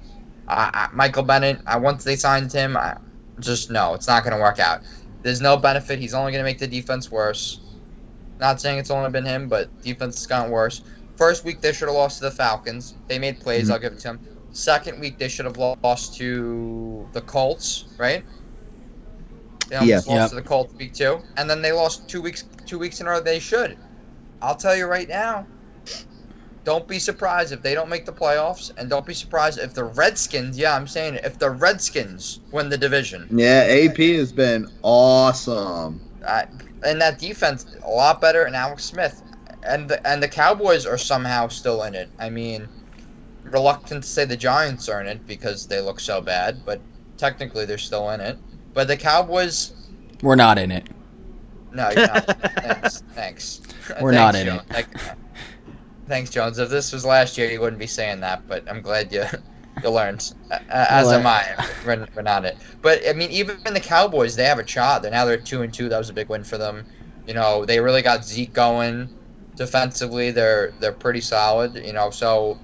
I, 0.49 0.89
Michael 0.93 1.23
Bennett. 1.23 1.61
I 1.67 1.79
once 1.79 2.05
they 2.05 2.17
signed 2.17 2.53
him, 2.53 2.77
I 2.77 2.97
just 3.41 3.71
no, 3.71 3.95
it's 3.95 4.09
not 4.09 4.25
going 4.25 4.35
to 4.37 4.43
work 4.43 4.59
out. 4.59 4.81
There's 5.23 5.41
no 5.41 5.57
benefit. 5.57 6.01
He's 6.01 6.15
only 6.15 6.33
going 6.33 6.45
to 6.45 6.51
make 6.51 6.59
the 6.59 6.67
defense 6.69 7.11
worse. 7.11 7.62
Not 8.43 8.61
saying 8.61 8.79
it's 8.79 8.91
only 8.91 9.09
been 9.09 9.25
him, 9.25 9.47
but 9.47 9.71
defense 9.85 10.17
has 10.17 10.27
gotten 10.27 10.51
worse. 10.51 10.83
First 11.17 11.45
week 11.45 11.61
they 11.61 11.73
should 11.73 11.87
have 11.87 11.95
lost 11.95 12.19
to 12.19 12.25
the 12.25 12.31
Falcons. 12.33 12.95
They 13.07 13.17
made 13.17 13.39
plays. 13.39 13.69
Mhm. 13.69 13.73
I'll 13.73 13.79
give 13.79 13.93
it 13.93 14.01
to 14.01 14.09
them. 14.09 14.21
Second 14.51 14.99
week 14.99 15.17
they 15.17 15.29
should 15.29 15.45
have 15.45 15.57
lost 15.85 16.17
to 16.17 17.07
the 17.13 17.21
Colts, 17.21 17.85
right? 17.99 18.25
They 19.69 19.77
almost 19.77 20.09
Yeah. 20.09 20.13
lost 20.13 20.23
Yep. 20.23 20.29
to 20.31 20.35
the 20.35 20.43
Colts 20.43 20.75
week 20.77 20.93
two, 20.93 21.21
and 21.37 21.49
then 21.49 21.63
they 21.63 21.71
lost 21.71 22.09
two 22.09 22.21
weeks 22.21 22.43
two 22.67 22.81
weeks 22.81 23.01
in 23.01 23.07
a 23.07 23.11
row. 23.11 23.21
They 23.21 23.39
should. 23.39 23.77
I'll 24.43 24.57
tell 24.57 24.75
you 24.75 24.87
right 24.87 25.09
now. 25.09 25.47
Don't 26.65 26.89
be 26.89 26.99
surprised 26.99 27.53
if 27.53 27.63
they 27.63 27.75
don't 27.75 27.89
make 27.89 28.07
the 28.07 28.13
playoffs, 28.13 28.73
and 28.77 28.91
don't 28.91 29.07
be 29.07 29.15
surprised 29.15 29.61
if 29.61 29.73
the 29.73 29.85
Redskins. 29.85 30.59
Yeah, 30.59 30.75
I'm 30.75 30.89
saying 30.89 31.15
it, 31.15 31.25
if 31.25 31.39
the 31.39 31.51
Redskins 31.51 32.41
win 32.51 32.69
the 32.71 32.79
division. 32.79 33.29
Yeah, 33.31 33.63
AP 33.69 34.17
has 34.17 34.33
been 34.33 34.69
awesome. 34.83 36.01
Uh, 36.25 36.45
and 36.85 37.01
that 37.01 37.19
defense 37.19 37.67
a 37.85 37.91
lot 37.91 38.21
better, 38.21 38.45
and 38.45 38.55
Alex 38.57 38.85
Smith, 38.85 39.23
and 39.65 39.89
the 39.89 40.05
and 40.07 40.23
the 40.23 40.29
Cowboys 40.29 40.87
are 40.87 40.99
somehow 40.99 41.49
still 41.49 41.83
in 41.85 41.95
it. 41.95 42.09
I 42.19 42.29
mean, 42.31 42.69
reluctant 43.45 44.03
to 44.05 44.09
say 44.09 44.25
the 44.25 44.37
Giants 44.37 44.89
are 44.89 45.01
in 45.01 45.07
it 45.07 45.27
because 45.27 45.67
they 45.67 45.81
look 45.81 46.01
so 46.01 46.21
bad, 46.21 46.65
but 46.65 46.81
technically 47.17 47.65
they're 47.67 47.79
still 47.79 48.11
in 48.11 48.21
it. 48.21 48.39
But 48.75 48.89
the 48.89 48.97
Cowboys, 48.97 49.73
We're 50.23 50.37
not 50.37 50.59
in 50.59 50.71
it. 50.73 50.89
no, 51.73 51.91
you're 51.91 52.07
not. 52.07 52.25
thanks, 52.57 53.03
thanks. 53.15 53.61
We're 54.01 54.13
Thanks, 54.13 54.15
not 54.15 54.35
in 54.35 54.47
Jones. 54.47 54.63
Thank- 54.71 54.89
Thanks, 56.09 56.31
Jones. 56.31 56.59
If 56.59 56.69
this 56.69 56.93
was 56.93 57.05
last 57.07 57.39
year, 57.39 57.51
you 57.51 57.61
wouldn't 57.61 57.79
be 57.79 57.87
saying 57.87 58.21
that, 58.21 58.47
but 58.49 58.69
I'm 58.69 58.83
glad 58.83 59.13
you 59.13 59.25
you 59.83 59.91
learned. 59.91 60.33
Uh, 60.51 60.59
as 60.71 61.11
am 61.13 61.27
I. 61.27 61.45
We're, 61.87 62.07
we're 62.15 62.23
not 62.23 62.45
it. 62.45 62.57
But 62.83 63.07
I 63.09 63.13
mean, 63.13 63.31
even 63.31 63.59
the 63.65 63.81
Cowboys, 63.81 64.37
they 64.37 64.45
have 64.45 64.59
a 64.59 64.67
shot. 64.67 65.03
They're 65.03 65.11
now 65.11 65.25
they're 65.25 65.37
two 65.37 65.63
and 65.63 65.73
two. 65.73 65.89
That 65.89 65.99
was 65.99 66.11
a 66.11 66.13
big 66.13 66.29
win 66.29 66.45
for 66.45 66.59
them. 66.59 66.85
You 67.27 67.35
know, 67.35 67.65
they 67.65 67.81
really 67.81 68.03
got 68.03 68.25
Zeke 68.25 68.53
going 68.53 69.09
defensively. 69.57 70.31
They're 70.31 70.73
they're 70.81 70.93
pretty 70.93 71.21
solid. 71.21 71.75
You 71.75 71.93
know, 71.93 72.11
so 72.11 72.59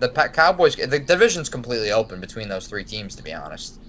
the 0.00 0.08
Cowboys, 0.08 0.76
the 0.76 0.98
division's 0.98 1.48
completely 1.48 1.92
open 1.92 2.20
between 2.20 2.48
those 2.48 2.66
three 2.66 2.84
teams. 2.84 3.14
To 3.16 3.22
be 3.22 3.32
honest, 3.32 3.80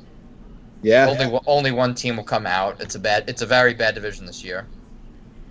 Yeah. 0.82 1.08
only 1.10 1.28
one- 1.28 1.44
only 1.48 1.72
one 1.72 1.96
team 1.96 2.18
will 2.18 2.24
come 2.24 2.46
out. 2.46 2.80
It's 2.82 2.96
a 2.96 3.00
bad. 3.00 3.26
It's 3.30 3.42
a 3.42 3.46
very 3.46 3.74
bad 3.74 3.96
division 3.96 4.26
this 4.26 4.44
year. 4.44 4.66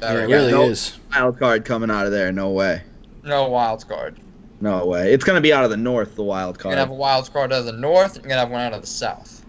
Yeah, 0.00 0.12
Very 0.12 0.24
it 0.24 0.28
bad. 0.28 0.34
really 0.34 0.52
no- 0.52 0.62
is. 0.70 0.98
Wild 1.14 1.38
card 1.38 1.64
coming 1.64 1.90
out 1.90 2.06
of 2.06 2.12
there. 2.12 2.32
No 2.32 2.50
way. 2.50 2.82
No 3.22 3.48
wild 3.48 3.86
card. 3.88 4.18
No 4.60 4.86
way. 4.86 5.12
It's 5.12 5.24
gonna 5.24 5.40
be 5.40 5.52
out 5.52 5.64
of 5.64 5.70
the 5.70 5.76
north. 5.76 6.16
The 6.16 6.22
wild 6.22 6.58
You're 6.58 6.62
card. 6.62 6.72
gonna 6.72 6.80
have 6.82 6.90
a 6.90 6.94
wild 6.94 7.32
card 7.32 7.52
out 7.52 7.60
of 7.60 7.66
the 7.66 7.72
north. 7.72 8.16
You're 8.16 8.22
gonna 8.22 8.40
have 8.40 8.50
one 8.50 8.60
out 8.60 8.74
of 8.74 8.82
the 8.82 8.86
south. 8.86 9.44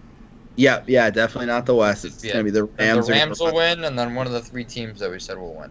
Yeah, 0.56 0.82
yeah, 0.86 1.10
definitely 1.10 1.46
not 1.46 1.66
the 1.66 1.74
west. 1.74 2.04
It's 2.04 2.22
Yeah. 2.22 2.32
gonna 2.32 2.44
be 2.44 2.50
the 2.50 2.64
And 2.78 2.96
Rams. 2.96 3.06
the 3.06 3.12
Rams 3.12 3.40
will 3.40 3.54
win, 3.54 3.84
and 3.84 3.98
then 3.98 4.14
one 4.14 4.26
of 4.26 4.32
the 4.32 4.42
three 4.42 4.64
teams 4.64 5.00
that 5.00 5.10
we 5.10 5.18
said 5.18 5.38
will 5.38 5.54
win. 5.56 5.70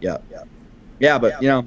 Yeah, 0.00 0.18
yeah, 0.30 0.42
yeah. 0.98 1.18
But 1.18 1.42
you 1.42 1.48
know, 1.48 1.66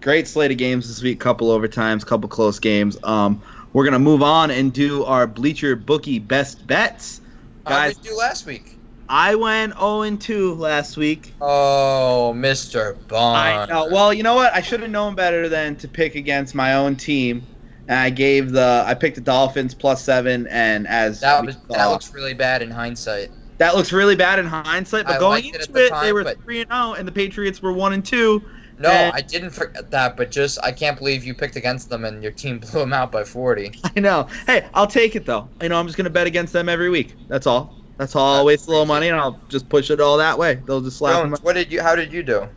great 0.00 0.28
slate 0.28 0.50
of 0.50 0.58
games 0.58 0.88
this 0.88 1.02
week. 1.02 1.20
Couple 1.20 1.48
overtimes, 1.48 2.04
couple 2.04 2.28
close 2.28 2.58
games. 2.58 2.96
Um, 3.02 3.42
we're 3.72 3.84
gonna 3.84 3.98
move 3.98 4.22
on 4.22 4.50
and 4.50 4.72
do 4.72 5.04
our 5.04 5.26
Bleacher 5.26 5.76
Bookie 5.76 6.18
best 6.18 6.66
bets. 6.66 7.20
How 7.66 7.72
Guys, 7.72 7.94
did 7.94 8.04
we 8.04 8.10
do 8.10 8.16
last 8.16 8.46
week? 8.46 8.73
I 9.08 9.34
went 9.34 9.74
0 9.74 10.02
and 10.02 10.20
2 10.20 10.54
last 10.54 10.96
week. 10.96 11.34
Oh, 11.40 12.32
Mr. 12.36 13.06
Bond. 13.08 13.36
I 13.36 13.66
know. 13.66 13.88
Well, 13.90 14.14
you 14.14 14.22
know 14.22 14.34
what? 14.34 14.54
I 14.54 14.60
should 14.62 14.80
have 14.80 14.90
known 14.90 15.14
better 15.14 15.48
than 15.48 15.76
to 15.76 15.88
pick 15.88 16.14
against 16.14 16.54
my 16.54 16.74
own 16.74 16.96
team. 16.96 17.46
And 17.86 17.98
I 17.98 18.08
gave 18.08 18.50
the 18.52 18.82
I 18.86 18.94
picked 18.94 19.16
the 19.16 19.20
Dolphins 19.20 19.74
plus 19.74 20.02
seven, 20.02 20.46
and 20.46 20.86
as 20.88 21.20
that 21.20 21.44
was 21.44 21.54
saw- 21.54 21.74
that 21.76 21.86
looks 21.86 22.14
really 22.14 22.32
bad 22.32 22.62
in 22.62 22.70
hindsight. 22.70 23.28
that 23.58 23.76
looks 23.76 23.92
really 23.92 24.16
bad 24.16 24.38
in 24.38 24.46
hindsight. 24.46 25.04
But 25.06 25.16
I 25.16 25.18
going 25.18 25.44
liked 25.44 25.54
it 25.54 25.60
into 25.60 25.72
the 25.72 25.86
it, 25.86 25.90
time, 25.90 26.06
they 26.06 26.12
were 26.14 26.24
three 26.42 26.60
and 26.62 26.70
zero, 26.72 26.94
and 26.94 27.06
the 27.06 27.12
Patriots 27.12 27.60
were 27.60 27.74
one 27.74 27.92
and 27.92 28.02
two. 28.02 28.42
No, 28.78 28.88
And- 28.90 29.14
I 29.14 29.20
didn't 29.20 29.50
forget 29.50 29.90
that, 29.90 30.16
but 30.16 30.30
just 30.30 30.58
I 30.64 30.72
can't 30.72 30.96
believe 30.98 31.24
you 31.24 31.34
picked 31.34 31.56
against 31.56 31.90
them 31.90 32.06
and 32.06 32.22
your 32.22 32.32
team 32.32 32.58
blew 32.72 32.80
them 32.80 32.94
out 32.94 33.12
by 33.12 33.22
40. 33.22 33.72
I 33.94 34.00
know. 34.00 34.28
Hey, 34.46 34.66
I'll 34.72 34.86
take 34.86 35.14
it 35.14 35.26
though. 35.26 35.50
You 35.60 35.68
know, 35.68 35.78
I'm 35.78 35.86
just 35.86 35.98
gonna 35.98 36.08
bet 36.08 36.26
against 36.26 36.54
them 36.54 36.70
every 36.70 36.88
week. 36.88 37.16
That's 37.28 37.46
all. 37.46 37.83
That's 37.96 38.16
all. 38.16 38.36
I'll 38.36 38.44
waste 38.44 38.66
a 38.66 38.70
little 38.70 38.86
money, 38.86 39.08
and 39.08 39.16
I'll 39.16 39.38
just 39.48 39.68
push 39.68 39.90
it 39.90 40.00
all 40.00 40.18
that 40.18 40.36
way. 40.38 40.56
They'll 40.66 40.80
just 40.80 40.96
slap 40.98 41.22
them. 41.22 41.30
Jones, 41.30 41.42
what 41.42 41.52
did 41.54 41.70
you? 41.72 41.80
How 41.80 41.94
did 41.94 42.12
you 42.12 42.22
do? 42.22 42.48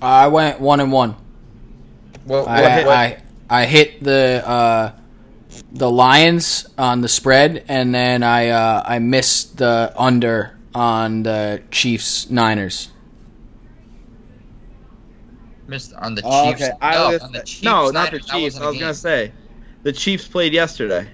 I 0.00 0.28
went 0.28 0.60
one 0.60 0.80
and 0.80 0.90
one. 0.92 1.16
What, 2.24 2.46
what, 2.46 2.48
I, 2.48 2.84
what- 2.84 2.88
I 2.96 3.22
I 3.50 3.64
hit 3.66 4.02
the 4.02 4.42
uh, 4.46 4.92
the 5.72 5.90
Lions 5.90 6.66
on 6.78 7.00
the 7.02 7.08
spread, 7.08 7.64
and 7.68 7.94
then 7.94 8.22
I 8.22 8.48
uh, 8.48 8.82
I 8.86 8.98
missed 9.00 9.58
the 9.58 9.92
under 9.96 10.56
on 10.74 11.22
the 11.24 11.62
Chiefs 11.70 12.30
Niners. 12.30 12.90
missed 15.66 15.92
on 15.94 16.14
the 16.14 16.22
Oh, 16.24 16.50
Chiefs? 16.52 16.62
okay. 16.62 16.72
I 16.80 16.94
no, 16.94 17.08
was 17.10 17.22
on 17.22 17.32
the 17.32 17.40
Chiefs. 17.40 17.62
no, 17.62 17.90
not 17.90 18.10
the 18.10 18.18
Niners, 18.18 18.26
that 18.26 18.32
Chiefs. 18.32 18.42
wasn't 18.54 18.64
I 18.64 18.66
a 18.66 18.70
was 18.70 18.80
gonna 18.80 18.94
say 18.94 19.32
the 19.82 19.92
Chiefs 19.92 20.26
played 20.26 20.52
yesterday. 20.54 21.06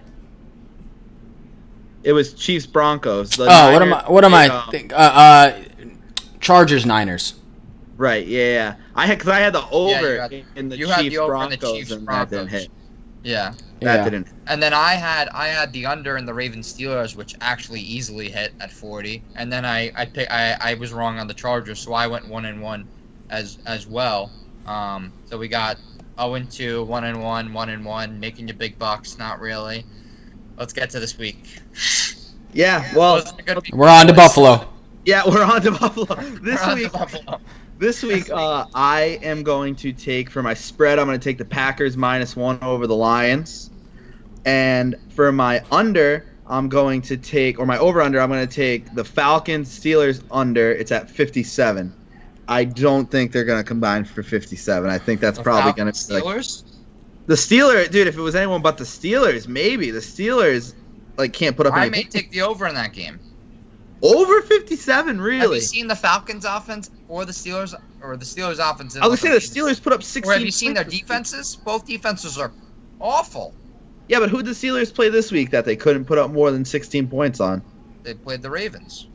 It 2.05 2.13
was 2.13 2.35
Chiefs 2.35 2.67
Broncos. 2.67 3.31
The 3.31 3.45
oh, 3.49 3.73
what 3.73 3.83
am 3.83 3.93
I? 3.95 4.05
What 4.11 4.25
am 4.25 4.35
I? 4.35 4.49
um, 4.49 4.71
Think, 4.71 4.93
uh, 4.93 4.97
uh, 4.97 5.61
Chargers 6.41 6.85
Niners. 6.87 7.35
Right. 7.97 8.27
Yeah. 8.27 8.45
Yeah. 8.45 8.75
I 8.95 9.07
had 9.07 9.19
because 9.19 9.31
I 9.33 9.39
had 9.41 9.53
the 9.53 9.65
over 9.71 10.17
got- 10.17 10.33
in 10.57 10.69
the 10.69 10.77
you 10.77 10.89
had 10.89 11.01
the 11.01 11.11
Chiefs 11.11 11.17
over 11.19 11.27
the 11.27 11.57
Broncos, 11.57 11.73
Chiefs 11.73 11.91
and 11.93 12.07
that 12.07 12.31
didn't 12.31 12.49
hit. 12.49 12.69
Yeah, 13.23 13.55
That 13.81 13.97
Yeah. 13.97 14.05
didn't. 14.05 14.29
and 14.49 14.63
then 14.63 14.75
I 14.75 14.95
had 14.95 15.29
I 15.31 15.47
had 15.49 15.73
the 15.73 15.87
under 15.87 16.19
in 16.19 16.27
the 16.27 16.35
Ravens 16.35 16.71
Steelers, 16.73 17.17
which 17.17 17.35
actually 17.41 17.81
easily 17.81 18.29
hit 18.29 18.53
at 18.61 18.71
40. 18.71 19.23
And 19.35 19.51
then 19.51 19.65
I 19.65 19.91
I 19.97 20.05
pick, 20.05 20.31
I, 20.31 20.57
I 20.61 20.75
was 20.75 20.93
wrong 20.93 21.19
on 21.19 21.27
the 21.27 21.33
Chargers, 21.35 21.79
so 21.81 21.95
I 21.95 22.07
went 22.07 22.29
one 22.29 22.45
and 22.45 22.61
one, 22.61 22.87
as 23.31 23.57
as 23.65 23.87
well. 23.87 24.31
Um, 24.67 25.11
so 25.31 25.39
we 25.39 25.49
got 25.49 25.79
0 26.19 26.35
and 26.35 26.51
2, 26.51 26.85
1 26.85 27.05
and 27.05 27.23
1, 27.23 27.53
1 27.55 27.69
and 27.71 27.85
1, 27.85 28.21
making 28.21 28.47
your 28.49 28.57
big 28.59 28.79
bucks. 28.79 29.17
Not 29.19 29.41
really. 29.41 29.87
Let's 30.57 30.73
get 30.73 30.91
to 30.91 31.01
this 31.01 31.19
week. 31.19 31.61
Yeah. 32.53 32.89
Well. 32.95 33.15
Wasn't 33.15 33.41
a 33.41 33.43
good 33.43 33.57
week. 33.57 33.75
We're 33.75 33.89
on 33.89 34.07
to 34.07 34.13
Buffalo. 34.13 34.69
Yeah. 35.05 35.23
We're 35.27 35.45
on 35.45 35.63
to 35.63 35.73
Buffalo 35.73 36.07
We're 36.17 36.39
this 36.41 36.63
on 36.63 36.77
to 36.77 36.83
week. 36.83 36.93
Buffalo. 36.93 37.41
This 37.79 38.03
week, 38.05 38.31
uh, 38.31 38.67
I 38.73 39.19
am 39.23 39.43
going 39.43 39.75
to 39.77 39.93
take 39.93 40.31
for 40.31 40.43
my 40.43 40.55
spread. 40.55 40.99
I'm 41.01 41.07
going 41.07 41.19
to 41.19 41.25
take 41.25 41.39
the 41.39 41.45
Packers 41.45 41.97
minus 41.97 42.37
one 42.37 42.63
over 42.63 42.87
the 42.87 42.95
Lions, 42.95 43.69
and 44.45 44.95
for 45.11 45.33
my 45.33 45.61
under, 45.73 46.25
I'm 46.47 46.69
going 46.69 47.03
to 47.03 47.17
take 47.17 47.59
or 47.59 47.67
my 47.67 47.79
over 47.79 48.01
under. 48.01 48.21
I'm 48.21 48.31
going 48.31 48.47
to 48.47 48.55
take 48.55 48.95
the 48.95 49.05
Falcons 49.05 49.69
Steelers 49.77 50.23
under. 50.31 50.71
It's 50.71 50.93
at 50.93 51.11
57. 51.11 51.93
I 52.47 52.65
don't 52.65 53.11
think 53.11 53.33
they're 53.33 53.45
going 53.45 53.61
to 53.61 53.67
combine 53.67 54.05
for 54.05 54.23
57. 54.23 54.89
I 54.89 54.99
think 54.99 55.21
that's 55.21 55.39
The 55.39 55.45
probably 55.45 55.73
going 55.73 55.93
to 55.93 56.09
be 56.09 56.15
like 56.15 56.23
Steelers. 56.23 56.63
The 57.27 57.35
Steelers, 57.35 57.91
dude. 57.91 58.07
If 58.07 58.17
it 58.17 58.21
was 58.21 58.35
anyone 58.35 58.63
but 58.63 58.79
the 58.79 58.85
Steelers, 58.85 59.49
maybe 59.49 59.91
the 59.91 60.01
Steelers 60.01 60.75
like 61.17 61.33
can't 61.33 61.57
put 61.57 61.67
up 61.67 61.75
I 61.75 61.89
may 61.89 62.05
take 62.05 62.31
the 62.31 62.43
over 62.43 62.67
in 62.67 62.75
that 62.75 62.93
game. 62.93 63.21
over 64.03 64.43
57. 64.43 65.21
really? 65.21 65.41
Have 65.41 65.53
you 65.55 65.61
seen 65.61 65.87
the 65.87 65.97
Falcons 65.97 66.45
offense 66.45 66.91
or 67.09 67.25
the 67.25 67.33
Steelers 67.33 67.75
or 68.03 68.17
the 68.17 68.25
Steelers 68.25 68.59
offense? 68.59 68.97
I 68.97 69.07
was 69.07 69.23
gonna 69.23 69.41
say 69.41 69.55
the 69.55 69.61
Steelers 69.61 69.83
put 69.83 69.93
up 69.93 70.03
16. 70.03 70.31
Or 70.31 70.35
have 70.35 70.45
you 70.45 70.51
seen 70.51 70.75
their 70.75 70.85
points. 70.85 70.99
defenses? 70.99 71.57
Both 71.57 71.87
defenses 71.87 72.39
are 72.39 72.53
awful. 73.01 73.55
Yeah, 74.09 74.19
but 74.21 74.29
who 74.29 74.39
did 74.39 74.47
the 74.47 74.51
Steelers 74.51 74.93
play 74.95 75.09
this 75.09 75.33
week 75.33 75.51
that 75.51 75.65
they 75.65 75.77
couldn't 75.77 76.05
put 76.05 76.19
up 76.19 76.31
more 76.31 76.51
than 76.51 76.65
16 76.65 77.09
points 77.09 77.41
on? 77.41 77.63
They 78.03 78.15
played 78.15 78.43
the 78.43 78.51
Ravens. 78.51 79.07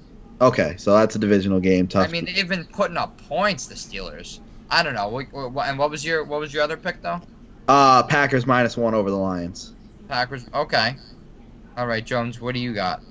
Okay, 0.41 0.75
so 0.77 0.93
that's 0.93 1.15
a 1.15 1.19
divisional 1.19 1.59
game. 1.59 1.87
Tough. 1.87 2.07
I 2.07 2.11
mean, 2.11 2.25
they've 2.25 2.47
been 2.47 2.65
putting 2.65 2.97
up 2.97 3.17
points. 3.27 3.67
The 3.67 3.75
Steelers. 3.75 4.39
I 4.69 4.83
don't 4.83 4.95
know. 4.95 5.19
And 5.59 5.77
what 5.77 5.89
was 5.89 6.03
your 6.05 6.23
what 6.23 6.39
was 6.39 6.53
your 6.53 6.63
other 6.63 6.77
pick 6.77 7.01
though? 7.01 7.21
Uh, 7.69 8.03
Packers 8.03 8.45
minus 8.47 8.75
one 8.75 8.93
over 8.95 9.09
the 9.11 9.15
Lions. 9.15 9.73
Packers. 10.07 10.47
Okay. 10.53 10.95
All 11.77 11.85
right, 11.87 12.03
Jones. 12.03 12.41
What 12.41 12.55
do 12.55 12.59
you 12.59 12.73
got? 12.73 13.01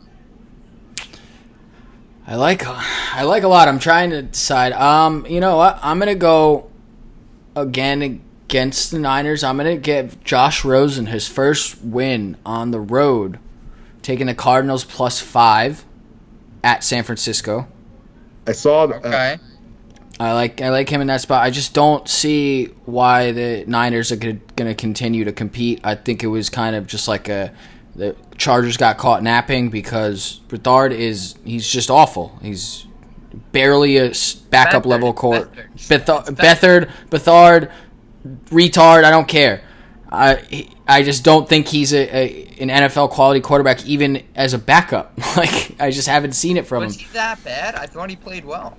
I 2.26 2.34
like 2.34 2.66
I 2.66 3.22
like 3.22 3.44
a 3.44 3.48
lot. 3.48 3.68
I'm 3.68 3.78
trying 3.78 4.10
to 4.10 4.22
decide. 4.22 4.72
Um, 4.72 5.24
you 5.26 5.40
know 5.40 5.56
what? 5.56 5.78
I'm 5.80 5.98
gonna 5.98 6.14
go 6.14 6.70
again 7.56 8.02
against 8.02 8.90
the 8.90 8.98
Niners. 8.98 9.42
I'm 9.42 9.56
gonna 9.56 9.76
give 9.76 10.22
Josh 10.24 10.64
Rosen 10.64 11.06
his 11.06 11.26
first 11.26 11.80
win 11.82 12.36
on 12.44 12.70
the 12.72 12.80
road, 12.80 13.38
taking 14.02 14.26
the 14.26 14.34
Cardinals 14.34 14.84
plus 14.84 15.20
five 15.20 15.84
at 16.62 16.84
San 16.84 17.04
Francisco. 17.04 17.68
I 18.46 18.52
saw. 18.52 18.84
Uh, 18.84 19.00
Okay. 19.04 19.38
I 20.20 20.32
like 20.32 20.60
I 20.60 20.70
like 20.70 20.88
him 20.88 21.00
in 21.00 21.06
that 21.06 21.20
spot. 21.20 21.44
I 21.44 21.50
just 21.50 21.74
don't 21.74 22.08
see 22.08 22.66
why 22.86 23.30
the 23.30 23.64
Niners 23.66 24.10
are 24.10 24.16
going 24.16 24.40
to 24.56 24.74
continue 24.74 25.24
to 25.24 25.32
compete. 25.32 25.80
I 25.84 25.94
think 25.94 26.24
it 26.24 26.26
was 26.26 26.50
kind 26.50 26.74
of 26.74 26.86
just 26.86 27.06
like 27.06 27.28
a 27.28 27.52
the 27.94 28.16
Chargers 28.36 28.76
got 28.76 28.98
caught 28.98 29.22
napping 29.22 29.70
because 29.70 30.40
Beathard 30.48 30.92
is 30.92 31.36
he's 31.44 31.68
just 31.68 31.90
awful. 31.90 32.36
He's 32.42 32.86
barely 33.52 33.98
a 33.98 34.12
backup 34.50 34.82
Beathard, 34.82 34.86
level 34.86 35.12
court. 35.12 35.52
Beathard, 35.76 36.24
Beathard, 36.36 36.90
Beathard, 37.10 37.70
retard. 38.46 39.04
I 39.04 39.10
don't 39.10 39.28
care. 39.28 39.62
I 40.10 40.68
I 40.86 41.02
just 41.02 41.22
don't 41.22 41.48
think 41.48 41.68
he's 41.68 41.92
a, 41.92 42.16
a 42.16 42.44
an 42.60 42.68
NFL 42.70 43.10
quality 43.10 43.40
quarterback 43.40 43.86
even 43.86 44.24
as 44.34 44.54
a 44.54 44.58
backup. 44.58 45.16
Like 45.36 45.80
I 45.80 45.92
just 45.92 46.08
haven't 46.08 46.32
seen 46.32 46.56
it 46.56 46.66
from 46.66 46.82
him. 46.82 46.88
Was 46.88 46.96
he 46.96 47.06
that 47.12 47.42
bad? 47.44 47.76
I 47.76 47.86
thought 47.86 48.10
he 48.10 48.16
played 48.16 48.44
well. 48.44 48.76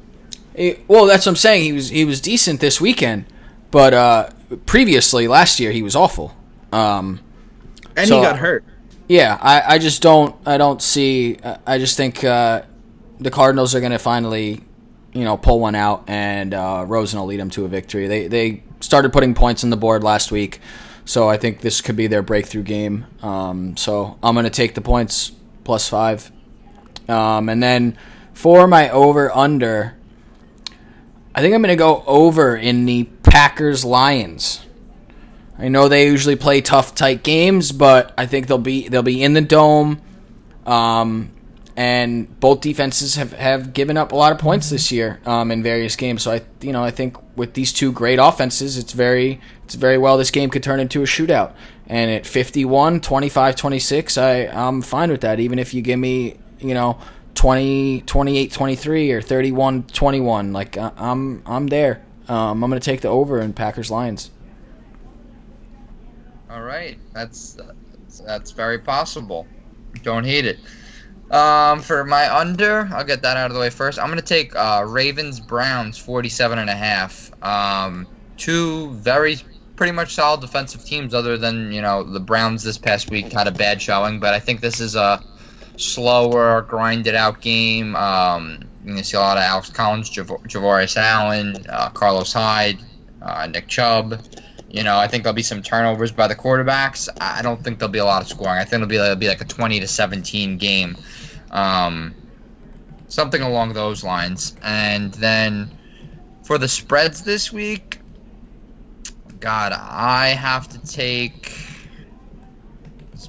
Well, 0.87 1.05
that's 1.05 1.25
what 1.25 1.31
I'm 1.31 1.35
saying. 1.37 1.63
He 1.63 1.71
was 1.71 1.89
he 1.89 2.05
was 2.05 2.19
decent 2.21 2.59
this 2.59 2.81
weekend, 2.81 3.25
but 3.71 3.93
uh, 3.93 4.29
previously 4.65 5.27
last 5.27 5.59
year 5.59 5.71
he 5.71 5.81
was 5.81 5.95
awful. 5.95 6.35
Um, 6.71 7.19
and 7.95 8.07
so- 8.07 8.17
he 8.17 8.21
got 8.25 8.37
hurt. 8.37 8.63
yeah, 9.07 9.37
I, 9.41 9.75
I 9.75 9.77
just 9.77 10.01
don't 10.01 10.35
I 10.45 10.57
don't 10.57 10.81
see. 10.81 11.37
I- 11.43 11.57
I 11.65 11.77
just 11.77 11.95
think 11.97 12.23
uh, 12.23 12.63
the 13.19 13.31
Cardinals 13.31 13.73
are 13.75 13.79
going 13.79 13.91
to 13.93 13.99
finally, 13.99 14.61
you 15.13 15.23
know, 15.23 15.37
pull 15.37 15.59
one 15.59 15.75
out, 15.75 16.03
and 16.07 16.53
uh, 16.53 16.83
Rosen 16.87 17.19
will 17.19 17.27
lead 17.27 17.39
them 17.39 17.49
to 17.51 17.65
a 17.65 17.67
victory. 17.69 18.07
They 18.07 18.27
they 18.27 18.63
started 18.81 19.13
putting 19.13 19.33
points 19.35 19.63
on 19.63 19.69
the 19.69 19.77
board 19.77 20.03
last 20.03 20.31
week, 20.31 20.59
so 21.05 21.29
I 21.29 21.37
think 21.37 21.61
this 21.61 21.79
could 21.81 21.95
be 21.95 22.07
their 22.07 22.21
breakthrough 22.21 22.63
game. 22.63 23.05
Um, 23.21 23.77
so 23.77 24.17
I'm 24.21 24.35
going 24.35 24.43
to 24.45 24.49
take 24.49 24.73
the 24.75 24.81
points 24.81 25.31
plus 25.63 25.87
five, 25.87 26.31
um, 27.07 27.47
and 27.49 27.63
then 27.63 27.97
for 28.33 28.67
my 28.67 28.89
over 28.89 29.31
under. 29.35 29.95
I 31.33 31.41
think 31.41 31.53
I'm 31.53 31.61
going 31.61 31.69
to 31.69 31.75
go 31.75 32.03
over 32.07 32.55
in 32.55 32.85
the 32.85 33.03
Packers 33.23 33.85
Lions. 33.85 34.65
I 35.57 35.67
know 35.67 35.87
they 35.87 36.07
usually 36.07 36.35
play 36.35 36.61
tough, 36.61 36.95
tight 36.95 37.21
games, 37.21 37.71
but 37.71 38.13
I 38.17 38.25
think 38.25 38.47
they'll 38.47 38.57
be 38.57 38.87
they'll 38.87 39.03
be 39.03 39.21
in 39.21 39.33
the 39.33 39.41
dome. 39.41 40.01
Um, 40.65 41.31
and 41.75 42.39
both 42.41 42.61
defenses 42.61 43.15
have, 43.15 43.31
have 43.31 43.73
given 43.73 43.95
up 43.95 44.11
a 44.11 44.15
lot 44.15 44.33
of 44.33 44.37
points 44.37 44.69
this 44.69 44.91
year 44.91 45.21
um, 45.25 45.49
in 45.49 45.63
various 45.63 45.95
games. 45.95 46.23
So 46.23 46.31
I 46.31 46.41
you 46.61 46.71
know 46.71 46.83
I 46.83 46.91
think 46.91 47.17
with 47.37 47.53
these 47.53 47.73
two 47.73 47.91
great 47.91 48.19
offenses, 48.19 48.77
it's 48.77 48.93
very 48.93 49.39
it's 49.63 49.75
very 49.75 49.97
well 49.97 50.17
this 50.17 50.31
game 50.31 50.49
could 50.49 50.63
turn 50.63 50.79
into 50.79 51.01
a 51.01 51.05
shootout. 51.05 51.53
And 51.87 52.11
at 52.11 52.25
51, 52.25 53.01
25, 53.01 53.55
26, 53.55 54.17
I 54.17 54.33
I'm 54.47 54.81
fine 54.81 55.11
with 55.11 55.21
that. 55.21 55.39
Even 55.39 55.59
if 55.59 55.73
you 55.73 55.81
give 55.81 55.99
me 55.99 56.37
you 56.59 56.73
know 56.73 56.99
20, 57.35 58.01
28, 58.01 58.51
23 58.51 59.11
or 59.11 59.21
31, 59.21 59.83
21, 59.83 60.53
like 60.53 60.77
I- 60.77 60.91
I'm 60.97 61.41
I'm 61.45 61.67
there. 61.67 62.01
Um, 62.27 62.63
I'm 62.63 62.69
going 62.69 62.79
to 62.79 62.85
take 62.85 63.01
the 63.01 63.07
over 63.07 63.39
in 63.39 63.53
Packers 63.53 63.89
Lions. 63.89 64.29
All 66.49 66.61
right, 66.61 66.97
that's 67.13 67.57
that's, 68.25 68.51
very 68.51 68.79
possible. 68.79 69.45
Don't 70.01 70.23
hate 70.23 70.45
it. 70.45 70.59
Um, 71.31 71.81
for 71.81 72.03
my 72.03 72.35
under, 72.35 72.89
I'll 72.91 73.03
get 73.03 73.21
that 73.21 73.37
out 73.37 73.51
of 73.51 73.53
the 73.53 73.59
way 73.59 73.69
first. 73.69 73.99
I'm 73.99 74.09
gonna 74.09 74.23
take 74.23 74.55
uh, 74.55 74.83
Ravens 74.87 75.39
Browns 75.39 75.99
47 75.99 76.57
and 76.57 76.69
a 76.69 76.75
half. 76.75 77.31
Um, 77.43 78.07
two 78.37 78.89
very 78.93 79.37
pretty 79.75 79.91
much 79.91 80.15
solid 80.15 80.41
defensive 80.41 80.83
teams. 80.83 81.13
Other 81.13 81.37
than 81.37 81.71
you 81.71 81.83
know 81.83 82.03
the 82.03 82.19
Browns 82.19 82.63
this 82.63 82.79
past 82.79 83.11
week 83.11 83.31
had 83.31 83.47
a 83.47 83.51
bad 83.51 83.79
showing, 83.79 84.19
but 84.19 84.33
I 84.33 84.39
think 84.39 84.59
this 84.59 84.79
is 84.79 84.95
a 84.95 85.23
slower, 85.79 86.61
grinded 86.63 87.15
out 87.15 87.41
game. 87.41 87.95
Um, 87.95 88.59
you're 88.83 88.95
gonna 88.95 89.03
see 89.03 89.17
a 89.17 89.19
lot 89.19 89.37
of 89.37 89.43
Alex 89.43 89.69
Collins, 89.69 90.09
Jav- 90.09 90.27
Javorius 90.27 90.97
Allen, 90.97 91.65
uh, 91.69 91.89
Carlos 91.89 92.33
Hyde, 92.33 92.79
uh, 93.21 93.47
Nick 93.47 93.67
Chubb. 93.67 94.21
You 94.69 94.83
know, 94.83 94.97
I 94.97 95.07
think 95.07 95.23
there'll 95.23 95.35
be 95.35 95.41
some 95.41 95.63
turnovers 95.63 96.11
by 96.11 96.27
the 96.27 96.35
quarterbacks. 96.35 97.09
I 97.19 97.41
don't 97.41 97.63
think 97.63 97.79
there'll 97.79 97.91
be 97.91 97.99
a 97.99 98.05
lot 98.05 98.21
of 98.21 98.27
scoring. 98.27 98.59
I 98.59 98.65
think 98.65 98.83
it'll 98.83 98.87
be, 98.87 98.97
it'll 98.97 99.15
be 99.15 99.27
like 99.27 99.41
a 99.41 99.45
20 99.45 99.79
to 99.79 99.87
17 99.87 100.57
game. 100.57 100.95
Um, 101.49 102.13
something 103.07 103.41
along 103.41 103.73
those 103.73 104.03
lines. 104.03 104.55
And 104.61 105.11
then 105.15 105.71
for 106.43 106.59
the 106.59 106.67
spreads 106.67 107.23
this 107.23 107.51
week, 107.51 107.99
God, 109.39 109.73
I 109.73 110.29
have 110.29 110.69
to 110.69 110.77
take. 110.79 111.51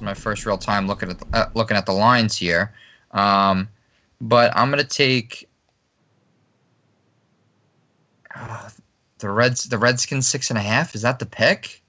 Is 0.01 0.05
my 0.05 0.13
first 0.15 0.47
real 0.47 0.57
time 0.57 0.87
looking 0.87 1.11
at 1.11 1.19
the, 1.19 1.25
uh, 1.31 1.45
looking 1.53 1.77
at 1.77 1.85
the 1.85 1.93
lines 1.93 2.35
here, 2.35 2.73
um, 3.11 3.69
but 4.19 4.51
I'm 4.55 4.71
gonna 4.71 4.83
take 4.83 5.47
uh, 8.35 8.69
the 9.19 9.29
Reds. 9.29 9.65
The 9.65 9.77
Redskins 9.77 10.27
six 10.27 10.49
and 10.49 10.57
a 10.57 10.61
half. 10.61 10.95
Is 10.95 11.03
that 11.03 11.19
the 11.19 11.27
pick? 11.27 11.83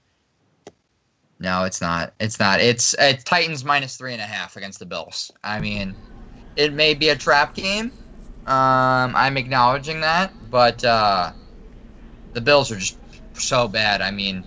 No, 1.39 1.63
it's 1.63 1.81
not. 1.81 2.13
It's 2.19 2.39
not. 2.39 2.61
It's 2.61 2.95
it's 2.99 3.23
Titans 3.23 3.65
minus 3.65 3.97
three 3.97 4.13
and 4.13 4.21
a 4.21 4.25
half 4.25 4.57
against 4.57 4.77
the 4.77 4.85
Bills. 4.85 5.31
I 5.43 5.59
mean, 5.59 5.95
it 6.55 6.71
may 6.71 6.93
be 6.93 7.09
a 7.09 7.15
trap 7.15 7.55
game. 7.55 7.91
Um, 8.45 9.15
I'm 9.15 9.37
acknowledging 9.37 10.01
that, 10.01 10.31
but 10.51 10.83
uh, 10.83 11.31
the 12.33 12.41
Bills 12.41 12.71
are 12.71 12.77
just 12.77 12.97
so 13.33 13.67
bad. 13.67 14.01
I 14.01 14.11
mean, 14.11 14.43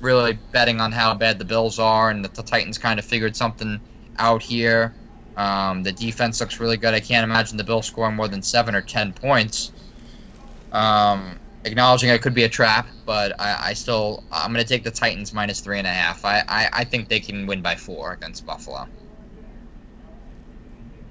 really 0.00 0.38
betting 0.52 0.80
on 0.80 0.92
how 0.92 1.14
bad 1.14 1.38
the 1.38 1.44
Bills 1.44 1.78
are 1.78 2.10
and 2.10 2.24
that 2.24 2.34
the 2.34 2.42
Titans 2.42 2.78
kind 2.78 2.98
of 2.98 3.04
figured 3.04 3.36
something 3.36 3.80
out 4.18 4.42
here. 4.42 4.94
Um, 5.36 5.82
the 5.82 5.92
defense 5.92 6.40
looks 6.40 6.60
really 6.60 6.76
good. 6.76 6.94
I 6.94 7.00
can't 7.00 7.24
imagine 7.24 7.56
the 7.56 7.64
Bills 7.64 7.86
scoring 7.86 8.14
more 8.14 8.28
than 8.28 8.42
seven 8.42 8.74
or 8.74 8.82
ten 8.82 9.12
points. 9.12 9.72
Um, 10.72 11.38
acknowledging 11.64 12.10
it 12.10 12.22
could 12.22 12.34
be 12.34 12.44
a 12.44 12.48
trap, 12.48 12.86
but 13.04 13.40
I, 13.40 13.70
I 13.70 13.72
still 13.72 14.22
I'm 14.30 14.52
going 14.52 14.64
to 14.64 14.68
take 14.68 14.84
the 14.84 14.90
Titans 14.90 15.32
minus 15.32 15.60
three 15.60 15.78
and 15.78 15.86
a 15.86 15.90
half. 15.90 16.24
I, 16.24 16.42
I, 16.48 16.68
I 16.72 16.84
think 16.84 17.08
they 17.08 17.20
can 17.20 17.46
win 17.46 17.62
by 17.62 17.74
four 17.74 18.12
against 18.12 18.46
Buffalo. 18.46 18.86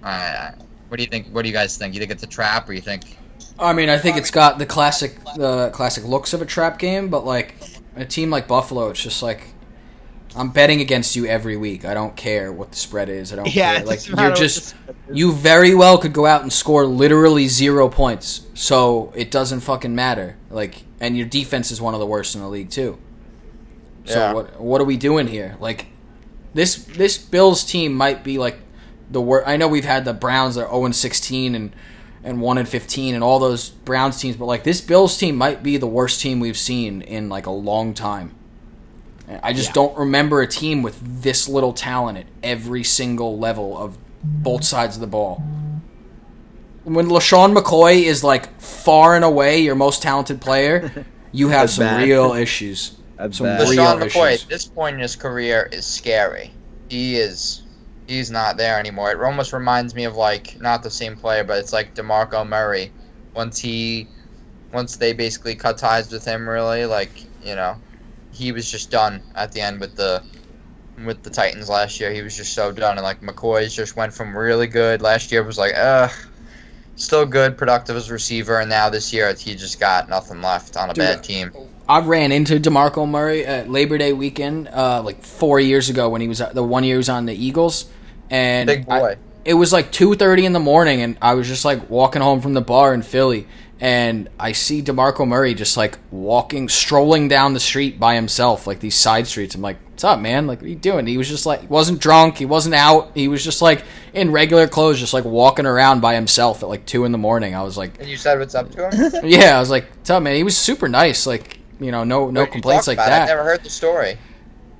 Uh, 0.03 0.51
what 0.87 0.97
do 0.97 1.03
you 1.03 1.09
think? 1.09 1.27
What 1.29 1.43
do 1.43 1.49
you 1.49 1.53
guys 1.53 1.77
think? 1.77 1.93
You 1.93 1.99
think 1.99 2.11
it's 2.11 2.23
a 2.23 2.27
trap, 2.27 2.69
or 2.69 2.73
you 2.73 2.81
think? 2.81 3.17
I 3.57 3.73
mean, 3.73 3.89
I 3.89 3.97
think 3.97 4.17
it's 4.17 4.31
got 4.31 4.57
the 4.57 4.65
classic, 4.65 5.17
the 5.35 5.69
classic 5.71 6.03
looks 6.03 6.33
of 6.33 6.41
a 6.41 6.45
trap 6.45 6.79
game, 6.79 7.09
but 7.09 7.25
like 7.25 7.55
a 7.95 8.05
team 8.05 8.29
like 8.29 8.47
Buffalo, 8.47 8.89
it's 8.89 9.01
just 9.01 9.21
like 9.23 9.47
I'm 10.35 10.49
betting 10.49 10.81
against 10.81 11.15
you 11.15 11.25
every 11.27 11.57
week. 11.57 11.85
I 11.85 11.93
don't 11.93 12.15
care 12.15 12.51
what 12.51 12.71
the 12.71 12.77
spread 12.77 13.07
is. 13.09 13.31
I 13.31 13.35
don't 13.35 13.53
Yeah, 13.53 13.75
care. 13.77 13.85
Like 13.85 14.07
you're 14.07 14.31
just 14.33 14.55
the 14.63 14.93
spread 14.93 14.95
is. 15.09 15.17
you 15.17 15.31
very 15.33 15.75
well 15.75 15.97
could 15.97 16.13
go 16.13 16.25
out 16.25 16.41
and 16.41 16.51
score 16.51 16.85
literally 16.85 17.47
zero 17.47 17.87
points. 17.89 18.47
So 18.55 19.11
it 19.15 19.29
doesn't 19.31 19.59
fucking 19.61 19.93
matter. 19.93 20.37
Like 20.49 20.83
and 20.99 21.17
your 21.17 21.27
defense 21.27 21.71
is 21.71 21.79
one 21.81 21.93
of 21.93 21.99
the 21.99 22.07
worst 22.07 22.35
in 22.35 22.41
the 22.41 22.47
league 22.49 22.69
too. 22.71 22.97
So 24.05 24.19
Yeah. 24.19 24.33
what 24.33 24.59
what 24.59 24.81
are 24.81 24.85
we 24.85 24.97
doing 24.97 25.27
here? 25.27 25.55
Like 25.59 25.87
this 26.53 26.75
this 26.75 27.17
Bills 27.17 27.63
team 27.63 27.93
might 27.93 28.23
be 28.23 28.37
like 28.37 28.57
the 29.11 29.21
worst. 29.21 29.47
I 29.47 29.57
know 29.57 29.67
we've 29.67 29.85
had 29.85 30.05
the 30.05 30.13
Browns 30.13 30.55
that 30.55 30.65
are 30.65 30.69
0 30.71 30.85
and 30.85 30.95
16 30.95 31.53
and 31.55 31.75
and 32.23 32.39
1 32.41 32.57
and 32.57 32.67
15 32.69 33.15
and 33.15 33.23
all 33.23 33.39
those 33.39 33.69
Browns 33.69 34.19
teams, 34.19 34.35
but 34.37 34.45
like 34.45 34.63
this 34.63 34.79
Bills 34.81 35.17
team 35.17 35.35
might 35.35 35.61
be 35.63 35.77
the 35.77 35.87
worst 35.87 36.21
team 36.21 36.39
we've 36.39 36.57
seen 36.57 37.01
in 37.01 37.29
like 37.29 37.45
a 37.45 37.51
long 37.51 37.93
time. 37.93 38.33
I 39.41 39.53
just 39.53 39.69
Yeah. 39.69 39.73
don't 39.73 39.97
remember 39.97 40.41
a 40.41 40.47
team 40.47 40.81
with 40.83 40.99
this 41.23 41.47
little 41.49 41.73
talent 41.73 42.17
at 42.19 42.25
every 42.43 42.83
single 42.83 43.37
level 43.39 43.77
of 43.77 43.97
both 44.23 44.63
sides 44.63 44.95
of 44.95 45.01
the 45.01 45.07
ball. 45.07 45.41
When 46.83 47.07
LeSean 47.07 47.55
McCoy 47.57 48.03
is 48.03 48.23
like 48.23 48.59
far 48.59 49.15
and 49.15 49.23
away 49.23 49.59
your 49.59 49.75
most 49.75 50.01
talented 50.01 50.41
player, 50.41 51.05
you 51.31 51.49
have 51.49 51.69
some 51.69 51.85
bad. 51.85 52.03
real 52.03 52.33
issues. 52.33 52.97
That's 53.17 53.37
Some 53.37 53.47
bad. 53.47 53.61
real 53.69 53.83
LeSean 53.83 54.01
McCoy 54.01 54.27
issues. 54.33 54.43
at 54.43 54.49
this 54.49 54.65
point 54.65 54.95
in 54.95 55.01
his 55.01 55.15
career 55.15 55.69
is 55.71 55.85
scary. 55.85 56.51
He 56.89 57.15
is 57.15 57.62
he's 58.13 58.31
not 58.31 58.57
there 58.57 58.79
anymore. 58.79 59.11
It 59.11 59.21
almost 59.21 59.53
reminds 59.53 59.95
me 59.95 60.05
of 60.05 60.15
like 60.15 60.59
not 60.61 60.83
the 60.83 60.89
same 60.89 61.15
player, 61.15 61.43
but 61.43 61.57
it's 61.59 61.73
like 61.73 61.95
DeMarco 61.95 62.47
Murray. 62.47 62.91
Once 63.33 63.59
he 63.59 64.07
once 64.71 64.97
they 64.97 65.13
basically 65.13 65.55
cut 65.55 65.77
ties 65.77 66.11
with 66.11 66.25
him 66.25 66.47
really, 66.47 66.85
like, 66.85 67.11
you 67.43 67.55
know, 67.55 67.75
he 68.31 68.51
was 68.51 68.69
just 68.69 68.89
done 68.89 69.21
at 69.35 69.51
the 69.51 69.61
end 69.61 69.79
with 69.79 69.95
the 69.95 70.23
with 71.05 71.23
the 71.23 71.29
Titans 71.29 71.69
last 71.69 71.99
year. 71.99 72.11
He 72.11 72.21
was 72.21 72.35
just 72.35 72.53
so 72.53 72.71
done 72.71 72.97
and 72.97 73.03
like 73.03 73.21
McCoy's 73.21 73.75
just 73.75 73.95
went 73.95 74.13
from 74.13 74.37
really 74.37 74.67
good 74.67 75.01
last 75.01 75.31
year 75.31 75.43
was 75.43 75.57
like, 75.57 75.73
ugh 75.75 76.11
still 76.95 77.25
good, 77.25 77.57
productive 77.57 77.95
as 77.95 78.11
receiver, 78.11 78.59
and 78.59 78.69
now 78.69 78.89
this 78.89 79.13
year 79.13 79.33
he 79.33 79.55
just 79.55 79.79
got 79.79 80.09
nothing 80.09 80.41
left 80.41 80.77
on 80.77 80.89
a 80.89 80.93
Dude, 80.93 81.01
bad 81.01 81.23
team. 81.23 81.51
I 81.87 81.99
ran 81.99 82.31
into 82.31 82.59
Demarco 82.59 83.07
Murray 83.07 83.45
at 83.45 83.69
Labor 83.69 83.97
Day 83.97 84.13
weekend, 84.13 84.69
uh, 84.69 85.01
like 85.01 85.21
four 85.21 85.59
years 85.59 85.89
ago 85.89 86.09
when 86.09 86.21
he 86.21 86.27
was 86.27 86.41
the 86.53 86.63
one 86.63 86.83
year 86.83 86.95
he 86.95 86.97
was 86.97 87.09
on 87.09 87.25
the 87.25 87.33
Eagles, 87.33 87.85
and 88.33 88.67
Big 88.67 88.85
I- 88.89 89.15
it 89.45 89.53
was 89.53 89.71
like 89.71 89.91
two 89.91 90.15
thirty 90.15 90.45
in 90.45 90.53
the 90.53 90.59
morning, 90.59 91.01
and 91.01 91.17
I 91.21 91.35
was 91.35 91.47
just 91.47 91.63
like 91.65 91.89
walking 91.89 92.21
home 92.21 92.41
from 92.41 92.53
the 92.53 92.61
bar 92.61 92.93
in 92.93 93.01
Philly, 93.03 93.45
and 93.79 94.29
I 94.39 94.53
see 94.53 94.81
Demarco 94.81 95.27
Murray 95.27 95.53
just 95.53 95.77
like 95.77 95.99
walking, 96.11 96.67
strolling 96.69 97.27
down 97.27 97.53
the 97.53 97.59
street 97.59 97.99
by 97.99 98.15
himself, 98.15 98.65
like 98.65 98.79
these 98.79 98.95
side 98.95 99.27
streets. 99.27 99.53
I'm 99.53 99.61
like, 99.61 99.77
"What's 99.91 100.05
up, 100.05 100.19
man? 100.19 100.47
Like, 100.47 100.59
what 100.59 100.65
are 100.65 100.69
you 100.69 100.75
doing?" 100.77 101.05
He 101.07 101.17
was 101.17 101.27
just 101.27 101.45
like, 101.45 101.59
he 101.61 101.67
wasn't 101.67 101.99
drunk, 101.99 102.37
he 102.37 102.45
wasn't 102.45 102.73
out, 102.75 103.11
he 103.13 103.27
was 103.27 103.43
just 103.43 103.61
like 103.61 103.83
in 104.13 104.31
regular 104.31 104.67
clothes, 104.67 104.99
just 104.99 105.13
like 105.13 105.25
walking 105.25 105.65
around 105.65 105.99
by 105.99 106.15
himself 106.15 106.63
at 106.63 106.69
like 106.69 106.85
two 106.85 107.03
in 107.03 107.11
the 107.11 107.17
morning. 107.17 107.53
I 107.53 107.61
was 107.63 107.77
like, 107.77 107.99
And 107.99 108.07
you 108.09 108.15
said 108.17 108.39
what's 108.39 108.55
up 108.55 108.71
to 108.71 108.89
him? 108.89 109.21
"Yeah," 109.25 109.57
I 109.57 109.59
was 109.59 109.69
like, 109.69 109.89
"What's 109.97 110.09
up, 110.09 110.23
man?" 110.23 110.35
He 110.37 110.43
was 110.43 110.57
super 110.57 110.87
nice, 110.87 111.27
like 111.27 111.59
you 111.81 111.91
know, 111.91 112.05
no 112.05 112.31
no 112.31 112.45
complaints 112.45 112.87
like 112.87 112.97
that. 112.97 113.23
I've 113.23 113.27
never 113.27 113.43
heard 113.43 113.61
the 113.63 113.69
story. 113.69 114.17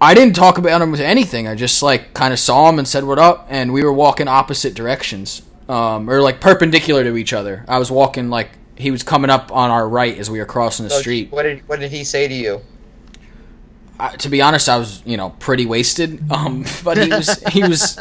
I 0.04 0.14
didn't 0.14 0.36
talk 0.36 0.58
about 0.58 0.82
him 0.82 0.92
with 0.92 1.02
anything. 1.02 1.48
I 1.48 1.56
just 1.56 1.84
like 1.84 2.14
kind 2.14 2.34
of 2.34 2.40
saw 2.40 2.70
him 2.70 2.80
and 2.80 2.88
said 2.88 3.04
what 3.06 3.20
up, 3.20 3.48
and 3.50 3.74
we 3.74 3.84
were 3.84 3.94
walking 3.94 4.28
opposite 4.28 4.76
directions, 4.76 5.42
um, 5.70 6.10
or 6.10 6.22
like 6.22 6.42
perpendicular 6.42 7.04
to 7.04 7.18
each 7.18 7.34
other. 7.34 7.66
I 7.68 7.80
was 7.80 7.92
walking 7.92 8.30
like 8.30 8.50
he 8.76 8.92
was 8.92 9.04
coming 9.04 9.30
up 9.30 9.52
on 9.52 9.72
our 9.72 9.88
right 9.88 10.18
as 10.18 10.30
we 10.30 10.40
were 10.40 10.46
crossing 10.46 10.86
the 10.86 10.90
So, 10.90 11.00
street. 11.00 11.32
What 11.32 11.44
did 11.44 11.68
What 11.68 11.80
did 11.80 11.92
he 11.92 12.04
say 12.04 12.28
to 12.28 12.34
you? 12.34 12.62
I, 14.00 14.16
to 14.18 14.30
be 14.30 14.42
honest, 14.42 14.70
I 14.70 14.78
was 14.78 15.02
you 15.06 15.18
know 15.18 15.32
pretty 15.40 15.66
wasted, 15.66 16.22
um, 16.32 16.66
but 16.84 16.98
he 16.98 17.10
was 17.10 17.42
he 17.52 17.64
was 17.68 18.00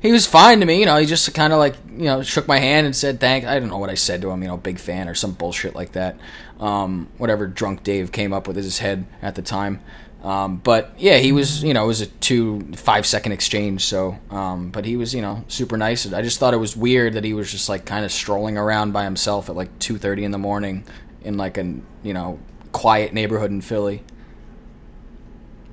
he 0.00 0.12
was 0.12 0.26
fine 0.26 0.60
to 0.60 0.66
me. 0.66 0.80
You 0.80 0.86
know, 0.86 0.96
he 0.96 1.06
just 1.06 1.32
kind 1.34 1.52
of 1.52 1.58
like 1.58 1.76
you 1.90 2.04
know 2.04 2.22
shook 2.22 2.48
my 2.48 2.58
hand 2.58 2.86
and 2.86 2.96
said 2.96 3.20
thank. 3.20 3.44
I 3.44 3.58
don't 3.60 3.68
know 3.68 3.78
what 3.78 3.90
I 3.90 3.94
said 3.94 4.22
to 4.22 4.30
him. 4.30 4.42
You 4.42 4.48
know, 4.48 4.56
big 4.56 4.78
fan 4.78 5.08
or 5.08 5.14
some 5.14 5.32
bullshit 5.32 5.74
like 5.74 5.92
that. 5.92 6.18
Um, 6.60 7.08
whatever 7.18 7.46
drunk 7.46 7.82
Dave 7.82 8.12
came 8.12 8.32
up 8.32 8.48
with 8.48 8.56
his 8.56 8.78
head 8.78 9.06
at 9.20 9.34
the 9.34 9.42
time. 9.42 9.80
Um, 10.22 10.58
but 10.58 10.94
yeah, 10.98 11.18
he 11.18 11.32
was, 11.32 11.64
you 11.64 11.74
know, 11.74 11.84
it 11.84 11.88
was 11.88 12.00
a 12.00 12.06
two, 12.06 12.60
five 12.76 13.06
second 13.06 13.32
exchange. 13.32 13.84
So, 13.84 14.18
um, 14.30 14.70
but 14.70 14.84
he 14.84 14.96
was, 14.96 15.14
you 15.14 15.20
know, 15.20 15.44
super 15.48 15.76
nice. 15.76 16.10
I 16.12 16.22
just 16.22 16.38
thought 16.38 16.54
it 16.54 16.58
was 16.58 16.76
weird 16.76 17.14
that 17.14 17.24
he 17.24 17.34
was 17.34 17.50
just 17.50 17.68
like 17.68 17.84
kind 17.84 18.04
of 18.04 18.12
strolling 18.12 18.56
around 18.56 18.92
by 18.92 19.02
himself 19.04 19.48
at 19.48 19.56
like 19.56 19.76
2.30 19.80 20.22
in 20.22 20.30
the 20.30 20.38
morning 20.38 20.84
in 21.22 21.36
like 21.36 21.58
a, 21.58 21.64
you 22.04 22.14
know, 22.14 22.38
quiet 22.70 23.12
neighborhood 23.12 23.50
in 23.50 23.60
Philly. 23.60 24.02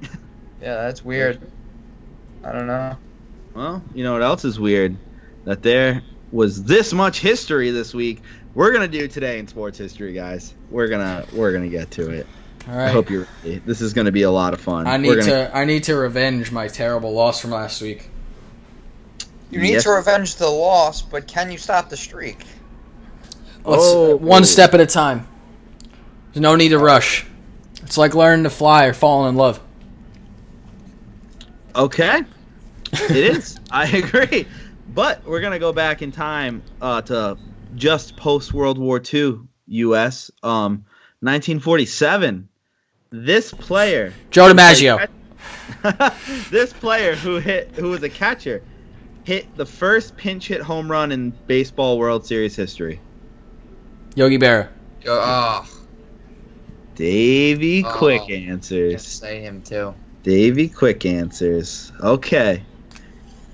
Yeah, 0.62 0.76
that's 0.76 1.06
weird. 1.06 1.40
I 2.44 2.52
don't 2.52 2.68
know. 2.68 2.98
Well, 3.54 3.82
you 3.94 4.04
know 4.04 4.12
what 4.12 4.22
else 4.22 4.44
is 4.44 4.60
weird? 4.60 4.98
That 5.46 5.64
there 5.64 6.02
was 6.34 6.64
this 6.66 6.92
much 6.92 7.20
history 7.20 7.72
this 7.72 7.94
week. 7.94 8.22
We're 8.56 8.74
gonna 8.74 8.90
do 8.90 9.08
today 9.08 9.40
in 9.40 9.48
sports 9.48 9.78
history, 9.78 10.12
guys. 10.12 10.54
We're 10.70 10.90
gonna 10.90 11.26
we're 11.32 11.54
gonna 11.54 11.70
get 11.70 11.92
to 11.92 12.10
it. 12.10 12.28
All 12.68 12.78
I 12.78 12.90
hope 12.90 13.10
you're 13.10 13.28
ready. 13.44 13.62
This 13.66 13.82
is 13.82 13.94
gonna 13.94 14.12
be 14.12 14.24
a 14.24 14.32
lot 14.32 14.54
of 14.54 14.62
fun. 14.62 14.86
I 14.88 14.98
need 14.98 15.10
gonna- 15.10 15.22
to, 15.24 15.56
I 15.56 15.66
need 15.66 15.84
to 15.86 15.96
revenge 15.96 16.52
my 16.52 16.68
terrible 16.68 17.14
loss 17.14 17.40
from 17.40 17.52
last 17.52 17.82
week. 17.82 18.10
You 19.50 19.60
need 19.60 19.72
Yes. 19.74 19.84
to 19.84 19.92
revenge 19.92 20.36
the 20.36 20.48
loss, 20.48 21.02
but 21.02 21.28
can 21.28 21.52
you 21.52 21.58
stop 21.58 21.90
the 21.90 21.98
streak? 21.98 22.46
Let's, 23.66 23.84
Oh. 23.86 24.16
one 24.18 24.44
step 24.46 24.74
at 24.74 24.80
a 24.82 24.86
time. 24.86 25.28
There's 26.34 26.42
no 26.42 26.56
need 26.56 26.70
to 26.70 26.78
rush. 26.80 27.26
It's 27.82 27.98
like 27.98 28.14
learning 28.14 28.44
to 28.44 28.50
fly 28.52 28.86
or 28.86 28.94
falling 28.94 29.30
in 29.30 29.36
love. 29.36 29.60
Okay. 31.76 32.22
It 32.92 33.12
is. 33.12 33.58
I 33.72 33.88
agree. 33.98 34.46
But 34.94 35.26
we're 35.26 35.42
gonna 35.42 35.60
go 35.60 35.72
back 35.74 36.02
in 36.02 36.12
time 36.12 36.62
uh, 36.82 37.02
to 37.04 37.38
just 37.76 38.16
post 38.18 38.54
World 38.54 38.78
War 38.78 39.02
II 39.14 39.40
U.S. 39.68 40.30
Um, 40.44 40.84
1947. 41.22 42.49
This 43.12 43.52
player, 43.52 44.14
Joe 44.30 44.54
DiMaggio. 44.54 45.10
this 46.52 46.72
player 46.74 47.16
who 47.16 47.38
hit, 47.38 47.72
who 47.76 47.90
was 47.90 48.04
a 48.04 48.10
catcher, 48.10 48.62
hit 49.24 49.56
the 49.56 49.66
first 49.66 50.16
pinch 50.16 50.48
hit 50.48 50.62
home 50.62 50.92
run 50.92 51.12
in 51.12 51.32
baseball 51.48 51.98
World 51.98 52.24
Series 52.24 52.56
history. 52.56 53.00
Yogi 54.14 54.38
Berra. 54.38 54.70
Go, 55.04 55.16
oh, 55.16 55.22
ah. 55.24 55.70
Davy 56.94 57.84
Oh. 57.84 57.92
Quick 57.96 58.28
just 58.28 58.32
answers. 58.32 59.08
say 59.08 59.42
him 59.42 59.64
too. 59.64 59.96
Davy 60.22 60.70
Quick 60.70 61.04
answers. 61.04 61.92
Okay. 62.02 62.64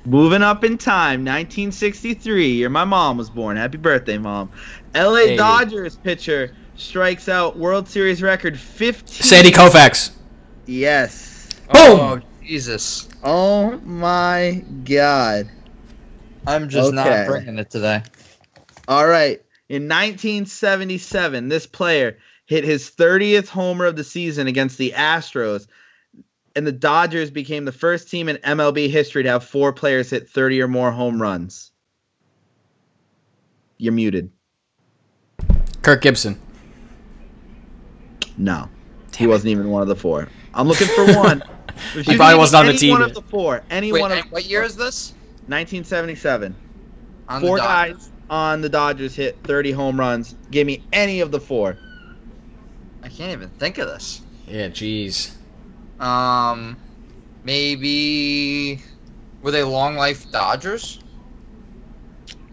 Moving 0.03 0.41
up 0.41 0.65
in 0.65 0.77
time, 0.77 1.22
1963. 1.22 2.52
Year 2.52 2.69
my 2.69 2.84
mom 2.84 3.18
was 3.18 3.30
born. 3.30 3.56
Happy 3.56 3.77
birthday, 3.77 4.18
mom. 4.18 4.52
LA 4.94 5.15
Hey. 5.15 5.38
Dodgers 5.38 5.95
pitcher 5.95 6.52
strikes 6.76 7.30
out 7.30 7.58
World 7.58 7.88
Series 7.88 8.22
record 8.22 8.60
15. 8.60 9.24
Sandy 9.24 9.52
Koufax. 9.52 10.12
Yes. 10.66 11.50
Oh 11.74 12.20
Jesus! 12.44 13.08
Oh 13.24 13.78
my 13.80 14.64
God. 14.84 15.50
I'm 16.48 16.70
just 16.70 16.90
Okay. 16.90 16.96
not 16.96 17.28
bringing 17.28 17.58
it 17.58 17.72
today. 17.72 18.04
All 18.88 19.08
right. 19.08 19.42
In 19.68 19.88
1977, 19.88 21.50
this 21.50 21.66
player 21.66 22.18
hit 22.46 22.64
his 22.64 22.92
30th 22.92 23.48
homer 23.48 23.86
of 23.86 23.96
the 23.96 24.04
season 24.04 24.46
against 24.46 24.78
the 24.78 24.94
Astros, 24.96 25.66
and 26.56 26.68
the 26.68 26.72
Dodgers 26.72 27.32
became 27.32 27.66
the 27.66 27.72
first 27.72 28.12
team 28.12 28.30
in 28.30 28.38
MLB 28.38 28.90
history 28.92 29.24
to 29.24 29.30
have 29.30 29.44
four 29.44 29.74
players 29.74 30.12
hit 30.12 30.30
30 30.30 30.62
or 30.62 30.68
more 30.68 30.92
home 30.92 31.20
runs. 31.20 31.72
You're 33.80 33.94
muted. 33.94 34.30
Kirk 35.82 36.02
Gibson. 36.02 36.40
No, 38.38 38.70
he 39.16 39.28
wasn't 39.28 39.52
even 39.52 39.70
one 39.70 39.82
of 39.82 39.88
the 39.88 39.95
four. 39.95 40.28
I'm 40.53 40.68
looking 40.68 40.88
for 40.88 41.06
one. 41.16 41.44
If 41.94 42.06
He 42.06 42.16
probably 42.16 42.38
wasn't 42.38 42.62
on 42.62 42.66
the 42.68 42.80
any 42.80 42.90
One 42.90 43.02
of 43.02 43.14
the 43.14 43.22
four. 43.22 43.62
Any 43.70 43.91
Wait, 43.91 43.99
one 43.99 44.12
of 44.14 44.20
and 44.20 44.32
what 44.32 44.45
year 44.45 44.64
is 44.64 44.78
this? 44.78 45.12
1977. 45.48 46.56
On 47.28 47.41
Four 47.41 47.57
guys 47.57 48.12
on 48.30 48.62
the 48.62 48.70
Dodgers 48.70 49.16
hit 49.16 49.38
30 49.44 49.72
home 49.72 49.99
runs. 49.99 50.36
Give 50.52 50.66
me 50.66 50.84
any 50.94 51.20
of 51.20 51.32
the 51.32 51.40
four. 51.40 51.78
I 53.03 53.10
can't 53.10 53.32
even 53.32 53.49
think 53.49 53.78
of 53.78 53.88
this. 53.88 54.22
Yeah, 54.48 54.70
jeez. 54.70 55.32
Um, 55.99 56.78
maybe 57.44 58.82
were 59.41 59.52
they 59.52 59.64
long 59.64 59.95
life 59.95 60.32
Dodgers? 60.32 60.99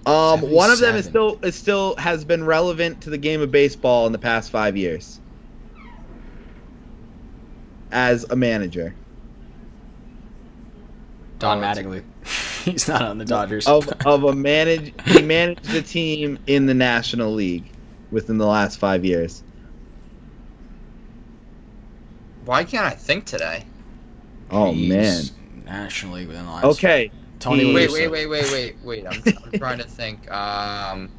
Um, 0.04 0.40
one 0.40 0.70
of 0.70 0.80
them 0.80 0.96
is 0.96 1.04
still 1.04 1.38
is 1.42 1.54
still 1.54 1.94
has 1.96 2.24
been 2.24 2.44
relevant 2.44 3.00
to 3.02 3.10
the 3.10 3.18
game 3.18 3.40
of 3.40 3.52
baseball 3.52 4.06
in 4.06 4.12
the 4.12 4.18
past 4.18 4.50
five 4.50 4.76
years 4.76 5.20
as 7.92 8.24
a 8.30 8.36
manager 8.36 8.94
Don 11.38 11.58
Oh, 11.58 11.60
Mattingly. 11.60 12.02
He's 12.64 12.86
not 12.86 13.02
on 13.02 13.18
the 13.18 13.24
Dodgers. 13.24 13.66
of 13.66 13.88
of 14.06 14.22
a 14.24 14.32
manage. 14.32 14.94
He 15.06 15.22
managed 15.22 15.64
the 15.64 15.82
team 15.82 16.38
in 16.46 16.66
the 16.66 16.74
National 16.74 17.32
League 17.32 17.64
within 18.12 18.38
the 18.38 18.46
last 18.46 18.78
five 18.78 19.04
years. 19.04 19.42
Why 22.44 22.64
can't 22.64 22.84
I 22.86 22.90
think 22.90 23.24
today? 23.24 23.64
Oh 24.50 24.72
Jeez. 24.72 24.88
man. 24.88 25.24
National 25.64 26.14
League 26.16 26.28
within 26.28 26.44
the 26.46 26.50
last. 26.52 26.64
Okay. 26.64 27.10
Tony. 27.40 27.64
He- 27.64 27.74
Wait, 27.74 27.90
wait, 27.90 28.08
wait, 28.08 28.26
wait, 28.26 28.52
wait, 28.52 28.76
wait. 28.84 29.06
I'm, 29.06 29.22
I'm 29.52 29.52
trying 29.58 29.78
to 29.78 29.84
think. 29.88 30.30
Um, 30.30 31.10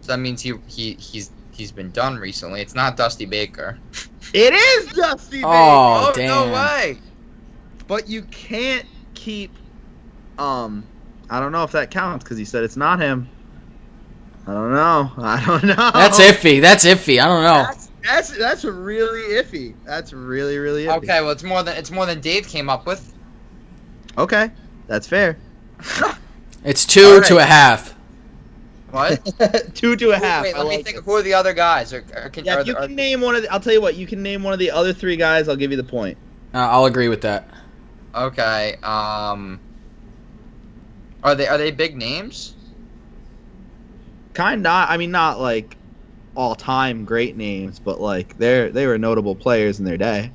so 0.00 0.12
that 0.12 0.18
means 0.18 0.40
he 0.42 0.52
he 0.66 0.94
he's 0.94 1.30
he's 1.54 1.72
been 1.72 1.90
done 1.90 2.16
recently. 2.16 2.60
It's 2.60 2.74
not 2.74 2.96
Dusty 2.96 3.26
Baker. 3.26 3.78
It 4.32 4.52
is 4.52 4.92
Dusty 4.94 5.36
Baker. 5.36 5.48
Oh, 5.48 6.12
no 6.16 6.22
damn. 6.22 6.50
way! 6.50 6.98
But 7.86 8.08
you 8.08 8.22
can't 8.22 8.84
keep. 9.14 9.52
Um, 10.38 10.82
I 11.30 11.38
don't 11.38 11.52
know 11.52 11.62
if 11.62 11.70
that 11.72 11.92
counts 11.92 12.24
because 12.24 12.36
he 12.36 12.44
said 12.44 12.64
it's 12.64 12.76
not 12.76 12.98
him. 12.98 13.28
I 14.48 14.52
don't 14.52 14.72
know. 14.72 15.12
I 15.18 15.44
don't 15.46 15.64
know. 15.64 15.90
That's 15.92 16.18
iffy. 16.18 16.60
That's 16.60 16.84
iffy. 16.84 17.22
I 17.22 17.26
don't 17.26 17.44
know. 17.44 17.64
That's 17.64 17.90
that's 18.02 18.38
that's 18.38 18.64
really 18.64 19.34
iffy. 19.34 19.74
That's 19.84 20.12
really 20.12 20.58
really 20.58 20.86
iffy. 20.86 20.96
Okay, 20.96 21.20
well 21.20 21.30
it's 21.30 21.44
more 21.44 21.62
than 21.62 21.76
it's 21.76 21.92
more 21.92 22.06
than 22.06 22.20
Dave 22.20 22.48
came 22.48 22.68
up 22.68 22.86
with. 22.86 23.14
Okay, 24.18 24.50
that's 24.88 25.06
fair. 25.06 25.38
It's 26.64 26.86
two 26.86 27.04
All 27.04 27.18
right. 27.18 27.26
to 27.26 27.36
a 27.38 27.44
half. 27.44 27.93
What? 28.94 29.74
Two 29.74 29.96
to 29.96 30.10
a 30.12 30.16
half. 30.16 30.44
Wait, 30.44 30.54
I 30.54 30.58
let 30.58 30.68
me 30.68 30.76
like 30.76 30.84
think. 30.84 30.98
it. 30.98 31.04
Who 31.04 31.12
are 31.16 31.22
the 31.22 31.34
other 31.34 31.52
guys? 31.52 31.92
Or, 31.92 32.04
or 32.14 32.28
can, 32.30 32.44
Yeah, 32.44 32.56
are, 32.56 32.60
if 32.60 32.66
you 32.68 32.76
are- 32.76 32.86
can 32.86 32.94
name 32.94 33.20
one 33.20 33.34
of 33.34 33.42
the, 33.42 33.52
I'll 33.52 33.58
tell 33.60 33.72
you 33.72 33.80
what. 33.80 33.96
You 33.96 34.06
can 34.06 34.22
name 34.22 34.42
one 34.44 34.52
of 34.52 34.58
the 34.60 34.70
other 34.70 34.92
three 34.92 35.16
guys. 35.16 35.48
I'll 35.48 35.56
give 35.56 35.70
you 35.72 35.76
the 35.76 35.82
point. 35.82 36.16
Uh, 36.54 36.58
I'll 36.58 36.84
agree 36.84 37.08
with 37.08 37.20
that. 37.22 37.48
okay. 38.14 38.76
Um, 38.84 39.58
are 41.24 41.34
they 41.34 41.48
are 41.48 41.58
they 41.58 41.70
big 41.72 41.96
names? 41.96 42.54
Kind 44.34 44.60
of 44.60 44.62
not. 44.62 44.90
I 44.90 44.96
mean, 44.96 45.10
not 45.10 45.40
like 45.40 45.76
all 46.36 46.54
time 46.54 47.04
great 47.04 47.36
names, 47.36 47.80
but 47.80 48.00
like 48.00 48.36
they're 48.38 48.70
they 48.70 48.86
were 48.86 48.98
notable 48.98 49.34
players 49.34 49.78
in 49.80 49.84
their 49.84 49.96
day. 49.96 50.30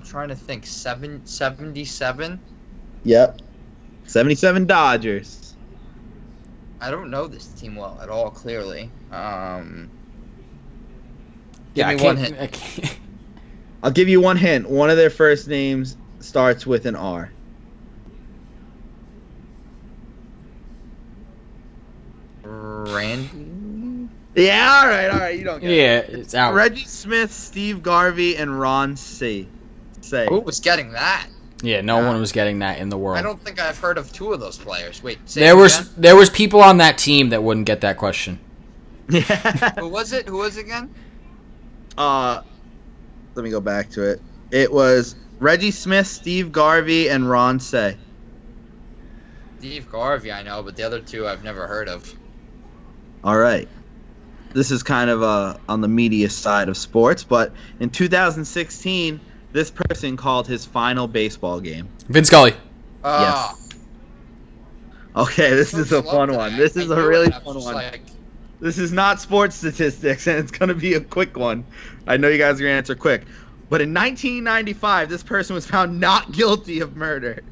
I'm 0.00 0.04
trying 0.04 0.28
to 0.28 0.36
think. 0.36 0.66
Seven 0.66 1.20
seventy 1.24 1.84
seven. 1.84 2.40
Yep. 3.04 3.40
Seventy-seven 4.06 4.66
Dodgers. 4.66 5.47
I 6.80 6.90
don't 6.90 7.10
know 7.10 7.26
this 7.26 7.46
team 7.46 7.74
well 7.76 7.98
at 8.00 8.08
all. 8.08 8.30
Clearly. 8.30 8.90
Um. 9.10 9.90
Give 11.74 11.86
yeah, 11.86 11.94
me 11.94 12.00
I 12.00 12.04
one 12.04 12.16
can't- 12.16 12.28
hint. 12.28 12.40
I 12.40 12.46
can't- 12.46 12.98
I'll 13.82 13.90
give 13.92 14.08
you 14.08 14.20
one 14.20 14.36
hint. 14.36 14.68
One 14.68 14.90
of 14.90 14.96
their 14.96 15.10
first 15.10 15.46
names 15.46 15.96
starts 16.20 16.66
with 16.66 16.86
an 16.86 16.96
R. 16.96 17.30
Randy. 22.42 24.08
Yeah. 24.34 24.80
All 24.82 24.88
right. 24.88 25.08
All 25.10 25.18
right. 25.18 25.38
You 25.38 25.44
don't 25.44 25.60
get 25.60 25.70
Yeah, 25.70 25.98
it. 25.98 26.10
Yeah, 26.10 26.16
it's 26.18 26.34
out. 26.34 26.54
Reggie 26.54 26.84
Smith, 26.84 27.32
Steve 27.32 27.82
Garvey, 27.82 28.36
and 28.36 28.58
Ron 28.58 28.96
Cey. 28.96 29.48
Say. 30.00 30.26
Who 30.28 30.40
was 30.40 30.60
getting 30.60 30.92
that? 30.92 31.26
Yeah, 31.62 31.80
no 31.80 31.96
one 31.98 32.20
was 32.20 32.30
getting 32.30 32.60
that 32.60 32.78
in 32.78 32.88
the 32.88 32.96
world. 32.96 33.18
I 33.18 33.22
don't 33.22 33.42
think 33.42 33.60
I've 33.60 33.78
heard 33.78 33.98
of 33.98 34.12
two 34.12 34.32
of 34.32 34.38
those 34.38 34.56
players. 34.56 35.02
Wait, 35.02 35.18
say 35.24 35.40
there 35.40 35.56
was 35.56 35.80
again? 35.80 35.92
there 35.96 36.16
was 36.16 36.30
people 36.30 36.60
on 36.60 36.76
that 36.78 36.98
team 36.98 37.30
that 37.30 37.42
wouldn't 37.42 37.66
get 37.66 37.80
that 37.80 37.96
question. 37.96 38.38
Yeah. 39.08 39.22
Who 39.78 39.88
was 39.88 40.12
it? 40.12 40.28
Who 40.28 40.38
was 40.38 40.56
it 40.56 40.66
again? 40.66 40.94
uh, 41.96 42.42
let 43.34 43.42
me 43.42 43.50
go 43.50 43.60
back 43.60 43.90
to 43.90 44.08
it. 44.08 44.20
It 44.50 44.72
was 44.72 45.16
Reggie 45.40 45.70
Smith, 45.72 46.06
Steve 46.06 46.52
Garvey, 46.52 47.08
and 47.08 47.28
Ron 47.28 47.60
Cey. 47.60 47.96
Steve 49.58 49.90
Garvey, 49.90 50.30
I 50.30 50.42
know, 50.42 50.62
but 50.62 50.76
the 50.76 50.84
other 50.84 51.00
two 51.00 51.26
I've 51.26 51.42
never 51.42 51.66
heard 51.66 51.88
of. 51.88 52.12
All 53.24 53.36
right. 53.36 53.68
This 54.54 54.70
is 54.70 54.82
kind 54.82 55.10
of 55.10 55.22
uh, 55.22 55.56
on 55.68 55.80
the 55.80 55.88
media 55.88 56.30
side 56.30 56.68
of 56.68 56.76
sports, 56.76 57.24
but 57.24 57.52
in 57.80 57.90
2016, 57.90 59.20
this 59.58 59.72
person 59.72 60.16
called 60.16 60.46
his 60.46 60.64
final 60.64 61.08
baseball 61.08 61.58
game. 61.58 61.88
Vince 62.08 62.28
Scully. 62.28 62.54
Ah, 63.02 63.56
Okay, 65.16 65.50
this 65.50 65.74
is 65.74 65.90
a 65.90 66.00
fun 66.00 66.28
today. 66.28 66.38
one. 66.38 66.56
This 66.56 66.76
is 66.76 66.88
a 66.90 67.08
really 67.08 67.24
and 67.24 67.34
I 67.34 67.38
was 67.38 67.64
fun 67.64 67.64
one. 67.64 67.74
like, 67.74 68.02
This 68.60 68.78
is 68.78 68.92
not 68.92 69.20
sports 69.20 69.56
statistics, 69.56 70.26
and 70.28 70.38
it's 70.38 70.52
going 70.52 70.68
to 70.68 70.76
be 70.76 70.94
a 70.94 71.00
quick 71.00 71.36
one. 71.36 71.64
I 72.06 72.16
know 72.18 72.28
you 72.28 72.38
guys 72.38 72.60
are 72.60 72.62
going 72.62 72.74
to 72.74 72.76
answer 72.76 72.94
quick. 72.94 73.22
But 73.68 73.80
in 73.80 73.92
1995, 73.92 75.08
this 75.08 75.24
person 75.24 75.54
was 75.54 75.66
found 75.66 75.98
not 75.98 76.30
guilty 76.30 76.78
of 76.78 76.94
murder. 76.94 77.42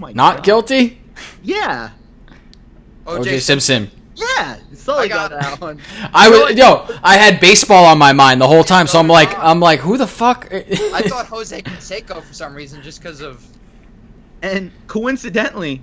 Oh 0.00 0.06
Not 0.10 0.36
God. 0.36 0.44
guilty? 0.44 1.02
Yeah. 1.42 1.90
OJ 3.04 3.24
OJ 3.24 3.40
Simpson. 3.42 3.90
Yeah. 4.20 4.58
Sully 4.74 5.06
I 5.06 5.08
got 5.08 5.30
got, 5.30 5.40
that 5.40 5.60
one. 5.60 5.80
I 6.14 6.28
was 6.28 6.56
yo, 6.56 6.86
I 7.02 7.16
had 7.16 7.40
baseball 7.40 7.84
on 7.84 7.98
my 7.98 8.12
mind 8.12 8.40
the 8.40 8.48
whole 8.48 8.64
time, 8.64 8.86
so 8.86 8.98
I'm 8.98 9.10
oh, 9.10 9.14
like 9.14 9.36
I'm 9.38 9.60
like, 9.60 9.80
who 9.80 9.96
the 9.96 10.06
fuck? 10.06 10.48
I 10.52 11.02
thought 11.02 11.26
Jose 11.26 11.60
Canseco 11.62 12.22
for 12.22 12.34
some 12.34 12.54
reason, 12.54 12.82
just 12.82 13.00
because 13.00 13.20
of. 13.20 13.44
And 14.42 14.72
coincidentally, 14.86 15.82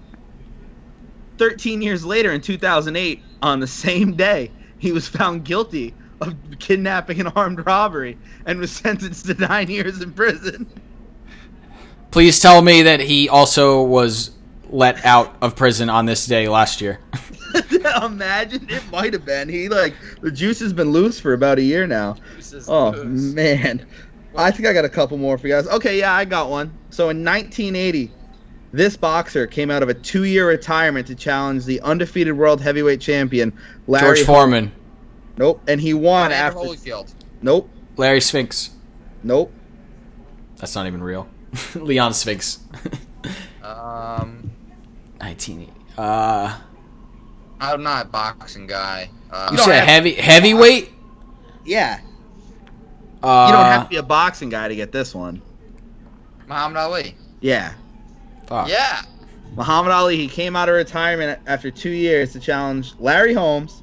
13 1.38 1.82
years 1.82 2.04
later 2.04 2.32
in 2.32 2.42
2008, 2.42 3.22
on 3.42 3.60
the 3.60 3.68
same 3.68 4.16
day, 4.16 4.52
he 4.80 4.92
was 4.92 5.08
found 5.08 5.46
guilty 5.46 5.94
of 6.22 6.36
kidnapping 6.60 7.20
and 7.20 7.32
armed 7.36 7.66
robbery 7.66 8.18
and 8.46 8.60
was 8.60 8.72
sentenced 8.72 9.28
to 9.28 9.34
nine 9.36 9.70
years 9.70 10.02
in 10.02 10.12
prison. 10.14 10.68
Please 12.10 12.40
tell 12.40 12.62
me 12.62 12.82
that 12.84 13.00
he 13.00 13.30
also 13.30 13.84
was 13.84 14.32
let 14.70 15.04
out 15.06 15.36
of 15.42 15.56
prison 15.56 15.90
on 15.90 16.06
this 16.06 16.26
day 16.26 16.48
last 16.48 16.82
year. 16.82 17.00
Imagine 18.04 18.70
it 18.70 18.84
might 18.92 19.14
have 19.14 19.26
been. 19.26 19.50
He 19.50 19.70
like 19.70 19.94
the 20.22 20.32
juice 20.32 20.60
has 20.60 20.74
been 20.74 20.92
loose 20.92 21.20
for 21.20 21.34
about 21.34 21.58
a 21.58 21.62
year 21.62 21.88
now. 21.88 22.18
Oh 22.68 23.04
man, 23.04 23.86
I 24.36 24.52
think 24.52 24.68
I 24.68 24.74
got 24.74 24.86
a 24.86 24.90
couple 24.90 25.18
more 25.18 25.38
for 25.38 25.48
you 25.48 25.54
guys. 25.54 25.68
Okay, 25.68 26.00
yeah, 26.00 26.14
I 26.14 26.26
got 26.26 26.50
one. 26.50 26.72
So 26.90 27.10
in 27.10 27.24
1980, 27.24 28.12
this 28.74 28.98
boxer 28.98 29.48
came 29.48 29.72
out 29.72 29.82
of 29.84 29.90
a 29.90 29.94
two-year 29.94 30.48
retirement 30.48 31.08
to 31.08 31.16
challenge 31.16 31.66
the 31.66 31.82
undefeated 31.82 32.38
world 32.38 32.62
heavyweight 32.62 33.02
champion 33.02 33.58
Larry. 33.88 34.18
George 34.18 34.26
Foreman, 34.26 34.72
Nope, 35.38 35.62
and 35.68 35.80
he 35.80 35.94
won 35.94 36.32
Evander 36.32 36.36
after. 36.36 36.60
Holyfield. 36.60 37.14
Nope, 37.42 37.70
Larry 37.96 38.22
Sphinx. 38.22 38.72
nope. 39.24 39.52
That's 40.58 40.76
not 40.76 40.88
even 40.88 41.02
real. 41.04 41.30
Leon 41.76 42.14
Sphinx. 42.14 42.60
Um, 43.64 44.37
1980. 45.20 45.74
Uh, 45.98 46.58
I'm 47.60 47.82
not 47.84 48.06
a 48.06 48.10
boxing 48.10 48.68
guy. 48.68 49.10
Uh, 49.32 49.50
you 49.52 49.58
don't 49.58 49.66
said 49.66 49.80
have- 49.80 49.88
heavy 49.88 50.14
heavyweight. 50.14 50.92
Yeah, 51.66 52.00
Uh, 53.22 53.46
you 53.50 53.54
don't 53.54 53.66
have 53.66 53.84
to 53.84 53.90
be 53.90 53.96
a 53.98 54.04
boxing 54.04 54.50
guy 54.50 54.68
to 54.70 54.76
get 54.76 54.92
this 54.92 55.14
one. 55.14 55.42
Muhammad 56.48 56.78
Ali. 56.78 57.16
Yeah. 57.42 57.74
fuck. 58.48 58.70
Yeah. 58.70 59.02
Muhammad 59.58 59.92
Ali 59.92 60.16
he 60.18 60.28
came 60.28 60.56
out 60.56 60.70
of 60.70 60.76
retirement 60.76 61.40
after 61.48 61.70
two 61.72 61.90
years 61.90 62.32
to 62.34 62.40
challenge 62.40 62.94
Larry 63.00 63.34
Holmes, 63.34 63.82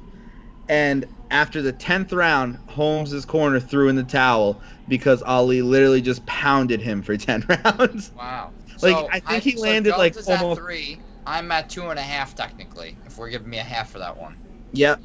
and 0.69 1.05
after 1.31 1.61
the 1.61 1.71
tenth 1.73 2.11
round, 2.13 2.57
Holmes's 2.67 3.25
corner 3.25 3.59
threw 3.59 3.89
in 3.89 3.95
the 3.95 4.03
towel 4.03 4.59
because 4.87 5.21
Ali 5.23 5.61
literally 5.61 6.01
just 6.01 6.25
pounded 6.25 6.81
him 6.81 7.03
for 7.03 7.15
ten 7.17 7.45
rounds. 7.47 8.11
Wow. 8.17 8.51
Like, 8.81 8.95
I 9.11 9.19
think 9.19 9.43
he 9.43 9.55
landed, 9.57 9.91
Jones 9.95 10.27
like, 10.27 10.39
almost- 10.39 10.59
three. 10.61 10.97
I'm 11.25 11.51
at 11.51 11.69
two 11.69 11.87
and 11.89 11.99
a 11.99 12.03
half 12.03 12.35
technically. 12.35 12.97
If 13.05 13.17
we're 13.17 13.29
giving 13.29 13.49
me 13.49 13.57
a 13.57 13.63
half 13.63 13.91
for 13.91 13.99
that 13.99 14.15
one. 14.17 14.37
Yep. 14.73 15.01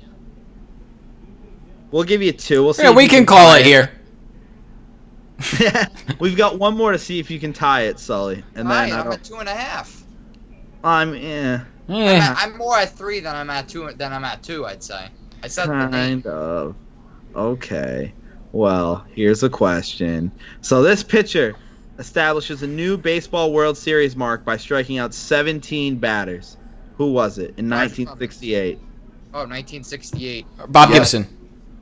We'll 1.91 2.05
give 2.05 2.23
you 2.23 2.33
two. 2.33 2.63
We'll 2.63 2.75
see. 2.75 2.83
Yeah, 2.85 2.93
we 2.93 3.05
you 3.05 3.09
can 3.09 3.27
call 3.27 3.39
tie 3.53 3.61
it 3.61 3.67
here. 3.67 3.91
We've 6.21 6.37
got 6.37 6.59
one 6.59 6.77
more 6.77 6.93
to 6.93 6.99
see 6.99 7.19
if 7.19 7.31
you 7.31 7.41
can 7.41 7.53
tie 7.53 7.83
it, 7.83 7.99
Sully, 7.99 8.45
and 8.55 8.69
Alright, 8.69 8.91
then 8.91 8.99
I 8.99 9.01
I'm 9.01 9.05
don't, 9.07 9.15
at 9.15 9.25
two 9.25 9.37
and 9.37 9.49
a 9.49 9.55
half. 9.55 10.03
I'm 10.85 11.15
yeah, 11.15 11.65
I'm, 11.89 11.95
Yeah. 11.95 12.35
at, 12.37 12.39
I'm 12.39 12.59
more 12.59 12.77
at 12.77 12.91
three 12.91 13.21
than 13.21 13.35
I'm 13.35 13.51
at 13.51 13.69
two. 13.69 13.91
Than 13.93 14.13
I'm 14.13 14.25
at 14.25 14.43
two. 14.43 14.67
I'd 14.67 14.83
say. 14.83 15.09
I 15.43 15.49
said 15.49 15.69
the 15.69 15.87
eight. 15.87 15.91
kind 15.91 16.27
of. 16.27 16.77
Okay. 17.35 18.13
Well, 18.53 19.07
here's 19.15 19.43
a 19.43 19.49
question. 19.51 20.31
So 20.61 20.83
this 20.83 21.03
pitcher 21.03 21.55
establishes 22.01 22.63
a 22.63 22.67
new 22.67 22.97
baseball 22.97 23.53
World 23.53 23.77
Series 23.79 24.17
mark 24.17 24.45
by 24.45 24.57
striking 24.57 24.99
out 24.99 25.15
17 25.15 25.97
batters. 25.99 26.57
Who 26.97 27.13
was 27.13 27.39
it 27.39 27.55
in 27.57 27.69
1968? 27.71 28.79
Oh, 29.33 29.47
1968. 29.47 30.47
Bob 30.69 30.89
Yeah. 30.91 30.97
Gibson. 30.97 31.27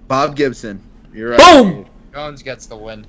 Bob 0.06 0.36
Gibson. 0.36 0.82
You're 1.14 1.30
right. 1.30 1.38
Boom! 1.38 1.86
Jones 2.12 2.42
gets 2.42 2.66
the 2.66 2.76
win. 2.76 3.06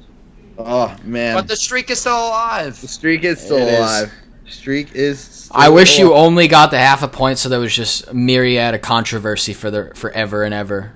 Oh 0.57 0.95
man, 1.03 1.35
But 1.35 1.47
the 1.47 1.55
streak 1.55 1.89
is 1.89 1.99
still 1.99 2.17
alive. 2.17 2.79
the 2.81 2.87
streak 2.87 3.23
is 3.23 3.39
still 3.39 3.57
It 3.57 3.69
is. 3.73 3.79
alive. 3.79 4.13
Streak 4.47 4.93
is. 4.95 5.19
Still 5.19 5.51
I 5.59 5.69
wish 5.69 5.99
you 5.99 6.13
only 6.13 6.47
got 6.47 6.71
the 6.71 6.77
half 6.79 7.03
a 7.03 7.07
point, 7.07 7.37
so 7.37 7.49
there 7.49 7.59
was 7.59 7.73
just 7.75 8.07
a 8.07 8.13
myriad 8.13 8.73
of 8.75 8.81
controversy 8.81 9.53
for 9.53 9.69
the 9.71 9.91
forever 9.95 10.43
and 10.43 10.53
ever. 10.53 10.91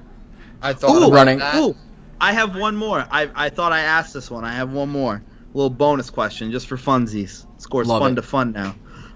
I 0.61 0.73
thought 0.73 0.95
Ooh, 0.95 0.98
about 1.06 1.11
running. 1.14 1.40
that. 1.40 1.56
Ooh, 1.56 1.76
I 2.19 2.34
have 2.34 2.56
one 2.57 2.76
more. 2.76 3.06
I 3.11 3.30
I 3.35 3.49
thought 3.49 3.72
I 3.72 3.81
asked 3.81 4.14
this 4.14 4.30
one. 4.31 4.44
I 4.44 4.53
have 4.53 4.72
one 4.72 4.90
more. 4.90 5.22
A 5.53 5.57
little 5.57 5.69
bonus 5.69 6.09
question 6.09 6.51
just 6.51 6.67
for 6.67 6.77
funsies. 6.77 7.45
Scores 7.57 7.88
Love 7.88 8.01
fun 8.01 8.13
it. 8.13 8.15
to 8.15 8.21
fun 8.23 8.51
now. 8.53 8.75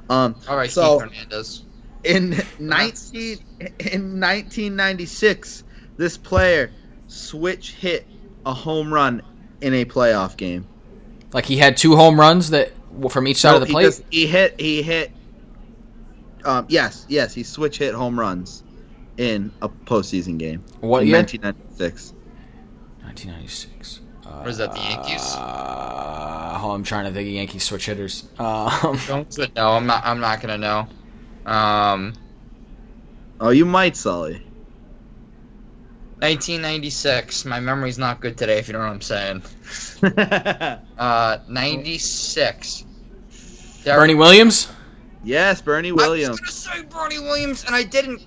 Um, 0.10 0.36
All 0.48 0.56
right, 0.56 0.70
So- 0.70 1.00
Keith 1.02 1.10
Hernandez. 1.12 1.64
in 2.04 2.30
19 2.60 3.38
in 3.80 4.20
1996, 4.20 5.64
this 5.98 6.18
player 6.18 6.72
switch 7.08 7.72
hit 7.74 8.06
a 8.46 8.54
home 8.54 8.94
run 8.94 9.22
in 9.62 9.74
a 9.74 9.84
playoff 9.86 10.38
game. 10.38 10.66
Like 11.34 11.46
he 11.46 11.58
had 11.58 11.76
two 11.76 11.96
home 11.96 12.20
runs 12.20 12.52
that 12.52 12.72
from 13.10 13.28
each 13.28 13.38
side 13.38 13.52
No, 13.52 13.56
of 13.58 13.62
the 13.62 13.68
he 13.68 13.74
plate. 13.74 13.84
just- 13.86 14.04
he 14.12 14.28
hit. 14.28 14.60
He 14.60 14.82
hit. 14.84 15.12
Um, 16.46 16.66
yes, 16.70 17.06
yes, 17.10 17.34
he 17.34 17.44
switch 17.44 17.80
hit 17.80 17.94
home 17.94 18.18
runs 18.18 18.64
in 19.18 19.52
a 19.62 19.68
postseason 19.68 20.38
game 20.38 20.64
what 20.80 21.02
in 21.02 21.08
year? 21.08 21.18
1996. 21.18 22.14
1996. 23.02 24.02
What 24.40 24.48
is 24.50 24.58
that, 24.58 24.74
the 24.74 24.80
Yankees? 24.80 25.22
Uh, 25.36 26.60
oh, 26.62 26.72
I'm 26.72 26.84
trying 26.84 27.06
to 27.06 27.12
think 27.12 27.28
of 27.28 27.34
Yankees 27.34 27.64
switch 27.64 27.86
hitters. 27.88 28.24
Um, 28.40 28.98
Jones 29.00 29.38
would 29.38 29.54
know. 29.56 29.70
I'm 29.72 29.86
not. 29.88 30.06
I'm 30.06 30.20
not 30.20 30.42
gonna 30.42 30.58
know. 30.58 30.88
Um, 31.52 32.14
Oh, 33.40 33.50
you 33.52 33.66
might, 33.66 33.96
Sully. 33.96 34.42
1996. 36.20 37.46
My 37.46 37.60
memory's 37.60 38.00
not 38.00 38.20
good 38.20 38.38
today, 38.38 38.58
if 38.58 38.68
you 38.68 38.74
know 38.74 38.80
what 38.80 38.90
I'm 38.90 39.02
saying. 39.02 39.44
Uh, 40.98 41.38
96. 41.48 42.84
Derek- 43.84 44.00
Bernie 44.00 44.16
Williams. 44.16 44.68
yes, 45.24 45.62
Bernie 45.62 45.92
Williams. 45.92 46.40
I 46.40 46.42
Williams. 46.42 46.42
was 46.42 46.68
gonna 46.68 46.80
say 46.82 46.86
Bernie 46.90 47.20
Williams, 47.20 47.64
and 47.66 47.76
I 47.76 47.84
didn't. 47.84 48.22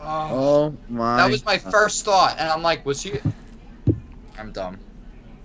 Oh, 0.00 0.06
Oh 0.30 0.74
my. 0.88 1.16
that 1.16 1.30
was 1.30 1.44
my 1.44 1.58
first 1.58 2.04
thought, 2.04 2.36
and 2.38 2.48
I'm 2.48 2.62
like, 2.62 2.86
was 2.86 3.02
he? 3.02 3.18
I'm 4.38 4.52
dumb. 4.52 4.78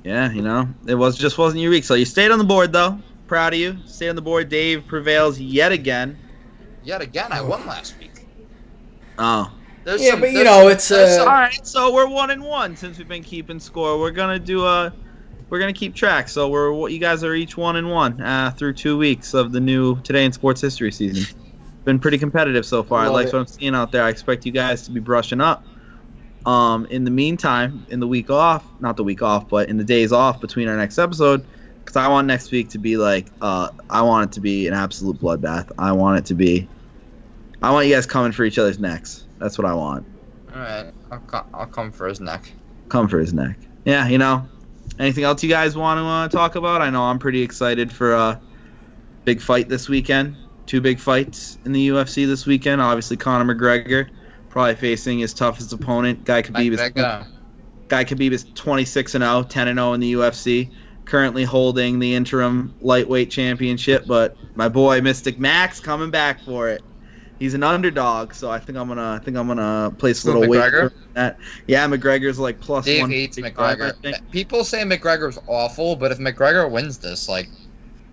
Yeah, 0.03 0.31
you 0.31 0.41
know, 0.41 0.67
it 0.87 0.95
was 0.95 1.17
just 1.17 1.37
wasn't 1.37 1.61
your 1.61 1.71
week. 1.71 1.83
So 1.83 1.93
you 1.93 2.05
stayed 2.05 2.31
on 2.31 2.37
the 2.39 2.45
board 2.45 2.71
though. 2.71 2.99
Proud 3.27 3.53
of 3.53 3.59
you. 3.59 3.77
Stayed 3.85 4.09
on 4.09 4.15
the 4.15 4.21
board. 4.21 4.49
Dave 4.49 4.87
prevails 4.87 5.39
yet 5.39 5.71
again. 5.71 6.17
Yet 6.83 7.01
again, 7.01 7.31
I 7.31 7.41
won 7.41 7.65
last 7.67 7.97
week. 7.99 8.25
Oh. 9.17 9.51
There's 9.83 10.01
Yeah, 10.01 10.11
some- 10.11 10.21
but 10.21 10.31
you 10.31 10.43
know, 10.43 10.67
it's, 10.67 10.87
there's 10.87 11.17
uh, 11.17 11.21
All 11.21 11.25
some- 11.25 11.33
right, 11.33 11.67
so 11.67 11.93
we're 11.93 12.07
one 12.07 12.29
and 12.31 12.43
one 12.43 12.75
since 12.75 12.97
we've 12.97 13.07
been 13.07 13.23
keeping 13.23 13.59
score. 13.59 13.99
We're 13.99 14.11
gonna 14.11 14.39
do 14.39 14.65
a, 14.65 14.93
we're 15.49 15.59
gonna 15.59 15.73
keep 15.73 15.95
track. 15.95 16.29
So 16.29 16.47
we're 16.49 16.89
you 16.89 16.99
guys 16.99 17.23
are 17.23 17.33
each 17.33 17.57
one 17.57 17.75
and 17.75 17.89
one 17.89 18.21
uh, 18.21 18.51
through 18.51 18.73
two 18.73 18.97
weeks 18.97 19.33
of 19.33 19.51
the 19.51 19.59
new 19.59 19.99
Today 20.01 20.25
in 20.25 20.31
Sports 20.31 20.61
History 20.61 20.91
season. 20.91 21.35
Been 21.85 21.99
pretty 21.99 22.17
competitive 22.17 22.65
so 22.65 22.83
far. 22.83 23.01
I 23.03 23.07
like 23.07 23.27
it. 23.27 23.33
what 23.33 23.39
I'm 23.39 23.47
seeing 23.47 23.73
out 23.75 23.91
there. 23.91 24.03
I 24.03 24.09
expect 24.09 24.45
you 24.45 24.51
guys 24.51 24.83
to 24.83 24.91
be 24.91 24.99
brushing 24.99 25.41
up. 25.41 25.63
Um, 26.49 26.87
in 26.87 27.03
the 27.03 27.11
meantime, 27.11 27.85
in 27.89 27.99
the 27.99 28.07
week 28.07 28.31
off, 28.31 28.65
not 28.79 28.97
the 28.97 29.03
week 29.03 29.21
off, 29.21 29.47
but 29.49 29.69
in 29.69 29.77
the 29.77 29.83
days 29.83 30.11
off 30.11 30.41
between 30.41 30.67
our 30.67 30.75
next 30.75 30.97
episode, 30.97 31.45
because 31.85 31.95
I 31.95 32.07
want 32.07 32.25
next 32.25 32.51
week 32.51 32.71
to 32.71 32.79
be 32.79 32.97
like, 32.97 33.27
uh, 33.39 33.69
I 33.87 34.01
want 34.01 34.31
it 34.31 34.33
to 34.33 34.41
be 34.41 34.67
an 34.67 34.73
absolute 34.73 35.19
bloodbath. 35.19 35.69
I 35.77 35.91
want 35.91 36.17
it 36.17 36.25
to 36.25 36.33
be, 36.33 36.67
I 37.61 37.71
want 37.71 37.85
you 37.85 37.93
guys 37.93 38.07
coming 38.07 38.31
for 38.31 38.43
each 38.45 38.57
other's 38.57 38.79
necks. 38.79 39.27
That's 39.37 39.59
what 39.59 39.67
I 39.67 39.75
want. 39.75 40.07
All 40.51 40.59
right, 40.59 40.91
I'll, 41.11 41.19
co- 41.19 41.45
I'll 41.53 41.67
come 41.67 41.91
for 41.91 42.07
his 42.07 42.19
neck. 42.19 42.51
come 42.89 43.07
for 43.07 43.19
his 43.19 43.31
neck. 43.31 43.59
Yeah, 43.85 44.07
you 44.07 44.17
know. 44.17 44.49
Anything 44.97 45.25
else 45.25 45.43
you 45.43 45.49
guys 45.49 45.77
want 45.77 45.99
to 45.99 46.03
uh, 46.03 46.27
talk 46.29 46.55
about? 46.55 46.81
I 46.81 46.89
know 46.89 47.03
I'm 47.03 47.19
pretty 47.19 47.43
excited 47.43 47.91
for 47.91 48.15
a 48.15 48.41
big 49.23 49.39
fight 49.39 49.69
this 49.69 49.87
weekend. 49.87 50.35
Two 50.65 50.81
big 50.81 50.99
fights 50.99 51.59
in 51.63 51.73
the 51.73 51.89
UFC 51.89 52.25
this 52.25 52.47
weekend. 52.47 52.81
Obviously, 52.81 53.17
Conor 53.17 53.53
McGregor 53.53 54.09
probably 54.49 54.75
facing 54.75 55.19
his 55.19 55.33
toughest 55.33 55.71
opponent. 55.73 56.25
Guy 56.25 56.41
Khabib 56.41 56.73
is. 56.73 57.25
Guy 57.87 58.05
Khabib 58.05 58.31
is 58.31 58.45
26 58.53 59.15
and 59.15 59.23
0, 59.23 59.43
10 59.43 59.67
and 59.67 59.77
0 59.77 59.93
in 59.93 59.99
the 59.99 60.13
UFC. 60.13 60.71
Currently 61.05 61.43
holding 61.43 61.97
the 61.97 62.13
interim 62.13 62.75
lightweight 62.81 63.31
championship, 63.31 64.05
but 64.05 64.37
my 64.55 64.69
boy 64.69 65.01
Mystic 65.01 65.39
Mac 65.39 65.81
coming 65.81 66.11
back 66.11 66.39
for 66.43 66.69
it. 66.69 66.83
He's 67.39 67.55
an 67.55 67.63
underdog, 67.63 68.33
so 68.33 68.51
I 68.51 68.59
think 68.59 68.77
I'm 68.77 68.87
gonna 68.89 69.13
I 69.13 69.23
think 69.23 69.35
I'm 69.35 69.47
gonna 69.47 69.91
place 69.97 70.23
a 70.23 70.27
little 70.27 70.47
weight 70.47 70.61
McGregor? 70.61 70.83
on 70.91 70.91
that. 71.13 71.39
Yeah, 71.65 71.87
McGregor's 71.87 72.37
like 72.37 72.59
plus 72.59 72.85
Dave 72.85 73.01
one. 73.01 73.09
hates 73.09 73.39
I 73.39 73.49
McGregor. 73.49 73.99
think. 74.03 74.17
People 74.29 74.63
say 74.63 74.83
McGregor's 74.83 75.39
awful, 75.47 75.95
but 75.95 76.11
if 76.11 76.19
McGregor 76.19 76.69
wins 76.69 76.99
this, 76.99 77.27
like, 77.27 77.49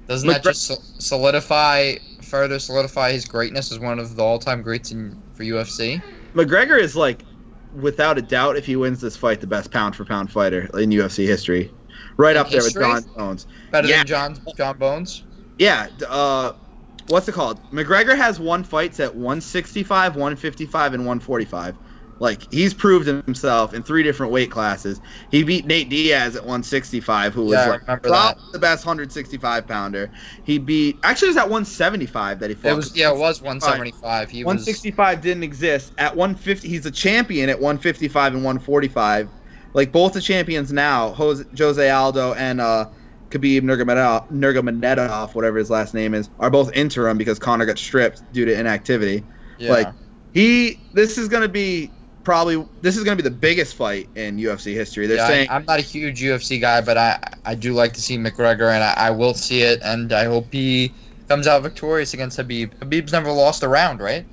doesn't 0.08 0.28
that 0.28 0.42
just 0.42 1.02
solidify, 1.02 1.96
further 2.22 2.58
solidify 2.58 3.12
his 3.12 3.26
greatness 3.26 3.72
as 3.72 3.78
one 3.78 3.98
of 3.98 4.16
the 4.16 4.22
all-time 4.22 4.62
greats 4.62 4.92
in 4.92 5.20
for 5.34 5.42
UFC? 5.42 6.00
McGregor 6.36 6.78
is 6.78 6.94
like, 6.94 7.24
without 7.72 8.18
a 8.18 8.22
doubt, 8.22 8.56
if 8.56 8.66
he 8.66 8.76
wins 8.76 9.00
this 9.00 9.16
fight, 9.16 9.40
the 9.40 9.46
best 9.46 9.70
pound 9.70 9.96
for 9.96 10.04
pound 10.04 10.30
fighter 10.30 10.68
in 10.78 10.90
UFC 10.90 11.26
history, 11.26 11.72
right 12.18 12.36
In 12.36 12.42
up 12.42 12.50
there 12.50 12.62
with? 12.62 12.74
Jon 12.74 13.02
Bones. 13.16 13.46
Better 13.72 13.88
Yeah. 13.88 13.98
than 13.98 14.06
John 14.06 14.38
Jon 14.56 14.78
Bones. 14.78 15.24
Yeah, 15.58 15.88
uh, 16.08 16.52
what's 17.08 17.26
it 17.28 17.32
called? 17.32 17.58
McGregor 17.72 18.16
has 18.16 18.38
won 18.38 18.64
fights 18.64 19.00
at 19.00 19.14
165, 19.14 20.14
155, 20.16 20.94
and 20.94 21.06
145. 21.06 21.74
Like 22.18 22.50
he's 22.50 22.72
proved 22.72 23.06
himself 23.06 23.74
in 23.74 23.82
three 23.82 24.02
different 24.02 24.32
weight 24.32 24.50
classes. 24.50 25.00
He 25.30 25.42
beat 25.42 25.66
Nate 25.66 25.90
Diaz 25.90 26.34
at 26.34 26.42
165, 26.42 27.34
who 27.34 27.44
was 27.44 27.52
Yeah, 27.52 27.64
I 27.64 27.68
like 27.68 27.84
probably 27.84 28.42
the 28.52 28.58
best 28.58 28.86
165 28.86 29.66
pounder. 29.66 30.10
He 30.44 30.58
beat 30.58 30.98
actually 31.02 31.28
it 31.28 31.30
was 31.30 31.36
at 31.36 31.50
175 31.50 32.40
that 32.40 32.48
he 32.48 32.56
fought. 32.56 32.72
It 32.72 32.76
was 32.76 32.96
yeah, 32.96 33.10
it 33.10 33.18
was 33.18 33.42
175. 33.42 34.30
He 34.30 34.44
was 34.44 34.46
165 34.46 35.20
didn't 35.20 35.42
exist. 35.42 35.92
At 35.98 36.16
150, 36.16 36.66
he's 36.66 36.86
a 36.86 36.90
champion 36.90 37.50
at 37.50 37.56
155 37.56 38.34
and 38.34 38.44
145. 38.44 39.28
Like 39.74 39.92
both 39.92 40.14
the 40.14 40.22
champions 40.22 40.72
now, 40.72 41.12
Jose, 41.12 41.44
Jose 41.58 41.90
Aldo 41.90 42.32
and 42.32 42.62
uh, 42.62 42.86
Khabib 43.28 43.60
Nurmagomedov, 43.60 44.30
Nurmagomedov, 44.30 45.34
whatever 45.34 45.58
his 45.58 45.68
last 45.68 45.92
name 45.92 46.14
is, 46.14 46.30
are 46.38 46.48
both 46.48 46.72
interim 46.72 47.18
because 47.18 47.38
Conor 47.38 47.66
got 47.66 47.76
stripped 47.76 48.22
due 48.32 48.46
to 48.46 48.58
inactivity. 48.58 49.22
yeah. 49.58 49.70
Like 49.70 49.88
he, 50.32 50.80
this 50.94 51.18
is 51.18 51.28
gonna 51.28 51.48
be 51.48 51.90
probably 52.26 52.66
this 52.82 52.96
is 52.96 53.04
gonna 53.04 53.14
be 53.14 53.22
the 53.22 53.30
biggest 53.30 53.76
fight 53.76 54.08
in 54.16 54.36
UFC 54.36 54.74
history. 54.74 55.06
They're 55.06 55.18
Yeah, 55.18 55.28
saying 55.28 55.48
I, 55.48 55.54
am 55.54 55.64
not 55.64 55.78
a 55.78 55.82
huge 55.82 56.20
UFC 56.20 56.60
guy, 56.60 56.80
but 56.80 56.98
I 56.98 57.20
I 57.44 57.54
do 57.54 57.72
like 57.72 57.92
to 57.92 58.02
see 58.02 58.18
McGregor, 58.18 58.74
and 58.74 58.82
I, 58.82 58.94
I 58.96 59.10
will 59.12 59.32
see 59.32 59.62
it, 59.62 59.80
and 59.84 60.12
I 60.12 60.24
hope 60.24 60.48
he 60.50 60.92
comes 61.28 61.46
out 61.46 61.62
victorious 61.62 62.14
against 62.14 62.36
Khabib. 62.36 62.74
Khabib's 62.80 63.12
never 63.12 63.30
lost 63.30 63.62
a 63.62 63.68
round, 63.68 64.00
right? 64.00 64.26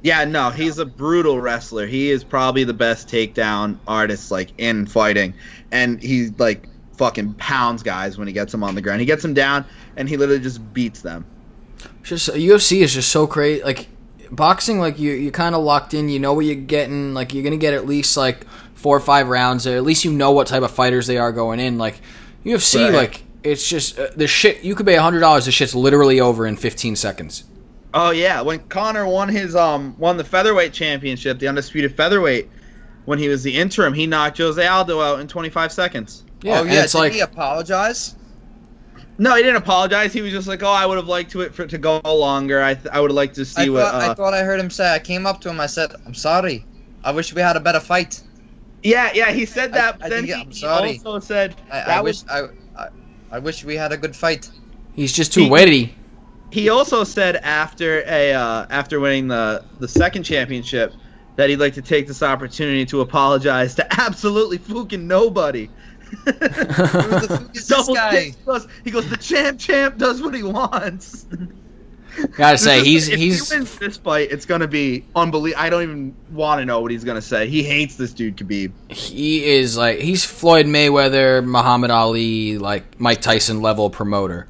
Yeah, 0.00 0.24
no, 0.24 0.48
he's 0.48 0.78
a 0.78 0.86
brutal 0.86 1.38
wrestler. 1.38 1.86
He 1.86 2.10
is 2.10 2.24
probably 2.24 2.64
the 2.64 2.72
best 2.72 3.06
takedown 3.06 3.78
artist 3.86 4.30
like 4.30 4.52
in 4.56 4.86
fighting, 4.86 5.34
and 5.70 6.02
he 6.02 6.30
like 6.38 6.66
fucking 6.96 7.34
pounds 7.34 7.82
guys 7.82 8.16
when 8.16 8.28
he 8.28 8.32
gets 8.32 8.50
them 8.50 8.64
on 8.64 8.74
the 8.74 8.80
ground. 8.80 9.00
He 9.00 9.06
gets 9.06 9.20
them 9.20 9.34
down, 9.34 9.66
and 9.98 10.08
he 10.08 10.16
literally 10.16 10.42
just 10.42 10.72
beats 10.72 11.02
them. 11.02 11.26
Just 12.02 12.30
UFC 12.30 12.80
is 12.80 12.94
just 12.94 13.10
so 13.10 13.26
crazy. 13.26 13.62
Like 13.62 13.88
boxing, 14.30 14.78
like 14.78 14.98
you 14.98 15.12
you 15.12 15.30
kind 15.30 15.54
of 15.54 15.62
locked 15.62 15.94
in. 15.94 16.08
You 16.08 16.18
know 16.18 16.32
what 16.34 16.44
you're 16.46 16.54
getting. 16.54 17.14
Like 17.14 17.34
you're 17.34 17.44
gonna 17.44 17.56
get 17.56 17.74
at 17.74 17.86
least 17.86 18.16
like 18.16 18.46
four 18.74 18.96
or 18.96 19.00
five 19.00 19.28
rounds. 19.28 19.66
Or 19.66 19.76
at 19.76 19.84
least 19.84 20.04
you 20.04 20.12
know 20.12 20.32
what 20.32 20.46
type 20.46 20.62
of 20.62 20.70
fighters 20.70 21.06
they 21.06 21.18
are 21.18 21.32
going 21.32 21.60
in. 21.60 21.78
Like 21.78 22.00
UFC, 22.44 22.84
Right. 22.84 22.94
like 22.94 23.22
it's 23.42 23.68
just 23.68 23.98
uh, 23.98 24.08
the 24.16 24.26
shit. 24.26 24.62
You 24.64 24.74
could 24.74 24.86
pay 24.86 24.96
hundred 24.96 25.20
dollars. 25.20 25.46
The 25.46 25.52
shit's 25.52 25.74
literally 25.74 26.20
over 26.20 26.46
in 26.46 26.56
15 26.56 26.96
seconds. 26.96 27.44
Oh 27.92 28.10
yeah, 28.10 28.40
when 28.40 28.60
Conor 28.68 29.06
won 29.06 29.28
his 29.28 29.56
um 29.56 29.96
won 29.98 30.16
the 30.16 30.24
featherweight 30.24 30.72
championship, 30.72 31.38
the 31.38 31.48
undisputed 31.48 31.96
featherweight, 31.96 32.48
when 33.04 33.18
he 33.18 33.28
was 33.28 33.42
the 33.42 33.56
interim, 33.56 33.92
he 33.92 34.06
knocked 34.06 34.38
Jose 34.38 34.64
Aldo 34.64 35.00
out 35.00 35.20
in 35.20 35.26
25 35.26 35.72
seconds. 35.72 36.22
Yeah, 36.42 36.60
oh 36.60 36.62
yeah. 36.64 36.82
it's 36.84 36.92
Did 36.92 36.98
like 36.98 37.12
he 37.12 37.20
apologize? 37.20 38.14
No, 39.20 39.36
he 39.36 39.42
didn't 39.42 39.56
apologize. 39.58 40.14
He 40.14 40.22
was 40.22 40.32
just 40.32 40.48
like, 40.48 40.62
"Oh, 40.62 40.72
I 40.72 40.86
would 40.86 40.96
have 40.96 41.06
liked 41.06 41.30
to 41.32 41.42
it 41.42 41.54
for 41.54 41.64
it 41.64 41.70
to 41.70 41.78
go 41.78 42.00
longer. 42.04 42.62
I 42.62 42.72
th- 42.74 42.86
I 42.90 43.00
would 43.00 43.10
have 43.10 43.16
liked 43.16 43.34
to 43.34 43.44
see 43.44 43.66
I 43.66 43.68
what." 43.68 43.84
thought, 43.84 43.94
Uh, 44.02 44.10
I 44.10 44.14
thought 44.14 44.32
I 44.34 44.42
heard 44.42 44.58
him 44.58 44.70
say. 44.70 44.94
I 44.94 44.98
came 44.98 45.26
up 45.26 45.42
to 45.42 45.50
him. 45.50 45.60
I 45.60 45.66
said, 45.66 45.92
"I'm 46.06 46.14
sorry. 46.14 46.64
I 47.04 47.12
wish 47.12 47.34
we 47.34 47.42
had 47.42 47.54
a 47.54 47.60
better 47.60 47.80
fight. 47.80 48.22
yeah, 48.82 49.10
yeah, 49.14 49.30
he 49.30 49.44
said 49.44 49.74
that. 49.74 49.94
I- 49.94 49.98
but 49.98 50.06
I 50.06 50.08
then 50.08 50.24
he, 50.24 50.32
I'm 50.32 50.50
he 50.50 50.64
also 50.66 51.18
said 51.18 51.54
I, 51.70 51.76
that 51.80 51.88
I 51.88 52.00
was 52.00 52.24
wish 52.24 52.32
I, 52.32 52.38
I, 52.84 52.88
I 53.32 53.38
wish 53.38 53.62
we 53.62 53.76
had 53.76 53.92
a 53.92 53.96
good 53.98 54.16
fight." 54.16 54.50
he's 54.96 55.12
just 55.12 55.34
too 55.34 55.42
He- 55.44 55.50
witty. 55.50 55.94
he 56.50 56.70
also 56.70 57.04
said 57.04 57.36
after 57.36 58.02
a 58.06 58.32
uh, 58.32 58.66
after 58.70 59.00
winning 59.00 59.28
the 59.28 59.62
the 59.80 59.88
second 59.88 60.22
championship 60.22 60.94
that 61.36 61.50
he'd 61.50 61.56
like 61.60 61.74
to 61.74 61.82
take 61.82 62.06
this 62.06 62.22
opportunity 62.22 62.86
to 62.86 63.02
apologize 63.02 63.74
to 63.74 63.86
absolutely 64.00 64.56
fucking 64.56 65.06
nobody. 65.06 65.68
Who 66.10 66.32
the 66.32 67.26
fuck 67.28 67.56
is 67.56 67.66
this 67.66 67.68
Double 67.68 67.94
guy? 67.94 68.10
kick 68.10 68.34
plus- 68.44 68.66
He 68.84 68.90
goes, 68.90 69.08
the 69.08 69.16
champ 69.16 69.58
champ 69.58 69.96
does 69.98 70.20
what 70.22 70.34
he 70.34 70.42
wants. 70.42 71.26
Gotta 72.36 72.58
say, 72.58 72.78
This 72.78 72.86
he's 72.86 73.08
if 73.08 73.18
he's 73.20 73.48
he 73.50 73.56
wins 73.56 73.78
this 73.78 73.96
fight, 73.96 74.30
it's 74.32 74.44
gonna 74.44 74.66
be 74.66 75.04
unbelievable. 75.14 75.62
I 75.62 75.70
don't 75.70 75.82
even 75.84 76.14
want 76.32 76.58
to 76.60 76.64
know 76.66 76.80
what 76.80 76.90
he's 76.90 77.04
gonna 77.04 77.22
say. 77.22 77.46
He 77.48 77.62
hates 77.62 77.94
this 77.96 78.12
dude, 78.12 78.36
Khabib. 78.36 78.72
he 78.92 79.44
is 79.44 79.76
like 79.76 80.00
he's 80.00 80.24
Floyd 80.24 80.66
Mayweather, 80.66 81.42
Muhammad 81.44 81.90
Ali, 81.92 82.58
like 82.58 82.98
Mike 83.00 83.20
Tyson 83.22 83.62
level 83.62 83.88
promoter. 83.90 84.48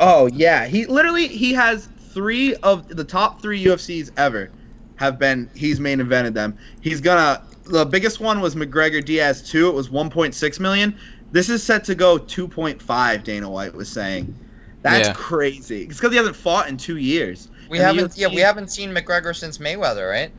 Oh 0.00 0.26
yeah, 0.26 0.66
he 0.66 0.86
literally 0.86 1.28
he 1.28 1.52
has 1.52 1.86
three 2.10 2.54
of 2.56 2.88
the 2.88 3.04
top 3.04 3.42
three 3.42 3.62
UFCs 3.64 4.10
ever 4.16 4.50
have 4.96 5.18
been 5.18 5.50
he's 5.54 5.78
main 5.78 5.98
evented 5.98 6.32
them. 6.32 6.56
He's 6.80 7.02
gonna 7.02 7.42
the 7.66 7.84
biggest 7.84 8.20
one 8.20 8.40
was 8.40 8.54
McGregor 8.54 9.04
Diaz 9.04 9.42
two. 9.42 9.68
It 9.68 9.74
was 9.74 9.88
1.6 9.88 10.60
million. 10.60 10.96
This 11.32 11.48
is 11.50 11.62
set 11.62 11.84
to 11.84 11.94
go 11.94 12.18
2.5. 12.18 13.24
Dana 13.24 13.50
White 13.50 13.74
was 13.74 13.88
saying. 13.88 14.34
That's 14.82 15.08
Yeah. 15.08 15.14
crazy. 15.14 15.82
It's 15.84 15.96
because 15.96 16.12
he 16.12 16.16
hasn't 16.16 16.36
fought 16.36 16.68
in 16.68 16.76
two 16.76 16.96
years. 16.96 17.48
We 17.68 17.78
And 17.78 17.86
haven't. 17.98 18.16
Yeah, 18.16 18.28
we 18.28 18.36
haven't 18.36 18.70
seen 18.70 18.94
McGregor 18.94 19.34
since 19.34 19.58
Mayweather, 19.58 20.08
right? 20.08 20.30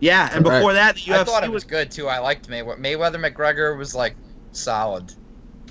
Yeah, 0.00 0.30
and 0.32 0.42
Correct. 0.44 0.60
before 0.60 0.72
that, 0.72 0.94
the 0.94 1.00
UFC 1.02 1.12
I 1.20 1.24
thought 1.24 1.44
it 1.44 1.50
was 1.50 1.64
was 1.64 1.70
good 1.70 1.90
too. 1.90 2.08
I 2.08 2.18
liked 2.20 2.48
Mayweather. 2.48 2.78
Mayweather 2.80 3.16
McGregor 3.16 3.76
was 3.76 3.94
like 3.94 4.14
solid. 4.52 5.12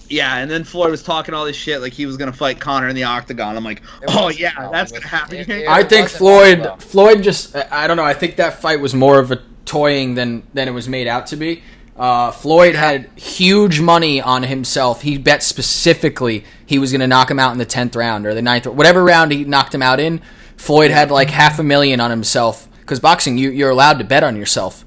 Yeah, 0.07 0.38
and 0.38 0.49
then 0.49 0.64
Floyd 0.64 0.91
was 0.91 1.02
talking 1.03 1.34
all 1.36 1.45
this 1.45 1.56
shit 1.56 1.81
like 1.81 1.94
he 1.94 2.06
was 2.06 2.18
gonna 2.18 2.34
fight 2.34 2.60
Conor 2.60 2.88
in 2.90 2.95
the 2.95 3.03
octagon. 3.06 3.57
I'm 3.57 3.64
like, 3.64 3.81
It 4.03 4.10
oh 4.10 4.30
yeah, 4.30 4.69
that's 4.72 4.91
gonna 4.91 5.07
happen. 5.07 5.38
it- 5.38 5.49
it- 5.49 5.68
I 5.68 5.84
think 5.84 6.10
Floyd 6.10 6.60
well. 6.61 6.77
Floyd 6.77 7.23
just 7.23 7.56
I 7.56 7.88
don't 7.88 7.98
know. 7.98 8.03
I 8.03 8.14
think 8.14 8.36
that 8.36 8.61
fight 8.61 8.80
was 8.80 8.94
more 8.94 9.18
of 9.18 9.31
a 9.31 9.40
toying 9.70 10.16
than 10.16 10.44
than 10.54 10.68
it 10.68 10.72
was 10.72 10.90
made 10.90 11.08
out 11.08 11.28
to 11.28 11.36
be. 11.36 11.62
Uh, 11.96 12.32
Floyd 12.32 12.76
had 12.76 13.10
huge 13.16 13.82
money 13.82 14.20
on 14.22 14.41
himself. 14.44 15.02
He 15.02 15.18
bet 15.18 15.44
specifically 15.44 16.46
he 16.66 16.80
was 16.80 16.91
going 16.91 17.02
to 17.02 17.08
knock 17.08 17.30
him 17.30 17.40
out 17.40 17.52
in 17.52 17.58
the 17.58 17.66
tenth 17.66 17.96
round 17.96 18.26
or 18.26 18.34
the 18.34 18.41
ninth, 18.41 18.66
whatever 18.66 19.04
round 19.04 19.32
he 19.32 19.44
knocked 19.44 19.76
him 19.76 19.82
out 19.84 20.00
in. 20.00 20.22
Floyd 20.58 20.91
had 20.91 21.12
like 21.12 21.30
half 21.30 21.60
a 21.60 21.64
million 21.64 22.00
on 22.00 22.10
himself 22.10 22.68
because 22.80 23.00
boxing 23.00 23.38
you 23.38 23.52
you're 23.52 23.70
allowed 23.70 24.00
to 24.00 24.06
bet 24.06 24.24
on 24.24 24.36
yourself. 24.36 24.86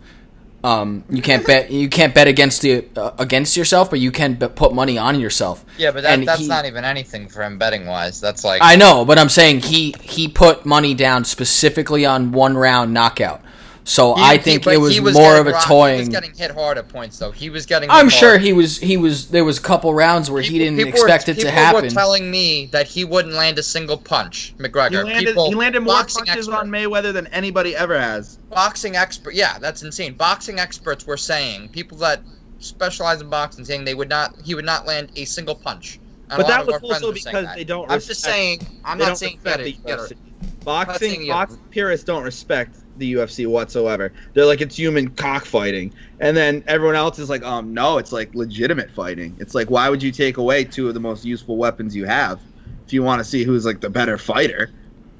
Um, 0.64 1.04
you 1.10 1.22
can't 1.22 1.46
bet 1.46 1.70
you 1.70 1.88
can't 1.88 2.14
bet 2.14 2.28
against 2.28 2.62
the 2.62 2.86
uh, 2.96 3.12
against 3.18 3.56
yourself, 3.56 3.90
but 3.90 4.00
you 4.00 4.10
can 4.10 4.34
bet, 4.34 4.56
put 4.56 4.72
money 4.74 4.96
on 4.96 5.20
yourself. 5.20 5.64
Yeah, 5.76 5.90
but 5.92 6.02
that, 6.02 6.24
that's 6.24 6.40
he- 6.40 6.48
not 6.48 6.66
even 6.66 6.84
anything 6.84 7.28
for 7.28 7.42
him 7.42 7.59
betting 7.59 7.86
wise. 7.86 8.20
That's 8.20 8.44
like 8.44 8.62
I 8.62 8.76
know, 8.76 9.04
but 9.04 9.18
I'm 9.18 9.28
saying 9.28 9.60
he 9.60 9.94
he 10.00 10.28
put 10.28 10.64
money 10.64 10.94
down 10.94 11.24
specifically 11.24 12.06
on 12.06 12.32
one 12.32 12.56
round 12.56 12.94
knockout. 12.94 13.42
So 13.84 14.14
He- 14.14 14.22
I 14.22 14.38
think 14.38 14.62
but 14.64 14.74
it 14.74 14.76
was, 14.76 14.94
he 14.94 15.00
more 15.00 15.36
of 15.36 15.46
a 15.48 15.50
rocked- 15.52 15.66
toying. 15.66 15.94
He 15.96 16.00
was 16.02 16.09
getting 16.10 16.34
hit 16.34 16.52
hard 16.52 16.78
at 16.78 16.88
points 16.88 17.18
though. 17.18 17.32
He 17.32 17.50
was 17.50 17.66
getting. 17.66 17.90
I'm 17.90 18.06
hit 18.10 18.12
sure 18.18 18.28
hard. 18.30 18.42
he 18.42 18.52
was 18.52 18.78
he 18.78 18.96
was 18.96 19.28
there 19.28 19.44
was 19.44 19.59
a 19.59 19.60
couple 19.60 19.92
rounds 19.92 20.30
where 20.30 20.40
he 20.40 20.59
didn't 20.59 20.78
expect 20.86 21.26
were, 21.26 21.32
it 21.32 21.34
to 21.34 21.40
people 21.46 21.50
happen. 21.50 21.84
were 21.84 21.90
telling 21.90 22.30
me 22.30 22.66
that 22.66 22.86
he 22.86 23.04
wouldn't 23.04 23.34
land 23.34 23.59
a 23.59 23.62
single 23.62 23.96
punch. 23.98 24.54
McGregor. 24.59 24.90
He 24.90 24.96
landed, 24.98 25.26
people, 25.26 25.48
he 25.48 25.54
landed 25.56 25.80
more 25.80 25.94
boxing 25.94 26.24
punches 26.26 26.46
expert- 26.48 26.60
on 26.60 26.70
Mayweather 26.70 27.12
than 27.12 27.26
anybody 27.28 27.74
ever 27.74 27.98
has. 27.98 28.36
boxing 28.50 28.94
expert. 28.94 29.34
Yeah, 29.34 29.59
that's 29.59 29.82
insane. 29.82 30.14
Boxing 30.14 30.60
experts 30.60 31.04
were 31.04 31.16
saying 31.16 31.70
people 31.70 31.98
that 31.98 32.20
specialize 32.60 33.20
in 33.20 33.28
boxing 33.30 33.64
saying 33.64 33.84
they 33.84 33.94
would 33.94 34.09
not. 34.09 34.36
He 34.44 34.54
would 34.54 34.64
not 34.64 34.86
land 34.86 35.10
a 35.16 35.24
single 35.24 35.56
punch. 35.56 35.98
And 36.30 36.38
But 36.38 36.38
a 36.38 36.42
lot 36.42 36.48
that 36.48 36.60
of 36.60 36.66
was 36.82 36.90
our 36.92 36.94
also 37.09 37.12
because 37.12 37.46
they 37.56 37.64
don't 37.64 37.90
I'm 37.90 37.98
just 38.00 38.20
saying. 38.22 38.64
I'm 38.84 38.98
not 38.98 39.18
saying 39.18 39.38
respect 39.42 39.59
get 39.59 39.64
the 39.64 39.70
it. 39.70 39.86
Get 39.86 39.98
UFC. 39.98 40.10
it. 40.12 40.18
Boxing, 40.64 41.26
box 41.26 41.56
purists 41.70 42.04
don't 42.06 42.22
respect 42.22 42.76
the 42.98 43.14
UFC 43.14 43.47
whatsoever. 43.47 44.12
They're 44.35 44.47
like 44.47 44.60
it's 44.60 44.77
human 44.77 45.10
cockfighting, 45.10 45.93
and 46.20 46.36
then 46.36 46.62
everyone 46.66 46.97
else 46.97 47.19
is 47.19 47.31
like, 47.31 47.43
um, 47.43 47.73
no, 47.74 47.98
it's 47.98 48.12
like 48.12 48.35
legitimate 48.35 48.90
fighting. 48.90 49.36
It's 49.39 49.55
like 49.55 49.70
why 49.70 49.89
would 49.89 50.02
you 50.02 50.12
take 50.12 50.36
away 50.36 50.64
two 50.64 50.89
of 50.89 50.94
the 50.94 51.01
most 51.01 51.24
useful 51.24 51.56
weapons 51.56 51.94
you 51.97 52.05
have 52.05 52.40
if 52.86 52.93
you 52.93 53.02
want 53.02 53.20
to 53.20 53.24
see 53.24 53.44
who's 53.44 53.64
like 53.64 53.81
the 53.81 53.90
better 53.90 54.19
fighter? 54.19 54.70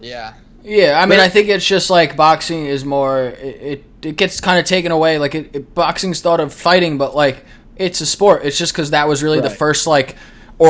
Yeah. 0.01 0.35
yeah, 0.62 0.99
I 1.01 1.07
mean, 1.07 1.19
But- 1.19 1.20
I 1.20 1.28
think 1.28 1.49
it's 1.49 1.66
just 1.66 1.90
like 1.90 2.16
boxing 2.16 2.66
is 2.66 2.85
more. 2.85 3.20
It 3.20 3.62
it, 3.62 3.85
it 4.03 4.16
gets 4.16 4.40
kind 4.40 4.59
of 4.59 4.65
taken 4.65 4.90
away. 4.93 5.19
Like 5.19 5.35
it, 5.35 5.55
it, 5.55 5.74
boxing's 5.74 6.20
thought 6.20 6.40
of 6.40 6.53
fighting, 6.53 6.99
but 6.99 7.15
like 7.15 7.44
it's 7.77 8.01
a 8.01 8.07
sport. 8.07 8.44
It's 8.44 8.59
just 8.59 8.73
because 8.73 8.90
that 8.90 9.09
was 9.09 9.23
really 9.23 9.40
the 9.40 9.51
first 9.51 9.86
like 9.86 10.16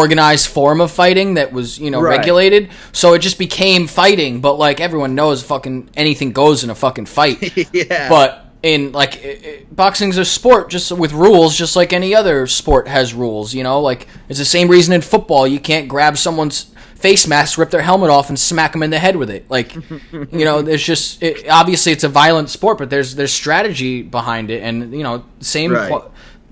organized 0.01 0.47
form 0.49 0.81
of 0.81 0.91
fighting 0.91 1.35
that 1.35 1.53
was 1.53 1.79
you 1.79 1.91
know 1.91 2.01
Right. 2.01 2.19
regulated. 2.19 2.71
So 2.93 3.15
it 3.15 3.19
just 3.21 3.39
became 3.39 3.87
fighting. 3.87 4.41
But 4.41 4.55
like 4.55 4.81
everyone 4.81 5.15
knows, 5.15 5.43
fucking 5.43 5.91
anything 5.97 6.33
goes 6.33 6.65
in 6.65 6.71
a 6.71 6.75
fucking 6.75 7.07
fight. 7.07 7.39
yeah, 7.73 8.09
But 8.09 8.39
in 8.63 8.93
like 8.93 9.15
i 9.25 9.29
i 9.29 9.65
boxing's 9.73 10.19
a 10.19 10.25
sport 10.25 10.71
just 10.71 10.93
with 10.93 11.13
rules, 11.13 11.57
just 11.57 11.75
like 11.77 11.93
any 11.93 12.15
other 12.15 12.47
sport 12.47 12.89
has 12.89 13.13
rules. 13.15 13.53
You 13.55 13.63
know, 13.65 13.81
like 13.81 14.07
it's 14.29 14.39
the 14.39 14.45
same 14.57 14.69
reason 14.69 14.95
in 14.95 15.01
football 15.03 15.47
you 15.47 15.61
can't 15.61 15.89
grab 15.89 16.17
someone's 16.17 16.67
face 16.97 17.27
mask, 17.27 17.59
rip 17.59 17.71
their 17.71 17.83
helmet 17.83 18.11
off, 18.11 18.29
and 18.29 18.39
smack 18.39 18.71
them 18.73 18.83
in 18.85 18.91
the 18.91 18.99
head 18.99 19.17
with 19.17 19.29
it. 19.29 19.45
Like, 19.51 19.75
you 20.39 20.45
know, 20.49 20.63
there's 20.63 20.85
just 20.85 21.21
it, 21.23 21.49
obviously 21.51 21.91
it's 21.93 22.05
a 22.05 22.09
violent 22.09 22.49
sport, 22.51 22.79
but 22.79 22.89
there's 22.91 23.15
there's 23.17 23.33
strategy 23.33 24.03
behind 24.03 24.51
it, 24.51 24.63
and 24.63 24.93
you 24.95 25.03
know, 25.03 25.25
same 25.41 25.73
Right. 25.73 25.89
qua- 25.91 26.09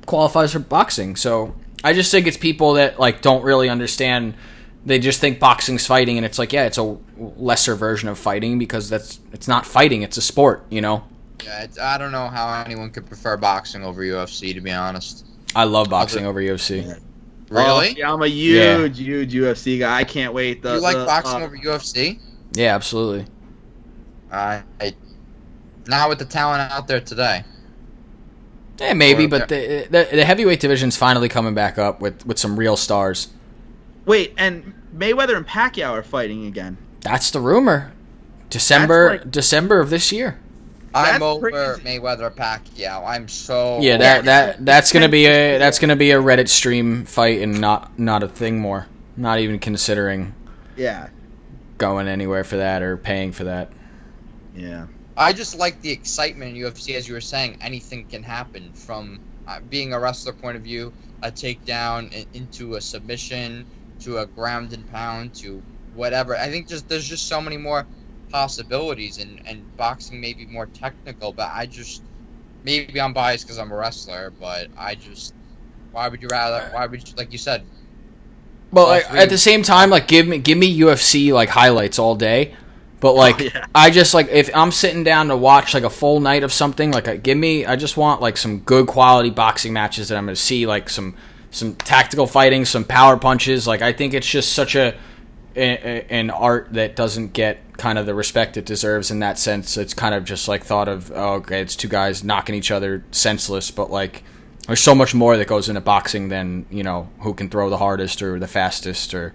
qualifies 0.06 0.52
for 0.52 0.58
boxing. 0.58 1.14
So 1.16 1.54
I 1.82 1.92
just 1.92 2.10
think 2.10 2.26
it's 2.26 2.36
people 2.36 2.74
that 2.74 2.98
like 2.98 3.22
don't 3.22 3.42
really 3.42 3.68
understand. 3.68 4.34
They 4.84 4.98
just 4.98 5.20
think 5.20 5.38
boxing's 5.38 5.86
fighting, 5.86 6.16
and 6.16 6.24
it's 6.24 6.38
like, 6.38 6.52
yeah, 6.52 6.64
it's 6.64 6.78
a 6.78 6.96
lesser 7.16 7.74
version 7.74 8.08
of 8.08 8.18
fighting 8.18 8.58
because 8.58 8.88
that's 8.88 9.20
it's 9.32 9.48
not 9.48 9.66
fighting; 9.66 10.02
it's 10.02 10.16
a 10.16 10.22
sport. 10.22 10.64
You 10.70 10.80
know. 10.80 11.04
Yeah, 11.44 11.62
it's, 11.62 11.78
I 11.78 11.96
don't 11.98 12.12
know 12.12 12.28
how 12.28 12.62
anyone 12.64 12.90
could 12.90 13.06
prefer 13.06 13.36
boxing 13.36 13.82
over 13.82 14.02
UFC, 14.02 14.54
to 14.54 14.60
be 14.60 14.70
honest. 14.70 15.26
I 15.54 15.64
love 15.64 15.88
boxing 15.88 16.26
over 16.26 16.40
UFC. 16.40 17.00
Really? 17.50 17.88
Oh, 17.88 17.94
yeah, 17.96 18.12
I'm 18.12 18.22
a 18.22 18.28
huge, 18.28 18.98
huge 18.98 19.32
UFC 19.32 19.78
guy. 19.78 19.98
I 19.98 20.04
can't 20.04 20.32
wait. 20.32 20.62
The, 20.62 20.74
you 20.74 20.80
like 20.80 20.96
the, 20.96 21.04
boxing 21.04 21.42
uh, 21.42 21.46
over 21.46 21.56
UFC? 21.56 22.20
Yeah, 22.52 22.74
absolutely. 22.74 23.26
I, 24.30 24.62
I 24.80 24.94
not 25.86 26.08
with 26.08 26.20
the 26.20 26.24
talent 26.24 26.70
out 26.70 26.86
there 26.86 27.00
today. 27.00 27.44
Yeah, 28.80 28.94
maybe, 28.94 29.24
Or- 29.26 29.28
but 29.28 29.48
the, 29.48 29.86
the 29.90 30.08
the 30.16 30.24
heavyweight 30.24 30.60
division's 30.60 30.96
finally 30.96 31.28
coming 31.28 31.54
back 31.54 31.78
up 31.78 32.00
with 32.00 32.24
with 32.26 32.38
some 32.38 32.58
real 32.58 32.76
stars. 32.76 33.28
Wait, 34.06 34.34
and 34.38 34.72
Mayweather 34.96 35.36
and 35.36 35.46
Pacquiao 35.46 35.90
are 35.92 36.02
fighting 36.02 36.46
again. 36.46 36.78
That's 37.02 37.30
the 37.30 37.40
rumor. 37.40 37.92
December 38.48 39.10
like- 39.10 39.30
December 39.30 39.80
of 39.80 39.90
this 39.90 40.10
year. 40.12 40.38
I'm 40.92 41.22
over 41.22 41.50
crazy. 41.52 41.82
Mayweather 41.82 42.34
Pacquiao. 42.34 43.06
I'm 43.06 43.28
so 43.28 43.78
Yeah, 43.80 43.98
that 43.98 44.24
that 44.24 44.64
that's 44.64 44.92
gonna 44.92 45.08
be 45.08 45.26
a 45.26 45.56
that's 45.58 45.78
gonna 45.78 45.94
be 45.94 46.10
a 46.10 46.16
Reddit 46.20 46.48
stream 46.48 47.04
fight 47.04 47.40
and 47.42 47.60
not 47.60 47.96
not 47.98 48.24
a 48.24 48.28
thing 48.28 48.58
more. 48.58 48.86
Not 49.16 49.38
even 49.38 49.60
considering 49.60 50.34
Yeah, 50.76 51.08
going 51.78 52.08
anywhere 52.08 52.42
for 52.42 52.56
that 52.56 52.82
or 52.82 52.96
paying 52.96 53.30
for 53.30 53.44
that. 53.44 53.70
yeah. 54.56 54.86
I 55.20 55.34
just 55.34 55.58
like 55.58 55.82
the 55.82 55.90
excitement 55.90 56.56
in 56.56 56.62
UFC, 56.62 56.94
as 56.94 57.06
you 57.06 57.12
were 57.12 57.20
saying. 57.20 57.58
Anything 57.60 58.06
can 58.06 58.22
happen 58.22 58.72
from 58.72 59.20
uh, 59.46 59.60
being 59.68 59.92
a 59.92 60.00
wrestler 60.00 60.32
point 60.32 60.56
of 60.56 60.62
view, 60.62 60.94
a 61.22 61.30
takedown 61.30 62.26
into 62.32 62.76
a 62.76 62.80
submission 62.80 63.66
to 64.00 64.16
a 64.16 64.26
ground 64.26 64.72
and 64.72 64.90
pound 64.90 65.34
to 65.34 65.62
whatever. 65.94 66.34
I 66.34 66.48
think 66.48 66.68
just 66.68 66.88
there's 66.88 67.06
just 67.06 67.28
so 67.28 67.38
many 67.38 67.58
more 67.58 67.86
possibilities, 68.30 69.18
and 69.18 69.42
and 69.46 69.76
boxing 69.76 70.22
may 70.22 70.32
be 70.32 70.46
more 70.46 70.64
technical, 70.64 71.34
but 71.34 71.50
I 71.52 71.66
just 71.66 72.02
maybe 72.64 72.98
I'm 72.98 73.12
biased 73.12 73.44
because 73.44 73.58
I'm 73.58 73.72
a 73.72 73.76
wrestler, 73.76 74.32
but 74.40 74.68
I 74.78 74.94
just 74.94 75.34
why 75.92 76.08
would 76.08 76.22
you 76.22 76.28
rather? 76.30 76.66
Why 76.72 76.86
would 76.86 77.06
you, 77.06 77.14
like 77.18 77.30
you 77.30 77.38
said? 77.38 77.62
Well, 78.72 78.86
like, 78.86 79.12
at 79.12 79.28
the 79.28 79.36
same 79.36 79.62
time, 79.62 79.90
like 79.90 80.08
give 80.08 80.26
me 80.26 80.38
give 80.38 80.56
me 80.56 80.80
UFC 80.80 81.30
like 81.30 81.50
highlights 81.50 81.98
all 81.98 82.14
day. 82.14 82.54
But 83.00 83.12
oh, 83.12 83.16
like 83.16 83.40
Oh, 83.40 83.44
yeah. 83.44 83.66
I 83.74 83.90
just 83.90 84.14
like 84.14 84.28
if 84.28 84.54
I'm 84.54 84.72
sitting 84.72 85.04
down 85.04 85.28
to 85.28 85.36
watch 85.36 85.74
like 85.74 85.82
a 85.82 85.90
full 85.90 86.20
night 86.20 86.44
of 86.44 86.52
something, 86.52 86.92
like 86.92 87.22
give 87.22 87.38
me 87.38 87.64
I 87.64 87.76
just 87.76 87.96
want 87.96 88.20
like 88.20 88.36
some 88.36 88.60
good 88.60 88.86
quality 88.86 89.30
boxing 89.30 89.72
matches 89.72 90.08
that 90.08 90.18
I'm 90.18 90.26
gonna 90.26 90.36
see, 90.36 90.66
like 90.66 90.88
some 90.88 91.16
some 91.50 91.74
tactical 91.74 92.26
fighting, 92.26 92.64
some 92.64 92.84
power 92.84 93.16
punches. 93.16 93.66
Like 93.66 93.82
I 93.82 93.92
think 93.92 94.14
it's 94.14 94.28
just 94.28 94.52
such 94.52 94.76
a 94.76 94.94
an 95.56 96.30
art 96.30 96.68
that 96.72 96.94
doesn't 96.94 97.32
get 97.32 97.58
kind 97.76 97.98
of 97.98 98.06
the 98.06 98.14
respect 98.14 98.56
it 98.56 98.64
deserves 98.64 99.10
in 99.10 99.18
that 99.20 99.38
sense. 99.38 99.76
It's 99.76 99.94
kind 99.94 100.14
of 100.14 100.24
just 100.24 100.46
like 100.46 100.64
thought 100.64 100.86
of, 100.86 101.10
oh, 101.12 101.34
okay, 101.34 101.60
it's 101.60 101.74
two 101.74 101.88
guys 101.88 102.22
knocking 102.22 102.54
each 102.54 102.70
other 102.70 103.02
senseless, 103.10 103.70
but 103.70 103.90
like 103.90 104.22
there's 104.66 104.80
so 104.80 104.94
much 104.94 105.14
more 105.14 105.36
that 105.36 105.48
goes 105.48 105.68
into 105.68 105.80
boxing 105.80 106.28
than 106.28 106.66
you 106.70 106.82
know 106.82 107.08
who 107.20 107.34
can 107.34 107.48
throw 107.48 107.70
the 107.70 107.78
hardest 107.78 108.22
or 108.22 108.38
the 108.38 108.46
fastest 108.46 109.14
or 109.14 109.32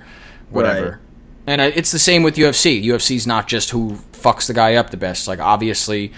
whatever. 0.49 0.91
Right. 0.91 0.99
And 1.47 1.61
it's 1.61 1.91
the 1.91 1.99
same 1.99 2.23
with 2.23 2.35
UFC. 2.35 2.83
UFC's 2.83 3.27
not 3.27 3.47
just 3.47 3.69
who 3.69 3.99
fucks 4.13 4.47
the 4.47 4.53
guy 4.53 4.75
up 4.75 4.89
the 4.89 4.97
best. 4.97 5.27
Like 5.27 5.39
obviously 5.39 6.11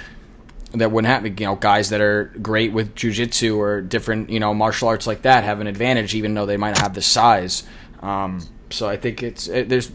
that 0.74 0.92
wouldn't 0.92 1.12
happen. 1.12 1.36
You 1.38 1.46
know, 1.48 1.56
guys 1.56 1.90
that 1.90 2.02
are 2.02 2.26
great 2.42 2.72
with 2.72 2.96
jujitsu 2.96 3.58
or 3.58 3.82
different, 3.82 4.30
you 4.30 4.40
know, 4.40 4.54
martial 4.54 4.88
arts 4.88 5.06
like 5.06 5.24
that 5.24 5.44
have 5.44 5.60
an 5.60 5.68
advantage, 5.68 6.16
even 6.16 6.34
though 6.34 6.46
they 6.46 6.58
might 6.58 6.72
not 6.72 6.82
have 6.82 6.94
the 6.94 7.02
size. 7.02 7.64
Um, 8.02 8.42
so 8.70 8.88
I 8.88 8.98
think 8.98 9.24
it's 9.24 9.48
it, 9.48 9.70
there's 9.70 9.92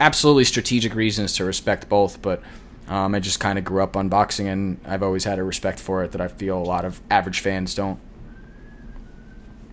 absolutely 0.00 0.44
strategic 0.44 0.94
reasons 0.94 1.34
to 1.34 1.44
respect 1.44 1.88
both, 1.88 2.20
but 2.22 2.42
um, 2.88 3.14
I 3.14 3.20
just 3.20 3.40
kind 3.40 3.58
of 3.58 3.64
grew 3.64 3.82
up 3.82 3.96
on 3.96 4.08
boxing, 4.08 4.48
and 4.48 4.80
I've 4.86 5.02
always 5.02 5.24
had 5.24 5.38
a 5.38 5.44
respect 5.44 5.78
for 5.78 6.02
it 6.04 6.12
that 6.12 6.20
I 6.20 6.28
feel 6.28 6.58
a 6.58 6.64
lot 6.64 6.84
of 6.84 7.00
average 7.10 7.40
fans 7.40 7.74
don't. 7.74 8.00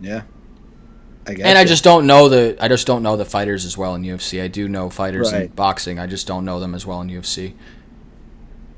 Yeah. 0.01 0.23
I 1.27 1.31
and 1.31 1.57
I 1.57 1.65
just 1.65 1.83
don't 1.83 2.05
know 2.05 2.29
the 2.29 2.55
I 2.59 2.67
just 2.67 2.85
don't 2.85 3.01
know 3.01 3.17
the 3.17 3.25
fighters 3.25 3.65
as 3.65 3.77
well 3.77 3.95
in 3.95 4.03
UFC. 4.03 4.41
I 4.43 4.47
do 4.47 4.67
know 4.67 4.89
fighters 4.89 5.31
right. 5.31 5.43
in 5.43 5.47
boxing. 5.49 5.99
I 5.99 6.07
just 6.07 6.27
don't 6.27 6.45
know 6.45 6.59
them 6.59 6.75
as 6.75 6.85
well 6.85 7.01
in 7.01 7.09
UFC. 7.09 7.53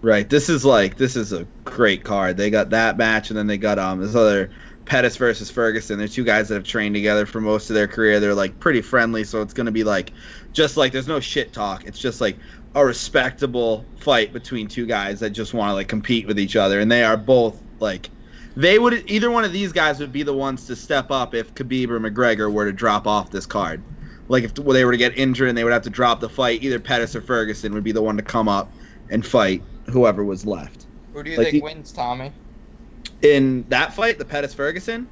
Right. 0.01 0.29
This 0.29 0.47
is 0.47 0.63
like 0.63 0.97
this 0.97 1.15
is 1.15 1.33
a 1.33 1.45
great 1.65 2.03
card. 2.03 2.37
They 2.37 2.49
got 2.49 2.69
that 2.69 2.97
match, 2.97 3.29
and 3.29 3.37
then 3.37 3.47
they 3.47 3.57
got 3.57 3.79
um 3.79 3.99
this 3.99 4.15
other 4.15 4.51
Pettis 4.85 5.17
versus 5.17 5.51
Ferguson. 5.51 5.99
They're 5.99 6.07
two 6.07 6.23
guys 6.23 6.47
that 6.47 6.55
have 6.55 6.63
trained 6.63 6.95
together 6.95 7.25
for 7.25 7.41
most 7.41 7.69
of 7.69 7.73
their 7.73 7.87
career. 7.87 8.19
They're 8.19 8.33
like 8.33 8.59
pretty 8.59 8.81
friendly, 8.81 9.25
so 9.25 9.41
it's 9.41 9.53
gonna 9.53 9.71
be 9.71 9.83
like 9.83 10.13
just 10.53 10.77
like 10.77 10.93
there's 10.93 11.07
no 11.07 11.19
shit 11.19 11.51
talk. 11.51 11.85
It's 11.85 11.99
just 11.99 12.21
like 12.21 12.37
a 12.73 12.85
respectable 12.85 13.85
fight 13.97 14.31
between 14.31 14.67
two 14.67 14.85
guys 14.85 15.19
that 15.19 15.31
just 15.31 15.53
want 15.53 15.71
to 15.71 15.73
like 15.73 15.89
compete 15.89 16.27
with 16.27 16.39
each 16.39 16.55
other, 16.55 16.79
and 16.79 16.89
they 16.89 17.03
are 17.03 17.17
both 17.17 17.61
like 17.79 18.09
they 18.57 18.79
would 18.79 19.07
either 19.07 19.29
one 19.29 19.43
of 19.43 19.53
these 19.53 19.71
guys 19.71 19.99
would 19.99 20.11
be 20.11 20.23
the 20.23 20.33
ones 20.33 20.65
to 20.65 20.75
step 20.75 21.11
up 21.11 21.35
if 21.35 21.53
Khabib 21.53 21.89
or 21.89 21.99
McGregor 21.99 22.51
were 22.51 22.65
to 22.65 22.71
drop 22.71 23.05
off 23.05 23.29
this 23.29 23.45
card. 23.45 23.83
Like 24.29 24.43
if 24.43 24.55
they 24.55 24.83
were 24.83 24.91
to 24.91 24.97
get 24.97 25.15
injured 25.15 25.47
and 25.47 25.55
they 25.55 25.63
would 25.63 25.73
have 25.73 25.83
to 25.83 25.91
drop 25.91 26.19
the 26.19 26.27
fight, 26.27 26.63
either 26.63 26.79
Pettis 26.79 27.15
or 27.15 27.21
Ferguson 27.21 27.71
would 27.75 27.83
be 27.83 27.91
the 27.91 28.01
one 28.01 28.17
to 28.17 28.23
come 28.23 28.49
up 28.49 28.71
and 29.11 29.23
fight 29.23 29.61
whoever 29.91 30.23
was 30.23 30.43
left. 30.43 30.87
Who 31.13 31.21
do 31.21 31.29
you 31.29 31.37
like 31.37 31.45
think 31.45 31.53
he, 31.53 31.61
wins, 31.61 31.91
Tommy? 31.91 32.31
In 33.21 33.63
that 33.69 33.93
fight, 33.93 34.17
the 34.17 34.25
Pettis 34.25 34.55
Ferguson? 34.55 35.07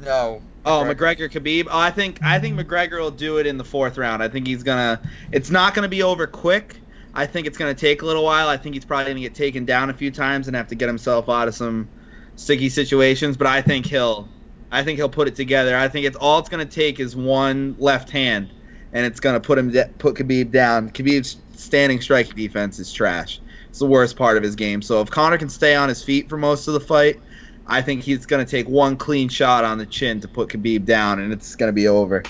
No. 0.00 0.42
Oh, 0.64 0.82
McGregor 0.82 1.30
Khabib. 1.30 1.68
Oh, 1.70 1.78
I 1.78 1.92
think 1.92 2.18
I 2.24 2.40
think 2.40 2.58
mm-hmm. 2.58 2.68
McGregor 2.68 2.98
will 2.98 3.12
do 3.12 3.38
it 3.38 3.46
in 3.46 3.58
the 3.58 3.64
fourth 3.64 3.96
round. 3.96 4.24
I 4.24 4.28
think 4.28 4.48
he's 4.48 4.64
gonna. 4.64 5.00
It's 5.30 5.50
not 5.50 5.72
gonna 5.72 5.88
be 5.88 6.02
over 6.02 6.26
quick. 6.26 6.80
I 7.14 7.26
think 7.26 7.46
it's 7.46 7.56
gonna 7.56 7.74
take 7.74 8.02
a 8.02 8.06
little 8.06 8.24
while. 8.24 8.48
I 8.48 8.56
think 8.56 8.74
he's 8.74 8.84
probably 8.84 9.12
gonna 9.12 9.20
get 9.20 9.36
taken 9.36 9.64
down 9.64 9.88
a 9.88 9.94
few 9.94 10.10
times 10.10 10.48
and 10.48 10.56
have 10.56 10.66
to 10.68 10.74
get 10.74 10.88
himself 10.88 11.28
out 11.28 11.46
of 11.46 11.54
some 11.54 11.88
sticky 12.36 12.68
situations. 12.68 13.36
But 13.36 13.48
I 13.48 13.62
think 13.62 13.86
he'll. 13.86 14.28
I 14.70 14.82
think 14.82 14.98
he'll 14.98 15.08
put 15.08 15.28
it 15.28 15.36
together. 15.36 15.76
I 15.76 15.88
think 15.88 16.06
it's 16.06 16.16
all 16.16 16.38
it's 16.38 16.48
gonna 16.48 16.64
take 16.64 16.98
is 17.00 17.14
one 17.14 17.76
left 17.78 18.10
hand, 18.10 18.52
and 18.92 19.06
it's 19.06 19.20
gonna 19.20 19.40
put 19.40 19.58
him 19.58 19.70
de- 19.70 19.88
put 19.98 20.16
Khabib 20.16 20.50
down. 20.50 20.90
Khabib's 20.90 21.36
standing 21.54 22.00
strike 22.00 22.34
defense 22.34 22.78
is 22.78 22.92
trash. 22.92 23.40
It's 23.68 23.78
the 23.78 23.86
worst 23.86 24.16
part 24.16 24.36
of 24.36 24.42
his 24.42 24.54
game. 24.54 24.80
So 24.82 25.00
if 25.02 25.10
Conor 25.10 25.38
can 25.38 25.48
stay 25.48 25.74
on 25.74 25.88
his 25.88 26.02
feet 26.02 26.28
for 26.28 26.38
most 26.38 26.66
of 26.68 26.74
the 26.74 26.80
fight, 26.80 27.20
I 27.66 27.82
think 27.82 28.02
he's 28.02 28.24
going 28.24 28.44
to 28.44 28.50
take 28.50 28.68
one 28.68 28.96
clean 28.96 29.28
shot 29.28 29.64
on 29.64 29.78
the 29.78 29.86
chin 29.86 30.20
to 30.20 30.28
put 30.28 30.48
Khabib 30.48 30.84
down, 30.84 31.18
and 31.18 31.32
it's 31.32 31.56
going 31.56 31.68
to 31.68 31.74
be 31.74 31.88
over. 31.88 32.22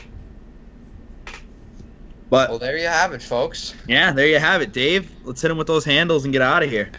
But 2.30 2.50
well, 2.50 2.58
there 2.58 2.76
you 2.76 2.88
have 2.88 3.12
it, 3.12 3.22
folks. 3.22 3.74
Yeah, 3.86 4.12
there 4.12 4.26
you 4.26 4.38
have 4.38 4.60
it, 4.60 4.72
Dave. 4.72 5.10
Let's 5.24 5.40
hit 5.40 5.50
him 5.50 5.58
with 5.58 5.68
those 5.68 5.84
handles 5.84 6.24
and 6.24 6.32
get 6.32 6.42
out 6.42 6.62
of 6.64 6.70
here. 6.70 6.90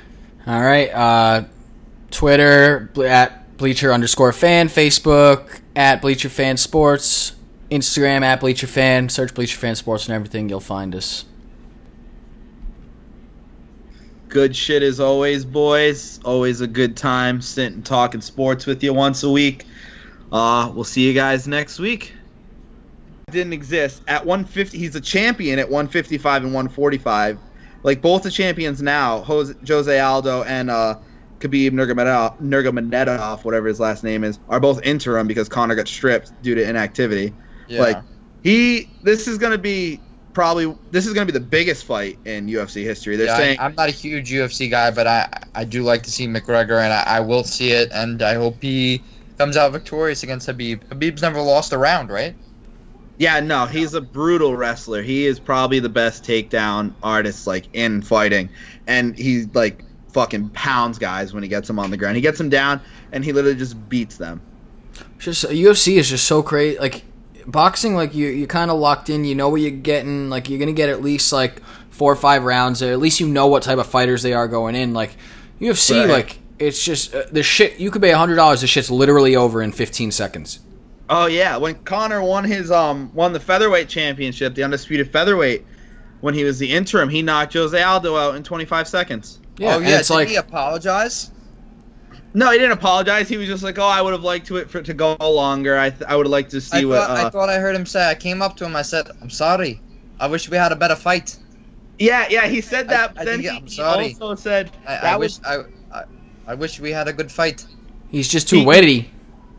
All 0.45 0.61
right, 0.61 0.89
uh, 0.93 1.43
Twitter 2.11 2.91
at 3.05 3.57
Bleacher 3.57 3.91
underscore 3.91 4.33
Fan, 4.33 4.69
Facebook 4.69 5.61
at 5.75 6.01
Bleacher 6.01 6.29
Fan 6.29 6.57
Sports, 6.57 7.35
Instagram 7.71 8.21
at 8.21 8.39
Bleacher 8.39 8.67
Fan. 8.67 9.09
Search 9.09 9.33
Bleacher 9.33 9.57
Fan 9.57 9.75
Sports 9.75 10.07
and 10.07 10.15
everything, 10.15 10.49
you'll 10.49 10.59
find 10.59 10.95
us. 10.95 11.25
Good 14.29 14.55
shit 14.55 14.83
as 14.83 14.99
always, 14.99 15.45
boys. 15.45 16.19
Always 16.23 16.61
a 16.61 16.67
good 16.67 16.97
time 16.97 17.41
sitting 17.41 17.81
talking 17.81 18.21
sports 18.21 18.65
with 18.65 18.83
you 18.83 18.93
once 18.93 19.23
a 19.23 19.29
week. 19.29 19.65
Uh, 20.31 20.69
we'll 20.73 20.83
see 20.83 21.07
you 21.07 21.13
guys 21.13 21.47
next 21.47 21.79
week. 21.79 22.13
Didn't 23.31 23.53
exist 23.53 24.01
at 24.07 24.25
150. 24.25 24.77
He's 24.77 24.95
a 24.95 25.01
champion 25.01 25.59
at 25.59 25.69
155 25.69 26.43
and 26.43 26.53
145. 26.53 27.39
Like 27.83 28.01
both 28.01 28.23
the 28.23 28.31
champions 28.31 28.81
now, 28.81 29.21
Jose, 29.21 29.53
Jose 29.65 29.99
Aldo 29.99 30.43
and 30.43 30.69
uh, 30.69 30.95
Khabib 31.39 31.71
Nurmagomedov, 31.71 32.39
Nurmagomedov, 32.39 33.43
whatever 33.43 33.67
his 33.67 33.79
last 33.79 34.03
name 34.03 34.23
is, 34.23 34.39
are 34.49 34.59
both 34.59 34.81
interim 34.83 35.27
because 35.27 35.49
Conor 35.49 35.75
got 35.75 35.87
stripped 35.87 36.41
due 36.41 36.55
to 36.55 36.67
inactivity. 36.67 37.33
Yeah. 37.67 37.81
Like 37.81 37.97
he, 38.43 38.89
this 39.03 39.27
is 39.27 39.37
gonna 39.37 39.57
be 39.57 39.99
probably 40.37 40.71
this 40.91 41.07
is 41.07 41.13
going 41.13 41.25
to 41.25 41.33
be 41.33 41.35
the 41.35 41.43
biggest 41.43 41.83
fight 41.83 42.19
in 42.23 42.45
UFC 42.45 42.83
history. 42.83 43.15
They're 43.15 43.25
yeah, 43.25 43.37
saying 43.37 43.59
I, 43.59 43.65
am 43.65 43.73
not 43.73 43.89
a 43.89 43.91
huge 43.91 44.29
UFC 44.29 44.69
guy, 44.69 44.91
but 44.91 45.07
I 45.07 45.27
I 45.55 45.63
do 45.63 45.81
like 45.81 46.03
to 46.03 46.11
see 46.11 46.27
McGregor, 46.27 46.79
and 46.79 46.93
I, 46.93 47.03
I, 47.07 47.19
will 47.21 47.43
see 47.43 47.71
it, 47.71 47.89
and 47.91 48.21
I 48.21 48.35
hope 48.35 48.61
he 48.61 49.01
comes 49.39 49.57
out 49.57 49.71
victorious 49.71 50.21
against 50.21 50.47
Khabib. 50.47 50.85
Khabib's 50.89 51.23
never 51.23 51.41
lost 51.41 51.73
a 51.73 51.79
round, 51.79 52.11
right? 52.11 52.35
Yeah, 53.17 53.39
no, 53.39 53.65
he's 53.65 53.95
a 53.95 54.01
brutal 54.01 54.55
wrestler. 54.55 55.01
He 55.01 55.25
is 55.25 55.39
probably 55.39 55.79
the 55.79 55.89
best 55.89 56.23
takedown 56.23 56.93
artist 57.01 57.47
like 57.47 57.65
in 57.73 58.03
fighting, 58.03 58.49
and 58.85 59.17
he 59.17 59.45
like 59.55 59.83
fucking 60.13 60.49
pounds 60.49 60.97
guys 60.97 61.33
when 61.33 61.43
he 61.43 61.49
gets 61.49 61.67
them 61.67 61.79
on 61.79 61.91
the 61.91 61.97
ground. 61.97 62.15
He 62.15 62.21
gets 62.21 62.37
them 62.37 62.49
down, 62.49 62.81
and 63.11 63.23
he 63.23 63.33
literally 63.33 63.57
just 63.57 63.89
beats 63.89 64.17
them. 64.17 64.41
Just 65.19 65.45
UFC 65.45 65.97
is 65.97 66.09
just 66.09 66.25
so 66.25 66.41
crazy. 66.41 66.79
Like 66.79 67.03
boxing, 67.45 67.95
like 67.95 68.13
you 68.15 68.27
you 68.27 68.47
kind 68.47 68.71
of 68.71 68.79
locked 68.79 69.09
in. 69.09 69.25
You 69.25 69.35
know 69.35 69.49
what 69.49 69.61
you're 69.61 69.71
getting. 69.71 70.29
Like 70.29 70.49
you're 70.49 70.59
gonna 70.59 70.73
get 70.73 70.89
at 70.89 71.01
least 71.01 71.31
like 71.31 71.61
four 71.89 72.11
or 72.11 72.15
five 72.15 72.43
rounds. 72.43 72.81
Or 72.81 72.91
at 72.91 72.99
least 72.99 73.19
you 73.19 73.27
know 73.27 73.47
what 73.47 73.63
type 73.63 73.79
of 73.79 73.87
fighters 73.87 74.23
they 74.23 74.33
are 74.33 74.47
going 74.47 74.75
in. 74.75 74.93
Like 74.93 75.15
UFC, 75.59 75.99
right. 75.99 76.09
like 76.09 76.39
it's 76.59 76.83
just 76.83 77.13
uh, 77.13 77.23
the 77.31 77.43
shit. 77.43 77.79
You 77.79 77.91
could 77.91 78.01
pay 78.01 78.11
hundred 78.11 78.35
dollars. 78.35 78.61
The 78.61 78.67
shit's 78.67 78.91
literally 78.91 79.35
over 79.35 79.61
in 79.61 79.71
15 79.71 80.11
seconds. 80.11 80.59
Oh 81.09 81.27
yeah, 81.27 81.55
when 81.57 81.75
Conor 81.83 82.21
won 82.21 82.43
his 82.43 82.71
um 82.71 83.11
won 83.13 83.33
the 83.33 83.39
featherweight 83.39 83.87
championship, 83.87 84.55
the 84.55 84.63
undisputed 84.63 85.11
featherweight, 85.11 85.65
when 86.21 86.33
he 86.33 86.43
was 86.43 86.59
the 86.59 86.71
interim, 86.71 87.09
he 87.09 87.21
knocked 87.21 87.53
Jose 87.53 87.81
Aldo 87.81 88.15
out 88.15 88.35
in 88.35 88.43
25 88.43 88.87
seconds. 88.87 89.39
Yeah, 89.57 89.75
oh 89.75 89.79
yeah, 89.79 89.99
it's 89.99 90.07
Did 90.09 90.13
like 90.13 90.27
he 90.29 90.35
apologize. 90.35 91.31
No, 92.33 92.51
he 92.51 92.59
didn't 92.59 92.73
apologize. 92.73 93.27
He 93.27 93.37
was 93.37 93.47
just 93.47 93.63
like, 93.63 93.79
"Oh, 93.79 93.87
I 93.87 94.01
would 94.01 94.13
have 94.13 94.23
liked 94.23 94.45
to 94.47 94.57
it 94.57 94.69
for 94.69 94.81
to 94.81 94.93
go 94.93 95.15
longer. 95.19 95.77
I 95.77 95.89
th- 95.89 96.03
I 96.07 96.15
would 96.15 96.25
have 96.25 96.31
liked 96.31 96.51
to 96.51 96.61
see 96.61 96.79
I 96.79 96.85
what." 96.85 97.07
Thought, 97.07 97.09
uh, 97.09 97.27
I 97.27 97.29
thought 97.29 97.49
I 97.49 97.57
heard 97.57 97.75
him 97.75 97.85
say. 97.85 98.07
I 98.07 98.15
came 98.15 98.41
up 98.41 98.55
to 98.57 98.65
him. 98.65 98.75
I 98.75 98.83
said, 98.83 99.09
"I'm 99.21 99.29
sorry. 99.29 99.81
I 100.19 100.27
wish 100.27 100.49
we 100.49 100.57
had 100.57 100.71
a 100.71 100.75
better 100.75 100.95
fight." 100.95 101.37
Yeah, 101.97 102.27
yeah, 102.29 102.45
he 102.47 102.61
said 102.61 102.89
that. 102.89 103.13
I, 103.17 103.21
I 103.21 103.25
then 103.25 103.39
he, 103.39 103.49
I'm 103.49 103.67
sorry. 103.67 104.09
he 104.09 104.13
also 104.13 104.35
said, 104.35 104.71
I, 104.85 104.97
I 104.97 105.17
wish 105.17 105.39
I, 105.43 105.63
I, 105.91 106.03
I 106.45 106.53
wish 106.53 106.79
we 106.79 106.91
had 106.91 107.07
a 107.07 107.13
good 107.13 107.31
fight." 107.31 107.65
He's 108.09 108.27
just 108.27 108.47
too 108.47 108.59
he, 108.59 108.65
witty. 108.65 109.11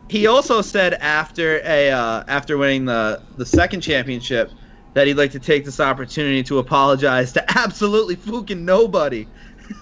He 0.09 0.27
also 0.27 0.61
said 0.61 0.93
after 0.95 1.59
a 1.65 1.91
uh, 1.91 2.23
after 2.27 2.57
winning 2.57 2.85
the 2.85 3.21
the 3.35 3.45
second 3.45 3.81
championship 3.81 4.51
that 4.93 5.05
he'd 5.05 5.15
like 5.15 5.31
to 5.31 5.39
take 5.39 5.65
this 5.65 5.79
opportunity 5.79 6.43
to 6.43 6.59
apologize 6.59 7.33
to 7.33 7.43
absolutely 7.57 8.15
fucking 8.15 8.63
nobody 8.63 9.27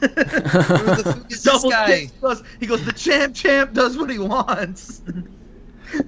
Double 1.44 1.70
guy? 1.70 2.10
Goes, 2.22 2.44
he 2.60 2.68
goes, 2.68 2.84
the 2.86 2.94
champ 2.94 3.36
champ 3.36 3.74
does 3.74 3.98
what 3.98 4.10
he 4.10 4.20
wants. 4.20 5.02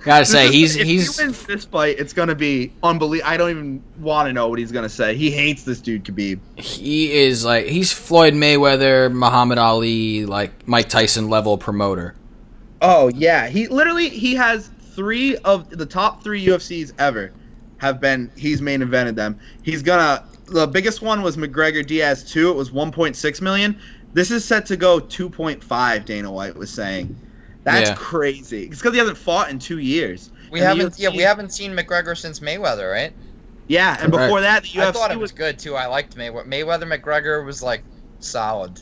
Gotta 0.04 0.26
say, 0.26 0.52
he's 0.52 0.76
if 0.76 0.86
he's. 0.86 1.18
he 1.18 1.24
wins 1.24 1.46
this 1.46 1.66
fight, 1.66 1.98
it's 2.00 2.12
gonna 2.12 2.36
be 2.36 2.74
unbelievable. 2.84 3.30
I 3.30 3.38
don't 3.38 3.50
even 3.50 3.84
want 4.00 4.28
to 4.28 4.34
know 4.34 4.50
what 4.50 4.60
he's 4.60 4.72
gonna 4.72 4.90
say. 4.90 5.16
He 5.16 5.32
hates 5.32 5.64
this 5.64 5.80
dude, 5.80 6.04
Khabib. 6.04 6.40
He 6.58 7.14
is 7.14 7.46
like 7.46 7.66
he's 7.66 7.94
Floyd 7.94 8.34
Mayweather, 8.34 9.12
Muhammad 9.12 9.58
Ali, 9.58 10.26
like 10.26 10.68
Mike 10.68 10.90
Tyson 10.90 11.30
level 11.30 11.58
promoter. 11.58 12.16
Oh 12.82 13.08
yeah, 13.10 13.48
he 13.48 13.68
literally 13.68 14.10
he 14.10 14.36
has 14.36 14.70
three 14.96 15.38
of 15.38 15.70
the 15.70 15.86
top 15.86 16.24
three 16.24 16.46
UFCs 16.46 16.92
ever 17.00 17.32
have 17.78 18.02
been 18.02 18.30
he's 18.36 18.62
main 18.62 18.82
evented 18.82 19.16
them. 19.16 19.40
He's 19.64 19.82
gonna 19.82 20.26
the 20.50 20.68
biggest 20.68 21.02
one 21.02 21.22
was 21.22 21.38
McGregor 21.38 21.86
Diaz 21.86 22.24
two. 22.24 22.50
It 22.50 22.56
was 22.56 22.72
1.6 22.72 23.42
million. 23.42 23.80
This 24.14 24.32
is 24.32 24.44
set 24.44 24.66
to 24.68 24.78
go 24.78 25.00
2.5. 25.00 26.06
Dana 26.06 26.32
White 26.32 26.56
was 26.56 26.70
saying. 26.70 27.16
That's 27.64 27.90
yeah. 27.90 27.96
crazy. 27.96 28.64
It's 28.66 28.80
because 28.80 28.94
he 28.94 29.00
hasn't 29.00 29.18
fought 29.18 29.50
in 29.50 29.60
two 29.60 29.80
years. 29.80 30.32
We 30.52 30.60
and 30.60 30.68
haven't. 30.68 30.94
UFC, 30.94 31.00
yeah, 31.00 31.10
we 31.10 31.22
haven't 31.22 31.52
seen 31.52 31.74
McGregor 31.74 32.18
since 32.18 32.40
Mayweather, 32.40 32.92
right? 32.92 33.14
Yeah, 33.68 33.98
and 34.02 34.12
Correct. 34.12 34.28
before 34.28 34.42
that, 34.42 34.64
the 34.64 34.70
UFC 34.70 34.82
I 34.82 34.92
thought 34.92 35.12
it 35.12 35.20
was, 35.20 35.32
was 35.32 35.38
good 35.38 35.60
too. 35.60 35.76
I 35.76 35.86
liked 35.86 36.16
Mayweather. 36.18 36.48
Mayweather 36.48 37.00
McGregor 37.00 37.46
was 37.46 37.62
like 37.62 37.84
solid. 38.20 38.82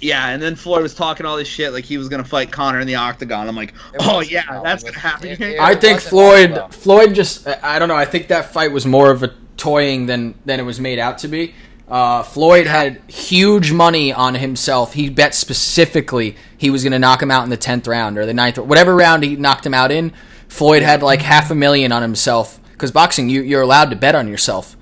Yeah, 0.00 0.28
and 0.28 0.42
then 0.42 0.56
Floyd 0.56 0.82
was 0.82 0.94
talking 0.94 1.26
all 1.26 1.36
this 1.36 1.48
shit 1.48 1.72
like 1.72 1.84
he 1.84 1.96
was 1.96 2.08
gonna 2.08 2.24
fight 2.24 2.50
Conor 2.50 2.80
in 2.80 2.86
the 2.86 2.96
octagon. 2.96 3.48
I'm 3.48 3.56
like, 3.56 3.74
oh 4.00 4.20
yeah, 4.20 4.60
that's 4.62 4.82
gonna 4.82 4.98
happen. 4.98 5.28
It, 5.28 5.40
it 5.40 5.60
I 5.60 5.74
think 5.74 6.00
Floyd, 6.00 6.60
Floyd 6.74 7.14
just, 7.14 7.46
I 7.46 7.78
don't 7.78 7.88
know. 7.88 7.96
I 7.96 8.04
think 8.04 8.28
that 8.28 8.52
fight 8.52 8.72
was 8.72 8.84
more 8.84 9.10
of 9.10 9.22
a 9.22 9.32
toying 9.62 10.06
than 10.06 10.34
than 10.44 10.58
it 10.58 10.64
was 10.64 10.80
made 10.80 10.98
out 10.98 11.18
to 11.18 11.28
be. 11.28 11.54
Uh, 11.88 12.22
Floyd 12.24 12.66
had 12.66 13.00
huge 13.06 13.70
money 13.70 14.12
on 14.12 14.34
himself. 14.34 14.94
He 14.94 15.08
bet 15.08 15.34
specifically 15.34 16.36
he 16.58 16.68
was 16.68 16.82
going 16.82 16.92
to 16.92 16.98
knock 16.98 17.22
him 17.22 17.30
out 17.30 17.44
in 17.44 17.50
the 17.50 17.56
tenth 17.56 17.86
round 17.86 18.18
or 18.18 18.26
the 18.26 18.34
ninth, 18.34 18.58
whatever 18.58 18.96
round 18.96 19.22
he 19.22 19.36
knocked 19.36 19.64
him 19.64 19.74
out 19.74 19.92
in. 19.92 20.12
Floyd 20.48 20.82
had 20.82 21.00
like 21.02 21.22
half 21.22 21.50
a 21.50 21.54
million 21.54 21.92
on 21.92 22.02
himself 22.02 22.58
because 22.72 22.90
boxing, 22.90 23.28
you, 23.28 23.42
you're 23.42 23.62
allowed 23.62 23.90
to 23.90 23.96
bet 23.96 24.16
on 24.16 24.26
yourself. 24.26 24.76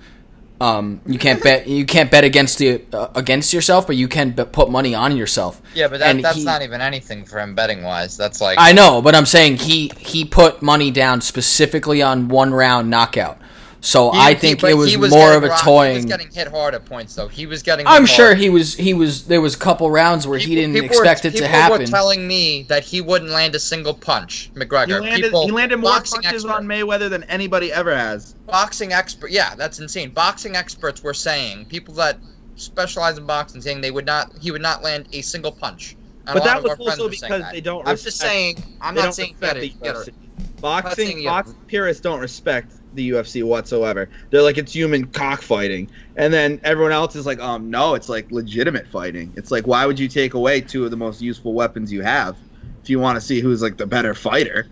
Um, 0.62 1.02
you 1.04 1.18
can't 1.18 1.42
bet 1.48 1.66
you 1.66 1.84
can't 1.84 2.10
bet 2.10 2.24
against 2.24 2.56
the 2.58 2.82
uh, 2.92 3.08
against 3.14 3.52
yourself, 3.52 3.86
but 3.86 3.96
you 3.96 4.08
can 4.08 4.32
put 4.32 4.70
money 4.70 4.94
on 4.94 5.14
yourself. 5.14 5.60
Yeah, 5.74 5.88
but 5.88 6.00
that, 6.00 6.22
that's 6.22 6.38
he- 6.38 6.44
not 6.44 6.62
even 6.62 6.80
anything 6.80 7.26
for 7.26 7.38
him 7.38 7.54
betting 7.54 7.82
wise. 7.82 8.16
That's 8.16 8.40
like 8.40 8.56
I 8.58 8.72
know, 8.72 9.02
but 9.02 9.14
I'm 9.14 9.26
saying 9.26 9.56
he 9.56 9.92
he 9.98 10.24
put 10.24 10.62
money 10.62 10.90
down 10.90 11.20
specifically 11.20 12.00
on 12.00 12.28
one 12.28 12.54
round 12.54 12.88
knockout. 12.88 13.38
So 13.82 14.10
He- 14.10 14.18
I 14.20 14.34
think 14.34 14.60
but 14.60 14.70
it 14.70 14.74
was, 14.74 14.90
he 14.90 14.96
more 14.98 15.32
of 15.32 15.42
a 15.42 15.48
rocked- 15.48 15.64
He 15.64 15.96
was 15.96 16.04
getting 16.04 16.30
hit 16.30 16.48
hard 16.48 16.74
at 16.74 16.84
points, 16.84 17.14
though. 17.14 17.28
He 17.28 17.46
was 17.46 17.62
getting. 17.62 17.86
I'm 17.86 18.02
hit 18.02 18.10
sure 18.10 18.26
hard. 18.26 18.38
he 18.38 18.50
was 18.50 18.74
he 18.74 18.92
was 18.92 19.24
there 19.24 19.40
was 19.40 19.54
a 19.54 19.58
couple 19.58 19.90
rounds 19.90 20.26
where 20.26 20.38
he 20.38 20.54
didn't 20.54 20.76
expect 20.76 21.24
were, 21.24 21.28
it 21.28 21.30
to 21.32 21.36
people 21.38 21.48
happen. 21.48 21.80
were 21.80 21.86
telling 21.86 22.28
me 22.28 22.64
that 22.68 22.84
he 22.84 23.00
wouldn't 23.00 23.30
land 23.30 23.54
a 23.54 23.58
single 23.58 23.94
punch, 23.94 24.50
He 24.52 24.60
McGregor. 24.60 25.00
landed, 25.00 25.22
people, 25.24 25.46
he 25.46 25.50
landed 25.52 25.78
more 25.78 25.92
boxing 25.92 26.20
punches 26.20 26.44
expert- 26.44 26.56
on 26.56 26.66
Mayweather 26.66 27.08
than 27.08 27.22
anybody 27.24 27.72
ever 27.72 27.96
has. 27.96 28.34
boxing 28.46 28.92
expert. 28.92 29.30
Yeah, 29.30 29.54
that's 29.54 29.78
insane. 29.78 30.10
Boxing 30.10 30.56
experts 30.56 31.02
were 31.02 31.14
saying 31.14 31.64
people 31.66 31.94
that 31.94 32.18
specialize 32.56 33.16
in 33.16 33.24
boxing 33.24 33.62
saying 33.62 33.80
they 33.80 33.90
would 33.90 34.04
not. 34.06 34.30
He 34.42 34.50
would 34.50 34.60
not 34.62 34.82
land 34.82 35.06
a 35.14 35.22
single 35.22 35.52
punch. 35.52 35.96
And 36.26 36.34
But 36.34 36.36
a 36.36 36.38
lot 36.40 36.44
that 36.44 36.56
of 36.58 36.62
was 36.78 36.98
our 36.98 37.04
also 37.06 37.08
because 37.08 37.44
they 37.50 37.62
don't 37.62 37.88
I'm 37.88 37.96
just 37.96 38.18
saying. 38.18 38.62
I'm 38.82 38.94
not 38.94 39.14
saying 39.14 39.36
respect 39.40 39.54
get 39.54 39.60
the 39.60 39.66
it. 39.68 39.82
Get 39.82 39.94
UFC. 39.96 40.08
it. 40.08 40.14
Boxing, 40.60 41.24
box 41.24 41.54
purists 41.66 42.02
don't 42.02 42.20
respect 42.20 42.72
the 42.94 43.10
UFC 43.10 43.42
whatsoever. 43.44 44.08
They're 44.30 44.42
like 44.42 44.58
it's 44.58 44.72
human 44.72 45.06
cockfighting, 45.06 45.90
and 46.16 46.32
then 46.32 46.60
everyone 46.64 46.92
else 46.92 47.16
is 47.16 47.26
like, 47.26 47.38
um, 47.40 47.70
no, 47.70 47.94
it's 47.94 48.08
like 48.08 48.30
legitimate 48.30 48.86
fighting. 48.88 49.32
It's 49.36 49.50
like 49.50 49.66
why 49.66 49.86
would 49.86 49.98
you 49.98 50.08
take 50.08 50.34
away 50.34 50.60
two 50.60 50.84
of 50.84 50.90
the 50.90 50.96
most 50.96 51.20
useful 51.22 51.52
weapons 51.54 51.92
you 51.92 52.02
have 52.02 52.36
if 52.82 52.90
you 52.90 52.98
want 52.98 53.16
to 53.16 53.20
see 53.20 53.40
who's 53.40 53.62
like 53.62 53.76
the 53.76 53.86
better 53.86 54.14
fighter? 54.14 54.66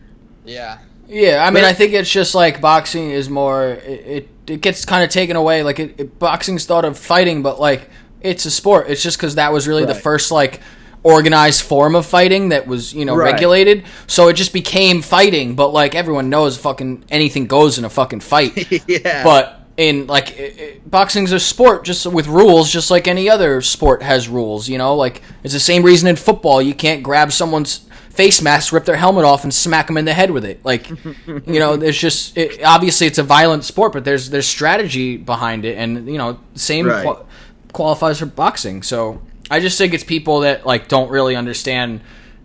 Yeah. 0.44 0.78
Yeah, 1.10 1.42
I 1.42 1.50
mean, 1.50 1.62
But- 1.62 1.70
I 1.70 1.72
think 1.72 1.94
it's 1.94 2.10
just 2.10 2.34
like 2.34 2.60
boxing 2.60 3.10
is 3.10 3.30
more. 3.30 3.64
It 3.68 4.06
it, 4.06 4.28
it 4.46 4.60
gets 4.60 4.84
kind 4.84 5.02
of 5.02 5.10
taken 5.10 5.36
away. 5.36 5.62
Like 5.62 5.78
it, 5.78 5.94
it, 5.98 6.18
boxing's 6.18 6.66
thought 6.66 6.84
of 6.84 6.98
fighting, 6.98 7.42
but 7.42 7.58
like 7.58 7.88
it's 8.20 8.44
a 8.44 8.50
sport. 8.50 8.90
It's 8.90 9.02
just 9.02 9.16
because 9.16 9.36
that 9.36 9.52
was 9.52 9.66
really 9.66 9.86
the 9.86 9.94
first 9.94 10.30
like 10.30 10.60
organized 11.02 11.62
form 11.62 11.94
of 11.94 12.04
fighting 12.06 12.48
that 12.50 12.66
was 12.66 12.92
you 12.92 13.04
know 13.04 13.16
Right. 13.16 13.32
regulated. 13.32 13.84
So 14.06 14.28
it 14.28 14.34
just 14.34 14.52
became 14.52 15.02
fighting. 15.02 15.54
But 15.54 15.68
like 15.68 15.94
everyone 15.94 16.28
knows, 16.30 16.56
fucking 16.58 17.04
anything 17.10 17.46
goes 17.46 17.78
in 17.78 17.84
a 17.84 17.90
fucking 17.90 18.20
fight. 18.20 18.70
yeah, 18.88 19.22
But 19.24 19.54
in 19.76 20.06
like 20.08 20.82
boxing's 20.86 21.30
a 21.32 21.38
sport 21.40 21.84
just 21.84 22.04
with 22.06 22.26
rules, 22.26 22.70
just 22.70 22.90
like 22.90 23.06
any 23.06 23.30
other 23.30 23.60
sport 23.62 24.02
has 24.02 24.28
rules. 24.28 24.68
You 24.68 24.78
know, 24.78 24.96
like 24.96 25.22
it's 25.44 25.54
the 25.54 25.60
same 25.60 25.82
reason 25.84 26.08
in 26.08 26.16
football 26.16 26.60
you 26.60 26.74
can't 26.74 27.02
grab 27.02 27.30
someone's 27.32 27.86
face 28.10 28.42
mask, 28.42 28.72
rip 28.72 28.84
their 28.84 28.96
helmet 28.96 29.24
off, 29.24 29.44
and 29.44 29.54
smack 29.54 29.86
them 29.86 29.96
in 29.96 30.04
the 30.04 30.12
head 30.12 30.32
with 30.32 30.44
it. 30.44 30.64
Like, 30.64 30.88
you 31.26 31.60
know, 31.60 31.76
there's 31.76 31.96
just 31.96 32.36
it, 32.36 32.60
obviously 32.64 33.06
it's 33.06 33.18
a 33.18 33.22
violent 33.22 33.62
sport, 33.64 33.92
but 33.92 34.04
there's 34.04 34.30
there's 34.30 34.48
strategy 34.48 35.16
behind 35.16 35.64
it, 35.64 35.78
and 35.78 36.08
you 36.08 36.18
know, 36.18 36.40
same 36.56 36.86
Right. 36.88 37.04
qua- 37.04 37.22
qualifies 37.72 38.18
for 38.18 38.26
boxing. 38.26 38.82
So 38.82 39.22
I 39.50 39.60
just 39.60 39.78
think 39.78 39.94
it's 39.94 40.04
people 40.04 40.40
that 40.40 40.66
like 40.66 40.88
don't 40.88 41.10
really 41.10 41.36
understand. 41.36 42.00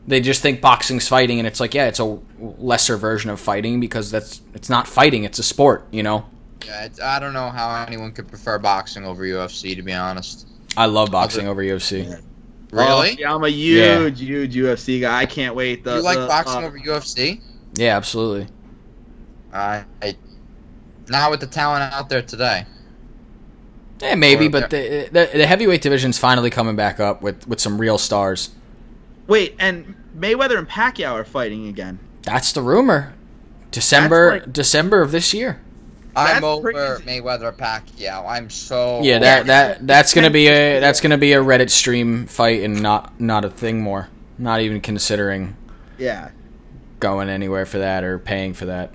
They 0.05 0.19
just 0.19 0.41
think 0.41 0.59
boxing's 0.61 1.07
fighting, 1.07 1.39
and 1.39 1.47
it's 1.47 1.59
like, 1.59 1.73
yeah, 1.73 1.87
it's 1.87 1.99
a 1.99 2.19
lesser 2.39 2.97
version 2.97 3.29
of 3.29 3.39
fighting 3.39 3.79
because 3.79 4.11
that's 4.11 4.41
it's 4.53 4.69
not 4.69 4.87
fighting; 4.87 5.23
it's 5.23 5.39
a 5.39 5.43
sport. 5.43 5.85
You 5.91 6.03
know. 6.03 6.25
Yeah. 6.65 6.85
It's, 6.85 7.01
I 7.01 7.19
don't 7.19 7.33
know 7.33 7.49
how 7.49 7.83
anyone 7.85 8.11
could 8.13 8.27
prefer 8.27 8.57
boxing 8.59 9.05
over 9.05 9.23
UFC. 9.23 9.75
To 9.75 9.81
be 9.81 9.93
honest. 9.93 10.47
I 10.75 10.87
love 10.87 11.11
boxing 11.11 11.47
over 11.47 11.61
UFC. 11.61 12.21
Really? 12.73 13.11
Oh, 13.11 13.15
yeah, 13.19 13.35
I'm 13.35 13.43
a 13.43 13.49
huge, 13.49 14.19
huge 14.19 14.55
UFC 14.55 14.99
guy. 14.99 15.19
I 15.19 15.27
can't 15.27 15.53
wait. 15.53 15.83
The, 15.83 15.97
you 15.97 16.01
like 16.01 16.17
the, 16.17 16.25
boxing 16.25 16.63
uh, 16.63 16.67
over 16.67 16.79
UFC? 16.79 17.39
Yeah, 17.75 17.95
absolutely. 17.95 18.47
I, 19.53 19.85
I 20.01 20.15
not 21.07 21.29
with 21.29 21.39
the 21.39 21.47
talent 21.47 21.93
out 21.93 22.09
there 22.09 22.23
today. 22.23 22.65
Yeah, 24.03 24.15
maybe, 24.15 24.47
Or- 24.47 24.49
but 24.51 24.69
the, 24.69 25.09
the 25.11 25.29
the 25.33 25.47
heavyweight 25.47 25.81
division's 25.81 26.17
finally 26.19 26.49
coming 26.49 26.75
back 26.75 26.99
up 26.99 27.21
with 27.21 27.47
with 27.47 27.59
some 27.59 27.79
real 27.79 27.97
stars. 27.97 28.49
Wait, 29.27 29.55
and 29.59 29.95
Mayweather 30.17 30.57
and 30.57 30.67
Pacquiao 30.69 31.13
are 31.13 31.23
fighting 31.23 31.67
again. 31.67 31.99
That's 32.23 32.51
the 32.51 32.61
rumor. 32.61 33.13
December 33.71 34.31
like- 34.31 34.53
December 34.53 35.01
of 35.01 35.11
this 35.11 35.33
year. 35.33 35.59
I'm 36.15 36.43
over 36.43 36.71
crazy. 36.71 37.03
Mayweather 37.05 37.51
Pacquiao. 37.55 38.27
I'm 38.29 38.49
so 38.51 39.01
Yeah, 39.01 39.17
that 39.19 39.47
that 39.47 39.87
that's 39.87 40.13
gonna 40.13 40.29
be 40.29 40.47
a 40.47 40.79
that's 40.79 41.01
gonna 41.01 41.17
be 41.17 41.33
a 41.33 41.39
Reddit 41.41 41.71
stream 41.71 42.27
fight 42.27 42.61
and 42.61 42.83
not 42.83 43.19
not 43.19 43.43
a 43.45 43.49
thing 43.49 43.81
more. 43.81 44.09
Not 44.37 44.61
even 44.61 44.79
considering 44.81 45.55
Yeah, 45.97 46.29
going 46.99 47.29
anywhere 47.29 47.65
for 47.65 47.79
that 47.79 48.03
or 48.03 48.19
paying 48.19 48.53
for 48.53 48.65
that. 48.65 48.91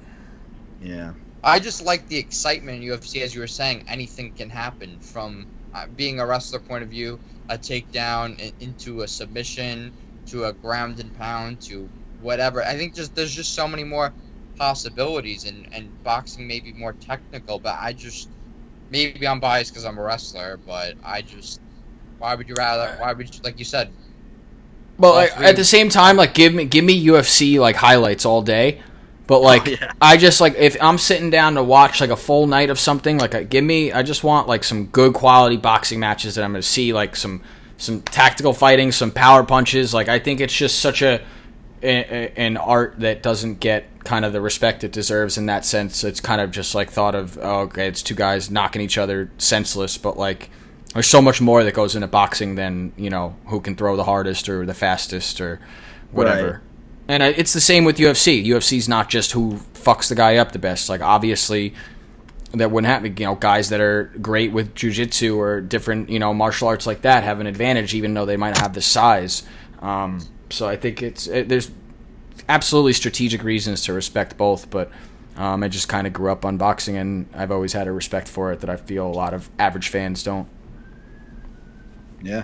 yeah. 0.81 1.13
I 1.49 1.59
just 1.59 1.85
like 1.85 2.09
the 2.09 2.19
excitement 2.19 2.83
in 2.83 2.89
UFC, 2.89 3.23
as 3.23 3.35
you 3.35 3.41
were 3.41 3.47
saying. 3.47 3.85
Anything 3.89 4.33
can 4.33 4.51
happen 4.51 4.99
from 5.01 5.47
uh, 5.75 5.87
being 5.97 6.21
a 6.21 6.27
wrestler 6.27 6.59
point 6.59 6.83
of 6.83 6.91
view, 6.91 7.19
a 7.49 7.57
takedown 7.57 8.39
in, 8.39 8.53
into 8.61 9.03
a 9.03 9.09
submission, 9.09 9.93
to 10.27 10.45
a 10.45 10.53
ground 10.53 11.01
and 11.01 11.17
pound, 11.17 11.61
to 11.63 11.89
whatever. 12.21 12.63
I 12.63 12.77
think 12.77 12.95
just 12.95 13.15
there's 13.15 13.35
just 13.35 13.55
so 13.55 13.67
many 13.67 13.85
more 13.85 14.13
possibilities, 14.57 15.45
and 15.45 15.69
and 15.73 16.03
boxing 16.05 16.47
may 16.47 16.61
be 16.61 16.73
more 16.73 16.93
technical, 16.93 17.59
but 17.59 17.77
I 17.81 17.93
just 17.93 18.29
maybe 18.91 19.27
I'm 19.27 19.41
biased 19.41 19.73
because 19.73 19.85
I'm 19.85 19.99
a 19.99 20.03
wrestler, 20.03 20.59
but 20.67 20.95
I 21.05 21.23
just 21.23 21.61
why 22.19 22.35
would 22.35 22.49
you 22.49 22.55
rather? 22.57 22.95
Why 22.99 23.13
would 23.13 23.35
you, 23.35 23.41
like 23.43 23.59
you 23.59 23.65
said? 23.65 23.91
Well, 24.99 25.13
All 25.13 25.19
like, 25.19 25.39
at 25.41 25.57
the 25.57 25.65
same 25.65 25.89
time, 25.89 26.17
like 26.17 26.35
give 26.35 26.53
me 26.53 26.65
give 26.65 26.85
me 26.85 27.07
UFC 27.07 27.59
like 27.59 27.77
highlights 27.77 28.27
all 28.27 28.43
day. 28.43 28.83
But 29.29 29.37
oh, 29.39 29.43
like 29.43 29.69
Oh, 29.69 29.71
yeah. 29.81 29.93
I 30.03 30.17
just 30.17 30.41
like 30.41 30.57
if 30.57 30.77
I'm 30.83 30.99
sitting 30.99 31.31
down 31.31 31.55
to 31.55 31.63
watch 31.63 32.01
like 32.01 32.11
a 32.11 32.17
full 32.17 32.49
night 32.49 32.71
of 32.71 32.81
something, 32.81 33.19
like 33.19 33.49
give 33.49 33.63
me 33.63 33.93
I 33.93 34.03
just 34.03 34.25
want 34.25 34.49
like 34.49 34.65
some 34.65 34.87
good 34.87 35.15
quality 35.15 35.57
boxing 35.57 36.01
matches 36.01 36.35
that 36.35 36.43
I'm 36.45 36.51
going 36.51 36.61
to 36.63 36.67
see 36.67 36.93
like 36.93 37.15
some 37.15 37.43
some 37.77 38.01
tactical 38.03 38.53
fighting, 38.53 38.91
some 38.91 39.13
power 39.13 39.45
punches. 39.45 39.95
Like 39.95 40.09
I 40.09 40.19
think 40.19 40.41
it's 40.41 40.53
just 40.57 40.81
such 40.81 41.01
a, 41.03 41.21
a, 41.83 41.89
a- 41.91 42.33
an 42.37 42.57
art 42.57 42.99
that 42.99 43.23
doesn't 43.23 43.61
get 43.61 43.85
kind 44.03 44.25
of 44.25 44.33
the 44.33 44.41
respect 44.41 44.83
it 44.83 44.91
deserves 44.91 45.37
in 45.39 45.47
that 45.47 45.65
sense. 45.65 46.03
It's 46.03 46.21
kind 46.21 46.41
of 46.41 46.51
just 46.51 46.75
like 46.75 46.91
thought 46.91 47.15
of 47.15 47.39
oh, 47.41 47.61
okay, 47.69 47.87
it's 47.87 48.03
two 48.03 48.15
guys 48.17 48.51
knocking 48.51 48.81
each 48.83 48.97
other 48.99 49.31
senseless, 49.39 49.99
but 49.99 50.17
like 50.17 50.49
there's 50.95 51.07
so 51.07 51.21
much 51.21 51.43
more 51.43 51.63
that 51.63 51.75
goes 51.75 51.95
into 51.95 52.09
boxing 52.09 52.55
than 52.55 52.95
you 52.97 53.11
know 53.11 53.37
who 53.49 53.61
can 53.61 53.77
throw 53.77 53.95
the 53.95 54.05
hardest 54.05 54.49
or 54.49 54.65
the 54.65 54.73
fastest 54.75 55.39
or 55.39 55.61
whatever. 56.13 56.51
Right. 56.51 56.61
And 57.09 57.23
it's 57.23 57.55
the 57.55 57.61
same 57.61 57.85
with 57.85 57.97
UFC. 57.97 58.45
UFC's 58.45 58.87
not 58.87 59.09
just 59.09 59.33
who 59.33 59.61
fucks 59.73 60.11
the 60.11 60.15
guy 60.15 60.37
up 60.37 60.53
the 60.53 60.59
best. 60.59 60.91
Like 60.91 61.01
obviously, 61.01 61.75
that 62.53 62.71
wouldn't 62.71 62.91
happen. 62.91 63.17
You 63.17 63.27
know, 63.27 63.35
guys 63.35 63.71
that 63.71 63.81
are 63.81 64.13
great 64.21 64.53
with 64.53 64.75
jujitsu 64.75 65.37
or 65.39 65.63
different 65.63 66.11
you 66.11 66.19
know 66.19 66.35
martial 66.35 66.69
arts 66.69 66.87
like 66.87 67.03
that 67.03 67.25
have 67.25 67.41
an 67.41 67.47
advantage, 67.47 67.95
even 67.95 68.13
though 68.13 68.27
they 68.27 68.37
might 68.37 68.51
not 68.51 68.59
have 68.59 68.75
the 68.75 68.83
size. 68.83 69.43
Um, 69.81 70.21
so 70.51 70.69
I 70.69 70.77
think 70.77 71.03
it's 71.03 71.27
it, 71.27 71.49
there's 71.49 71.71
absolutely 72.47 72.93
strategic 72.93 73.43
reasons 73.43 73.83
to 73.85 73.93
respect 73.93 74.37
both, 74.37 74.71
but. 74.71 74.91
Um, 75.37 75.63
I 75.63 75.69
just 75.69 75.89
kind 75.89 76.05
of 76.05 76.13
grew 76.13 76.33
up 76.33 76.45
on 76.45 76.57
boxing, 76.57 76.97
and 76.97 77.29
I've 77.33 77.53
always 77.53 77.73
had 77.73 77.87
a 77.87 77.93
respect 77.93 78.27
for 78.27 78.51
it 78.51 78.59
that 78.59 78.69
I 78.69 78.75
feel 78.75 79.07
a 79.07 79.15
lot 79.15 79.35
of 79.35 79.49
average 79.57 79.87
fans 79.87 80.25
don't. 80.25 80.49
Yeah. 82.21 82.43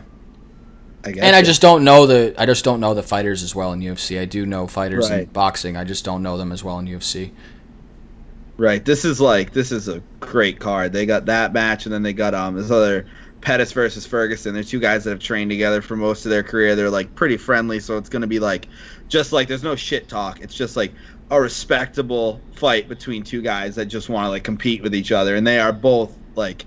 I 1.04 1.12
guess. 1.12 1.24
And 1.24 1.36
I 1.36 1.42
just 1.42 1.60
don't 1.60 1.84
know 1.84 2.06
the 2.06 2.34
I 2.38 2.46
just 2.46 2.64
don't 2.64 2.80
know 2.80 2.94
the 2.94 3.02
fighters 3.02 3.42
as 3.42 3.54
well 3.54 3.72
in 3.72 3.80
UFC. 3.80 4.20
I 4.20 4.24
do 4.24 4.46
know 4.46 4.66
fighters 4.66 5.10
in 5.10 5.26
boxing. 5.26 5.76
I 5.76 5.84
just 5.84 6.04
don't 6.04 6.22
know 6.22 6.38
them 6.38 6.50
as 6.52 6.64
well 6.64 6.78
in 6.78 6.86
UFC. 6.86 7.32
Right. 8.56 8.84
This 8.84 9.04
is 9.04 9.20
like 9.20 9.52
this 9.52 9.72
is 9.72 9.88
a 9.88 10.00
great 10.20 10.60
card. 10.60 10.92
They 10.92 11.06
got 11.06 11.26
that 11.26 11.52
match, 11.52 11.86
and 11.86 11.92
then 11.92 12.02
they 12.02 12.12
got 12.12 12.34
um 12.34 12.54
this 12.54 12.70
other 12.70 13.06
Pettis 13.40 13.72
versus 13.72 14.06
Ferguson. 14.06 14.54
They're 14.54 14.62
two 14.62 14.80
guys 14.80 15.04
that 15.04 15.10
have 15.10 15.18
trained 15.18 15.50
together 15.50 15.82
for 15.82 15.96
most 15.96 16.24
of 16.24 16.30
their 16.30 16.42
career. 16.42 16.74
They're 16.76 16.90
like 16.90 17.14
pretty 17.14 17.36
friendly, 17.36 17.80
so 17.80 17.98
it's 17.98 18.08
gonna 18.08 18.26
be 18.26 18.40
like 18.40 18.68
just 19.08 19.32
like 19.32 19.48
there's 19.48 19.64
no 19.64 19.76
shit 19.76 20.08
talk. 20.08 20.40
It's 20.40 20.54
just 20.54 20.76
like 20.76 20.92
a 21.30 21.40
respectable 21.40 22.40
fight 22.54 22.88
between 22.88 23.24
two 23.24 23.42
guys 23.42 23.74
that 23.74 23.86
just 23.86 24.08
want 24.08 24.24
to 24.26 24.30
like 24.30 24.44
compete 24.44 24.82
with 24.82 24.94
each 24.94 25.12
other, 25.12 25.36
and 25.36 25.46
they 25.46 25.58
are 25.58 25.72
both 25.72 26.16
like. 26.34 26.64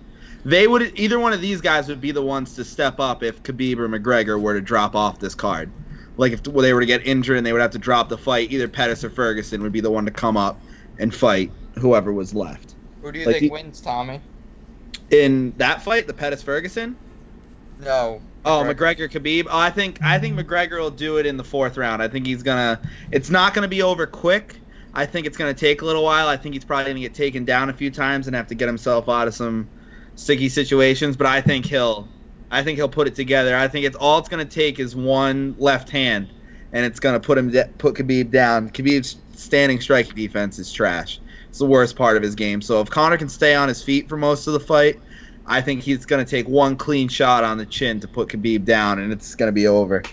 They 0.48 0.66
would 0.66 0.98
either 0.98 1.20
one 1.20 1.34
of 1.34 1.42
these 1.42 1.60
guys 1.60 1.90
would 1.90 2.00
be 2.00 2.12
the 2.12 2.22
ones 2.22 2.56
to 2.56 2.64
step 2.64 3.02
up 3.02 3.22
if 3.22 3.44
Khabib 3.44 3.80
or 3.80 3.90
McGregor 3.90 4.40
were 4.40 4.54
to 4.54 4.62
drop 4.62 4.96
off 4.96 5.20
this 5.20 5.36
card. 5.36 5.70
Like 6.16 6.32
if 6.32 6.42
they 6.42 6.74
were 6.74 6.80
to 6.80 6.86
get 6.86 7.06
injured 7.06 7.36
and 7.36 7.46
they 7.46 7.52
would 7.52 7.60
have 7.62 7.72
to 7.72 7.78
drop 7.78 8.08
the 8.08 8.18
fight, 8.18 8.50
either 8.50 8.70
Pettis 8.70 9.04
or 9.04 9.10
Ferguson 9.10 9.62
would 9.62 9.74
be 9.74 9.82
the 9.82 9.92
one 9.92 10.06
to 10.06 10.12
come 10.12 10.38
up 10.38 10.58
and 11.00 11.14
fight 11.14 11.52
whoever 11.76 12.14
was 12.14 12.34
left. 12.34 12.76
Who 13.02 13.12
do 13.12 13.20
you 13.20 13.26
Like 13.26 13.36
think 13.40 13.44
the- 13.44 13.50
wins, 13.52 13.82
Tommy? 13.82 14.22
In 15.10 15.54
that 15.58 15.82
fight, 15.82 16.08
the 16.08 16.14
Pettis 16.14 16.42
Ferguson. 16.44 16.96
No. 17.82 18.22
Oh, 18.46 18.64
McGregor 18.66 19.10
Khabib. 19.12 19.48
Oh, 19.52 19.58
I 19.60 19.70
think 19.70 20.02
I 20.02 20.18
think 20.18 20.40
McGregor 20.40 20.80
will 20.80 20.92
do 20.92 21.18
it 21.18 21.26
in 21.26 21.36
the 21.36 21.44
fourth 21.44 21.76
round. 21.78 22.02
I 22.02 22.08
think 22.08 22.26
he's 22.26 22.42
gonna. 22.42 22.80
It's 23.12 23.30
not 23.30 23.54
gonna 23.54 23.68
be 23.68 23.82
over 23.82 24.08
quick, 24.08 24.56
I 24.94 25.06
think 25.06 25.28
it's 25.28 25.36
going 25.38 25.54
to 25.54 25.60
take 25.60 25.82
a 25.82 25.86
little 25.86 26.04
while. 26.04 26.28
I 26.28 26.38
think 26.38 26.56
he's 26.56 26.64
probably 26.66 26.86
going 26.86 26.96
to 26.96 27.02
get 27.02 27.14
taken 27.14 27.44
down 27.46 27.70
a 27.70 27.74
few 27.74 27.92
times 27.92 28.28
and 28.28 28.36
have 28.36 28.48
to 28.48 28.56
get 28.56 28.68
himself 28.68 29.08
out 29.10 29.28
of 29.28 29.36
some 29.36 29.68
sticky 30.18 30.50
situations. 30.50 31.16
But 31.16 31.28
I 31.28 31.40
think 31.40 31.66
he'll, 31.66 32.10
I 32.52 32.64
think 32.64 32.78
he'll 32.78 32.90
put 32.90 33.08
it 33.08 33.16
together. 33.16 33.56
I 33.56 33.70
think 33.70 33.86
it's 33.86 33.96
all 33.96 34.20
it's 34.20 34.28
going 34.28 34.46
to 34.46 34.54
take 34.54 34.80
is 34.80 34.94
one 34.94 35.56
left 35.58 35.90
hand, 35.90 36.30
and 36.74 36.86
it's 36.86 37.00
going 37.00 37.14
to 37.14 37.26
put 37.26 37.38
him 37.38 37.52
de- 37.52 37.70
put 37.78 37.96
Khabib 37.96 38.32
down. 38.32 38.70
Khabib's 38.70 39.16
standing 39.34 39.80
striking 39.80 40.16
defense 40.16 40.60
is 40.60 40.72
trash. 40.74 41.22
It's 41.48 41.60
the 41.60 41.66
worst 41.66 41.96
part 41.96 42.18
of 42.18 42.24
his 42.24 42.36
game. 42.36 42.62
So 42.62 42.82
if 42.82 42.90
Conor 42.90 43.18
can 43.18 43.30
stay 43.30 43.56
on 43.56 43.70
his 43.70 43.82
feet 43.82 44.10
for 44.10 44.18
most 44.18 44.48
of 44.48 44.54
the 44.54 44.60
fight, 44.60 45.00
I 45.46 45.62
think 45.62 45.82
he's 45.82 46.06
going 46.06 46.24
to 46.24 46.30
take 46.30 46.48
one 46.48 46.76
clean 46.76 47.08
shot 47.08 47.46
on 47.46 47.58
the 47.58 47.66
chin 47.66 48.02
to 48.02 48.08
put 48.08 48.28
Khabib 48.28 48.66
down, 48.66 49.00
and 49.00 49.14
it's 49.14 49.36
going 49.36 49.48
to 49.48 49.54
be 49.54 49.68
over. 49.68 50.04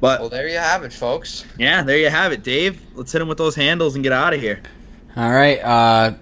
But 0.00 0.20
Well, 0.20 0.28
there 0.28 0.46
you 0.48 0.58
have 0.58 0.84
it, 0.84 0.92
folks. 0.92 1.44
yeah, 1.58 1.82
there 1.82 1.98
you 1.98 2.10
have 2.10 2.32
it, 2.32 2.42
Dave. 2.44 2.80
Let's 2.94 3.10
hit 3.10 3.20
him 3.20 3.28
with 3.28 3.38
those 3.38 3.54
handles 3.56 3.94
and 3.94 4.04
get 4.04 4.12
out 4.12 4.32
of 4.32 4.40
here. 4.40 4.60
All 5.16 5.30
right. 5.32 5.58
Uh, 5.58 6.14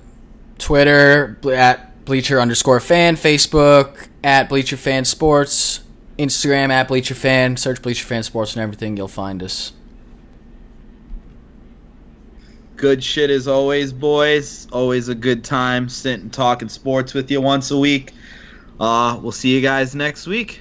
Twitter 0.59 1.39
at 1.53 2.05
Bleacher 2.05 2.41
underscore 2.41 2.81
fan. 2.81 3.17
Facebook 3.17 4.09
at 4.23 4.49
Bleacher 4.49 4.77
Fan 4.77 5.05
Sports. 5.05 5.81
Instagram 6.19 6.71
at 6.71 6.89
Bleacher 6.89 7.15
Fan. 7.15 7.57
Search 7.57 7.83
Bleacher 7.83 8.07
Fan 8.07 8.23
Sports 8.23 8.55
and 8.55 8.63
everything. 8.63 8.97
You'll 8.97 9.09
find 9.09 9.43
us. 9.43 9.73
Good 12.77 13.03
shit 13.03 13.31
as 13.31 13.49
always, 13.49 13.93
boys. 13.93 14.69
Always 14.71 15.09
a 15.09 15.15
good 15.15 15.43
time 15.45 15.89
sitting 15.89 16.29
talking 16.29 16.69
sports 16.69 17.15
with 17.15 17.31
you 17.31 17.41
once 17.41 17.71
a 17.71 17.79
week. 17.79 18.13
Uh, 18.79 19.19
we'll 19.23 19.33
see 19.33 19.55
you 19.55 19.63
guys 19.63 19.95
next 19.95 20.27
week. 20.27 20.61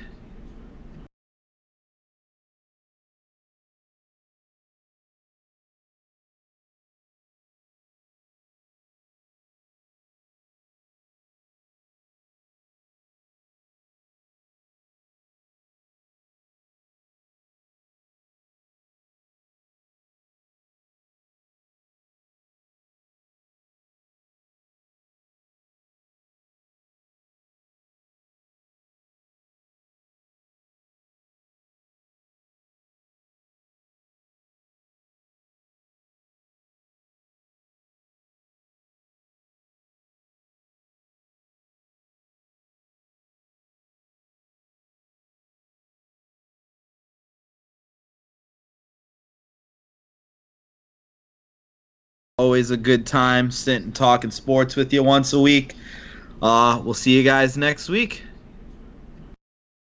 Always 52.45 52.69
a 52.69 52.77
good 52.77 53.07
time 53.07 53.49
sitting 53.49 53.91
talking 53.91 54.29
sports 54.29 54.75
with 54.75 54.93
you 54.93 55.01
once 55.01 55.33
a 55.33 55.39
week. 55.39 55.75
Uh, 56.43 56.79
we'll 56.85 56.93
see 56.93 57.17
you 57.17 57.23
guys 57.23 57.57
next 57.57 57.89
week. 57.89 58.24